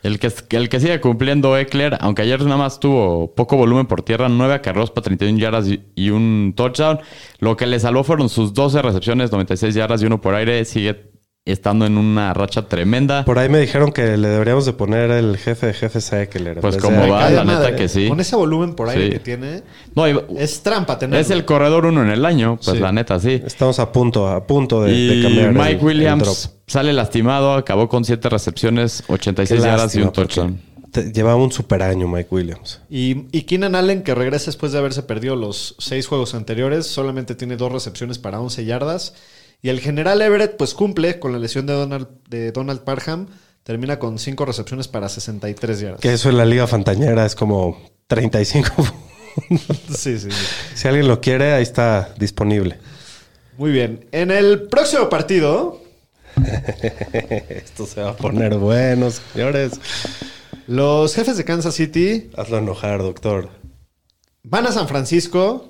El 0.03 0.21
que, 0.21 0.31
el 0.51 0.69
que 0.69 0.79
sigue 0.79 1.01
cumpliendo 1.01 1.57
Eckler, 1.59 1.99
aunque 2.01 2.23
ayer 2.23 2.41
nada 2.43 2.57
más 2.59 2.79
tuvo 2.79 3.35
poco 3.35 3.57
volumen 3.57 3.87
por 3.87 4.03
tierra, 4.03 4.29
9 4.29 4.55
acarreos 4.55 4.91
para 4.91 5.05
31 5.07 5.39
yardas 5.39 5.67
y, 5.67 5.83
y 5.97 6.11
un 6.11 6.53
touchdown. 6.57 7.01
Lo 7.41 7.57
que 7.57 7.67
le 7.67 7.81
salvó 7.81 8.05
fueron 8.05 8.29
sus 8.29 8.55
12 8.55 8.83
recepciones, 8.83 9.33
96 9.33 9.75
yardas 9.75 10.03
y 10.03 10.07
uno 10.07 10.21
por 10.21 10.35
aire. 10.37 10.65
Sigue 10.65 11.11
estando 11.53 11.87
en 11.87 11.97
una 11.97 12.35
racha 12.35 12.69
tremenda. 12.69 13.25
Por 13.25 13.39
ahí 13.39 13.49
me 13.49 13.59
dijeron 13.61 13.93
que 13.93 14.17
le 14.17 14.29
deberíamos 14.29 14.67
de 14.67 14.73
poner 14.73 15.11
el 15.13 15.37
jefe 15.39 15.69
de 15.69 15.75
jefes 15.75 16.13
a 16.13 16.21
Eckler. 16.23 16.61
Pues 16.61 16.77
como 16.77 17.01
de- 17.03 17.11
va, 17.11 17.31
la 17.31 17.45
neta 17.45 17.59
madre. 17.61 17.77
que 17.77 17.89
sí. 17.89 18.09
Con 18.09 18.19
ese 18.21 18.35
volumen 18.37 18.75
por 18.75 18.89
ahí 18.89 19.05
Sí. 19.07 19.11
que 19.13 19.19
tiene, 19.21 19.63
No, 19.95 20.09
y- 20.09 20.21
es 20.39 20.63
trampa 20.63 20.99
tenerlo. 20.99 21.21
es 21.21 21.31
el 21.31 21.45
corredor 21.45 21.87
uno 21.87 22.03
en 22.03 22.11
el 22.11 22.25
año, 22.25 22.57
pues 22.63 22.77
Sí. 22.77 22.83
la 22.83 22.91
neta 22.93 23.19
sí. 23.21 23.41
Estamos 23.47 23.79
a 23.79 23.93
punto, 23.93 24.27
a 24.29 24.45
punto 24.47 24.83
de, 24.83 25.21
cambiar. 25.23 25.53
Mike 25.55 25.71
el 25.81 25.85
Williams 25.85 26.25
drop. 26.25 26.37
sale 26.67 26.93
lastimado, 26.93 27.55
acabó 27.55 27.89
con 27.89 28.05
7 28.05 28.29
recepciones, 28.29 29.05
86 29.07 29.61
Qué 29.61 29.67
yardas 29.69 29.95
y 29.95 30.03
un 30.03 30.13
touchdown. 30.13 30.61
Llevaba 31.13 31.37
un 31.37 31.53
super 31.53 31.83
año 31.83 32.09
Mike 32.09 32.29
Williams. 32.31 32.81
Y, 32.89 33.27
y 33.31 33.43
Keenan 33.43 33.75
Allen, 33.75 34.03
que 34.03 34.15
regresa 34.15 34.47
después 34.47 34.73
de 34.73 34.79
haberse 34.79 35.03
perdido 35.03 35.37
los 35.37 35.75
seis 35.79 36.07
juegos 36.07 36.35
anteriores, 36.35 36.87
solamente 36.87 37.35
tiene 37.35 37.57
dos 37.57 37.71
recepciones 37.71 38.19
para 38.19 38.41
11 38.41 38.65
yardas. 38.65 39.13
Y 39.67 39.69
el 39.69 39.81
general 39.81 40.23
Everett, 40.23 40.57
pues 40.57 40.75
cumple 40.75 41.19
con 41.19 41.33
la 41.33 41.41
lesión 41.41 41.67
de 41.67 41.73
Donald, 41.73 42.07
de 42.29 42.53
Donald 42.53 42.83
Parham. 42.83 43.27
Termina 43.65 43.99
con 43.99 44.21
cinco 44.21 44.45
recepciones 44.45 44.87
para 44.87 45.09
63 45.09 45.81
yardas. 45.81 46.01
Que 46.01 46.13
eso 46.13 46.29
en 46.31 46.37
la 46.37 46.45
liga 46.45 46.69
fantañera 46.69 47.27
es 47.27 47.35
como 47.35 47.77
35. 48.07 48.71
Sí, 49.91 50.19
sí, 50.21 50.31
sí. 50.31 50.47
si 50.77 50.87
alguien 50.87 51.09
lo 51.09 51.21
quiere, 51.21 51.53
ahí 51.53 51.65
está 51.65 52.15
disponible. 52.17 52.79
Muy 53.59 53.73
bien. 53.73 54.07
En 54.13 54.31
el 54.31 54.69
próximo 54.69 55.09
partido, 55.09 55.83
Esto 57.49 57.87
se 57.87 58.03
va 58.03 58.11
a 58.11 58.17
poner 58.17 58.55
bueno, 58.57 59.11
señores. 59.11 59.73
los 60.69 61.13
jefes 61.15 61.37
de 61.37 61.45
Kansas 61.45 61.75
City 61.75 62.31
Hazlo 62.37 62.59
enojar, 62.59 63.01
doctor. 63.03 63.51
van 64.45 64.67
a 64.67 64.73
San 64.73 64.87
Francisco, 64.87 65.69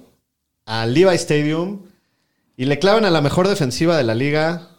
al 0.66 0.92
Levi 0.92 1.14
Stadium, 1.16 1.80
y 2.57 2.65
le 2.65 2.79
clavan 2.79 3.05
a 3.05 3.11
la 3.11 3.21
mejor 3.21 3.49
defensiva 3.49 3.97
de 3.97 4.05
la 4.05 4.15
liga 4.15 4.71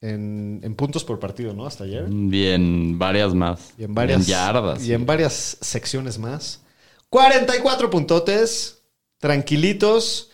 en, 0.00 0.60
en 0.62 0.74
puntos 0.74 1.04
por 1.04 1.18
partido, 1.18 1.54
¿no? 1.54 1.66
Hasta 1.66 1.84
ayer. 1.84 2.06
Bien, 2.08 2.98
varias 2.98 3.34
más. 3.34 3.72
Y 3.76 3.84
en 3.84 3.94
varias 3.94 4.26
yardas. 4.26 4.84
Y 4.84 4.92
en 4.92 5.06
varias 5.06 5.58
secciones 5.60 6.18
más. 6.18 6.62
44 7.10 7.90
puntotes. 7.90 8.82
Tranquilitos. 9.18 10.30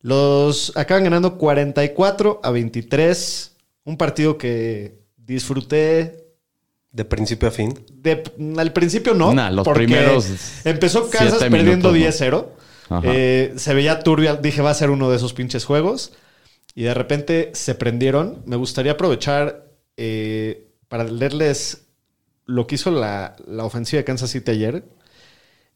Los 0.00 0.76
acaban 0.76 1.04
ganando 1.04 1.38
44 1.38 2.40
a 2.42 2.50
23. 2.50 3.52
Un 3.84 3.96
partido 3.96 4.36
que 4.36 4.98
disfruté. 5.16 6.18
De 6.90 7.06
principio 7.06 7.48
a 7.48 7.52
fin. 7.52 7.72
De, 7.90 8.22
al 8.58 8.72
principio 8.74 9.14
no. 9.14 9.32
Nah, 9.32 9.48
los 9.50 9.64
porque 9.64 9.84
primeros 9.84 10.26
Empezó 10.64 11.08
Kansas 11.08 11.38
siete 11.38 11.50
perdiendo 11.50 11.90
minutos, 11.90 12.20
10-0. 12.20 12.34
Ajá. 12.36 12.61
Eh, 13.02 13.54
se 13.56 13.74
veía 13.74 14.00
turbio. 14.00 14.36
Dije, 14.36 14.62
va 14.62 14.70
a 14.70 14.74
ser 14.74 14.90
uno 14.90 15.10
de 15.10 15.16
esos 15.16 15.32
pinches 15.32 15.64
juegos. 15.64 16.12
Y 16.74 16.84
de 16.84 16.94
repente 16.94 17.50
se 17.54 17.74
prendieron. 17.74 18.42
Me 18.46 18.56
gustaría 18.56 18.92
aprovechar 18.92 19.66
eh, 19.96 20.68
para 20.88 21.04
leerles 21.04 21.86
lo 22.46 22.66
que 22.66 22.74
hizo 22.76 22.90
la, 22.90 23.36
la 23.46 23.64
ofensiva 23.64 23.98
de 23.98 24.04
Kansas 24.04 24.30
City 24.30 24.50
ayer. 24.50 24.84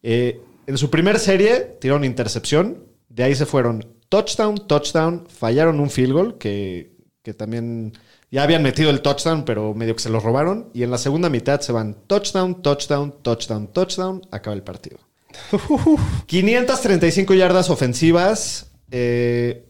Eh, 0.03 0.41
en 0.67 0.79
su 0.79 0.91
primer 0.91 1.19
serie 1.19 1.77
tiraron 1.81 2.05
intercepción. 2.05 2.85
De 3.09 3.25
ahí 3.25 3.35
se 3.35 3.47
fueron 3.47 3.87
touchdown, 4.09 4.67
touchdown. 4.67 5.27
Fallaron 5.29 5.81
un 5.81 5.91
field 5.91 6.13
goal 6.13 6.39
que, 6.39 6.97
que 7.23 7.35
también 7.35 7.93
ya 8.31 8.43
habían 8.43 8.63
metido 8.63 8.91
el 8.91 9.01
touchdown, 9.01 9.45
pero 9.45 9.75
medio 9.75 9.95
que 9.95 10.03
se 10.03 10.11
lo 10.11 10.21
robaron. 10.21 10.71
Y 10.75 10.83
en 10.83 10.91
la 10.91 10.99
segunda 10.99 11.29
mitad 11.29 11.61
se 11.61 11.73
van 11.73 11.95
touchdown, 12.07 12.63
touchdown, 12.63 13.23
touchdown, 13.23 13.69
touchdown. 13.69 14.23
Acaba 14.31 14.55
el 14.55 14.63
partido. 14.63 14.99
535 16.27 17.35
yardas 17.35 17.71
ofensivas. 17.71 18.73
Eh, 18.91 19.65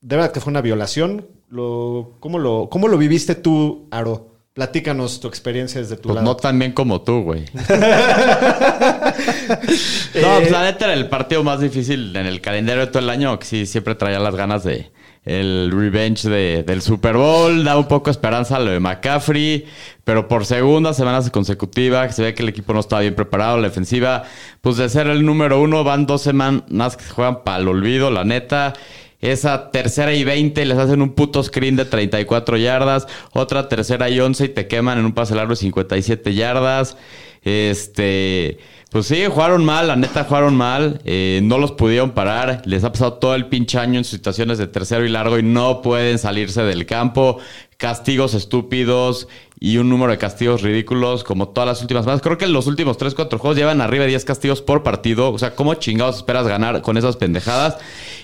de 0.00 0.16
verdad 0.16 0.32
que 0.32 0.40
fue 0.40 0.50
una 0.50 0.60
violación. 0.60 1.28
Lo, 1.48 2.16
¿cómo, 2.20 2.38
lo, 2.38 2.68
¿Cómo 2.70 2.88
lo 2.88 2.98
viviste 2.98 3.34
tú, 3.34 3.88
Aro? 3.90 4.32
Platícanos 4.54 5.20
tu 5.20 5.26
experiencia 5.28 5.80
desde 5.80 5.96
tu 5.96 6.02
Pues 6.04 6.14
lado. 6.16 6.24
no 6.26 6.36
tan 6.36 6.58
bien 6.58 6.72
como 6.72 7.02
tú, 7.02 7.22
güey. 7.22 7.44
Eh, 7.44 7.50
No, 10.22 10.38
pues 10.38 10.50
la 10.50 10.62
neta 10.62 10.84
era 10.86 10.94
el 10.94 11.08
partido 11.08 11.42
más 11.42 11.60
difícil 11.60 12.14
en 12.14 12.26
el 12.26 12.40
calendario 12.40 12.86
de 12.86 12.92
todo 12.92 13.00
el 13.00 13.10
año. 13.10 13.36
Que 13.38 13.46
sí, 13.46 13.66
siempre 13.66 13.94
traía 13.96 14.18
las 14.20 14.36
ganas 14.36 14.62
de 14.64 14.92
el 15.24 15.70
revenge 15.72 16.28
de- 16.28 16.62
del 16.64 16.82
Super 16.82 17.16
Bowl. 17.16 17.64
Da 17.64 17.76
un 17.78 17.88
poco 17.88 18.10
esperanza 18.10 18.56
a 18.56 18.60
lo 18.60 18.70
de 18.70 18.80
McCaffrey. 18.80 19.64
Pero 20.04 20.28
por 20.28 20.44
segunda 20.44 20.92
semana 20.92 21.20
consecutiva, 21.30 22.10
se 22.12 22.22
ve 22.22 22.34
que 22.34 22.42
el 22.42 22.48
equipo 22.50 22.74
no 22.74 22.80
estaba 22.80 23.00
bien 23.02 23.14
preparado. 23.14 23.56
La 23.58 23.68
defensiva, 23.68 24.24
pues 24.60 24.76
de 24.76 24.88
ser 24.88 25.06
el 25.06 25.24
número 25.24 25.60
uno, 25.60 25.82
van 25.84 26.06
dos 26.06 26.20
semanas 26.22 26.96
que 26.96 27.04
se 27.04 27.10
juegan 27.10 27.42
para 27.44 27.58
el 27.58 27.68
olvido, 27.68 28.10
la 28.10 28.24
neta. 28.24 28.74
esa 29.20 29.70
tercera 29.70 30.12
y 30.12 30.22
20 30.22 30.66
les 30.66 30.76
hacen 30.76 31.00
un 31.00 31.14
puto 31.14 31.42
screen 31.42 31.76
de 31.76 31.86
34 31.86 32.58
yardas, 32.58 33.06
otra 33.32 33.70
tercera 33.70 34.10
y 34.10 34.20
11 34.20 34.44
y 34.44 34.48
te 34.50 34.66
queman 34.68 34.98
en 34.98 35.06
un 35.06 35.14
pase 35.14 35.34
largo 35.34 35.52
de 35.52 35.56
57 35.56 36.34
yardas. 36.34 36.98
Este, 37.42 38.58
pues 38.94 39.06
sí, 39.06 39.24
jugaron 39.28 39.64
mal, 39.64 39.88
la 39.88 39.96
neta 39.96 40.22
jugaron 40.22 40.54
mal, 40.54 41.00
eh, 41.04 41.40
no 41.42 41.58
los 41.58 41.72
pudieron 41.72 42.12
parar, 42.12 42.62
les 42.64 42.84
ha 42.84 42.92
pasado 42.92 43.14
todo 43.14 43.34
el 43.34 43.46
pinche 43.46 43.76
año 43.76 43.98
en 43.98 44.04
situaciones 44.04 44.56
de 44.56 44.68
tercero 44.68 45.04
y 45.04 45.08
largo 45.08 45.36
y 45.36 45.42
no 45.42 45.82
pueden 45.82 46.16
salirse 46.16 46.62
del 46.62 46.86
campo, 46.86 47.38
castigos 47.76 48.34
estúpidos 48.34 49.26
y 49.64 49.78
un 49.78 49.88
número 49.88 50.12
de 50.12 50.18
castigos 50.18 50.60
ridículos 50.60 51.24
como 51.24 51.48
todas 51.48 51.66
las 51.66 51.80
últimas 51.80 52.04
más. 52.04 52.20
Creo 52.20 52.36
que 52.36 52.46
los 52.46 52.66
últimos 52.66 52.98
3, 52.98 53.14
4 53.14 53.38
juegos 53.38 53.56
llevan 53.56 53.80
arriba 53.80 54.04
de 54.04 54.10
10 54.10 54.26
castigos 54.26 54.60
por 54.60 54.82
partido, 54.82 55.32
o 55.32 55.38
sea, 55.38 55.54
¿cómo 55.54 55.72
chingados 55.72 56.16
esperas 56.16 56.46
ganar 56.46 56.82
con 56.82 56.98
esas 56.98 57.16
pendejadas? 57.16 57.78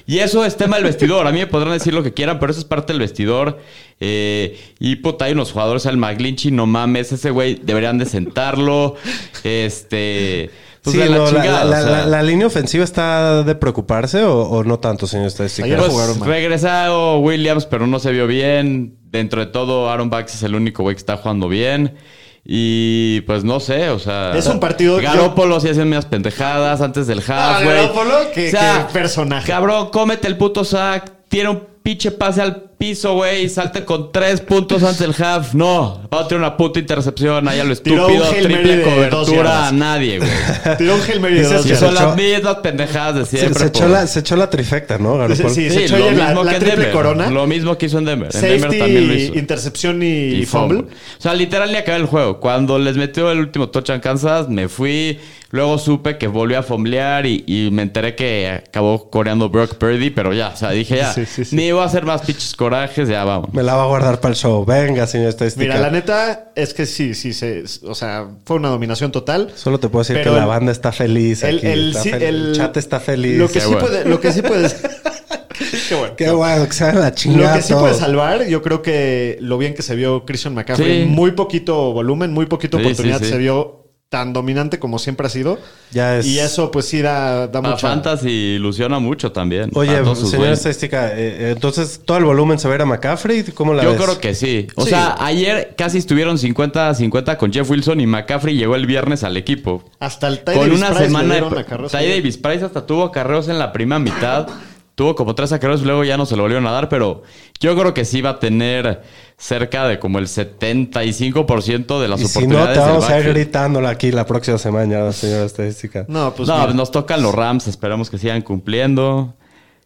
Y 0.06 0.18
eso 0.18 0.44
es 0.44 0.58
tema 0.58 0.76
del 0.76 0.84
vestidor, 0.84 1.26
a 1.26 1.32
mí 1.32 1.38
me 1.38 1.46
podrán 1.46 1.72
decir 1.72 1.94
lo 1.94 2.02
que 2.02 2.12
quieran, 2.12 2.38
pero 2.38 2.52
eso 2.52 2.60
es 2.60 2.66
parte 2.66 2.92
del 2.92 3.00
vestidor. 3.00 3.58
Eh, 4.00 4.60
y 4.80 4.96
puta, 4.96 5.24
hay 5.24 5.32
unos 5.32 5.52
jugadores, 5.52 5.86
el 5.86 5.96
McGlinchy, 5.96 6.50
no 6.50 6.66
mames, 6.66 7.10
ese 7.10 7.30
güey 7.30 7.54
deberían 7.54 7.96
de 7.96 8.04
sentarlo. 8.04 8.96
Este. 9.42 10.50
Pues 10.82 10.96
sí, 10.96 11.02
no, 11.10 11.18
la, 11.24 11.26
chingada, 11.28 11.64
la- 11.64 11.78
o 11.78 11.82
sea. 11.82 11.90
la- 11.90 12.06
la 12.06 12.22
línea 12.22 12.46
ofensiva 12.46 12.84
está 12.84 13.42
de 13.42 13.54
preocuparse 13.54 14.22
o, 14.24 14.42
o 14.42 14.64
no 14.64 14.78
tanto, 14.78 15.06
señor 15.06 15.26
estadística. 15.26 15.76
Pues 15.76 16.18
regresado 16.20 17.18
Williams, 17.18 17.66
pero 17.66 17.86
no 17.86 17.98
se 17.98 18.10
vio 18.12 18.26
bien. 18.26 18.96
Dentro 19.04 19.40
de 19.40 19.46
todo, 19.46 19.90
Aaron 19.90 20.08
Bax 20.08 20.36
es 20.36 20.42
el 20.44 20.54
único 20.54 20.82
güey 20.82 20.94
que 20.94 21.00
está 21.00 21.16
jugando 21.16 21.48
bien. 21.48 21.96
Y 22.44 23.20
pues 23.22 23.44
no 23.44 23.60
sé, 23.60 23.90
o 23.90 23.98
sea. 23.98 24.32
Es 24.36 24.46
un 24.46 24.60
partido- 24.60 24.96
Garópolo 24.96 25.60
sí 25.60 25.68
hacen 25.68 25.88
unas 25.88 26.06
pendejadas 26.06 26.80
antes 26.80 27.06
del 27.06 27.22
Ah, 27.28 27.56
half, 27.56 27.64
güey. 27.64 27.76
Garoppolo, 27.76 28.14
qué- 28.34 28.50
qué 28.50 28.92
personaje. 28.92 29.46
Cabrón, 29.46 29.90
cómete 29.90 30.26
el 30.28 30.36
puto 30.38 30.64
sack. 30.64 31.12
Tiene 31.28 31.50
un 31.50 31.62
pinche 31.82 32.10
pase 32.10 32.40
al 32.42 32.69
piso, 32.80 33.14
güey. 33.14 33.44
Y 33.44 33.48
salte 33.48 33.84
con 33.84 34.10
tres 34.10 34.40
puntos 34.40 34.82
antes 34.82 34.98
del 34.98 35.14
half. 35.24 35.54
No, 35.54 36.00
va 36.12 36.22
a 36.22 36.28
tener 36.28 36.40
una 36.42 36.56
puta 36.56 36.80
intercepción. 36.80 37.46
Ahí 37.46 37.60
a 37.60 37.64
lo 37.64 37.76
Tiró 37.76 38.06
un 38.06 38.12
estúpido. 38.14 38.32
Hail 38.34 38.48
Mary 38.50 38.62
Triple 38.64 38.82
cobertura 38.94 39.68
a 39.68 39.72
nadie, 39.72 40.18
güey. 40.18 40.30
Tiró 40.78 40.94
un 40.96 41.00
Hail 41.02 41.20
Mary 41.20 41.34
de 41.34 41.42
dos 41.44 41.66
que 41.66 41.76
son 41.76 41.94
las 41.94 42.16
mismas 42.16 42.56
pendejadas 42.56 43.14
de 43.14 43.26
siempre. 43.38 43.60
se 43.60 43.66
echó 43.66 43.86
la, 43.88 44.06
se 44.06 44.20
echó 44.20 44.34
la 44.36 44.48
trifecta, 44.50 44.98
¿no? 44.98 45.12
Sí, 45.12 45.18
Garoppolo? 45.18 45.48
sí, 45.50 45.70
Sí, 45.70 45.76
se 45.76 45.84
echó 45.84 45.98
lo 45.98 46.10
la, 46.10 46.26
mismo 46.28 46.42
la 46.44 46.50
que 46.50 46.56
en 46.56 46.62
triple 46.62 46.84
Denver. 46.86 46.92
corona. 46.92 47.30
Lo 47.30 47.46
mismo 47.46 47.76
que 47.78 47.86
hizo 47.86 47.98
en 47.98 48.04
Denver. 48.06 48.30
En 48.34 48.40
Denver 48.40 48.78
también 48.78 49.06
lo 49.06 49.12
Safety, 49.12 49.24
hizo. 49.24 49.38
intercepción 49.38 50.02
y, 50.02 50.46
fumble. 50.46 50.78
O 50.80 50.86
sea, 51.20 51.34
literal 51.34 51.70
ni 51.70 51.76
acabé 51.76 51.98
el 51.98 52.06
juego. 52.06 52.40
Cuando 52.40 52.78
les 52.78 52.96
metió 52.96 53.30
el 53.30 53.38
último 53.40 53.68
touchdown 53.68 54.00
Kansas, 54.00 54.48
me 54.48 54.68
fui. 54.68 55.18
Luego 55.52 55.78
supe 55.78 56.16
que 56.16 56.28
volvió 56.28 56.60
a 56.60 56.62
fomblear 56.62 57.26
y, 57.26 57.42
y 57.44 57.70
me 57.72 57.82
enteré 57.82 58.14
que 58.14 58.48
acabó 58.68 59.10
coreando 59.10 59.48
Brock 59.50 59.74
Purdy. 59.74 60.10
Pero 60.10 60.32
ya, 60.32 60.50
o 60.54 60.56
sea, 60.56 60.70
dije 60.70 60.98
ya, 60.98 61.12
Sí, 61.12 61.26
sí, 61.26 61.44
sí. 61.44 61.56
ni 61.56 61.72
voy 61.72 61.82
a 61.82 61.86
hacer 61.86 62.04
más 62.04 62.22
pinches 62.22 62.54
corajes, 62.70 63.08
ya 63.08 63.24
vamos. 63.24 63.52
Me 63.52 63.62
la 63.62 63.74
va 63.74 63.82
a 63.84 63.86
guardar 63.86 64.20
para 64.20 64.32
el 64.32 64.36
show. 64.38 64.64
Venga, 64.64 65.06
señor 65.06 65.28
estadística. 65.28 65.62
Mira, 65.64 65.78
la 65.80 65.90
neta 65.90 66.52
es 66.56 66.72
que 66.74 66.86
sí, 66.86 67.14
sí, 67.14 67.32
se, 67.32 67.64
o 67.86 67.94
sea, 67.94 68.28
fue 68.44 68.56
una 68.56 68.68
dominación 68.68 69.12
total. 69.12 69.52
Solo 69.54 69.78
te 69.80 69.88
puedo 69.88 70.02
decir 70.04 70.22
que 70.22 70.30
la 70.30 70.46
banda 70.46 70.72
está 70.72 70.92
feliz 70.92 71.42
El, 71.42 71.58
aquí. 71.58 71.66
el- 71.66 71.88
está 71.90 72.02
sí, 72.02 72.10
fel- 72.10 72.22
el 72.22 72.46
el- 72.48 72.52
chat 72.54 72.76
está 72.76 73.00
feliz. 73.00 73.38
Lo 73.38 73.48
que, 73.48 73.60
sí 73.60 73.66
bueno. 73.66 73.80
puede, 73.86 74.04
lo 74.04 74.20
que 74.20 74.32
sí 74.32 74.42
puedes. 74.42 74.76
Qué 75.88 75.94
bueno. 75.94 76.14
Qué 76.16 76.30
bueno, 76.30 76.66
que 76.66 76.72
se 76.72 76.92
la 76.92 77.08
Lo 77.08 77.14
chingada 77.14 77.56
que 77.56 77.62
sí 77.62 77.74
puede 77.74 77.94
salvar, 77.94 78.46
yo 78.46 78.62
creo 78.62 78.80
que 78.80 79.36
lo 79.40 79.58
bien 79.58 79.74
que 79.74 79.82
se 79.82 79.94
vio 79.94 80.24
Christian 80.24 80.54
McCaffrey, 80.54 81.02
Sí. 81.02 81.08
muy 81.08 81.32
poquito 81.32 81.92
volumen, 81.92 82.32
muy 82.32 82.46
poquito 82.46 82.78
Sí, 82.78 82.84
oportunidad, 82.84 83.18
sí, 83.18 83.24
sí. 83.26 83.30
se 83.32 83.38
vio 83.38 83.79
tan 84.10 84.32
dominante 84.32 84.80
como 84.80 84.98
siempre 84.98 85.28
ha 85.28 85.30
sido. 85.30 85.56
Ya 85.92 86.18
es- 86.18 86.26
Y 86.26 86.40
eso 86.40 86.72
pues 86.72 86.86
sí 86.86 87.00
da, 87.00 87.46
da 87.46 87.62
Para 87.62 87.74
mucha... 87.74 87.88
Fantasy 87.88 88.28
ilusiona 88.56 88.98
mucho 88.98 89.30
también. 89.30 89.70
Oye, 89.72 89.96
a 89.96 90.02
todos 90.02 90.18
sus 90.18 90.30
señor 90.30 90.46
güeyes. 90.46 90.58
estadística, 90.58 91.12
eh, 91.12 91.14
eh, 91.18 91.50
entonces 91.54 92.00
todo 92.04 92.18
el 92.18 92.24
volumen 92.24 92.58
se 92.58 92.66
va 92.66 92.74
a 92.74 92.76
ir 92.78 92.82
a 92.82 92.86
McCaffrey. 92.86 93.44
¿Cómo 93.54 93.72
la 93.72 93.84
Yo 93.84 93.92
ves? 93.92 94.00
creo 94.02 94.18
que 94.18 94.34
sí. 94.34 94.66
O 94.74 94.82
Sí. 94.82 94.90
sea, 94.90 95.14
ayer 95.20 95.74
casi 95.78 95.98
estuvieron 95.98 96.38
50-50 96.38 97.36
con 97.36 97.52
Jeff 97.52 97.70
Wilson 97.70 98.00
y 98.00 98.08
McCaffrey 98.08 98.56
llegó 98.56 98.74
el 98.74 98.86
viernes 98.86 99.22
al 99.22 99.36
equipo. 99.36 99.84
Hasta 100.00 100.26
el 100.26 100.38
Ty 100.40 100.54
con 100.54 100.62
Davis 100.62 100.78
una 100.78 100.88
Price 100.88 101.04
semana 101.04 101.36
a 101.36 101.88
Ty. 101.88 102.08
Davis 102.08 102.36
Price 102.36 102.64
hasta 102.64 102.84
tuvo 102.86 103.04
acarreos 103.04 103.46
en 103.46 103.60
la 103.60 103.72
primera 103.72 104.00
mitad. 104.00 104.48
Tuvo 104.94 105.14
como 105.14 105.34
tres 105.34 105.52
acarreos, 105.52 105.82
luego 105.82 106.04
ya 106.04 106.16
no 106.16 106.26
se 106.26 106.36
lo 106.36 106.42
volvieron 106.42 106.66
a 106.66 106.72
dar, 106.72 106.88
pero 106.88 107.22
yo 107.58 107.76
creo 107.76 107.94
que 107.94 108.04
sí 108.04 108.20
va 108.20 108.30
a 108.30 108.38
tener 108.38 109.02
cerca 109.38 109.86
de 109.86 109.98
como 109.98 110.18
el 110.18 110.26
75% 110.26 112.00
de 112.00 112.08
las 112.08 112.20
Y 112.20 112.26
si 112.26 112.46
no, 112.46 112.56
oportunidades. 112.56 112.74
te 112.74 112.90
vamos 112.90 113.08
a 113.08 113.18
ir 113.20 113.28
gritándola 113.28 113.90
aquí 113.90 114.12
la 114.12 114.26
próxima 114.26 114.58
semana, 114.58 115.12
señora 115.12 115.44
estadística. 115.44 116.04
No, 116.08 116.34
pues 116.34 116.48
no, 116.48 116.58
mira. 116.58 116.74
nos 116.74 116.90
tocan 116.90 117.22
los 117.22 117.34
Rams, 117.34 117.66
esperamos 117.66 118.10
que 118.10 118.18
sigan 118.18 118.42
cumpliendo, 118.42 119.34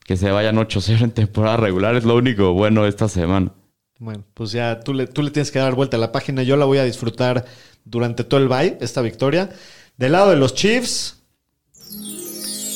que 0.05 0.17
se 0.17 0.31
vayan 0.31 0.57
8-0 0.57 1.03
en 1.03 1.11
temporada 1.13 1.57
regular, 1.57 1.95
es 1.95 2.05
lo 2.05 2.17
único 2.17 2.53
bueno 2.53 2.87
esta 2.87 3.09
semana. 3.09 3.53
Bueno, 4.01 4.25
pues 4.35 4.51
ya 4.51 4.81
tú 4.81 4.93
le, 4.93 5.07
tú 5.07 5.23
le 5.23 5.31
tienes 5.31 5.51
que 5.53 5.61
dar 5.61 5.75
vuelta 5.75 5.97
a 5.97 6.01
la 6.01 6.11
página. 6.11 6.43
Yo 6.43 6.57
la 6.57 6.65
voy 6.65 6.79
a 6.79 6.85
disfrutar 6.85 7.45
durante 7.85 8.25
todo 8.25 8.41
el 8.41 8.49
bye, 8.49 8.77
esta 8.81 9.01
victoria. 9.01 9.51
Del 9.97 10.13
lado 10.13 10.31
de 10.31 10.37
los 10.37 10.55
Chiefs, 10.55 11.23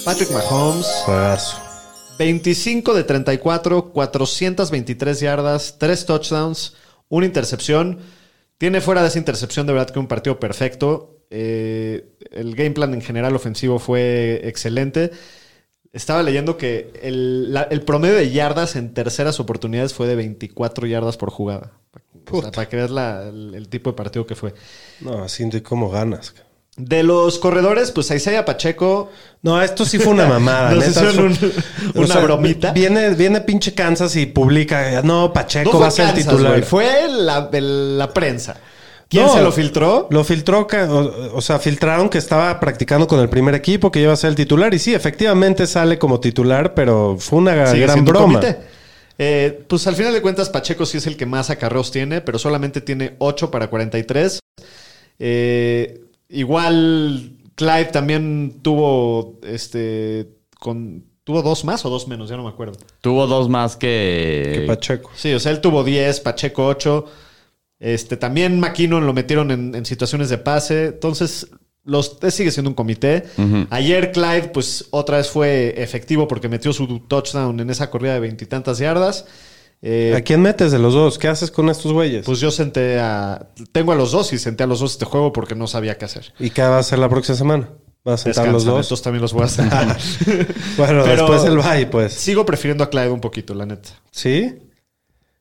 Patrick 0.05 0.31
Mahomes, 0.31 0.87
Juegazo. 1.05 1.68
25 2.19 2.95
de 2.95 3.05
34, 3.05 3.93
423 3.93 5.21
yardas, 5.21 5.77
3 5.79 6.07
touchdowns, 6.07 6.75
una 7.09 7.27
intercepción. 7.27 7.99
Tiene 8.59 8.81
fuera 8.81 9.03
de 9.03 9.09
esa 9.09 9.19
intercepción 9.19 9.67
de 9.67 9.73
verdad 9.73 9.91
que 9.91 9.99
un 9.99 10.09
partido 10.09 10.41
perfecto. 10.41 11.15
Eh, 11.31 12.17
el 12.33 12.55
game 12.57 12.73
plan 12.73 12.93
en 12.95 13.03
general 13.03 13.37
ofensivo 13.37 13.79
fue 13.79 14.41
excelente. 14.45 15.11
Estaba 15.93 16.23
leyendo 16.23 16.57
que 16.57 16.93
el, 17.03 17.53
la- 17.53 17.63
el 17.71 17.83
promedio 17.83 18.17
de 18.17 18.31
yardas 18.31 18.77
en 18.77 18.93
terceras 18.95 19.41
oportunidades 19.41 19.95
fue 19.95 20.07
de 20.07 20.17
24 20.17 20.87
yardas 20.87 21.17
por 21.17 21.31
jugada. 21.31 21.73
O 22.31 22.43
sea, 22.43 22.51
para 22.51 22.69
que 22.69 22.77
veas 22.77 22.91
la- 22.91 23.29
el, 23.29 23.55
el 23.55 23.69
tipo 23.69 23.91
de 23.91 23.97
partido 23.97 24.27
que 24.27 24.35
fue. 24.35 24.53
No, 25.01 25.23
así 25.23 25.49
de 25.49 25.63
cómo 25.63 25.89
ganas. 25.89 26.35
De 26.79 27.03
los 27.03 27.39
corredores, 27.39 27.91
pues 27.91 28.11
Isaiah 28.11 28.45
Pacheco 28.45 29.11
No, 29.43 29.61
esto 29.61 29.85
sí 29.85 29.99
fue 29.99 30.13
una 30.13 30.27
mamada. 30.27 30.71
Nos 30.75 30.87
neta, 30.87 31.11
una 31.95 32.19
bromita. 32.21 32.73
Viene, 32.73 33.11
viene 33.11 33.41
pinche 33.41 33.75
Kansas 33.75 34.15
y 34.17 34.27
publica, 34.27 35.03
no, 35.03 35.33
Pacheco 35.33 35.73
No 35.73 35.81
va 35.81 35.89
a 35.89 35.91
ser 35.91 36.07
Kansas, 36.07 36.25
titular. 36.25 36.63
fue 36.63 37.09
la, 37.11 37.51
la 37.53 38.15
prensa. 38.15 38.57
¿Quién 39.09 39.25
No, 39.25 39.33
se 39.33 39.43
lo 39.43 39.51
filtró? 39.53 40.07
Lo 40.11 40.23
filtró, 40.23 40.67
o, 40.71 41.37
o 41.37 41.41
sea, 41.41 41.59
filtraron 41.59 42.09
que 42.11 42.19
estaba 42.19 42.61
practicando 42.61 43.07
con 43.09 43.19
el 43.21 43.29
primer 43.29 43.55
equipo, 43.55 43.91
que 43.91 44.01
iba 44.01 44.13
a 44.13 44.17
ser 44.17 44.31
el 44.31 44.37
titular. 44.37 44.73
Y 44.75 44.79
sí, 44.79 44.95
efectivamente 44.95 45.67
sale 45.67 45.99
como 45.99 46.21
titular, 46.21 46.75
pero 46.75 47.17
fue 47.19 47.39
una 47.39 47.55
gran 47.55 48.05
broma. 48.05 48.41
Eh, 49.21 49.65
pues 49.67 49.87
al 49.87 49.97
final 49.97 50.13
de 50.13 50.23
cuentas, 50.23 50.49
Pacheco 50.51 50.87
sí 50.87 50.99
es 50.99 51.07
el 51.07 51.17
que 51.17 51.27
más 51.27 51.51
acarreos 51.51 51.91
tiene, 51.91 52.21
pero 52.21 52.39
solamente 52.39 52.81
tiene 52.83 53.17
8 53.19 53.51
para 53.51 53.69
43. 53.69 54.39
Eh, 55.19 56.01
igual 56.29 57.33
Clive 57.55 57.87
también 57.87 58.61
tuvo 58.63 59.39
este 59.43 60.29
con 60.59 61.05
tuvo 61.25 61.43
dos 61.43 61.65
más 61.65 61.85
o 61.85 61.91
dos 61.91 62.09
menos, 62.09 62.31
ya 62.31 62.37
no 62.37 62.45
me 62.45 62.49
acuerdo. 62.49 62.79
Tuvo 63.03 63.27
dos 63.27 63.49
más 63.49 63.77
que... 63.77 64.53
Que 64.55 64.61
Pacheco. 64.67 65.11
Sí, 65.15 65.33
o 65.35 65.41
sea, 65.41 65.53
él 65.53 65.61
tuvo 65.61 65.85
10, 65.85 66.21
Pacheco 66.21 66.67
8. 66.67 67.05
Este, 67.81 68.17
también 68.17 68.59
McKinnon 68.59 69.05
lo 69.05 69.13
metieron 69.13 69.51
en, 69.51 69.75
en 69.75 69.85
situaciones 69.85 70.31
de 70.31 70.39
pase. 70.39 70.87
Entonces, 70.87 71.49
los, 71.89 72.19
sigue 72.31 72.51
siendo 72.51 72.71
un 72.71 72.75
comité. 72.75 73.25
Ayer 73.71 74.13
Clyde, 74.13 74.51
pues 74.53 74.87
otra 74.91 75.17
vez 75.17 75.31
fue 75.31 75.75
efectivo 75.83 76.29
porque 76.29 76.49
metió 76.49 76.73
su 76.73 77.01
touchdown 77.01 77.59
en 77.61 77.71
esa 77.71 77.91
corrida 77.91 78.15
de 78.15 78.21
veintitantas 78.21 78.79
yardas. 78.79 79.25
Eh, 79.81 80.15
¿A 80.17 80.23
quién 80.23 80.43
metes 80.43 80.73
de 80.73 80.79
los 80.79 80.93
dos? 80.95 81.19
¿Qué 81.19 81.29
haces 81.29 81.51
con 81.51 81.69
estos 81.69 81.93
güeyes? 81.93 82.27
pues 82.27 82.41
yo 82.41 82.51
senté 82.51 82.99
a. 82.99 83.49
Tengo 83.73 83.93
a 83.93 83.95
los 83.95 84.11
dos 84.13 84.33
y 84.33 84.39
senté 84.39 84.65
a 84.65 84.67
los 84.67 84.81
dos 84.81 84.93
este 84.93 85.05
juego 85.05 85.33
porque 85.33 85.55
no 85.55 85.67
sabía 85.67 85.97
qué 85.99 86.05
hacer. 86.05 86.33
¿Y 86.39 86.51
qué 86.51 86.63
va 86.63 86.77
a 86.77 86.81
hacer 86.81 86.99
la 86.99 87.09
próxima 87.09 87.37
semana? 87.37 87.69
¿Vas 88.05 88.21
a 88.21 88.25
sentar 88.25 88.49
los 88.49 88.65
dos? 88.65 88.81
Estos 88.81 89.03
también 89.03 89.23
los 89.23 89.33
voy 89.33 89.45
a 89.45 89.49
sentar. 89.49 89.97
Bueno, 90.77 91.03
Pero- 91.05 91.29
después 91.29 91.45
el 91.45 91.59
bye, 91.59 91.87
pues. 91.87 92.13
Sigo 92.15 92.45
prefiriendo 92.47 92.83
a 92.85 92.91
Clyde 92.91 93.11
un 93.11 93.21
poquito, 93.21 93.55
la 93.55 93.67
neta. 93.67 93.91
¿Sí? 94.11 94.55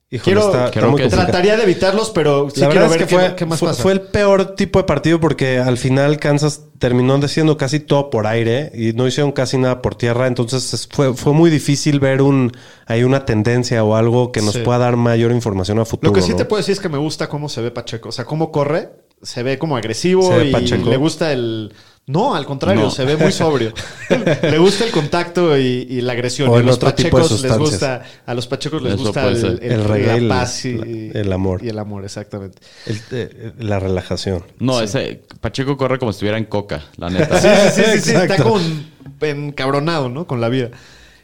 Híjole, 0.10 0.24
Quiero- 0.24 0.40
está, 0.48 0.66
está 0.68 0.72
creo 0.80 0.84
que 0.96 1.04
complicado. 1.04 1.24
Trataría 1.24 1.58
de 1.58 1.64
evitarlos, 1.64 2.12
pero 2.12 2.50
sí 2.50 2.62
la 2.62 2.70
verdad 2.70 2.90
ver 2.90 3.02
es 3.02 3.08
que 3.08 3.14
fue, 3.14 3.36
qué 3.36 3.46
más 3.46 3.60
fue, 3.60 3.68
pasa. 3.70 3.84
fue 3.84 3.92
el 3.92 4.00
peor 4.02 4.56
tipo 4.56 4.80
de 4.80 4.86
partido 4.86 5.20
porque 5.20 5.58
al 5.60 5.78
final 5.78 6.18
Kansas 6.18 6.62
terminó 6.80 7.16
haciendo 7.16 7.58
casi 7.58 7.82
todo 7.82 8.10
por 8.10 8.26
aire 8.26 8.72
y 8.74 8.94
no 8.94 9.06
hicieron 9.06 9.34
casi 9.34 9.58
nada 9.58 9.82
por 9.82 9.96
tierra. 9.96 10.28
Entonces 10.28 10.74
es- 10.74 10.88
fue, 10.90 11.14
fue 11.14 11.34
muy 11.34 11.50
difícil 11.50 12.00
ver 12.00 12.22
un 12.22 12.54
hay 12.86 13.04
una 13.04 13.26
tendencia 13.26 13.84
o 13.84 13.96
algo 13.98 14.32
que 14.32 14.42
nos 14.42 14.54
Sí. 14.54 14.60
pueda 14.62 14.78
dar 14.78 14.96
mayor 14.96 15.34
información 15.34 15.78
a 15.80 15.84
futuro. 15.84 16.10
Lo 16.12 16.16
que 16.16 16.22
sí 16.22 16.32
¿no? 16.32 16.38
te 16.38 16.46
puedo 16.46 16.60
decir 16.62 16.72
es 16.72 16.80
que 16.80 16.88
me 16.88 16.98
gusta 16.98 17.28
cómo 17.28 17.50
se 17.50 17.60
ve 17.62 17.72
Pacheco. 17.72 18.08
O 18.08 18.12
sea, 18.14 18.24
cómo 18.24 18.50
corre. 18.50 18.90
Se 19.22 19.44
ve 19.44 19.58
como 19.58 19.76
agresivo 19.76 20.22
¿Se 20.32 20.38
ve 20.38 20.46
y 20.46 20.52
Pacheco? 20.54 20.90
le 20.90 20.96
gusta 20.96 21.34
el... 21.34 21.74
No, 22.10 22.34
al 22.36 22.46
contrario, 22.46 22.84
No. 22.84 22.90
se 22.90 23.04
ve 23.04 23.18
muy 23.18 23.34
sobrio. 23.34 23.74
le 24.42 24.58
gusta 24.60 24.86
el 24.86 24.92
contacto 24.92 25.58
y, 25.58 25.86
y 25.90 26.00
la 26.00 26.14
agresión. 26.14 26.48
O 26.50 26.58
y 26.60 26.64
los 26.64 26.78
otro 26.78 26.94
tipo 26.94 27.18
de 27.18 27.24
pachecos 27.24 27.42
les 27.44 27.58
gusta... 27.58 28.02
A 28.26 28.34
los 28.34 28.48
pachecos 28.48 28.82
les 28.82 28.94
Eso 28.94 29.04
gusta 29.04 29.28
el, 29.28 29.46
el- 29.46 29.60
El 29.74 29.84
reggae, 29.84 30.22
la 30.22 30.36
paz 30.40 30.64
y, 30.66 30.74
la- 30.78 31.20
el 31.20 31.34
amor. 31.34 31.62
Y 31.66 31.68
el 31.68 31.78
amor, 31.78 32.06
exactamente. 32.06 32.60
El- 32.86 33.02
eh, 33.12 33.52
la 33.60 33.80
relajación. 33.80 34.42
No, 34.60 34.80
ese 34.82 35.22
Pacheco 35.42 35.76
corre 35.76 36.00
como 36.00 36.14
si 36.14 36.18
estuviera 36.18 36.38
en 36.38 36.46
coca, 36.46 36.86
la 36.96 37.10
neta. 37.10 37.42
Sí, 37.42 37.48
sí, 37.76 37.82
sí, 37.84 37.92
sí, 38.00 38.10
sí, 38.12 38.16
está 38.16 38.38
como 38.38 38.56
un- 38.56 38.90
encabronado, 39.20 40.08
¿no? 40.08 40.26
Con 40.28 40.40
la 40.40 40.48
vida. 40.48 40.70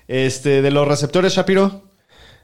Este, 0.09 0.61
de 0.61 0.69
los 0.71 0.85
receptores, 0.85 1.33
Shapiro. 1.33 1.81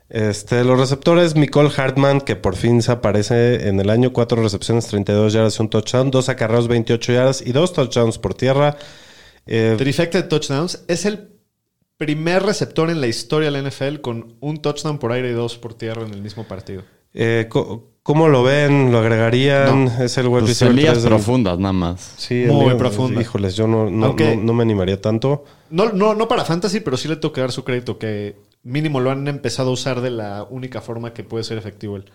Este, 0.10 0.64
los 0.64 0.80
receptores, 0.80 1.36
Nicole 1.36 1.70
Hartman, 1.76 2.22
que 2.22 2.36
por 2.36 2.55
fin 2.55 2.82
se 2.82 2.91
aparece 2.91 3.68
en 3.68 3.80
el 3.80 3.89
año, 3.91 4.12
cuatro 4.12 4.41
recepciones, 4.41 4.88
32 4.88 5.34
yardas 5.34 5.60
y 5.60 5.62
un 5.62 5.70
touchdown, 5.70 6.10
dos 6.10 6.30
acarreos, 6.30 6.68
28 6.68 7.14
yardas 7.14 7.41
y 7.45 7.51
dos 7.51 7.74
touchdowns 7.74 8.18
por 8.18 8.34
tierra. 8.34 8.76
Eh, 9.45 9.76
Trifecta 9.78 10.20
de 10.22 10.28
touchdowns. 10.28 10.84
Es 10.88 11.05
el 11.05 11.30
primer 11.97 12.41
receptor 12.43 12.89
en 12.89 13.01
la 13.01 13.07
historia 13.07 13.51
de 13.51 13.62
la 13.62 13.70
NFL 13.70 13.99
con 14.01 14.36
un 14.39 14.57
touchdown 14.62 14.97
por 14.97 15.12
aire 15.12 15.30
y 15.30 15.34
dos 15.34 15.57
por 15.57 15.74
tierra 15.76 16.03
en 16.03 16.14
el 16.14 16.22
mismo 16.22 16.45
partido. 16.47 16.82
eh, 17.14 17.47
¿Cómo 18.01 18.28
lo 18.28 18.41
ven? 18.41 18.91
¿Lo 18.91 18.99
agregarían? 18.99 19.88
Es 20.01 20.18
el 20.18 20.28
wide 20.30 20.41
Pues 20.41 20.60
del- 20.60 21.01
profundas 21.03 21.60
nada 21.60 21.74
más. 21.74 22.14
Sí, 22.18 22.45
Muy 22.47 22.55
en 22.55 22.60
ligas- 22.64 22.78
profunda. 22.78 23.22
Híjoles, 23.22 23.55
yo 23.55 23.68
no, 23.68 23.88
no, 23.91 24.16
no- 24.18 24.36
no 24.36 24.53
me 24.53 24.64
animaría 24.64 24.99
tanto. 24.99 25.43
No, 25.70 25.91
no, 25.91 26.16
no 26.16 26.28
para 26.28 26.43
fantasy, 26.45 26.80
pero 26.80 26.97
sí 26.97 27.07
le 27.07 27.18
tengo 27.18 27.32
que 27.34 27.41
dar 27.41 27.51
su 27.51 27.64
crédito 27.64 27.99
que 27.99 28.38
mínimo 28.64 28.99
lo 28.99 29.12
han 29.12 29.28
empezado 29.28 29.70
a 29.70 29.74
usar 29.74 30.01
de 30.01 30.10
la 30.12 30.43
única 30.49 30.82
forma 30.82 31.14
que 31.14 31.24
puede 31.24 31.43
ser 31.43 31.57
efectivo 31.57 31.95
él. 31.97 32.05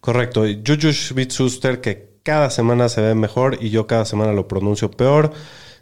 Correcto. 0.00 0.42
Juju 0.44 0.92
Smith-Schuster, 0.92 1.80
que 1.80 2.08
cada 2.22 2.50
semana 2.50 2.88
se 2.88 3.00
ve 3.00 3.14
mejor 3.14 3.58
y 3.60 3.70
yo 3.70 3.86
cada 3.86 4.04
semana 4.04 4.32
lo 4.32 4.46
pronuncio 4.48 4.90
peor. 4.90 5.32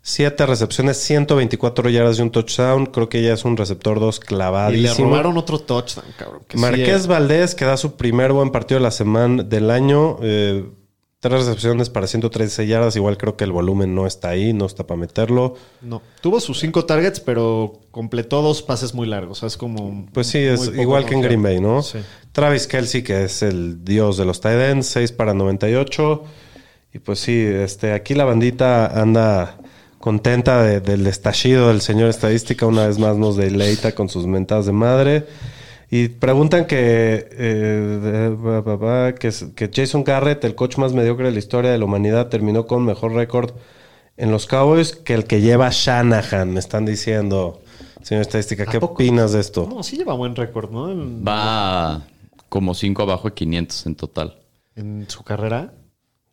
Siete 0.03 0.47
recepciones, 0.47 0.99
124 0.99 1.91
yardas 1.91 2.19
y 2.19 2.23
un 2.23 2.31
touchdown. 2.31 2.87
Creo 2.87 3.09
que 3.09 3.23
ya 3.23 3.35
es 3.35 3.45
un 3.45 3.57
receptor 3.57 3.99
2 3.99 4.17
Y 4.17 4.21
le 4.21 4.27
clavadísimo. 4.27 5.09
robaron 5.09 5.37
otro 5.37 5.59
touchdown, 5.59 6.07
cabrón. 6.17 6.43
sí, 6.49 6.57
Marqués 6.57 7.05
eh, 7.05 7.09
Valdés, 7.09 7.55
que 7.57 7.65
da 7.65 7.77
su 7.77 7.97
primer 7.97 8.33
buen 8.33 8.51
partido 8.51 8.79
de 8.79 8.85
la 8.85 8.93
semana 8.93 9.43
del 9.43 9.71
año. 9.71 10.19
eh, 10.23 10.65
tres 11.29 11.47
recepciones 11.47 11.91
para 11.91 12.07
113 12.07 12.67
yardas. 12.67 12.97
Igual 12.97 13.17
creo 13.19 13.37
que 13.37 13.45
el 13.45 13.53
volumen 13.53 13.95
no 13.95 14.07
está 14.07 14.31
ahí, 14.31 14.53
no 14.53 14.67
está 14.67 14.87
para 14.87 14.99
meterlo. 15.01 15.55
no. 15.83 16.03
Tuvo 16.21 16.41
sus 16.41 16.59
cinco 16.61 16.85
targets, 16.85 17.21
pero 17.21 17.81
completó 17.91 18.43
dos 18.43 18.63
pases 18.63 18.95
muy 18.95 19.07
largos. 19.07 19.39
O 19.39 19.41
sea, 19.41 19.47
es 19.49 19.57
como. 19.57 20.07
Pues 20.13 20.27
sí, 20.27 20.39
es 20.39 20.71
igual 20.77 21.05
que 21.07 21.15
en 21.15 21.21
Green. 21.23 21.43
Bay, 21.43 21.61
¿no? 21.61 21.83
Sí. 21.83 21.99
Travis 22.33 22.67
Kelsey, 22.67 23.03
que 23.03 23.25
es 23.25 23.43
el 23.43 23.85
dios 23.85 24.17
de 24.17 24.25
los 24.25 24.41
tight 24.41 24.61
ends, 24.61 24.87
6 24.89 25.13
para 25.13 25.35
98. 25.35 26.25
Y 26.95 26.99
pues 26.99 27.19
sí, 27.21 27.33
este, 27.39 27.93
aquí 27.93 28.15
la 28.15 28.25
bandita 28.25 28.87
anda 29.01 29.59
contenta 29.99 30.63
de- 30.63 30.81
del 30.81 31.07
estallido 31.07 31.69
del 31.69 31.81
señor 31.81 32.09
estadística. 32.11 32.65
Una 32.67 32.87
vez 32.87 32.99
más 32.99 33.17
nos 33.17 33.37
deleita 33.37 33.95
con 33.95 34.09
sus 34.09 34.27
mentadas 34.27 34.67
de 34.67 34.73
madre. 34.73 35.27
Y 35.91 36.09
preguntan 36.09 36.67
que, 36.67 37.29
eh, 37.31 39.15
que, 39.19 39.31
que 39.55 39.71
Jason 39.73 40.03
Garrett, 40.05 40.45
el 40.45 40.55
coach 40.55 40.79
más 40.79 40.93
mediocre 40.93 41.27
de 41.27 41.33
la 41.33 41.39
historia 41.39 41.71
de 41.71 41.79
la 41.79 41.85
humanidad, 41.85 42.29
terminó 42.29 42.67
con 42.67 42.85
mejor 42.85 43.13
récord 43.13 43.53
en 44.17 44.31
los 44.31 44.47
Cowboys 44.47 44.93
que 44.97 45.15
el 45.15 45.25
que 45.25 45.41
lleva 45.41 45.69
Shanahan, 45.71 46.53
me 46.53 46.59
están 46.61 46.85
diciendo. 46.87 47.61
Señor 48.03 48.23
estadística, 48.23 48.63
¿A 48.63 48.67
¿qué 48.67 48.79
poco? 48.81 48.95
opinas 48.95 49.33
de 49.33 49.41
esto? 49.41 49.67
No, 49.69 49.83
sí 49.83 49.97
lleva 49.97 50.15
buen 50.15 50.37
récord, 50.37 50.71
¿no? 50.71 50.91
En, 50.91 51.25
Va 51.27 52.03
como 52.49 52.73
5 52.75 53.03
abajo 53.03 53.29
de 53.29 53.35
500 53.35 53.87
en 53.87 53.95
total. 53.97 54.37
en 54.77 55.07
su 55.09 55.23
carrera. 55.25 55.73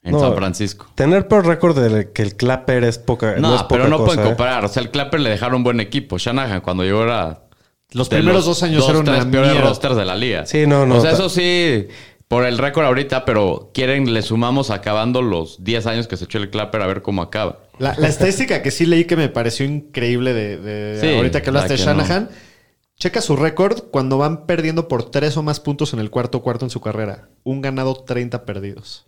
En 0.04 0.12
No. 0.12 0.20
San 0.20 0.36
Francisco. 0.36 0.88
Tener 0.95 1.28
peor 1.28 1.45
récord 1.47 1.78
de 1.80 2.12
que 2.12 2.22
el 2.24 2.36
Clapper 2.36 2.84
es 2.84 2.99
poca. 2.99 3.36
No, 3.38 3.49
No, 3.49 3.56
es 3.56 3.62
poca 3.64 3.76
pero 3.76 3.88
no 3.88 3.97
cosa, 3.97 4.08
pueden 4.08 4.26
¿eh? 4.26 4.30
comparar. 4.30 4.66
O 4.66 4.68
sea, 4.68 4.84
el 4.84 4.91
Clapper 4.91 5.20
le 5.22 5.30
dejaron 5.30 5.56
un 5.58 5.64
buen 5.64 5.80
equipo. 5.80 6.18
Shanahan 6.18 6.62
cuando 6.62 6.84
llegó 6.84 7.04
era... 7.04 7.42
Los 7.93 8.09
de 8.09 8.17
primeros 8.17 8.39
los 8.39 8.45
dos 8.45 8.63
años 8.63 8.87
eran 8.89 9.03
tres 9.03 9.21
una 9.23 9.31
peores 9.31 9.51
mierda. 9.51 9.69
rosters 9.69 9.95
de 9.95 10.05
la 10.05 10.15
liga. 10.15 10.45
Sí, 10.45 10.65
no, 10.67 10.85
no, 10.85 10.97
O 10.97 11.01
sea, 11.01 11.11
eso 11.11 11.29
sí, 11.29 11.87
por 12.27 12.45
el 12.45 12.57
récord 12.57 12.85
ahorita, 12.85 13.25
pero 13.25 13.71
quieren, 13.73 14.13
le 14.13 14.21
sumamos 14.21 14.69
acabando 14.71 15.21
los 15.21 15.63
10 15.63 15.85
años 15.87 16.07
que 16.07 16.17
se 16.17 16.25
echó 16.25 16.39
el 16.39 16.49
Clapper 16.49 16.81
a 16.81 16.87
ver 16.87 17.01
cómo 17.01 17.21
acaba. 17.21 17.59
La, 17.79 17.95
la 17.97 18.07
estadística 18.07 18.61
que 18.61 18.71
sí 18.71 18.85
leí 18.85 19.05
que 19.05 19.15
me 19.15 19.29
pareció 19.29 19.65
increíble 19.65 20.33
de, 20.33 20.57
de 20.57 20.99
Sí, 21.01 21.15
ahorita 21.15 21.41
que 21.41 21.49
hablaste 21.49 21.73
la 21.73 21.77
de 21.77 21.83
Shanahan. 21.85 22.29
Checa 22.99 23.21
su 23.21 23.35
récord 23.35 23.85
cuando 23.91 24.17
van 24.17 24.45
perdiendo 24.45 24.87
por 24.87 25.09
tres 25.09 25.35
o 25.35 25.43
más 25.43 25.59
puntos 25.59 25.93
en 25.93 25.99
el 25.99 26.09
cuarto 26.11 26.41
cuarto 26.41 26.65
en 26.65 26.69
su 26.69 26.79
carrera. 26.79 27.29
Un 27.43 27.61
ganado, 27.61 27.95
30 27.95 28.45
perdidos. 28.45 29.05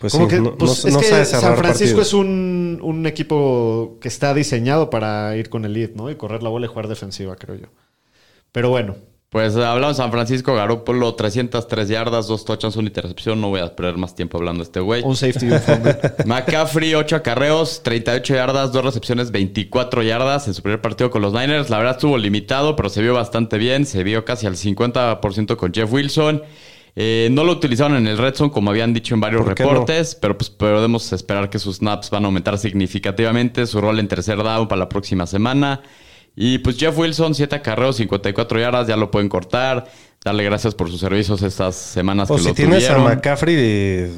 Pues 0.00 0.14
Como 0.14 0.30
sí, 0.30 0.34
que, 0.36 0.40
no, 0.40 0.56
pues, 0.56 0.82
no- 0.84 0.88
es 0.88 0.94
no 0.94 1.00
que 1.00 1.06
sabe 1.06 1.24
San 1.26 1.56
Francisco 1.56 1.98
partidos. 1.98 2.06
es 2.08 2.14
un, 2.14 2.80
un 2.82 3.06
equipo 3.06 3.98
que 4.00 4.08
está 4.08 4.32
diseñado 4.34 4.88
para 4.90 5.36
ir 5.36 5.50
con 5.50 5.64
el 5.66 5.74
lead, 5.74 5.90
¿no? 5.94 6.10
Y 6.10 6.16
correr 6.16 6.42
la 6.42 6.48
bola 6.48 6.64
y 6.66 6.68
jugar 6.70 6.88
defensiva, 6.88 7.36
creo 7.36 7.56
yo. 7.56 7.66
Pero 8.50 8.70
bueno, 8.70 8.96
Pues 9.28 9.54
hablamos 9.54 9.96
de 9.98 10.02
San 10.02 10.10
Francisco, 10.10 10.54
Garoppolo, 10.54 11.14
303 11.14 11.86
yardas, 11.88 12.26
dos 12.26 12.44
touchdowns, 12.46 12.74
una 12.76 12.88
intercepción. 12.88 13.40
No 13.42 13.50
voy 13.50 13.60
a 13.60 13.76
perder 13.76 13.96
más 13.98 14.14
tiempo 14.16 14.38
hablando 14.38 14.60
de 14.60 14.64
este 14.64 14.80
güey. 14.80 15.02
un 15.04 15.14
safety 15.14 15.46
y 15.46 15.50
un 15.52 15.60
fumble. 15.60 15.96
McCaffrey, 16.26 16.94
8 16.94 17.14
acarreos, 17.16 17.82
38 17.84 18.34
yardas, 18.34 18.72
dos 18.72 18.82
recepciones, 18.84 19.30
24 19.30 20.02
yardas 20.02 20.48
en 20.48 20.54
su 20.54 20.62
primer 20.62 20.80
partido 20.80 21.10
con 21.10 21.20
los 21.22 21.32
Niners. 21.34 21.68
La 21.70 21.76
verdad 21.78 21.94
estuvo 21.96 22.16
limitado, 22.18 22.74
pero 22.74 22.88
se 22.88 23.02
vio 23.02 23.12
bastante 23.14 23.58
bien. 23.58 23.84
Se 23.86 24.02
vio 24.02 24.24
casi 24.24 24.46
al 24.48 24.56
50% 24.56 25.56
con 25.56 25.72
Jeff 25.72 25.92
Wilson. 25.92 26.42
Eh, 26.96 27.28
no 27.30 27.44
lo 27.44 27.52
utilizaron 27.52 27.96
en 27.96 28.06
el 28.06 28.18
Red 28.18 28.34
Zone, 28.34 28.50
como 28.50 28.70
habían 28.70 28.92
dicho 28.92 29.14
en 29.14 29.20
varios 29.20 29.44
¿Por 29.44 29.54
qué 29.54 29.62
no? 29.62 29.70
reportes, 29.70 30.14
pero 30.14 30.36
pues 30.36 30.50
podemos 30.50 31.12
esperar 31.12 31.48
que 31.48 31.58
sus 31.58 31.76
snaps 31.76 32.10
van 32.10 32.24
a 32.24 32.26
aumentar 32.26 32.58
significativamente. 32.58 33.66
Su 33.66 33.80
rol 33.80 33.98
en 34.00 34.08
tercer 34.08 34.38
down 34.42 34.68
para 34.68 34.80
la 34.80 34.88
próxima 34.88 35.26
semana. 35.26 35.82
Y 36.36 36.58
pues 36.58 36.76
Jeff 36.78 36.96
Wilson, 36.96 37.34
7 37.34 37.56
acarreos, 37.56 37.96
54 37.96 38.60
yardas, 38.60 38.86
ya 38.86 38.96
lo 38.96 39.10
pueden 39.10 39.28
cortar. 39.28 39.86
Darle 40.24 40.44
gracias 40.44 40.74
por 40.74 40.90
sus 40.90 41.00
servicios 41.00 41.40
estas 41.42 41.74
semanas 41.74 42.30
O 42.30 42.36
que 42.36 42.42
si 42.42 42.48
lo 42.48 42.54
tienes 42.54 42.84
tuvieron. 42.86 43.06
a 43.06 43.14
McCaffrey, 43.14 43.54
eh, 43.58 44.10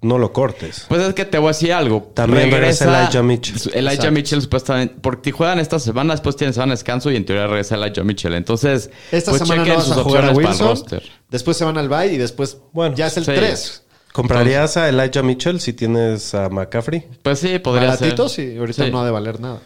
no 0.00 0.16
lo 0.18 0.32
cortes. 0.32 0.86
Pues 0.88 1.02
es 1.02 1.14
que 1.14 1.26
te 1.26 1.36
voy 1.36 1.48
a 1.48 1.50
decir 1.50 1.72
algo. 1.74 2.10
También 2.14 2.50
regresa 2.50 3.02
Elijah 3.02 3.22
Mitchell. 3.22 3.56
Elijah 3.74 3.92
Exacto. 3.92 4.12
Mitchell 4.12 4.40
supuestamente. 4.42 4.94
Porque 5.02 5.32
juegan 5.32 5.58
esta 5.58 5.78
semana, 5.78 6.14
después 6.14 6.36
tienen 6.36 6.54
semana 6.54 6.70
de 6.72 6.76
descanso 6.76 7.10
y 7.10 7.16
en 7.16 7.26
teoría 7.26 7.46
regresa 7.46 7.74
Elijah 7.76 8.02
Mitchell. 8.02 8.34
Entonces, 8.34 8.90
Esta 9.12 9.30
pues 9.32 9.42
semana 9.42 9.56
no 9.60 9.64
chequen 9.64 9.78
vas 9.78 9.86
sus 9.86 9.96
a 9.98 10.02
jugar 10.02 10.24
a 10.24 10.30
opciones 10.30 10.56
para 10.58 10.70
el 10.70 10.70
roster. 10.76 11.02
Después 11.30 11.56
se 11.56 11.64
van 11.64 11.78
al 11.78 11.88
bye 11.88 12.12
y 12.12 12.16
después 12.18 12.58
Bueno, 12.72 12.94
ya 12.96 13.06
es 13.06 13.16
el 13.16 13.24
sí. 13.24 13.32
3. 13.34 13.82
¿Comprarías 14.12 14.76
a 14.76 14.88
Elijah 14.88 15.22
Mitchell 15.22 15.60
si 15.60 15.72
tienes 15.72 16.34
a 16.34 16.48
McCaffrey? 16.48 17.06
Pues 17.22 17.38
sí, 17.38 17.58
podría 17.60 17.92
ser. 17.96 18.00
Baratitos 18.08 18.38
y 18.40 18.56
ahorita 18.56 18.84
Sí. 18.86 18.90
no 18.90 19.00
ha 19.00 19.04
de 19.04 19.10
valer 19.12 19.38
nada. 19.40 19.60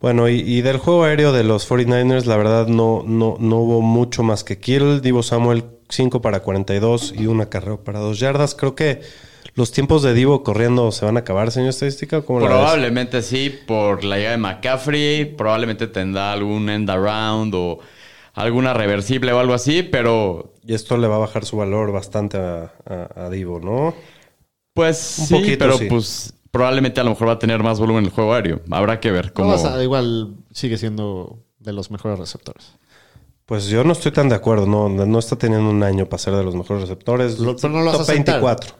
Bueno, 0.00 0.28
y, 0.28 0.40
y 0.40 0.62
del 0.62 0.78
juego 0.78 1.04
aéreo 1.04 1.32
de 1.32 1.44
los 1.44 1.68
49ers, 1.68 2.24
la 2.24 2.36
verdad 2.36 2.66
no, 2.66 3.02
no, 3.06 3.36
no 3.38 3.56
hubo 3.56 3.80
mucho 3.82 4.22
más 4.22 4.42
que 4.44 4.58
Kittle. 4.58 5.00
Divo 5.00 5.22
Samuel 5.22 5.64
5 5.90 6.20
para 6.22 6.40
42 6.40 7.14
y 7.16 7.26
un 7.26 7.40
acarreo 7.42 7.80
para 7.84 7.98
2 8.00 8.18
yardas. 8.18 8.54
Creo 8.54 8.74
que 8.74 9.02
los 9.54 9.70
tiempos 9.70 10.02
de 10.02 10.14
Divo 10.14 10.42
corriendo 10.42 10.90
se 10.90 11.04
van 11.04 11.16
a 11.16 11.20
acabar, 11.20 11.50
señor 11.52 11.70
estadística. 11.70 12.22
¿Cómo 12.22 12.40
la 12.40 12.46
ves? 12.48 12.54
Probablemente 12.56 13.22
sí, 13.22 13.54
por 13.66 14.02
la 14.04 14.16
llegada 14.16 14.36
de 14.36 14.42
McCaffrey. 14.42 15.24
Probablemente 15.26 15.86
tendrá 15.86 16.32
algún 16.32 16.68
end 16.70 16.90
around 16.90 17.54
o 17.54 17.78
alguna 18.34 18.74
reversible 18.74 19.32
o 19.32 19.38
algo 19.38 19.54
así, 19.54 19.82
pero 19.82 20.52
Y 20.66 20.74
esto 20.74 20.96
le 20.96 21.06
va 21.08 21.16
a 21.16 21.18
bajar 21.18 21.44
su 21.44 21.56
valor 21.56 21.92
bastante 21.92 22.36
a, 22.38 22.72
a- 22.86 23.24
a 23.26 23.30
Divo, 23.30 23.60
¿no? 23.60 23.94
pues 24.72 25.16
Un 25.20 25.26
sí, 25.26 25.34
poquito, 25.34 25.58
pero 25.58 25.78
sí. 25.78 25.86
pues 25.88 26.34
probablemente 26.50 27.00
a 27.00 27.04
lo 27.04 27.10
mejor 27.10 27.28
va 27.28 27.32
a 27.32 27.38
tener 27.38 27.62
más 27.62 27.78
volumen 27.78 28.00
en 28.04 28.06
el 28.06 28.10
juego 28.12 28.34
aéreo. 28.34 28.60
Habrá 28.70 28.98
que 29.00 29.10
ver 29.10 29.26
No 29.26 29.32
cómo. 29.34 29.50
vas 29.50 29.64
a- 29.64 29.82
igual 29.82 30.36
sigue 30.52 30.78
siendo 30.78 31.38
de 31.58 31.72
los 31.72 31.90
mejores 31.90 32.18
receptores. 32.18 32.72
Pues 33.46 33.66
yo 33.66 33.84
no 33.84 33.92
estoy 33.92 34.10
tan 34.12 34.28
de 34.28 34.34
acuerdo. 34.36 34.66
No, 34.66 34.88
no 34.88 35.18
está 35.18 35.36
teniendo 35.36 35.68
un 35.70 35.82
año 35.82 36.06
para 36.06 36.18
ser 36.18 36.34
de 36.34 36.42
los 36.44 36.54
mejores 36.54 36.82
receptores. 36.82 37.38
Lo- 37.38 37.54
pero 37.56 37.68
no 37.72 37.80
lo 37.80 37.86
vas 37.86 37.92
Top 37.98 38.02
a 38.02 38.04
sentar. 38.04 38.34
24. 38.40 38.74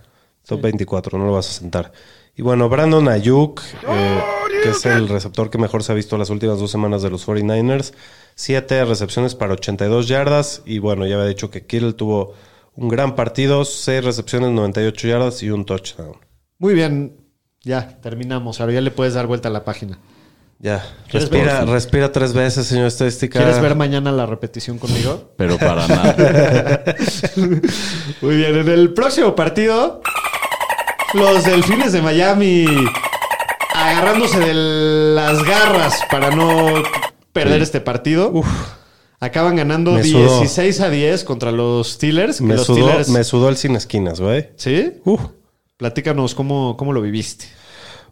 Top 0.46 0.60
24, 0.60 1.18
no 1.18 1.26
lo 1.26 1.32
vas 1.32 1.48
a 1.50 1.52
sentar. 1.52 1.92
Y 2.36 2.42
bueno, 2.42 2.68
Brandon 2.68 3.08
Ayuk, 3.08 3.60
eh, 3.88 4.20
que 4.62 4.70
es 4.70 4.84
el 4.86 5.08
receptor 5.08 5.48
que 5.50 5.58
mejor 5.58 5.82
se 5.84 5.92
ha 5.92 5.94
visto 5.94 6.18
las 6.18 6.30
últimas 6.30 6.58
dos 6.58 6.70
semanas 6.70 7.02
de 7.02 7.10
los 7.10 7.24
49ers. 7.26 7.92
Siete 8.34 8.84
recepciones 8.84 9.34
para 9.34 9.54
82 9.54 10.08
yardas. 10.08 10.62
Y 10.64 10.78
bueno, 10.78 11.06
ya 11.06 11.14
había 11.16 11.28
dicho 11.28 11.50
que 11.50 11.66
Kittle 11.66 11.92
tuvo 11.92 12.34
un 12.74 12.88
gran 12.88 13.14
partido. 13.14 13.64
Seis 13.64 14.04
recepciones, 14.04 14.50
98 14.50 15.08
yardas 15.08 15.42
y 15.42 15.50
un 15.50 15.64
touchdown. 15.64 16.16
Muy 16.58 16.74
bien, 16.74 17.16
ya 17.62 18.00
terminamos. 18.00 18.60
Ahora 18.60 18.72
ya 18.72 18.80
le 18.80 18.90
puedes 18.90 19.14
dar 19.14 19.26
vuelta 19.26 19.48
a 19.48 19.52
la 19.52 19.64
página. 19.64 19.98
Ya. 20.58 20.82
¿Quieres 21.10 21.28
Respira, 21.28 21.60
ver? 21.60 21.68
respira 21.68 22.12
tres 22.12 22.32
veces, 22.32 22.66
señor 22.66 22.86
estadística. 22.86 23.38
¿Quieres 23.38 23.60
ver 23.60 23.74
mañana 23.74 24.10
la 24.12 24.24
repetición 24.24 24.78
conmigo? 24.78 25.32
Pero 25.36 25.58
para 25.58 25.86
nada. 25.86 26.84
Muy 28.22 28.36
bien, 28.36 28.56
en 28.56 28.68
el 28.68 28.94
próximo 28.94 29.34
partido, 29.34 30.00
los 31.12 31.44
delfines 31.44 31.92
de 31.92 32.00
Miami 32.02 32.66
agarrándose 33.74 34.38
de 34.38 34.54
las 35.14 35.42
garras 35.42 36.00
para 36.10 36.30
no 36.30 36.82
perder 37.34 37.60
este 37.60 37.82
partido. 37.82 38.32
Acaban 39.20 39.56
ganando 39.56 39.92
Me 39.92 40.04
sudó. 40.04 40.38
16 40.40 40.80
a 40.80 40.88
10 40.90 41.24
contra 41.24 41.52
los 41.52 41.92
Steelers. 41.92 42.40
Me 42.40 42.54
los 42.56 42.66
sudó, 42.66 42.88
Steelers- 42.90 43.08
me 43.08 43.24
sudó 43.24 43.48
el 43.50 43.56
sin 43.56 43.76
esquinas, 43.76 44.20
güey. 44.20 44.48
¿Sí? 44.56 44.92
Uf. 45.04 45.20
Platícanos 45.76 46.34
cómo, 46.34 46.76
cómo 46.78 46.92
lo 46.92 47.00
viviste. 47.02 47.46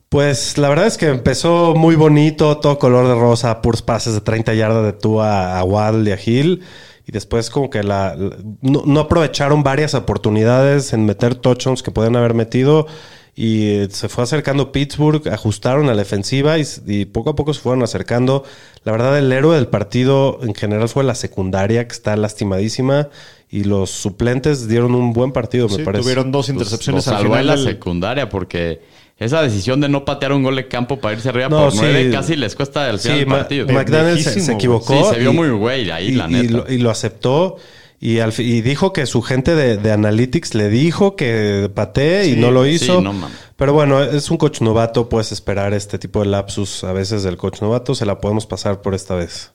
Pues 0.08 0.58
la 0.58 0.68
verdad 0.68 0.86
es 0.86 0.98
que 0.98 1.06
empezó 1.08 1.74
muy 1.74 1.96
bonito, 1.96 2.58
todo 2.58 2.78
color 2.78 3.08
de 3.08 3.14
rosa, 3.14 3.62
puros 3.62 3.80
pases 3.80 4.12
de 4.14 4.20
30 4.20 4.52
yardas 4.54 4.84
de 4.84 4.92
tú 4.92 5.20
a, 5.22 5.58
a 5.58 5.64
Waddle 5.64 6.10
y 6.10 6.12
a 6.12 6.18
Hill. 6.22 6.62
Y 7.06 7.12
después 7.12 7.50
como 7.50 7.70
que 7.70 7.82
la, 7.82 8.14
la- 8.16 8.36
no, 8.60 8.82
no 8.86 9.00
aprovecharon 9.00 9.62
varias 9.62 9.94
oportunidades 9.94 10.92
en 10.92 11.04
meter 11.06 11.34
touchdowns 11.34 11.82
que 11.82 11.90
podían 11.90 12.16
haber 12.16 12.34
metido. 12.34 12.86
Y 13.34 13.66
eh, 13.68 13.88
se 13.90 14.10
fue 14.10 14.24
acercando 14.24 14.72
Pittsburgh, 14.72 15.26
ajustaron 15.28 15.86
a 15.88 15.92
la 15.94 15.96
defensiva 16.02 16.58
y, 16.58 16.64
y 16.86 17.06
poco 17.06 17.30
a 17.30 17.34
poco 17.34 17.54
se 17.54 17.60
fueron 17.60 17.82
acercando. 17.82 18.44
La 18.84 18.92
verdad, 18.92 19.18
el 19.18 19.32
héroe 19.32 19.56
del 19.56 19.68
partido 19.68 20.38
en 20.42 20.54
general 20.54 20.88
fue 20.90 21.02
la 21.02 21.14
secundaria, 21.14 21.86
que 21.86 21.92
está 21.94 22.14
lastimadísima. 22.16 23.08
Y 23.50 23.64
los 23.64 23.90
suplentes 23.90 24.68
dieron 24.68 24.94
un 24.94 25.12
buen 25.12 25.32
partido, 25.32 25.68
me 25.68 25.76
Sí, 25.76 25.82
parece. 25.82 26.02
tuvieron 26.02 26.30
dos 26.32 26.48
intercepciones 26.48 27.06
al 27.08 27.18
salvó 27.18 27.36
en 27.36 27.42
final. 27.42 27.64
la 27.64 27.70
secundaria 27.70 28.28
porque 28.28 28.80
esa 29.18 29.42
decisión 29.42 29.80
de 29.80 29.88
no 29.90 30.04
patear 30.04 30.32
un 30.32 30.42
gol 30.42 30.56
de 30.56 30.68
campo 30.68 30.98
para 31.00 31.14
irse 31.14 31.28
arriba 31.28 31.48
No, 31.48 31.58
por 31.64 31.72
sí. 31.72 31.78
nueve 31.82 32.10
casi 32.10 32.34
les 32.36 32.54
cuesta 32.56 32.88
el 32.90 32.98
final 32.98 33.18
Sí, 33.18 33.24
del 33.24 33.28
partido. 33.28 33.66
McDaniel 33.68 34.22
se, 34.22 34.40
se 34.40 34.52
equivocó. 34.52 35.04
Sí, 35.04 35.14
se 35.14 35.20
vio 35.20 35.32
y- 35.32 35.36
muy 35.36 35.50
güey 35.50 35.90
ahí, 35.90 36.08
y, 36.08 36.12
la 36.12 36.26
y 36.28 36.32
neta. 36.32 36.50
lo, 36.52 36.70
y 36.72 36.78
lo 36.78 36.90
aceptó. 36.90 37.56
Y, 38.04 38.18
al 38.18 38.34
y 38.36 38.62
dijo 38.62 38.92
que 38.92 39.06
su 39.06 39.22
gente 39.22 39.54
de, 39.54 39.76
de 39.76 39.92
Analytics 39.92 40.56
le 40.56 40.68
dijo 40.68 41.14
que 41.14 41.70
patee 41.72 42.26
y 42.26 42.34
Sí, 42.34 42.40
no 42.40 42.50
lo 42.50 42.64
sí, 42.64 42.70
hizo. 42.70 43.00
no. 43.00 43.14
Pero 43.56 43.72
bueno, 43.74 44.02
es 44.02 44.28
un 44.28 44.38
coach 44.38 44.60
novato. 44.60 45.08
Puedes 45.08 45.30
esperar 45.30 45.72
este 45.72 46.00
tipo 46.00 46.18
de 46.18 46.26
lapsus 46.26 46.82
a 46.82 46.92
veces 46.92 47.22
del 47.22 47.36
coach 47.36 47.62
novato. 47.62 47.94
Se 47.94 48.04
la 48.04 48.18
podemos 48.20 48.44
pasar 48.46 48.82
por 48.82 48.94
esta 48.96 49.14
vez. 49.14 49.52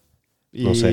No 0.53 0.71
y, 0.71 0.75
sé. 0.75 0.91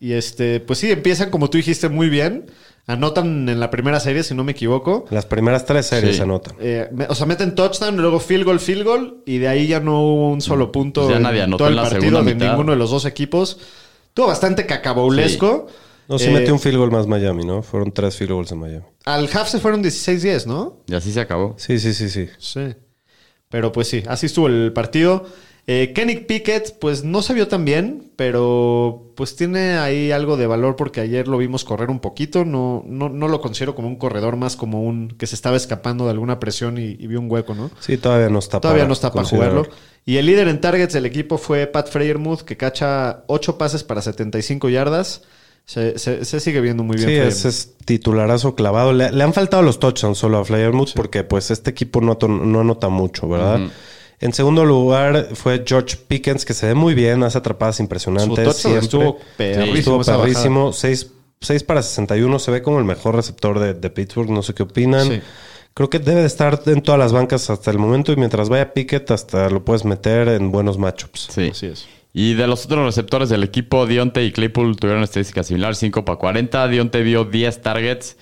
y 0.00 0.12
este, 0.12 0.58
pues 0.58 0.80
sí, 0.80 0.90
empiezan 0.90 1.30
como 1.30 1.48
tú 1.48 1.56
dijiste 1.56 1.88
muy 1.88 2.08
bien. 2.08 2.46
Anotan 2.88 3.48
en 3.48 3.60
la 3.60 3.70
primera 3.70 4.00
serie, 4.00 4.24
si 4.24 4.34
no 4.34 4.42
me 4.42 4.52
equivoco. 4.52 5.04
Las 5.10 5.26
primeras 5.26 5.66
tres 5.66 5.86
series 5.86 6.12
Sí. 6.12 6.16
se 6.16 6.22
anotan. 6.24 6.56
Eh, 6.58 6.88
me- 6.92 7.04
o 7.06 7.14
sea, 7.14 7.26
meten 7.26 7.54
touchdown, 7.54 7.96
luego 7.98 8.18
field 8.18 8.44
goal, 8.44 8.58
field 8.58 8.82
goal, 8.82 9.22
y 9.24 9.38
de 9.38 9.46
ahí 9.46 9.66
ya 9.68 9.78
no 9.78 10.00
hubo 10.02 10.30
un 10.32 10.40
solo 10.40 10.72
punto 10.72 11.02
Pues 11.02 11.10
ya 11.12 11.16
en 11.18 11.22
nadie 11.22 11.42
anotó 11.42 11.58
todo 11.58 11.68
el 11.68 11.74
en 11.74 11.76
la 11.84 11.88
partido 11.90 12.24
de 12.24 12.34
mitad. 12.34 12.48
ninguno 12.48 12.72
de 12.72 12.78
los 12.78 12.90
dos 12.90 13.04
equipos. 13.04 13.58
Estuvo 14.08 14.26
bastante 14.26 14.66
cacabaulesco. 14.66 15.68
No, 16.08 16.18
sí 16.18 16.26
Eh, 16.26 16.30
metió 16.30 16.52
un 16.54 16.60
field 16.60 16.78
goal 16.78 16.90
más 16.90 17.06
Miami, 17.06 17.44
¿no? 17.44 17.62
Fueron 17.62 17.92
tres 17.92 18.16
field 18.16 18.32
goals 18.32 18.52
en 18.52 18.58
Miami. 18.58 18.84
Al 19.04 19.28
half 19.32 19.48
se 19.48 19.60
fueron 19.60 19.82
16-10, 19.82 20.46
¿no? 20.46 20.78
Y 20.86 20.94
así 20.94 21.12
se 21.12 21.20
acabó. 21.20 21.54
Sí, 21.58 21.78
sí, 21.78 21.92
sí, 21.92 22.08
sí. 22.08 22.28
Sí. 22.38 22.74
Pero 23.50 23.72
pues 23.72 23.88
sí, 23.88 24.02
así 24.06 24.26
estuvo 24.26 24.46
el 24.46 24.72
partido. 24.72 25.26
Eh, 25.70 25.92
Kenny 25.94 26.16
Pickett, 26.16 26.78
pues 26.78 27.04
no 27.04 27.20
se 27.20 27.34
vio 27.34 27.46
tan 27.46 27.66
bien, 27.66 28.10
pero 28.16 29.12
pues 29.16 29.36
tiene 29.36 29.76
ahí 29.76 30.10
algo 30.12 30.38
de 30.38 30.46
valor 30.46 30.76
porque 30.76 31.02
ayer 31.02 31.28
lo 31.28 31.36
vimos 31.36 31.62
correr 31.62 31.90
un 31.90 32.00
poquito. 32.00 32.46
No, 32.46 32.82
no, 32.86 33.10
no 33.10 33.28
lo 33.28 33.42
considero 33.42 33.74
como 33.74 33.86
un 33.86 33.96
corredor, 33.96 34.36
más 34.36 34.56
como 34.56 34.82
un 34.82 35.08
que 35.08 35.26
se 35.26 35.34
estaba 35.34 35.58
escapando 35.58 36.04
de 36.04 36.12
alguna 36.12 36.40
presión 36.40 36.78
y, 36.78 36.96
y 36.98 37.06
vio 37.06 37.20
un 37.20 37.30
hueco, 37.30 37.54
¿no? 37.54 37.70
Sí, 37.80 37.98
todavía 37.98 38.30
no 38.30 38.38
está 38.38 38.60
Todavía 38.60 38.84
para 38.84 38.88
no 38.88 38.94
está 38.94 39.12
para 39.12 39.28
jugarlo. 39.28 39.66
Y 40.06 40.16
el 40.16 40.24
líder 40.24 40.48
en 40.48 40.58
targets 40.62 40.94
del 40.94 41.04
equipo 41.04 41.36
fue 41.36 41.66
Pat 41.66 41.88
Freyermuth, 41.90 42.40
que 42.40 42.56
cacha 42.56 43.24
8 43.26 43.58
pases 43.58 43.84
para 43.84 44.00
75 44.00 44.70
yardas. 44.70 45.22
Se, 45.68 45.98
se- 45.98 46.24
se 46.24 46.40
sigue 46.40 46.62
viendo 46.62 46.82
muy 46.82 46.96
bien. 46.96 47.08
Sí, 47.10 47.14
ese 47.16 47.48
es 47.50 47.74
titularazo 47.84 48.54
clavado. 48.54 48.94
Le, 48.94 49.12
le 49.12 49.22
han 49.22 49.34
faltado 49.34 49.62
los 49.62 49.78
touchdowns 49.78 50.16
solo 50.16 50.38
a 50.38 50.44
Flyermuth 50.46 50.94
porque 50.94 51.24
pues 51.24 51.50
este 51.50 51.68
equipo 51.68 52.00
no, 52.00 52.16
anota 52.22 52.88
mucho, 52.88 53.28
¿verdad? 53.28 53.60
En 54.20 54.32
segundo 54.32 54.64
lugar 54.64 55.28
fue 55.34 55.62
George 55.66 55.98
Pickens, 56.08 56.46
que 56.46 56.54
se 56.54 56.68
ve 56.68 56.74
muy 56.74 56.94
bien, 56.94 57.22
hace 57.22 57.36
atrapadas 57.36 57.76
Su 57.76 57.82
impresionantes. 57.82 58.56
siempre. 58.56 58.82
estuvo 58.82 59.18
perrísimo. 59.36 59.76
Estuvo 59.76 60.00
esa 60.00 60.12
bajada. 60.16 60.24
perrísimo. 60.26 60.72
6 60.72 61.62
para 61.66 61.82
61. 61.82 62.38
Se 62.38 62.50
ve 62.50 62.62
como 62.62 62.78
el 62.78 62.84
mejor 62.86 63.14
receptor 63.14 63.58
de, 63.60 63.74
de 63.74 63.90
Pittsburgh. 63.90 64.30
No 64.30 64.42
sé 64.42 64.54
qué 64.54 64.62
opinan. 64.62 65.06
Sí. 65.06 65.20
Creo 65.74 65.90
que 65.90 65.98
debe 65.98 66.22
de 66.22 66.26
estar 66.26 66.62
en 66.66 66.80
todas 66.82 66.98
las 66.98 67.12
bancas 67.12 67.50
hasta 67.50 67.70
el 67.70 67.78
momento. 67.78 68.10
Y 68.10 68.16
mientras 68.16 68.48
vaya 68.48 68.72
Pickett, 68.72 69.10
hasta 69.10 69.50
lo 69.50 69.64
puedes 69.64 69.84
meter 69.84 70.28
en 70.28 70.50
buenos 70.50 70.78
matchups. 70.78 71.28
Sí. 71.30 71.50
Así 71.52 71.66
es. 71.66 71.86
Y 72.12 72.34
de 72.34 72.46
los 72.46 72.64
otros 72.64 72.84
receptores 72.84 73.28
del 73.28 73.42
equipo, 73.44 73.86
Dionte 73.86 74.24
y 74.24 74.32
Claypool 74.32 74.76
tuvieron 74.76 75.02
estadísticas 75.02 75.46
similares, 75.46 75.78
5 75.78 76.04
para 76.04 76.18
40. 76.18 76.68
Dionte 76.68 77.02
vio 77.02 77.24
10 77.24 77.62
targets. 77.62 78.16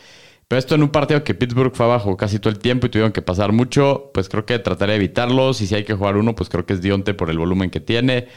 Pero 0.49 0.59
esto 0.59 0.75
en 0.75 0.83
un 0.83 0.91
partido 0.91 1.25
que 1.25 1.35
Pittsburgh 1.35 1.75
fue 1.75 1.87
abajo 1.87 2.17
casi 2.17 2.39
todo 2.39 2.53
el 2.53 2.59
tiempo 2.59 2.87
y 2.87 2.91
tuvieron 2.91 3.13
que 3.13 3.23
pasar 3.23 3.53
mucho, 3.53 4.11
pues 4.15 4.29
creo 4.29 4.47
que 4.47 4.59
trataré 4.59 4.93
de 4.93 4.97
evitarlos. 4.97 5.61
Y 5.61 5.67
si 5.67 5.75
hay 5.75 5.85
que 5.85 5.95
jugar 5.95 6.17
uno, 6.17 6.35
pues 6.35 6.49
creo 6.49 6.67
que 6.67 6.75
es 6.75 6.83
Dionte 6.83 7.15
por 7.15 7.31
el 7.31 7.39
volumen 7.39 7.71
que 7.71 7.81
tiene. 7.81 8.29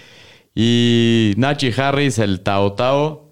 Y 0.55 1.33
Nachi 1.37 1.71
Harris, 1.75 2.17
el 2.19 2.41
Tao 2.41 2.73
Tao, 2.73 3.29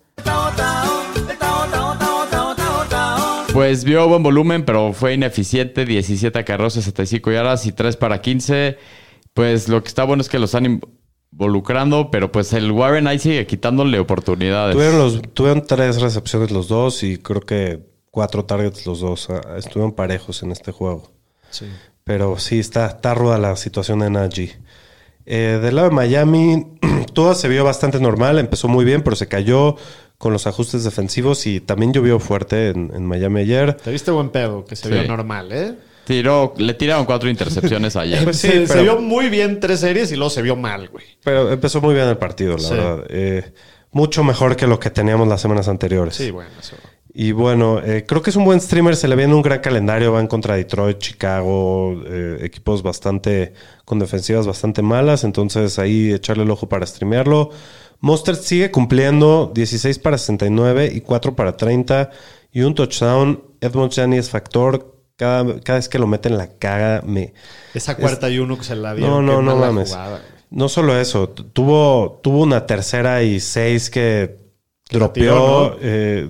pues 3.57 3.83
vio 3.83 4.07
buen 4.07 4.21
volumen, 4.21 4.65
pero 4.65 4.93
fue 4.93 5.15
ineficiente. 5.15 5.83
17 5.83 6.37
acarreos, 6.37 6.73
65 6.73 7.31
yardas 7.31 7.65
y 7.65 7.71
3 7.71 7.97
para 7.97 8.21
15. 8.21 8.77
Pues 9.33 9.67
lo 9.67 9.81
que 9.81 9.87
está 9.87 10.03
bueno 10.03 10.21
es 10.21 10.29
que 10.29 10.37
los 10.37 10.53
están 10.53 10.79
involucrando, 11.31 12.09
pero 12.11 12.31
pues 12.31 12.53
el 12.53 12.71
Warren 12.71 13.07
ahí 13.07 13.19
sigue 13.19 13.45
quitándole 13.47 13.99
oportunidades. 13.99 14.75
Tuvieron, 14.75 14.97
los, 14.99 15.21
tuvieron 15.33 15.65
tres 15.65 16.01
recepciones 16.01 16.51
los 16.51 16.67
dos 16.67 17.03
y 17.03 17.17
creo 17.17 17.41
que 17.41 17.85
cuatro 18.11 18.45
targets 18.45 18.85
los 18.85 18.99
dos. 19.01 19.29
Ah, 19.29 19.55
Estuvieron 19.57 19.93
parejos 19.93 20.41
en 20.43 20.51
este 20.51 20.71
juego. 20.71 21.11
Sí. 21.49 21.65
Pero 22.03 22.39
sí, 22.39 22.59
está, 22.59 22.87
está 22.87 23.13
ruda 23.13 23.37
la 23.37 23.55
situación 23.55 23.99
de 23.99 24.09
Najee. 24.09 24.57
Eh, 25.25 25.59
del 25.61 25.75
lado 25.75 25.89
de 25.89 25.95
Miami, 25.95 26.65
todo 27.13 27.35
se 27.35 27.49
vio 27.49 27.63
bastante 27.63 27.99
normal. 27.99 28.39
Empezó 28.39 28.67
muy 28.69 28.85
bien, 28.85 29.03
pero 29.03 29.15
se 29.15 29.27
cayó 29.27 29.75
con 30.17 30.33
los 30.33 30.47
ajustes 30.47 30.83
defensivos 30.83 31.45
y 31.45 31.59
también 31.59 31.93
llovió 31.93 32.19
fuerte 32.19 32.69
en, 32.69 32.91
en 32.95 33.05
Miami 33.05 33.41
ayer. 33.41 33.73
Te 33.75 33.91
viste 33.91 34.09
buen 34.09 34.29
pedo, 34.29 34.65
que 34.65 34.75
se 34.75 34.87
Sí. 34.87 34.93
vio 34.93 35.03
normal, 35.07 35.51
¿eh? 35.51 35.75
Tiró, 36.07 36.53
le 36.57 36.73
tiraron 36.73 37.05
cuatro 37.05 37.29
intercepciones 37.29 37.95
ayer. 37.97 38.23
Pues 38.23 38.37
sí, 38.37 38.65
se, 38.65 38.81
vio 38.81 38.97
muy 39.01 39.27
bien 39.27 39.59
tres 39.59 39.81
series 39.81 40.09
y 40.13 40.15
luego 40.15 40.29
se 40.29 40.41
vio 40.41 40.55
mal, 40.55 40.87
güey. 40.87 41.03
Pero 41.21 41.51
empezó 41.51 41.81
muy 41.81 41.93
bien 41.93 42.07
el 42.07 42.17
partido, 42.17 42.53
la 42.53 42.63
Sí. 42.63 42.73
verdad. 42.73 43.03
Eh, 43.09 43.51
mucho 43.91 44.23
mejor 44.23 44.55
que 44.55 44.67
lo 44.67 44.79
que 44.79 44.89
teníamos 44.89 45.27
las 45.27 45.41
semanas 45.41 45.67
anteriores. 45.67 46.15
Sí, 46.15 46.31
bueno, 46.31 46.49
eso. 46.57 46.77
Y 47.13 47.33
bueno, 47.33 47.81
eh, 47.83 48.05
creo 48.07 48.21
que 48.21 48.29
es 48.29 48.35
un 48.37 48.45
buen 48.45 48.61
streamer, 48.61 48.95
se 48.95 49.07
le 49.09 49.15
viene 49.17 49.33
un 49.33 49.41
gran 49.41 49.59
calendario, 49.59 50.13
van 50.13 50.27
contra 50.27 50.55
Detroit, 50.55 50.99
Chicago, 50.99 52.01
eh, 52.05 52.37
equipos 52.41 52.83
bastante, 52.83 53.53
con 53.83 53.99
defensivas 53.99 54.47
bastante 54.47 54.81
malas, 54.83 55.23
entonces 55.25 55.77
ahí 55.79 56.13
echarle 56.13 56.43
el 56.43 56.51
ojo 56.51 56.69
para 56.69 56.85
streamearlo. 56.85 57.49
Mostert 57.99 58.39
sigue 58.39 58.71
cumpliendo 58.71 59.51
16 59.53 59.99
para 59.99 60.17
69 60.17 60.91
y 60.93 61.01
4 61.01 61.35
para 61.35 61.57
30 61.57 62.11
y 62.53 62.61
un 62.61 62.75
touchdown. 62.75 63.43
Edmonds 63.59 63.95
ya 63.95 64.05
ni 64.07 64.17
es 64.17 64.29
factor, 64.29 64.96
cada, 65.17 65.59
cada 65.59 65.79
vez 65.79 65.89
que 65.89 65.99
lo 65.99 66.07
mete 66.07 66.29
en 66.29 66.37
la 66.37 66.47
caga 66.47 67.01
me... 67.05 67.33
Esa 67.73 67.97
cuarta 67.97 68.29
y 68.29 68.39
uno 68.39 68.57
que 68.57 68.63
se 68.63 68.75
la 68.75 68.95
dio. 68.95 69.05
No, 69.05 69.21
no, 69.21 69.41
no 69.41 69.55
mames. 69.57 69.97
No 70.49 70.69
solo 70.69 70.97
eso, 70.97 71.27
tuvo, 71.27 72.21
tuvo 72.23 72.43
una 72.43 72.65
tercera 72.65 73.21
y 73.23 73.41
seis 73.41 73.89
que 73.89 74.37
Que 74.87 74.97
dropeó. 74.97 75.23
tiró, 75.23 75.69
¿no? 75.71 75.77
eh, 75.81 76.29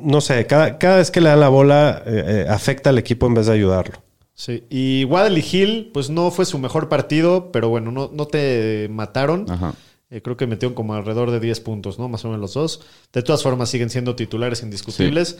¿no? 0.00 0.20
sé, 0.22 0.46
cada, 0.46 0.78
cada 0.78 0.96
vez 0.96 1.10
que 1.10 1.20
le 1.20 1.28
dan 1.28 1.40
la 1.40 1.50
bola 1.50 2.02
eh, 2.06 2.24
eh, 2.26 2.46
afecta 2.48 2.88
al 2.88 2.96
equipo 2.98 3.26
en 3.26 3.34
vez 3.34 3.46
de 3.46 3.52
ayudarlo. 3.52 4.02
Sí, 4.32 4.64
y 4.70 5.04
Waddle 5.04 5.44
Hill, 5.52 5.90
pues 5.92 6.08
no 6.08 6.30
fue 6.30 6.46
su 6.46 6.58
mejor 6.58 6.88
partido, 6.88 7.52
pero 7.52 7.68
bueno, 7.68 7.90
no, 7.92 8.10
no 8.10 8.26
te 8.26 8.88
mataron. 8.90 9.44
Ajá. 9.50 9.74
Eh, 10.08 10.22
creo 10.22 10.38
que 10.38 10.46
metieron 10.46 10.74
como 10.74 10.94
alrededor 10.94 11.30
de 11.30 11.38
10 11.40 11.60
puntos, 11.60 11.98
¿no? 11.98 12.08
Más 12.08 12.24
o 12.24 12.28
menos 12.28 12.40
los 12.40 12.54
dos. 12.54 12.80
De 13.12 13.22
todas 13.22 13.42
formas, 13.42 13.68
siguen 13.68 13.90
siendo 13.90 14.16
titulares 14.16 14.62
indiscutibles. 14.62 15.36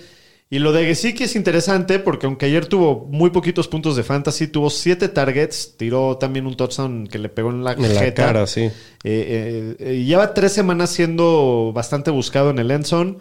Y 0.53 0.59
lo 0.59 0.73
de 0.73 0.85
Gesicki 0.85 1.23
es 1.25 1.37
interesante 1.37 2.01
porque 2.01 2.27
aunque 2.27 2.47
ayer 2.47 2.67
tuvo 2.67 3.07
muy 3.09 3.31
poquitos 3.31 3.69
puntos 3.69 3.95
de 3.95 4.03
fantasy, 4.03 4.49
tuvo 4.49 4.69
7 4.69 5.09
targets, 5.09 5.77
tiró 5.77 6.17
también 6.19 6.45
un 6.49 6.57
touchdown 6.57 7.07
que 7.07 7.21
le 7.21 7.29
pegó 7.29 7.51
en 7.51 7.63
la, 7.63 7.73
En 7.75 7.95
la 7.95 8.13
cara, 8.15 8.49
sí. 8.49 8.63
Eh, 8.63 8.73
eh, 9.05 9.77
eh, 9.79 10.05
lleva 10.05 10.35
tres 10.35 10.53
semanas 10.53 10.91
siendo 10.91 11.71
bastante 11.73 12.11
buscado 12.11 12.51
en 12.51 12.59
el 12.59 12.73
Enson. 12.73 13.19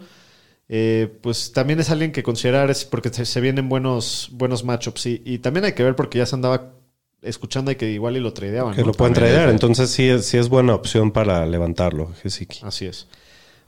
Eh, 0.68 1.08
pues 1.20 1.52
también 1.52 1.78
es 1.78 1.90
alguien 1.90 2.10
que 2.10 2.24
considerar 2.24 2.68
es 2.68 2.84
porque 2.84 3.10
se, 3.10 3.24
se 3.24 3.40
vienen 3.40 3.68
buenos, 3.68 4.30
buenos 4.32 4.64
matchups. 4.64 5.06
Y, 5.06 5.22
y 5.24 5.38
también 5.38 5.64
hay 5.66 5.72
que 5.74 5.84
ver 5.84 5.94
porque 5.94 6.18
ya 6.18 6.26
se 6.26 6.34
andaba 6.34 6.72
escuchando 7.22 7.70
y 7.70 7.76
que 7.76 7.90
igual 7.90 8.16
y 8.16 8.20
lo 8.20 8.32
tradeaban. 8.32 8.74
Que 8.74 8.80
¿no? 8.80 8.88
lo 8.88 8.92
pueden 8.94 9.16
es- 9.22 9.50
Entonces 9.50 9.90
sí 9.90 10.10
sí 10.20 10.36
es 10.36 10.48
buena 10.48 10.74
opción 10.74 11.12
para 11.12 11.46
levantarlo, 11.46 12.12
Gesicki. 12.22 12.60
Así 12.64 12.86
es. 12.86 13.06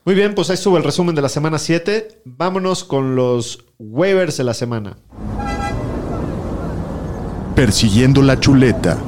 Muy 0.05 0.16
bien, 0.16 0.35
pues 0.35 0.51
ahí 0.51 0.55
estuvo 0.55 0.77
el 0.77 0.83
resumen 0.83 1.15
de 1.15 1.23
la 1.23 1.29
semana 1.29 1.61
7. 1.61 2.23
Vámonos 2.24 2.83
con 2.83 3.15
los 3.15 3.66
waivers 3.79 4.37
de 4.37 4.43
la 4.43 4.53
semana. 4.53 4.99
Persiguiendo 7.55 8.20
la 8.20 8.41
chuleta 8.41 8.99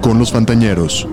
con 0.00 0.18
los 0.18 0.32
Fantañeros. 0.32 1.06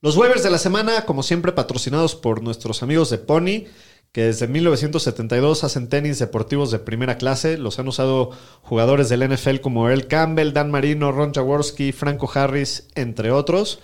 Los 0.00 0.16
waivers 0.16 0.44
de 0.44 0.50
la 0.50 0.58
semana, 0.58 1.06
como 1.06 1.24
siempre, 1.24 1.50
patrocinados 1.50 2.14
por 2.14 2.40
nuestros 2.40 2.84
amigos 2.84 3.10
de 3.10 3.18
Pony, 3.18 3.64
que 4.12 4.26
desde 4.26 4.46
1972 4.46 5.64
hacen 5.64 5.88
tenis 5.88 6.20
deportivos 6.20 6.70
de 6.70 6.78
primera 6.78 7.18
clase. 7.18 7.58
Los 7.58 7.80
han 7.80 7.88
usado 7.88 8.30
jugadores 8.62 9.08
del 9.08 9.28
NFL 9.28 9.56
como 9.56 9.88
Earl 9.88 10.06
Campbell, 10.06 10.52
Dan 10.52 10.70
Marino, 10.70 11.10
Ron 11.10 11.34
Jaworski, 11.34 11.90
Franco 11.90 12.30
Harris, 12.32 12.86
entre 12.94 13.32
otros. 13.32 13.80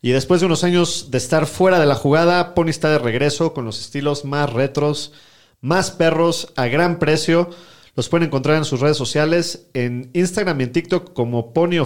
Y 0.00 0.10
después 0.12 0.40
de 0.40 0.46
unos 0.46 0.62
años 0.64 1.10
de 1.10 1.18
estar 1.18 1.46
fuera 1.46 1.80
de 1.80 1.86
la 1.86 1.94
jugada, 1.96 2.54
Pony 2.54 2.68
está 2.68 2.90
de 2.90 2.98
regreso 2.98 3.52
con 3.52 3.64
los 3.64 3.80
estilos 3.80 4.24
más 4.24 4.52
retros, 4.52 5.12
más 5.60 5.90
perros, 5.90 6.52
a 6.56 6.66
gran 6.66 6.98
precio. 6.98 7.50
Los 7.96 8.08
pueden 8.08 8.28
encontrar 8.28 8.56
en 8.58 8.64
sus 8.64 8.78
redes 8.80 8.96
sociales, 8.96 9.66
en 9.74 10.10
Instagram 10.12 10.60
y 10.60 10.64
en 10.64 10.72
TikTok 10.72 11.12
como 11.14 11.52
Pony, 11.52 11.84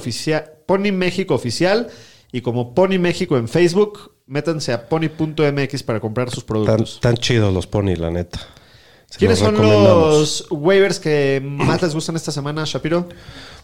Pony 0.66 0.92
México 0.92 1.34
Oficial 1.34 1.88
y 2.30 2.42
como 2.42 2.74
Pony 2.74 2.98
México 2.98 3.38
en 3.38 3.48
Facebook. 3.48 4.12
Métanse 4.26 4.72
a 4.72 4.88
pony.mx 4.88 5.82
para 5.82 6.00
comprar 6.00 6.30
sus 6.30 6.44
Tan, 6.44 6.64
productos. 6.64 7.00
tan 7.00 7.16
chidos 7.16 7.52
los 7.52 7.66
pony, 7.66 7.96
la 7.96 8.10
neta. 8.10 8.40
Se 9.12 9.18
¿Quiénes 9.18 9.42
los 9.42 9.54
son 9.54 9.62
los 9.62 10.46
waivers 10.48 10.98
que 10.98 11.42
más 11.44 11.82
les 11.82 11.94
gustan 11.94 12.16
esta 12.16 12.32
semana, 12.32 12.64
Shapiro? 12.64 13.10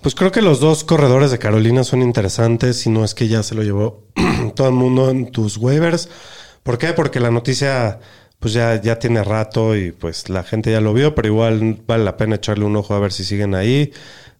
Pues 0.02 0.14
creo 0.14 0.30
que 0.30 0.42
los 0.42 0.60
dos 0.60 0.84
corredores 0.84 1.30
de 1.30 1.38
Carolina 1.38 1.84
son 1.84 2.02
interesantes, 2.02 2.80
si 2.80 2.90
no 2.90 3.02
es 3.02 3.14
que 3.14 3.28
ya 3.28 3.42
se 3.42 3.54
lo 3.54 3.62
llevó 3.62 4.04
todo 4.54 4.68
el 4.68 4.74
mundo 4.74 5.08
en 5.08 5.32
tus 5.32 5.56
waivers. 5.56 6.10
¿Por 6.62 6.76
qué? 6.76 6.92
Porque 6.92 7.18
la 7.18 7.30
noticia 7.30 7.98
pues 8.38 8.52
ya, 8.52 8.78
ya 8.78 8.98
tiene 8.98 9.24
rato 9.24 9.74
y 9.74 9.90
pues 9.90 10.28
la 10.28 10.42
gente 10.42 10.70
ya 10.70 10.82
lo 10.82 10.92
vio, 10.92 11.14
pero 11.14 11.28
igual 11.28 11.78
vale 11.86 12.04
la 12.04 12.18
pena 12.18 12.34
echarle 12.34 12.66
un 12.66 12.76
ojo 12.76 12.92
a 12.92 12.98
ver 12.98 13.12
si 13.12 13.24
siguen 13.24 13.54
ahí. 13.54 13.90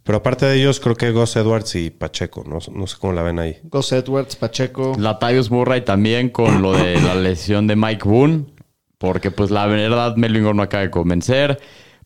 Pero 0.05 0.19
aparte 0.19 0.45
de 0.45 0.61
ellos, 0.61 0.79
creo 0.79 0.95
que 0.95 1.11
Gus 1.11 1.37
Edwards 1.37 1.75
y 1.75 1.89
Pacheco, 1.89 2.45
no, 2.47 2.59
no 2.71 2.87
sé 2.87 2.97
cómo 3.01 3.15
la 3.15 3.23
ven 3.23 3.39
ahí. 3.39 3.57
Gus 3.63 3.93
Edwards, 3.93 4.37
Pacheco. 4.37 4.93
Latavius 4.99 5.51
Murray 5.51 5.87
también 5.87 6.29
con 6.29 6.61
lo 6.61 6.75
de 6.75 7.01
la 7.01 7.15
lesión 7.15 7.67
de 7.67 7.77
Mike 7.77 8.07
Boone. 8.07 8.58
Porque 8.99 9.31
pues 9.31 9.51
la 9.51 9.67
verdad 9.67 10.17
Melvin 10.17 10.43
Gordon 10.43 10.57
no 10.59 10.63
acaba 10.65 10.83
de 10.83 10.91
convencer. 10.91 11.59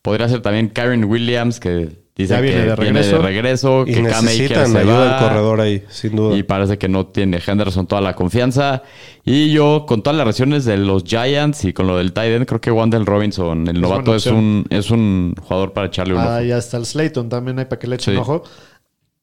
Podría 0.02 0.28
ser 0.28 0.42
también 0.42 0.68
Karen 0.68 1.04
Williams 1.04 1.58
que 1.60 2.02
dice 2.14 2.34
que 2.36 2.42
viene 2.42 2.66
de 2.66 2.74
viene 2.76 3.02
de 3.02 3.18
regreso. 3.18 3.84
Y 3.86 3.94
que 3.94 4.02
necesitan 4.02 4.76
ayuda 4.76 5.04
del 5.18 5.28
corredor 5.28 5.60
ahí, 5.60 5.84
sin 5.88 6.16
duda. 6.16 6.36
Y 6.36 6.42
parece 6.42 6.76
que 6.76 6.88
no 6.88 7.06
tiene 7.06 7.40
Henderson 7.46 7.86
toda 7.86 8.02
la 8.02 8.14
confianza. 8.14 8.82
Y 9.24 9.52
yo, 9.52 9.86
con 9.86 10.02
todas 10.02 10.18
las 10.18 10.26
lesiones 10.26 10.64
de 10.64 10.76
los 10.76 11.04
Giants 11.04 11.64
y 11.64 11.72
con 11.72 11.86
lo 11.86 11.96
del 11.96 12.12
tight 12.12 12.32
end, 12.34 12.46
creo 12.46 12.60
que 12.60 12.70
Wandel 12.70 13.06
Robinson, 13.06 13.66
el 13.68 13.80
novato, 13.80 14.14
es 14.14 14.26
un, 14.26 14.66
es 14.68 14.90
un 14.90 15.34
jugador 15.40 15.72
para 15.72 15.86
echarle 15.86 16.14
un 16.14 16.20
Ah, 16.20 16.36
ojo. 16.38 16.42
ya 16.44 16.58
está 16.58 16.76
el 16.76 16.84
Slayton 16.84 17.28
también 17.28 17.58
hay 17.60 17.64
para 17.66 17.78
que 17.78 17.86
le 17.86 17.94
echen 17.94 18.14
Sí. 18.14 18.20
ojo. 18.20 18.42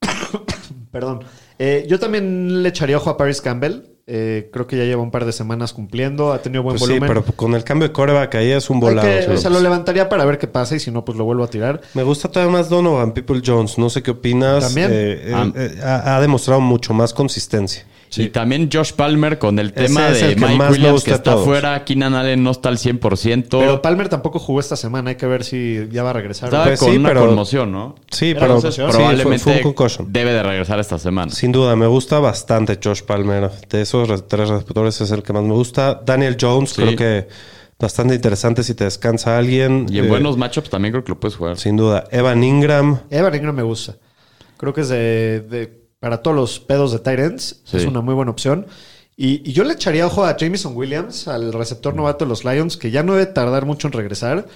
Perdón. 0.91 1.19
Eh, 1.59 1.85
yo 1.89 1.99
también 1.99 2.63
le 2.63 2.69
echaría 2.69 2.97
ojo 2.97 3.09
a 3.09 3.17
Paris 3.17 3.41
Campbell. 3.41 3.81
Eh, 4.11 4.49
creo 4.51 4.65
que 4.65 4.75
ya 4.75 4.85
lleva 4.85 5.03
un 5.03 5.11
par 5.11 5.23
de 5.25 5.31
semanas 5.31 5.71
cumpliendo. 5.71 6.33
Ha 6.33 6.41
tenido 6.41 6.63
buen 6.63 6.77
Pues 6.77 6.87
sí, 6.87 6.97
volumen. 6.97 7.07
pero 7.23 7.23
con 7.35 7.53
el 7.53 7.63
cambio 7.63 7.87
de 7.87 7.93
coreback 7.93 8.33
ahí 8.35 8.49
es 8.51 8.69
un 8.71 8.79
volado. 8.79 9.07
que- 9.07 9.21
sí. 9.23 9.29
o 9.31 9.37
sea, 9.37 9.51
lo 9.51 9.59
levantaría 9.59 10.09
para 10.09 10.25
ver 10.25 10.39
qué 10.39 10.47
pasa 10.47 10.75
y 10.75 10.79
si 10.79 10.89
no, 10.89 11.05
pues 11.05 11.15
lo 11.17 11.25
vuelvo 11.25 11.43
a 11.43 11.47
tirar. 11.49 11.79
Me 11.93 12.01
gusta 12.01 12.27
todavía 12.31 12.51
más 12.51 12.69
Donovan 12.69 13.11
People 13.13 13.41
Jones. 13.45 13.77
No 13.77 13.89
sé 13.89 14.01
qué 14.01 14.11
opinas. 14.11 14.63
También. 14.65 14.89
Eh, 14.91 15.21
eh, 15.25 15.33
Ah. 15.35 15.51
eh, 15.55 15.75
ha, 15.83 16.15
ha 16.17 16.21
demostrado 16.21 16.59
mucho 16.59 16.93
más 16.93 17.13
consistencia. 17.13 17.85
Y 18.17 18.29
también 18.29 18.69
Josh 18.73 18.93
Palmer 18.93 19.37
con 19.37 19.59
el 19.59 19.71
tema 19.73 20.09
es 20.09 20.19
de 20.21 20.27
el 20.29 20.35
que 20.35 20.41
Mike 20.41 20.55
más 20.57 20.71
me 20.71 20.77
Williams 20.77 21.03
que 21.03 21.11
está 21.11 21.37
fuera. 21.37 21.85
Keenan 21.85 22.15
Allen 22.15 22.43
no 22.43 22.51
está 22.51 22.69
al 22.69 22.77
100%. 22.77 23.59
Pero 23.59 23.81
Palmer 23.81 24.09
tampoco 24.09 24.39
jugó 24.39 24.59
esta 24.59 24.75
semana. 24.75 25.11
Hay 25.11 25.15
que 25.15 25.27
ver 25.27 25.43
si 25.43 25.87
ya 25.91 26.01
va 26.03 26.09
a 26.09 26.13
regresar. 26.13 26.47
Estaba 26.47 26.65
Pues 26.65 26.79
con 26.79 26.91
sí, 26.91 26.97
una 26.97 27.09
pero- 27.09 27.27
conmoción, 27.27 27.71
¿no? 27.71 27.95
Sí, 28.11 28.31
Era 28.31 28.39
pero 28.41 28.53
concesión. 28.53 28.87
sí, 28.87 28.91
fue- 28.93 28.99
Probablemente 28.99 29.43
fue, 29.43 29.55
un 29.57 29.61
concussion. 29.63 30.07
debe 30.11 30.33
de 30.33 30.41
regresar 30.43 30.79
esta 30.79 30.97
semana. 30.97 31.31
Sin 31.31 31.51
duda, 31.51 31.75
me 31.75 31.85
gusta 31.87 32.19
bastante 32.19 32.79
Josh 32.83 33.03
Palmer. 33.03 33.51
De 33.69 33.81
esos 33.81 34.07
re- 34.09 34.21
tres 34.21 34.49
receptores 34.49 34.99
es 35.01 35.11
el 35.11 35.21
que 35.21 35.33
más 35.33 35.43
me 35.43 35.53
gusta. 35.53 36.01
Daniel 36.05 36.35
Jones, 36.39 36.71
Sí. 36.71 36.81
creo 36.81 36.95
que 36.95 37.27
bastante 37.79 38.15
interesante 38.15 38.63
si 38.63 38.73
te 38.73 38.85
descansa 38.85 39.37
alguien. 39.37 39.85
Y 39.89 39.99
en 39.99 40.05
Eh, 40.05 40.07
buenos 40.09 40.35
matchups 40.35 40.69
también 40.69 40.91
creo 40.93 41.03
que 41.03 41.09
lo 41.11 41.19
puedes 41.19 41.35
jugar. 41.37 41.57
Sin 41.57 41.77
duda. 41.77 42.05
Evan 42.11 42.43
Ingram. 42.43 42.99
Evan 43.09 43.35
Ingram 43.35 43.55
me 43.55 43.63
gusta. 43.63 43.95
Creo 44.57 44.73
que 44.73 44.81
es 44.81 44.89
de, 44.89 45.39
de- 45.49 45.78
para 45.99 46.21
todos 46.21 46.35
los 46.35 46.59
pedos 46.59 46.91
de. 46.91 47.61
Sí. 47.65 47.77
Es 47.77 47.85
una 47.85 48.01
muy 48.01 48.13
buena 48.13 48.31
opción. 48.31 48.67
Y, 49.15 49.49
y 49.49 49.53
yo 49.53 49.63
le 49.63 49.73
echaría 49.73 50.07
ojo 50.07 50.23
a 50.25 50.37
Jameson 50.37 50.75
Williams, 50.75 51.27
al 51.27 51.51
receptor 51.51 51.93
novato 51.93 52.25
de 52.25 52.29
los 52.29 52.45
Lions, 52.45 52.77
que 52.77 52.91
ya 52.91 53.03
no 53.03 53.13
debe 53.15 53.25
tardar 53.25 53.65
mucho 53.65 53.87
en 53.87 53.93
regresar. 53.93 54.47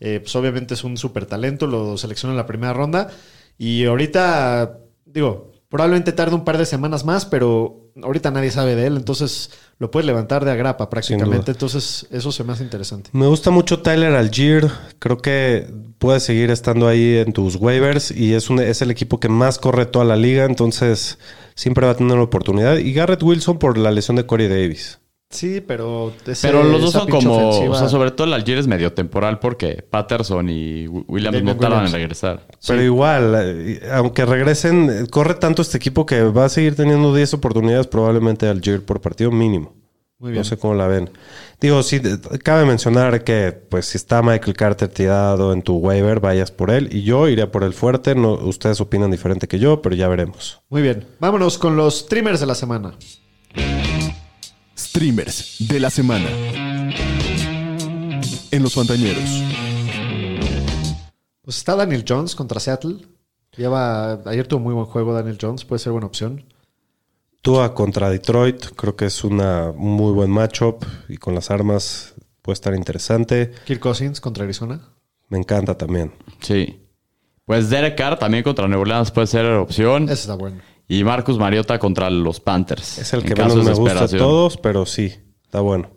Eh, 0.00 0.20
pues 0.20 0.34
obviamente 0.36 0.74
es 0.74 0.84
un 0.84 0.96
súper 0.96 1.26
talento, 1.26 1.66
lo 1.66 1.96
selecciona 1.96 2.32
en 2.32 2.38
la 2.38 2.46
primera 2.46 2.72
ronda. 2.72 3.10
Y 3.58 3.84
ahorita, 3.84 4.78
digo, 5.04 5.52
probablemente 5.68 6.12
tarde 6.12 6.34
un 6.34 6.44
par 6.44 6.58
de 6.58 6.66
semanas 6.66 7.04
más, 7.04 7.26
pero 7.26 7.90
ahorita 8.02 8.30
nadie 8.30 8.50
sabe 8.50 8.74
de 8.74 8.86
él. 8.86 8.96
Entonces 8.96 9.50
lo 9.78 9.90
puedes 9.90 10.06
levantar 10.06 10.44
de 10.44 10.50
agrapa 10.50 10.88
prácticamente. 10.90 11.50
Entonces 11.50 12.06
eso 12.10 12.32
se 12.32 12.44
me 12.44 12.52
hace 12.52 12.62
interesante. 12.62 13.10
Me 13.12 13.26
gusta 13.26 13.50
mucho 13.50 13.80
Tyler 13.82 14.14
Algier. 14.14 14.70
Creo 14.98 15.18
que 15.18 15.68
puede 15.98 16.20
seguir 16.20 16.50
estando 16.50 16.88
ahí 16.88 17.16
en 17.16 17.32
tus 17.32 17.56
waivers 17.56 18.10
y 18.10 18.34
es, 18.34 18.50
un, 18.50 18.60
es 18.60 18.82
el 18.82 18.90
equipo 18.90 19.20
que 19.20 19.28
más 19.28 19.58
corre 19.58 19.86
toda 19.86 20.04
la 20.04 20.16
liga. 20.16 20.44
Entonces 20.44 21.18
siempre 21.54 21.86
va 21.86 21.92
a 21.92 21.96
tener 21.96 22.16
la 22.16 22.22
oportunidad. 22.22 22.76
Y 22.76 22.92
Garrett 22.92 23.22
Wilson 23.22 23.58
por 23.58 23.78
la 23.78 23.90
lesión 23.90 24.16
de 24.16 24.26
Corey 24.26 24.48
Davis. 24.48 25.00
Sí, 25.28 25.60
pero... 25.60 26.12
ese- 26.26 26.46
Pero 26.46 26.62
los 26.62 26.80
dos 26.80 26.92
son 26.92 27.08
como, 27.08 27.36
ofensiva- 27.50 27.74
o 27.74 27.78
sea, 27.78 27.88
sobre 27.88 28.12
todo 28.12 28.28
el 28.28 28.32
Algier 28.32 28.58
es 28.58 28.66
medio 28.68 28.92
temporal 28.92 29.40
porque 29.40 29.84
Patterson 29.88 30.48
y 30.48 30.86
Wi- 30.86 31.04
Williams 31.08 31.42
no 31.42 31.56
tardan 31.56 31.86
en 31.86 31.92
regresar. 31.92 32.46
Pero 32.66 32.82
igual, 32.82 33.34
eh, 33.36 33.80
aunque 33.92 34.24
regresen, 34.24 34.88
eh, 34.88 35.06
corre 35.10 35.34
tanto 35.34 35.62
este 35.62 35.76
equipo 35.78 36.06
que 36.06 36.22
va 36.22 36.44
a 36.44 36.48
seguir 36.48 36.76
teniendo 36.76 37.12
10 37.14 37.34
oportunidades 37.34 37.86
probablemente 37.88 38.46
Algier 38.48 38.84
por 38.84 39.00
partido 39.00 39.30
mínimo. 39.32 39.74
Muy 40.18 40.30
bien. 40.30 40.40
No 40.40 40.44
sé 40.44 40.56
cómo 40.56 40.74
la 40.74 40.86
ven. 40.86 41.10
Digo, 41.60 41.82
sí, 41.82 42.00
cabe 42.42 42.64
mencionar 42.64 43.22
que 43.24 43.52
pues 43.52 43.84
si 43.86 43.98
está 43.98 44.22
Michael 44.22 44.56
Carter 44.56 44.88
tirado 44.88 45.52
en 45.52 45.60
tu 45.60 45.76
waiver, 45.76 46.20
vayas 46.20 46.50
por 46.50 46.70
él. 46.70 46.88
Y 46.90 47.02
yo 47.02 47.28
iría 47.28 47.50
por 47.52 47.64
el 47.64 47.74
fuerte. 47.74 48.14
No, 48.14 48.32
ustedes 48.34 48.80
opinan 48.80 49.10
diferente 49.10 49.46
que 49.48 49.58
yo, 49.58 49.82
pero 49.82 49.94
ya 49.94 50.08
veremos. 50.08 50.62
Muy 50.70 50.80
bien. 50.82 51.04
Vámonos 51.20 51.58
con 51.58 51.76
los 51.76 51.98
streamers 51.98 52.40
de 52.40 52.46
la 52.46 52.54
semana. 52.54 52.94
Streamers 54.96 55.56
de 55.58 55.78
la 55.78 55.90
semana. 55.90 56.26
En 58.50 58.62
los 58.62 58.72
Fantañeros. 58.72 59.42
Pues 61.42 61.58
está 61.58 61.76
Daniel 61.76 62.02
Jones 62.08 62.34
contra 62.34 62.58
Seattle. 62.60 63.06
Lleva, 63.58 64.22
ayer 64.24 64.48
tuvo 64.48 64.60
muy 64.60 64.72
buen 64.72 64.86
juego 64.86 65.12
Daniel 65.12 65.36
Jones, 65.38 65.66
puede 65.66 65.80
ser 65.80 65.92
buena 65.92 66.06
opción. 66.06 66.46
Tua 67.42 67.74
contra 67.74 68.08
Detroit, 68.08 68.68
creo 68.74 68.96
que 68.96 69.04
es 69.04 69.22
una, 69.22 69.68
un 69.68 69.92
muy 69.92 70.14
buen 70.14 70.30
matchup. 70.30 70.82
Y 71.10 71.18
con 71.18 71.34
las 71.34 71.50
armas 71.50 72.14
puede 72.40 72.54
estar 72.54 72.74
interesante. 72.74 73.52
Kirk 73.66 73.80
Cousins 73.80 74.18
contra 74.22 74.44
Arizona. 74.44 74.80
Me 75.28 75.36
encanta 75.36 75.76
también. 75.76 76.14
Sí. 76.40 76.80
Pues 77.44 77.68
Derek 77.68 77.98
Carr 77.98 78.18
también 78.18 78.42
contra 78.42 78.66
Nueva 78.66 78.80
Orleans 78.80 79.10
puede 79.10 79.26
ser 79.26 79.44
opción. 79.44 80.04
Ese 80.04 80.14
está 80.14 80.36
bueno. 80.36 80.62
Y 80.88 81.02
Marcus 81.04 81.38
Mariota 81.38 81.78
contra 81.78 82.10
los 82.10 82.40
Panthers. 82.40 82.98
Es 82.98 83.12
el 83.12 83.24
que 83.24 83.34
menos 83.34 83.54
me 83.56 83.62
gusta 83.62 83.72
desesperación. 83.82 84.20
todos, 84.20 84.56
pero 84.56 84.86
sí, 84.86 85.14
está 85.42 85.60
bueno. 85.60 85.90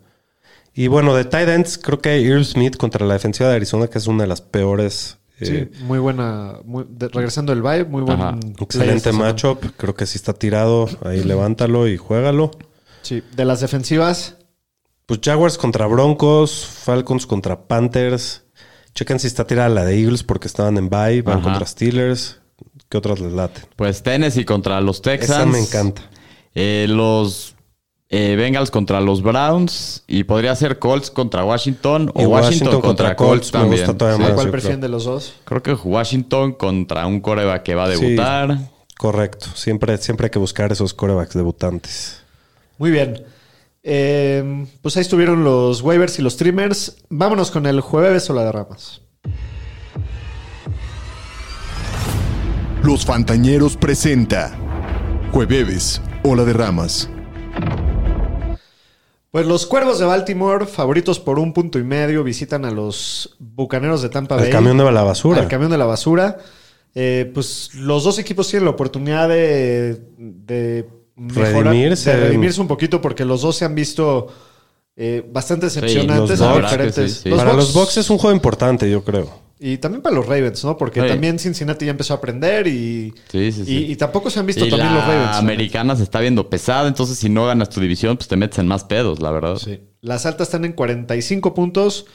Y 0.74 0.88
bueno, 0.88 1.14
de 1.14 1.24
tight 1.24 1.48
ends, 1.48 1.78
creo 1.78 2.00
que 2.00 2.20
Irv 2.20 2.44
Smith 2.44 2.76
contra 2.76 3.06
la 3.06 3.14
defensiva 3.14 3.48
de 3.50 3.56
Arizona, 3.56 3.88
que 3.88 3.98
es 3.98 4.06
una 4.06 4.24
de 4.24 4.28
las 4.28 4.40
peores. 4.40 5.18
eh, 5.40 5.68
Sí, 5.72 5.84
muy 5.84 5.98
buena. 5.98 6.56
muy- 6.64 6.84
de- 6.88 7.08
regresando 7.08 7.52
del 7.54 7.62
bye, 7.62 7.84
muy 7.84 8.02
buen 8.02 8.20
Ajá. 8.20 8.38
Excelente 8.60 9.10
matchup. 9.12 9.64
Creo 9.76 9.94
que 9.94 10.04
si 10.06 10.16
está 10.18 10.32
tirado, 10.34 10.86
ahí 11.02 11.22
levántalo 11.24 11.88
y 11.88 11.96
juégalo. 11.96 12.50
Sí, 13.02 13.22
de 13.34 13.44
las 13.44 13.60
defensivas, 13.60 14.36
Pues 15.06 15.20
Jaguars 15.24 15.56
contra 15.58 15.86
Broncos, 15.86 16.64
Falcons 16.66 17.26
contra 17.26 17.66
Panthers. 17.66 18.44
Chequen 18.94 19.18
si 19.18 19.26
está 19.28 19.44
tirada 19.46 19.68
la 19.68 19.84
de 19.84 19.98
Eagles 20.00 20.22
porque 20.24 20.46
estaban 20.46 20.76
en 20.78 20.88
bye, 20.88 21.22
van 21.22 21.38
Ajá. 21.38 21.44
contra 21.48 21.66
Steelers. 21.66 22.39
¿Qué 22.90 22.98
otras 22.98 23.20
les 23.20 23.32
laten? 23.32 23.64
Pues 23.76 24.02
Tennessee 24.02 24.44
contra 24.44 24.78
los 24.82 25.00
Texans. 25.00 25.30
Esa 25.40 25.46
me 25.46 25.60
encanta. 25.60 26.02
Eh, 26.54 26.86
los 26.88 27.54
eh, 28.10 28.34
Bengals 28.36 28.70
contra 28.72 29.00
los 29.00 29.22
Browns. 29.22 30.02
Y 30.08 30.24
podría 30.24 30.54
ser 30.56 30.78
Colts 30.78 31.10
contra 31.10 31.44
Washington. 31.44 32.10
O 32.14 32.24
Washington, 32.24 32.80
contra, 32.82 33.14
Colts, 33.16 33.52
me 33.54 33.60
también. 33.60 33.80
gusta 33.86 33.96
todavía 33.96 34.16
Sí. 34.18 34.22
más. 34.24 34.32
¿cuál 34.34 34.50
prefieren 34.50 34.80
de 34.80 34.88
los 34.88 35.04
dos? 35.04 35.34
Creo 35.44 35.62
que 35.62 35.72
Washington 35.74 36.52
contra 36.52 37.06
un 37.06 37.20
coreba 37.20 37.62
que 37.62 37.74
va 37.76 37.84
a 37.84 37.94
Sí. 37.94 38.00
debutar. 38.04 38.58
Correcto. 38.98 39.46
Siempre, 39.54 39.96
siempre 39.98 40.26
hay 40.26 40.30
que 40.30 40.38
buscar 40.40 40.72
esos 40.72 40.92
corebacks 40.92 41.34
debutantes. 41.34 42.20
Muy 42.76 42.90
bien. 42.90 43.22
Eh, 43.82 44.66
pues 44.82 44.96
ahí 44.96 45.02
estuvieron 45.02 45.42
los 45.44 45.80
waivers 45.80 46.18
y 46.18 46.22
los 46.22 46.32
streamers. 46.34 46.96
Vámonos 47.08 47.50
con 47.52 47.66
el 47.66 47.80
jueves 47.80 48.28
o 48.28 48.34
la 48.34 48.44
de 48.44 48.52
Los 52.82 53.04
Fantañeros 53.04 53.76
presenta 53.76 54.56
Jueves, 55.32 56.00
Ola 56.24 56.44
de 56.44 56.52
Ramas. 56.52 57.08
Pues 59.30 59.46
los 59.46 59.66
Cuervos 59.66 59.98
de 60.00 60.06
Baltimore, 60.06 60.66
favoritos 60.66 61.20
por 61.20 61.38
un 61.38 61.52
punto 61.52 61.78
y 61.78 61.84
medio, 61.84 62.24
visitan 62.24 62.64
a 62.64 62.70
los 62.70 63.36
Bucaneros 63.38 64.02
de 64.02 64.08
Tampa 64.08 64.34
El 64.36 64.42
Bay. 64.42 64.50
camión 64.50 64.76
de 64.78 64.90
la 64.90 65.02
basura. 65.02 65.40
Al 65.40 65.48
camión 65.48 65.70
de 65.70 65.78
la 65.78 65.84
basura. 65.86 66.38
Eh, 66.94 67.30
pues 67.32 67.70
los 67.74 68.02
dos 68.02 68.18
equipos 68.18 68.48
tienen 68.48 68.64
la 68.64 68.72
oportunidad 68.72 69.28
de, 69.28 70.02
de 70.18 70.88
mejorar- 71.16 71.64
Redimirse. 71.72 72.10
de 72.10 72.16
redimirse 72.16 72.60
un 72.60 72.66
poquito 72.66 73.00
porque 73.00 73.24
los 73.24 73.42
dos 73.42 73.54
se 73.56 73.64
han 73.64 73.76
visto 73.76 74.26
eh, 74.96 75.24
bastante 75.32 75.66
decepcionantes 75.66 76.40
los 76.40 76.48
Bucks, 76.48 76.62
diferentes. 76.62 77.12
sí, 77.14 77.20
sí. 77.22 77.28
Los 77.28 77.38
Para 77.38 77.52
los 77.52 77.72
Bucks 77.72 77.98
es 77.98 78.10
un 78.10 78.18
juego 78.18 78.34
importante, 78.34 78.90
yo 78.90 79.04
creo. 79.04 79.30
Y 79.62 79.76
también 79.76 80.00
para 80.00 80.14
los 80.16 80.24
Ravens, 80.26 80.64
¿no? 80.64 80.76
Porque 80.78 81.02
Sí. 81.02 81.06
también 81.08 81.38
Cincinnati 81.38 81.84
ya 81.84 81.90
empezó 81.90 82.14
a 82.14 82.16
aprender 82.16 82.66
y, 82.66 83.12
Sí, 83.30 83.52
sí, 83.52 83.64
sí. 83.66 83.76
y, 83.88 83.92
y 83.92 83.96
tampoco 83.96 84.30
se 84.30 84.40
han 84.40 84.46
visto 84.46 84.64
Y 84.64 84.70
también 84.70 84.88
la 84.94 84.96
los 85.00 85.04
Ravens. 85.06 85.36
americana 85.36 85.96
se 85.96 86.02
está 86.02 86.18
viendo 86.20 86.48
pesada, 86.48 86.88
entonces 86.88 87.18
si 87.18 87.28
no 87.28 87.46
ganas 87.46 87.68
tu 87.68 87.80
división, 87.80 88.16
pues 88.16 88.26
te 88.28 88.36
metes 88.36 88.58
en 88.58 88.66
más 88.66 88.84
pedos, 88.84 89.20
la 89.20 89.30
verdad. 89.30 89.56
Sí. 89.56 89.80
Las 90.00 90.24
altas 90.24 90.48
están 90.48 90.64
en 90.64 90.72
45 90.72 91.52
puntos. 91.54 92.06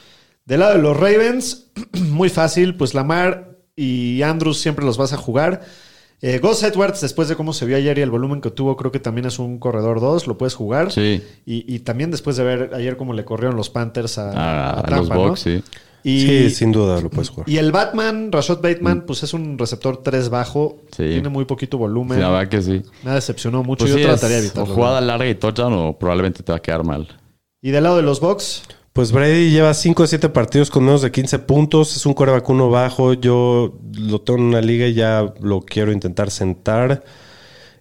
Del 0.45 0.59
lado 0.61 0.73
de 0.75 0.81
los 0.81 0.97
Ravens, 0.97 1.67
muy 2.09 2.29
fácil, 2.29 2.75
pues 2.75 2.93
Lamar 2.95 3.57
y 3.75 4.21
Andrews 4.23 4.57
siempre 4.59 4.83
los 4.83 4.97
vas 4.97 5.13
a 5.13 5.17
jugar. 5.17 5.61
Eh, 6.21 6.39
Gus 6.39 6.63
Edwards, 6.63 7.01
después 7.01 7.27
de 7.27 7.35
cómo 7.35 7.53
se 7.53 7.65
vio 7.67 7.77
ayer 7.77 7.97
y 7.99 8.01
el 8.01 8.09
volumen 8.09 8.41
que 8.41 8.49
tuvo, 8.49 8.75
creo 8.77 8.91
que 8.91 8.99
también 8.99 9.25
es 9.27 9.37
un 9.37 9.59
corredor 9.59 9.99
2, 9.99 10.25
lo 10.25 10.37
puedes 10.37 10.55
jugar. 10.55 10.91
Sí. 10.91 11.21
Y, 11.45 11.71
y 11.71 11.79
también 11.79 12.09
después 12.09 12.37
de 12.37 12.43
ver 12.43 12.71
ayer 12.73 12.97
cómo 12.97 13.13
le 13.13 13.23
corrieron 13.25 13.55
los 13.55 13.69
Panthers 13.69 14.17
a, 14.17 14.31
A, 14.31 14.69
a 14.71 14.79
a 14.79 14.83
Tampa, 14.83 14.97
los 14.97 15.09
¿no? 15.09 15.15
Bucks, 15.27 15.39
sí. 15.41 15.61
Y, 16.07 16.19
Sí, 16.21 16.49
sin 16.51 16.71
duda 16.71 17.01
lo 17.01 17.09
puedes 17.09 17.29
jugar. 17.29 17.49
y 17.49 17.57
el 17.57 17.71
Batman, 17.71 18.31
Rashad 18.31 18.61
Bateman, 18.61 19.05
pues 19.07 19.23
es 19.23 19.33
un 19.33 19.57
receptor 19.57 20.03
3 20.03 20.29
bajo. 20.29 20.77
Mm. 20.83 20.87
Sí. 20.95 21.03
Tiene 21.09 21.29
muy 21.29 21.45
poquito 21.45 21.77
Sí, 21.77 21.79
volumen. 21.79 22.19
la 22.21 22.29
verdad 22.29 22.47
que 22.49 22.61
sí. 22.61 22.83
Me 23.03 23.11
decepcionó 23.11 23.63
mucho. 23.63 23.85
Pues 23.85 23.91
Yo 23.93 23.97
sí, 23.97 24.03
trataría 24.03 24.37
de 24.39 24.45
es 24.45 24.51
o 24.51 24.59
evitarlo. 24.59 24.75
jugada 24.75 25.01
larga 25.01 25.27
y 25.27 25.33
touchdown 25.33 25.73
o 25.73 25.97
probablemente 25.97 26.43
te 26.43 26.51
va 26.51 26.59
a 26.59 26.61
quedar 26.61 26.83
mal. 26.83 27.07
Y 27.61 27.71
del 27.71 27.83
lado 27.83 27.95
de 27.97 28.03
los 28.03 28.19
Bucks, 28.19 28.61
Pues 28.93 29.11
Brady 29.11 29.49
lleva 29.49 29.73
5 29.73 30.03
o 30.03 30.07
7 30.07 30.29
partidos 30.29 30.69
con 30.69 30.85
menos 30.85 31.01
de 31.01 31.11
15 31.11 31.39
puntos. 31.39 31.95
Es 31.97 32.05
un 32.05 32.13
coreback 32.13 32.47
uno 32.49 32.69
bajo. 32.69 33.13
Yo 33.13 33.75
lo 33.97 34.21
tengo 34.21 34.37
en 34.39 34.45
una 34.45 34.61
liga 34.61 34.85
y 34.87 34.93
ya 34.93 35.33
lo 35.41 35.61
quiero 35.61 35.91
intentar 35.91 36.29
sentar. 36.29 37.03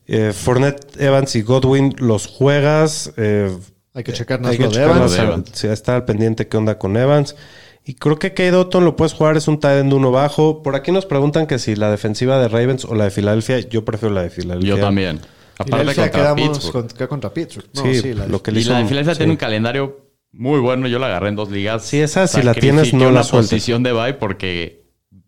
Eh, 0.06 0.32
Fournette, 0.34 0.98
Evans 1.01 1.36
y 1.36 1.42
Godwin 1.42 1.94
los 1.98 2.26
juegas. 2.26 3.12
Eh, 3.16 3.55
hay 3.92 4.02
que 4.02 4.12
checar 4.12 4.40
hay 4.44 4.56
que 4.56 4.64
lo 4.64 4.70
de 4.70 4.82
Evans. 4.82 5.12
de 5.12 5.22
Evans. 5.22 5.51
Sí, 5.52 5.66
está 5.68 5.94
al 5.96 6.05
pendiente 6.05 6.48
qué 6.48 6.56
onda 6.56 6.78
con 6.78 6.96
Evans. 6.96 7.36
Y 7.85 7.94
creo 7.94 8.19
que 8.19 8.31
Kate 8.31 8.52
Otton 8.55 8.85
lo 8.85 8.97
puedes 8.97 9.12
jugar, 9.12 9.36
es 9.36 9.47
un 9.47 9.61
tight 9.61 9.81
end 9.81 9.93
uno 9.93 10.11
bajo. 10.11 10.62
Por 10.62 10.74
aquí 10.74 10.90
nos 10.90 11.05
preguntan 11.05 11.47
que 11.47 11.59
si 11.59 11.77
la 11.77 11.90
defensiva 11.90 12.39
de 12.40 12.48
Ravens 12.48 12.85
o 12.86 12.94
la 12.94 13.05
de 13.05 13.11
Filadelfia. 13.11 13.61
Yo 13.61 13.85
prefiero 13.85 14.15
la 14.15 14.23
de 14.23 14.31
Filadelfia. 14.31 14.77
Yo 14.77 14.81
también. 14.81 15.20
Aparte 15.59 15.85
contra 15.86 16.11
quedamos 16.11 16.48
Pittsburgh. 16.59 16.97
con- 16.97 17.06
contra 17.09 17.32
Pittsburgh. 17.35 17.66
No, 17.74 17.82
Sí, 17.82 17.94
sí, 18.01 18.15
la- 18.15 18.27
lo 18.27 18.43
que 18.43 18.52
le 18.52 18.59
Y 18.59 18.62
hizo- 18.62 18.73
la 18.73 18.78
de 18.78 18.86
Filadelfia 18.86 19.15
sí. 19.15 19.19
tiene 19.19 19.32
un 19.32 19.36
calendario 19.36 20.01
muy 20.32 20.61
bueno. 20.61 20.89
Yo 20.89 20.98
la 20.98 21.06
agarré 21.06 21.28
en 21.28 21.36
dos 21.36 21.51
ligas. 21.51 21.85
Sí, 21.85 22.01
esa, 22.01 22.27
si 22.27 22.43
la 22.43 22.55
tienes, 22.55 22.94
no 22.94 23.11
la 23.11 23.23
sueltes. 23.23 23.51
posición 23.51 23.82
de 23.82 23.93
bye 23.93 24.15
porque 24.15 24.85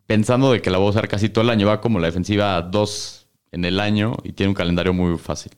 pensando 0.06 0.50
de 0.52 0.62
que 0.62 0.70
la 0.70 0.78
voy 0.78 0.86
a 0.86 0.90
usar 0.90 1.08
casi 1.08 1.28
todo 1.28 1.42
el 1.44 1.50
año, 1.50 1.66
va 1.66 1.80
como 1.82 1.98
la 1.98 2.06
defensiva 2.06 2.60
2 2.62 3.28
en 3.52 3.64
el 3.66 3.80
año 3.80 4.16
y 4.24 4.32
tiene 4.32 4.48
un 4.48 4.54
calendario 4.54 4.94
muy 4.94 5.18
fácil. 5.18 5.52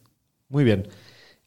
Muy 0.49 0.65
bien. 0.65 0.89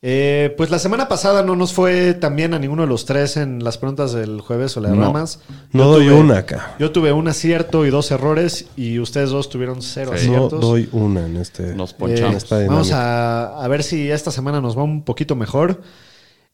Eh, 0.03 0.55
pues 0.57 0.71
la 0.71 0.79
semana 0.79 1.07
pasada 1.07 1.43
no 1.43 1.55
nos 1.55 1.73
fue 1.73 2.15
tan 2.15 2.35
bien 2.35 2.55
a 2.55 2.59
ninguno 2.59 2.81
de 2.81 2.87
los 2.87 3.05
tres 3.05 3.37
en 3.37 3.63
las 3.63 3.77
preguntas 3.77 4.13
del 4.13 4.41
jueves 4.41 4.75
o 4.75 4.81
la 4.81 4.89
de 4.89 4.95
No. 4.97 5.03
Ramas. 5.03 5.41
No 5.73 5.83
Yo 5.83 5.91
doy 5.91 6.05
tuve- 6.07 6.19
una 6.19 6.37
acá. 6.39 6.75
Yo 6.79 6.91
tuve 6.91 7.11
un 7.13 7.27
acierto 7.27 7.85
y 7.85 7.91
dos 7.91 8.09
errores 8.09 8.65
y 8.75 8.97
ustedes 8.97 9.29
dos 9.29 9.49
tuvieron 9.49 9.83
cero 9.83 10.13
Sí. 10.15 10.27
No 10.29 10.37
aciertos. 10.37 10.61
doy 10.61 10.89
una 10.91 11.25
en 11.27 11.37
este. 11.37 11.75
Nos 11.75 11.91
Eh, 11.91 11.95
ponchamos. 11.99 12.49
vamos 12.49 12.91
a, 12.91 13.63
a 13.63 13.67
ver 13.67 13.83
si 13.83 14.09
esta 14.09 14.31
semana 14.31 14.59
nos 14.59 14.75
va 14.75 14.81
un 14.83 15.03
poquito 15.05 15.35
mejor. 15.35 15.81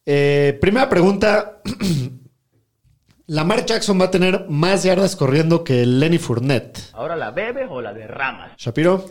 Eh, 0.06 0.58
primera 0.60 0.90
pregunta. 0.90 1.62
Lamar 3.28 3.66
Jackson 3.66 4.00
va 4.00 4.06
a 4.06 4.12
tener 4.12 4.46
más 4.50 4.84
yardas 4.84 5.16
corriendo 5.18 5.64
que 5.66 5.86
Lenny 5.86 6.18
Fournette. 6.18 6.80
¿Ahora 6.94 7.16
la 7.18 7.32
bebes 7.32 7.68
o 7.70 7.82
la 7.82 7.94
derramas? 7.94 8.52
Shapiro, 8.58 9.06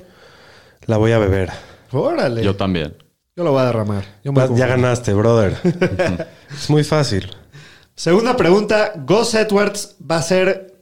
La 0.86 0.96
voy 0.96 1.12
a 1.12 1.18
beber. 1.18 1.50
órale. 1.92 2.42
Yo 2.42 2.56
Yo, 3.36 3.44
lo 3.44 3.52
voy 3.52 3.60
a 3.60 3.66
derramar. 3.66 4.04
Yo 4.24 4.32
me 4.32 4.40
Ya 4.56 4.66
ganaste, 4.66 5.12
brother. 5.12 5.56
es 6.50 6.70
muy 6.70 6.84
fácil. 6.84 7.30
Segunda 7.94 8.36
pregunta. 8.36 8.92
Gus 8.96 9.34
Edwards 9.34 9.96
va 10.00 10.16
a 10.16 10.22
ser 10.22 10.74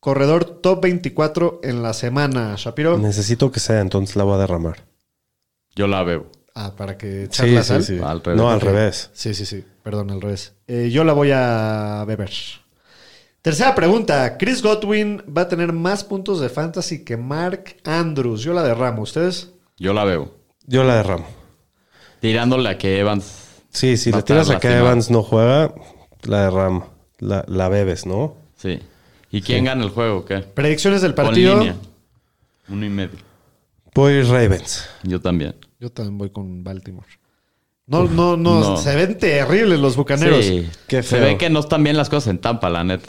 corredor 0.00 0.44
top 0.46 0.82
24 0.82 1.60
en 1.62 1.82
la 1.82 1.92
semana. 1.92 2.54
Shapiro. 2.56 2.96
Necesito 2.96 3.52
que 3.52 3.60
sea, 3.60 3.80
entonces 3.80 4.16
la 4.16 4.24
voy 4.24 4.34
a 4.36 4.38
derramar. 4.38 4.86
Yo 5.74 5.86
la 5.86 6.02
bebo. 6.02 6.32
Ah, 6.54 6.72
para 6.76 6.96
que 6.96 7.24
echar 7.24 7.46
Sí, 7.46 7.52
la 7.54 7.62
sí, 7.62 7.68
sal. 7.68 7.84
sí. 7.84 7.98
Al 8.02 8.22
revés. 8.24 8.40
No, 8.40 8.50
al 8.50 8.60
revés. 8.60 9.10
Sí, 9.12 9.34
sí, 9.34 9.44
sí. 9.44 9.64
Perdón, 9.82 10.10
al 10.10 10.20
revés. 10.20 10.54
Eh, 10.66 10.88
yo 10.90 11.04
la 11.04 11.12
voy 11.12 11.30
a 11.32 12.04
beber. 12.06 12.30
Tercera 13.42 13.74
pregunta. 13.74 14.36
Chris 14.38 14.62
Godwin 14.62 15.22
va 15.36 15.42
a 15.42 15.48
tener 15.48 15.72
más 15.74 16.04
puntos 16.04 16.40
de 16.40 16.48
fantasy 16.48 17.04
que 17.04 17.16
Mark 17.18 17.76
Andrews. 17.84 18.40
Yo 18.42 18.54
la 18.54 18.62
derramo. 18.62 19.02
¿Ustedes? 19.02 19.52
Yo 19.76 19.92
la 19.92 20.04
bebo. 20.04 20.34
Yo 20.66 20.82
la 20.84 20.96
derramo. 20.96 21.26
Tirándole 22.20 22.68
a 22.68 22.78
que 22.78 22.98
Evans. 22.98 23.62
Sí, 23.70 23.96
si 23.96 24.12
le 24.12 24.22
tiras 24.22 24.50
a 24.50 24.58
que. 24.58 24.68
Evans 24.68 25.10
no 25.10 25.22
juega, 25.22 25.74
la 26.24 26.44
derramo. 26.44 26.86
La, 27.18 27.44
la 27.48 27.68
bebes, 27.68 28.06
¿no? 28.06 28.36
Sí. 28.56 28.78
¿Y 29.30 29.42
quién 29.42 29.64
gana 29.64 29.84
el 29.84 29.90
juego? 29.90 30.24
¿Qué? 30.24 30.38
Predicciones 30.38 31.02
del 31.02 31.14
Con 31.14 31.26
partido. 31.26 31.58
línea. 31.58 31.76
Uno 32.68 32.86
y 32.86 32.88
medio. 32.88 33.18
Voy 33.94 34.22
Ravens. 34.22 34.88
Yo 35.02 35.20
también. 35.20 35.54
Yo 35.80 35.90
también 35.90 36.18
voy 36.18 36.30
con 36.30 36.62
Baltimore. 36.62 37.06
No, 37.86 38.04
no, 38.04 38.36
no, 38.36 38.60
no. 38.60 38.76
Se 38.76 38.94
ven 38.94 39.16
terribles 39.18 39.80
los 39.80 39.96
bucaneros. 39.96 40.44
Sí. 40.44 40.68
Qué 40.86 41.02
Se 41.02 41.18
ve 41.18 41.36
que 41.38 41.48
no 41.50 41.60
están 41.60 41.82
bien 41.82 41.96
las 41.96 42.08
cosas 42.10 42.28
en 42.28 42.38
Tampa, 42.38 42.68
la 42.68 42.84
neta. 42.84 43.08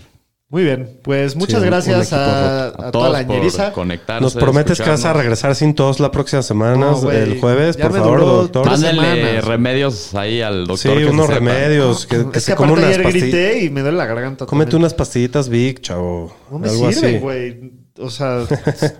Muy 0.51 0.63
bien. 0.63 0.99
Pues 1.03 1.35
muchas 1.35 1.63
gracias 1.63 2.11
a, 2.11 2.71
roto. 2.71 2.83
a 2.83 2.87
A 2.87 2.91
toda 2.91 3.09
la 3.09 3.21
ñeriza. 3.21 3.71
Nos 4.19 4.33
prometes 4.33 4.81
que 4.81 4.89
vas 4.89 5.05
a 5.05 5.13
regresar 5.13 5.53
sin 5.55 5.75
tos 5.75 5.99
la 5.99 6.09
próxima 6.09 6.41
semana, 6.41 6.75
No, 6.75 7.11
el 7.11 7.39
jueves, 7.39 7.77
Ya 7.77 7.83
por 7.87 7.97
favor, 7.99 8.19
doctor. 8.21 8.65
Mándenle 8.65 9.41
remedios 9.41 10.15
ahí 10.15 10.41
al 10.41 10.65
doctor. 10.65 10.97
Sí, 10.97 11.03
que 11.03 11.05
unos 11.05 11.27
sepa. 11.27 11.37
remedios. 11.39 12.07
Que, 12.07 12.15
que 12.17 12.21
es 12.23 12.29
que 12.31 12.39
se 12.39 12.51
aparte 12.53 12.83
ayer 12.85 13.03
grité 13.03 13.63
y 13.63 13.69
me 13.69 13.81
duele 13.81 13.97
la 13.97 14.07
garganta. 14.07 14.47
Cómete 14.47 14.71
también. 14.71 14.81
unas 14.85 14.93
pastillitas 14.95 15.49
Vic, 15.49 15.81
chavo. 15.81 16.35
No 16.49 16.57
me 16.57 16.67
algo 16.69 16.91
sirven, 16.91 17.09
así. 17.15 17.19
güey. 17.19 17.71
O 17.99 18.09
sea, 18.09 18.43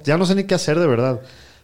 ya 0.04 0.18
no 0.18 0.28
sé 0.28 0.36
ni 0.36 0.44
qué 0.44 0.54
hacer 0.54 0.78
de 0.78 0.86
verdad. 0.86 1.20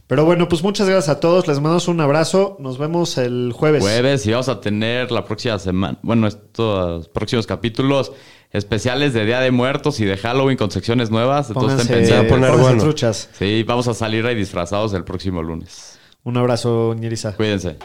Pero 0.08 0.24
bueno, 0.24 0.48
pues 0.48 0.62
muchas 0.62 0.88
gracias 0.88 1.16
a 1.16 1.20
todos. 1.20 1.48
Les 1.48 1.60
mandamos 1.60 1.88
un 1.88 2.00
abrazo. 2.00 2.58
Nos 2.60 2.78
vemos 2.78 3.18
el 3.18 3.52
jueves. 3.54 3.82
Jueves 3.82 4.26
y 4.28 4.32
vamos 4.32 4.50
a 4.50 4.62
tener 4.62 5.12
la 5.12 5.26
próxima 5.26 5.58
semana, 5.58 5.98
bueno, 6.04 6.28
estos 6.28 7.10
próximos 7.10 7.48
capítulos 7.48 8.12
especiales 8.52 9.14
de 9.14 9.26
Día 9.26 9.40
de 9.40 9.52
Muertos 9.52 10.00
y 10.00 10.06
de 10.06 10.16
Halloween 10.18 10.58
con 10.58 10.70
secciones 10.72 11.10
nuevas. 11.10 11.50
Entonces 11.50 11.80
Pónganse, 11.88 12.04
estén 12.04 12.20
pendientes. 12.20 12.32
poner 12.32 12.62
bueno. 12.62 12.84
truchas. 12.84 13.30
Sí, 13.34 13.64
vamos 13.64 13.88
a 13.88 13.94
salir 13.94 14.26
ahí 14.26 14.36
disfrazados 14.36 14.94
el 14.94 15.04
próximo 15.04 15.42
lunes. 15.42 16.00
Un 16.24 16.38
abrazo, 16.38 16.96
ñeriza. 16.98 17.36
Cuídense. 17.36 17.78